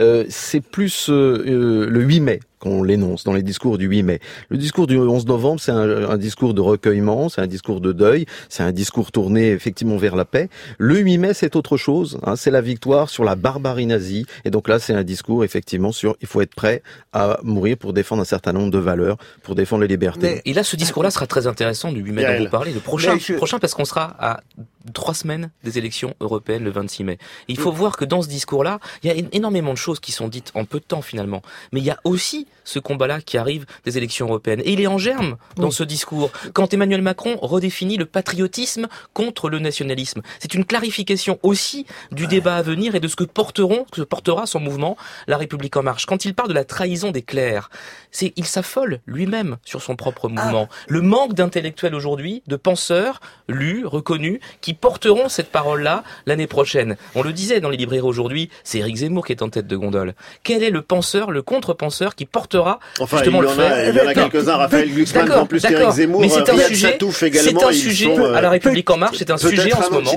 [0.00, 4.20] euh, c'est plus le 8 mai qu'on l'énonce dans les discours du 8 mai.
[4.48, 7.92] Le discours du 11 novembre, c'est un, un discours de recueillement, c'est un discours de
[7.92, 10.48] deuil, c'est un discours tourné effectivement vers la paix.
[10.78, 12.18] Le 8 mai, c'est autre chose.
[12.24, 14.26] Hein, c'est la victoire sur la barbarie nazie.
[14.44, 17.92] Et donc là, c'est un discours effectivement sur il faut être prêt à mourir pour
[17.92, 20.42] défendre un certain nombre de valeurs, pour défendre les libertés.
[20.44, 22.72] Et là, ce discours-là sera très intéressant du 8 mai dont vous parlez.
[22.72, 24.40] Le prochain, je- prochain parce qu'on sera à
[24.92, 27.18] trois semaines des élections européennes le 26 mai.
[27.48, 30.28] Il faut voir que dans ce discours-là, il y a énormément de choses qui sont
[30.28, 31.42] dites en peu de temps finalement.
[31.72, 34.60] Mais il y a aussi ce combat-là qui arrive des élections européennes.
[34.64, 35.72] Et il est en germe dans Oui.
[35.72, 36.30] ce discours.
[36.52, 40.20] Quand Emmanuel Macron redéfinit le patriotisme contre le nationalisme.
[40.40, 44.46] C'est une clarification aussi du débat à venir et de ce que porteront, que portera
[44.46, 44.96] son mouvement,
[45.28, 46.04] La République en marche.
[46.06, 47.70] Quand il parle de la trahison des clercs,
[48.10, 50.68] c'est, il s'affole lui-même sur son propre mouvement.
[50.88, 56.96] Le manque d'intellectuels aujourd'hui, de penseurs, lus, reconnus, qui porteront cette parole-là l'année prochaine.
[57.14, 59.76] On le disait dans les librairies aujourd'hui, c'est Éric Zemmour qui est en tête de
[59.76, 60.14] gondole.
[60.42, 62.55] Quel est le penseur, le contre-penseur qui portera
[63.00, 65.26] Enfin, justement il y le en a- fait il y en a quelques-uns, Raphaël Glucksmann,
[65.26, 65.90] D'accord, en plus qu'Éric.
[65.90, 68.90] Zemmour, Mais c'est un Riyad sujet, c'est également, un sujet sont, euh, à la République
[68.90, 70.10] en marche, c'est un sujet en un ce moment.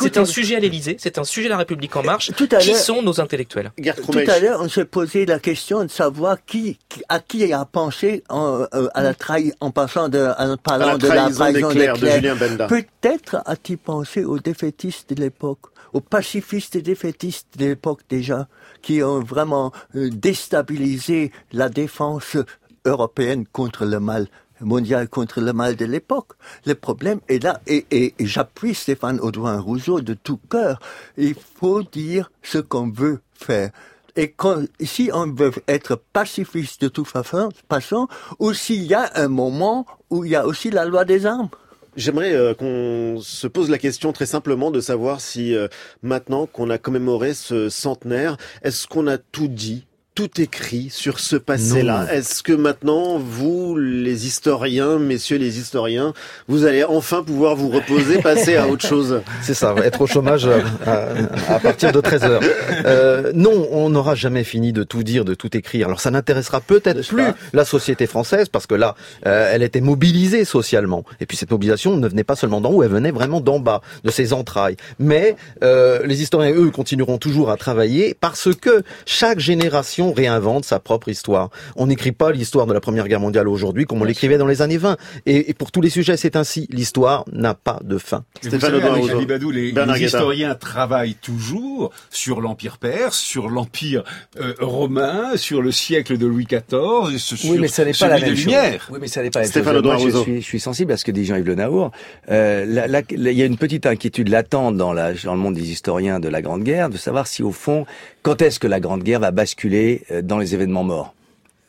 [0.00, 2.30] C'est un sujet à l'Élysée, c'est un sujet à la République en marche.
[2.36, 3.72] Tout à Qui sont nos intellectuels?
[3.76, 7.64] Tout à l'heure, on s'est posé la question de savoir qui, qui- à qui a
[7.64, 11.14] pensé en, euh, à la trahi, en passant de, en parlant À la de la
[11.30, 11.96] trahison de clercs.
[11.96, 12.66] Julien Benda.
[12.66, 15.58] Peut-être a-t-il pensé aux défaitistes de l'époque,
[15.92, 18.48] aux pacifistes et défaitistes de l'époque déjà,
[18.84, 22.36] qui ont vraiment euh, déstabilisé la défense
[22.84, 24.28] européenne contre le mal
[24.60, 26.32] mondial contre le mal de l'époque.
[26.64, 30.78] Le problème est là, et, j'appuie Stéphane Audouin Rousseau de tout cœur.
[31.16, 33.70] Il faut dire ce qu'on veut faire.
[34.16, 34.32] Et
[34.80, 40.24] si on veut être pacifiste de toute façon, ou s'il y a un moment où
[40.24, 41.48] il y a aussi la loi des armes.
[41.96, 45.68] J'aimerais euh, qu'on se pose la question très simplement de savoir si euh,
[46.02, 51.34] maintenant qu'on a commémoré ce centenaire, est-ce qu'on a tout dit tout écrit sur ce
[51.34, 52.06] passé-là.
[52.12, 56.12] Est-ce que maintenant, vous, les historiens, messieurs les historiens,
[56.46, 59.22] vous allez enfin pouvoir vous reposer, passer à autre chose?
[59.42, 62.42] C'est ça, être au chômage euh, à, à partir de 13 heures.
[62.84, 65.88] Euh, non, on n'aura jamais fini de tout dire, de tout écrire.
[65.88, 68.94] Alors ça n'intéressera peut-être plus la société française parce que là,
[69.26, 71.04] euh, elle était mobilisée socialement.
[71.20, 73.80] Et puis cette mobilisation ne venait pas seulement d'en haut, elle venait vraiment d'en bas,
[74.04, 74.76] de ses entrailles.
[75.00, 75.34] Mais
[75.64, 80.78] euh, les historiens, eux, continueront toujours à travailler parce que chaque génération nation réinvente sa
[80.80, 81.50] propre histoire.
[81.76, 84.62] On n'écrit pas l'histoire de la Première Guerre mondiale aujourd'hui comme on l'écrivait dans les
[84.62, 84.96] années 20.
[85.26, 86.66] Et, et pour tous les sujets, c'est ainsi.
[86.70, 88.24] L'histoire n'a pas de fin.
[88.44, 93.48] Et vous savez, avec Ali Badou, les, les historiens travaillent toujours sur l'Empire perse, sur
[93.48, 94.04] l'Empire
[94.40, 98.18] euh, romain, sur le siècle de Louis XIV, sur oui, mais ça n'est pas la
[98.18, 98.54] même chose.
[98.90, 99.82] Oui, mais ça n'est pas la même chose.
[99.84, 101.90] Moi, je suis, je suis sensible à ce que dit Jean-Yves Le Naour.
[102.30, 106.20] Euh, il y a une petite inquiétude latente dans, la, dans le monde des historiens
[106.20, 107.86] de la Grande Guerre, de savoir si au fond,
[108.22, 111.14] quand est-ce que la Grande Guerre va basculer euh, dans les événements morts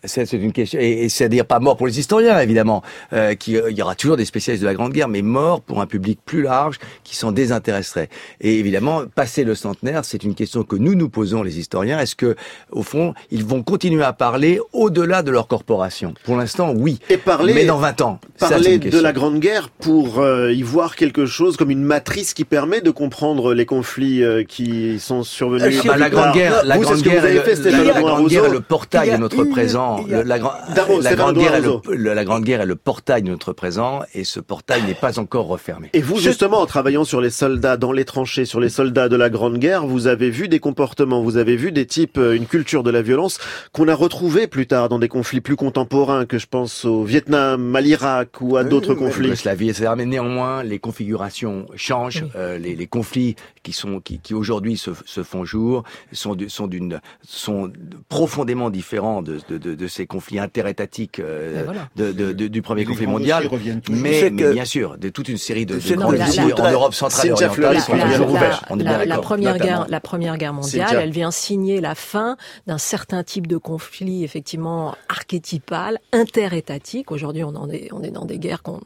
[0.08, 2.82] c'est une question, et, c'est-à-dire pas mort pour les historiens évidemment,
[3.14, 5.82] euh, qui, il y aura toujours des spécialistes de la Grande Guerre, mais mort pour
[5.82, 8.10] un public plus large qui s'en désintéresserait.
[8.42, 12.00] Et évidemment, passer le centenaire, c'est une question que nous nous posons les historiens.
[12.00, 12.36] Est-ce que,
[12.72, 16.14] au fond, ils vont continuer à parler au-delà de leur corporation?
[16.24, 17.00] Pour l'instant, oui.
[17.10, 20.96] Et parler, mais dans 20 ans, parler de la Grande Guerre pour euh, y voir
[20.96, 25.84] quelque chose comme une matrice qui permet de comprendre les conflits euh, qui sont survenus.
[25.86, 29.44] Bah, la Grande Guerre, la Grande Guerre, la Grande Guerre est le portail de notre
[29.44, 33.30] présent le, la, la, grande guerre est le, la Grande Guerre est le portail de
[33.30, 35.90] notre présent et ce portail n'est pas encore refermé.
[35.94, 39.16] Et vous, justement, en travaillant sur les soldats dans les tranchées, sur les soldats de
[39.16, 42.46] la Grande Guerre, vous avez vu des comportements, vous avez vu des types, euh, une
[42.46, 43.40] culture de la violence
[43.72, 47.76] qu'on a retrouvée plus tard dans des conflits plus contemporains, que je pense au Vietnam,
[47.76, 49.34] à l'Irak ou à d'autres conflits.
[49.46, 54.34] La vie, mais néanmoins, les configurations changent, euh, les, les, conflits qui sont qui, qui
[54.34, 57.72] aujourd'hui se, se, font jour sont sont d'une sont
[58.10, 61.64] profondément différents de, de, de, de ces conflits interétatiques euh,
[61.96, 63.48] de, de, de, du premier conflit mondial,
[63.90, 67.28] mais, mais, bien sûr, de toute une série de, de grandes villes en Europe centrale
[67.28, 68.66] et orientale sont toujours ouvertes.
[68.72, 72.36] On est bien la première guerre, la première guerre mondiale, elle vient signer la fin
[72.66, 77.12] d'un certain type de conflit effectivement archétypal, interétatique.
[77.12, 78.82] Aujourd'hui, on en est, on est dans des guerres qu'on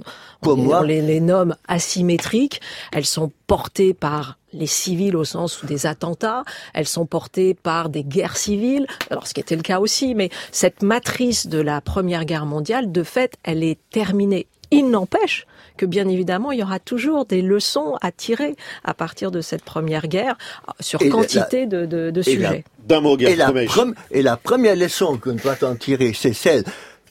[0.45, 2.59] on, on les, les nomme asymétriques.
[2.91, 7.89] Elles sont portées par les civils au sens où des attentats, elles sont portées par
[7.89, 11.81] des guerres civiles, alors ce qui était le cas aussi, mais cette matrice de la
[11.81, 14.47] Première Guerre mondiale, de fait, elle est terminée.
[14.71, 15.47] Il n'empêche
[15.77, 19.63] que bien évidemment, il y aura toujours des leçons à tirer à partir de cette
[19.63, 20.37] première guerre
[20.79, 22.65] sur Et quantité la, de, de, de sujets.
[22.89, 23.53] Mot, et, la
[24.11, 26.63] et la première leçon qu'on doit en tirer, c'est celle,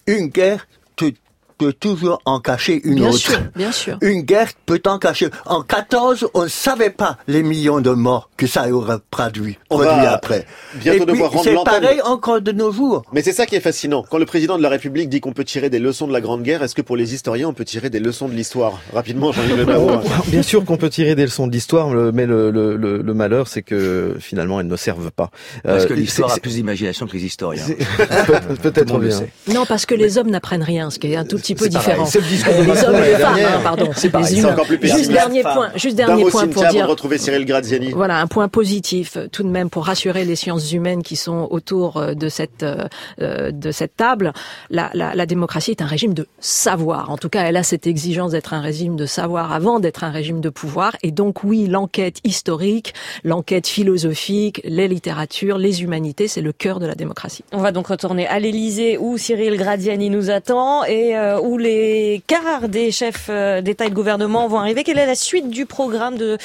[0.07, 1.15] une guerre, tout,
[1.59, 3.19] peut toujours en cacher une bien autre.
[3.19, 3.99] Sûr, bien sûr.
[4.03, 5.29] Une guerre peut en cacher.
[5.47, 9.77] En 14, on ne savait pas les millions de morts que ça aurait produit, on
[9.79, 10.47] produit va après.
[10.77, 13.03] Bientôt Et puis, devoir rendre c'est pareil encore de nos jours.
[13.13, 14.05] Mais c'est ça qui est fascinant.
[14.09, 16.43] Quand le président de la République dit qu'on peut tirer des leçons de la Grande
[16.43, 18.81] Guerre, est-ce que pour les historiens, on peut tirer des leçons de l'histoire?
[18.95, 20.01] Rapidement, Jean-Yves Le Naour.
[20.29, 23.49] Bien sûr qu'on peut tirer des leçons de l'histoire, mais le, le, le, le malheur,
[23.49, 25.31] c'est que finalement, elles ne servent pas.
[25.65, 27.65] Parce Euh, que l'histoire a c'est- plus d'imagination que les historiens.
[28.63, 29.11] Peut-être bien.
[29.11, 29.31] sait.
[29.53, 31.71] Non, parce que les hommes n'apprennent rien, ce qui est un tout petit peu C'est
[31.71, 31.87] pareil.
[31.89, 32.07] différent.
[32.07, 33.89] C'est le discours de les hommes et les femmes, hein, pardon.
[33.97, 36.89] C'est encore plus Juste dernier point, juste dernier point pour dire.
[36.89, 37.93] retrouver Cyril Graziani.
[37.93, 41.47] Voilà, un point positif euh, tout de même pour rassurer les sciences humaines qui sont
[41.51, 42.87] autour euh, de cette euh,
[43.21, 44.33] euh, de cette table.
[44.71, 47.11] La, la, la démocratie est un régime de savoir.
[47.11, 50.11] En tout cas, elle a cette exigence d'être un régime de savoir avant d'être un
[50.11, 50.97] régime de pouvoir.
[51.03, 52.95] Et donc oui, l'enquête historique,
[53.25, 57.45] l'enquête philosophique, les littératures, les humanités, c'est le cœur de la démocratie.
[57.53, 62.23] On va donc retourner à l'Elysée où Cyril Gradiani nous attend et euh, où les
[62.27, 64.85] quarts des chefs euh, d'État et de gouvernement vont arriver.
[64.85, 66.39] Quelle est la suite du programme de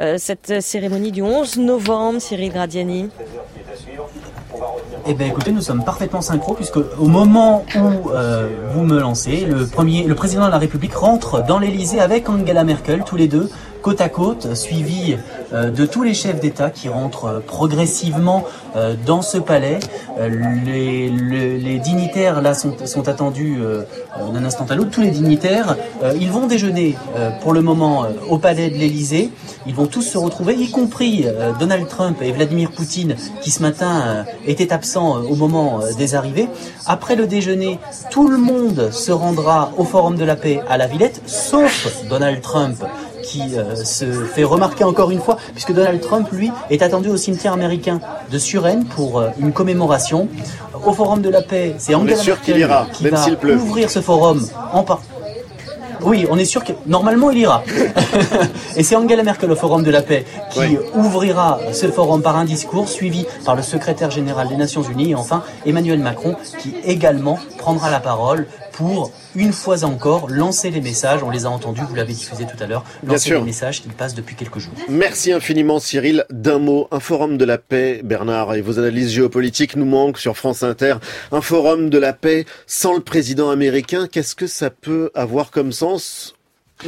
[0.00, 3.08] euh, cette cérémonie du 11 novembre, Cyril Gradiani?
[5.06, 9.46] Eh bien écoutez, nous sommes parfaitement synchro puisque au moment où euh, vous me lancez,
[9.46, 13.48] le le président de la République rentre dans l'Élysée avec Angela Merkel, tous les deux
[13.82, 15.16] côte à côte, suivi
[15.52, 18.44] euh, de tous les chefs d'État qui rentrent euh, progressivement
[18.76, 19.78] euh, dans ce palais.
[20.66, 23.58] Les, le- les dignitaires là sont, sont attendus
[24.32, 24.90] d'un instant à l'autre.
[24.90, 25.76] Tous les dignitaires,
[26.20, 26.96] ils vont déjeuner
[27.40, 29.30] pour le moment au palais de l'Élysée.
[29.66, 31.26] Ils vont tous se retrouver, y compris
[31.58, 36.48] Donald Trump et Vladimir Poutine, qui ce matin étaient absents au moment des arrivées.
[36.86, 37.78] Après le déjeuner,
[38.10, 42.40] tout le monde se rendra au Forum de la paix à la Villette, sauf Donald
[42.42, 42.84] Trump
[43.30, 47.16] qui euh, se fait remarquer encore une fois, puisque Donald Trump, lui, est attendu au
[47.16, 48.00] cimetière américain
[48.30, 50.28] de Suresnes pour euh, une commémoration.
[50.84, 53.56] Au Forum de la paix, c'est Angela Merkel ira, qui même va pleut.
[53.56, 55.02] ouvrir ce forum en par...
[56.02, 57.62] Oui, on est sûr que normalement il ira.
[58.76, 62.46] Et c'est Angela Merkel au Forum de la paix qui ouvrira ce forum par un
[62.46, 67.38] discours suivi par le secrétaire général des Nations Unies et enfin Emmanuel Macron qui également
[67.58, 71.22] prendra la parole pour une fois encore lancer les messages.
[71.22, 72.84] On les a entendus, vous l'avez diffusé tout à l'heure,
[73.18, 73.38] sûr.
[73.38, 74.72] les messages qui passent depuis quelques jours.
[74.88, 76.24] Merci infiniment Cyril.
[76.30, 80.36] D'un mot, un forum de la paix, Bernard, et vos analyses géopolitiques nous manquent sur
[80.36, 80.96] France Inter.
[81.32, 85.72] Un forum de la paix sans le président américain, qu'est-ce que ça peut avoir comme
[85.72, 86.34] sens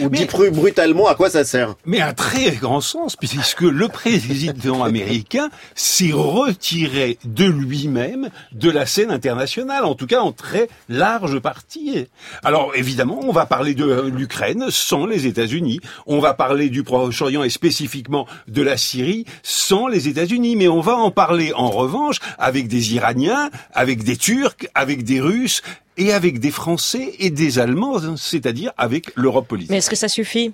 [0.00, 3.88] Ou dit plus brutalement, à quoi ça sert Mais à très grand sens, puisque le
[3.88, 10.68] président américain s'est retiré de lui-même de la scène internationale, en tout cas en très
[10.88, 12.06] large partie.
[12.42, 17.42] Alors évidemment, on va parler de l'Ukraine sans les États-Unis, on va parler du Proche-Orient
[17.42, 22.18] et spécifiquement de la Syrie sans les États-Unis, mais on va en parler en revanche
[22.38, 25.62] avec des Iraniens, avec des Turcs, avec des Russes,
[25.96, 29.70] et avec des Français et des Allemands, c'est-à-dire avec l'Europe politique.
[29.70, 30.52] Mais est-ce que ça suffit?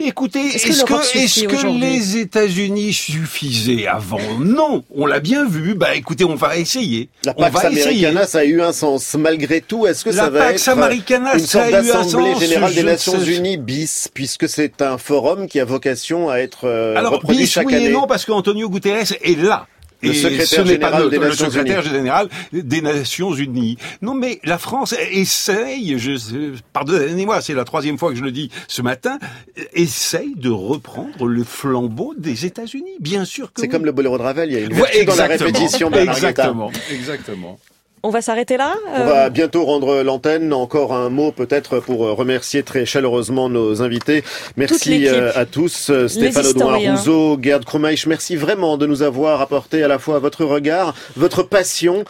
[0.00, 4.18] Écoutez, Est-ce que l'Europe que, les États-Unis suffisaient avant?
[4.40, 5.74] Non, on l'a bien vu.
[5.74, 7.08] Bah écoutez, on va essayer.
[7.24, 8.06] La on Pax essayer.
[8.06, 9.14] Americana, ça a eu un sens.
[9.14, 11.74] Malgré tout, est-ce que La ça va Pax être Americana, une ça sorte a eu
[11.74, 16.28] un d'assemblée sens, générale des Nations Unies bis, puisque c'est un forum qui a vocation
[16.28, 19.40] à être euh, Alors, reproduit bis, chaque oui année et non, parce qu'Antonio Guterres est
[19.40, 19.68] là.
[20.04, 21.90] Le Et secrétaire ce n'est pas général le, des Nations secrétaire Unies.
[21.90, 23.76] général des Nations Unies.
[24.02, 28.50] Non, mais la France essaye, je, pardonnez-moi, c'est la troisième fois que je le dis
[28.68, 29.18] ce matin,
[29.72, 32.96] essaye de reprendre le flambeau des États-Unis.
[33.00, 33.72] Bien sûr que C'est oui.
[33.72, 35.90] comme le boléro de Ravel, il y a une Ouais, dans la répétition.
[35.92, 37.58] Exactement, exactement.
[38.06, 40.52] On va s'arrêter là On Euh, va bientôt rendre l'antenne.
[40.52, 44.22] Encore un mot peut-être pour euh, remercier très chaleureusement nos invités.
[44.58, 45.88] Merci euh, à tous.
[45.88, 46.96] Euh, Stéphane Audouin.
[46.96, 51.42] Rousseau, Gerd Kromeich, merci vraiment de nous avoir apporté à la fois votre regard, votre
[51.42, 52.04] passion.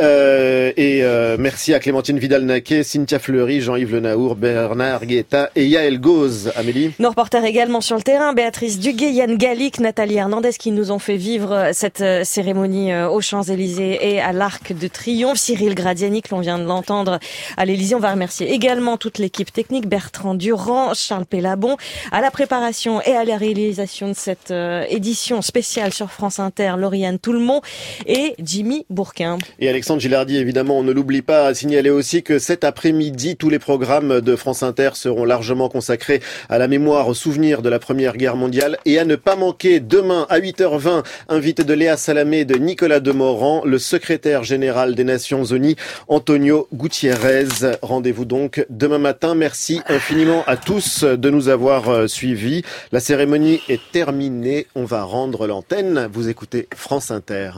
[0.00, 5.66] Euh, et euh, merci à Clémentine Vidal-Naquet, Cynthia Fleury, Jean-Yves Le Naour, Bernard Guetta et
[5.66, 6.52] Yael Gauze.
[6.56, 6.92] Amélie?
[6.98, 10.98] Nos reporters également sur le terrain, Béatrice Duguay, Yann Gallic, Nathalie Hernandez qui nous ont
[10.98, 15.38] fait vivre euh, cette euh, cérémonie euh, aux Champs-Élysées et à l'Arc de Triomphe.
[15.38, 17.18] Cyril Gradiani que l'on vient de l'entendre
[17.56, 17.94] à l'Élysée.
[17.94, 21.76] On va remercier également toute l'équipe technique, Bertrand Durand, Charles Pellabon,
[22.12, 24.52] à la préparation et à la réalisation de cette
[24.88, 27.60] édition spéciale sur France Inter, Lauriane Toulmont
[28.06, 29.38] et Jimmy Bourquin.
[29.58, 33.48] Et Alexandre Gilardi, évidemment, on ne l'oublie pas, a signalé aussi que cet après-midi, tous
[33.48, 37.78] les programmes de France Inter seront largement consacrés à la mémoire, au souvenir de la
[37.78, 42.40] Première Guerre mondiale et à ne pas manquer demain à 8h20, invité de Léa Salamé
[42.40, 45.76] et de Nicolas Demorand, le secrétaire général des Nations Unies,
[46.08, 47.48] Antonio Gutiérrez.
[47.82, 49.34] Rendez-vous donc demain matin.
[49.34, 52.62] Merci infiniment à tous de nous avoir euh, suivis.
[52.92, 54.66] La cérémonie est terminée.
[54.74, 56.08] On va rendre l'antenne.
[56.12, 57.52] Vous écoutez France Inter.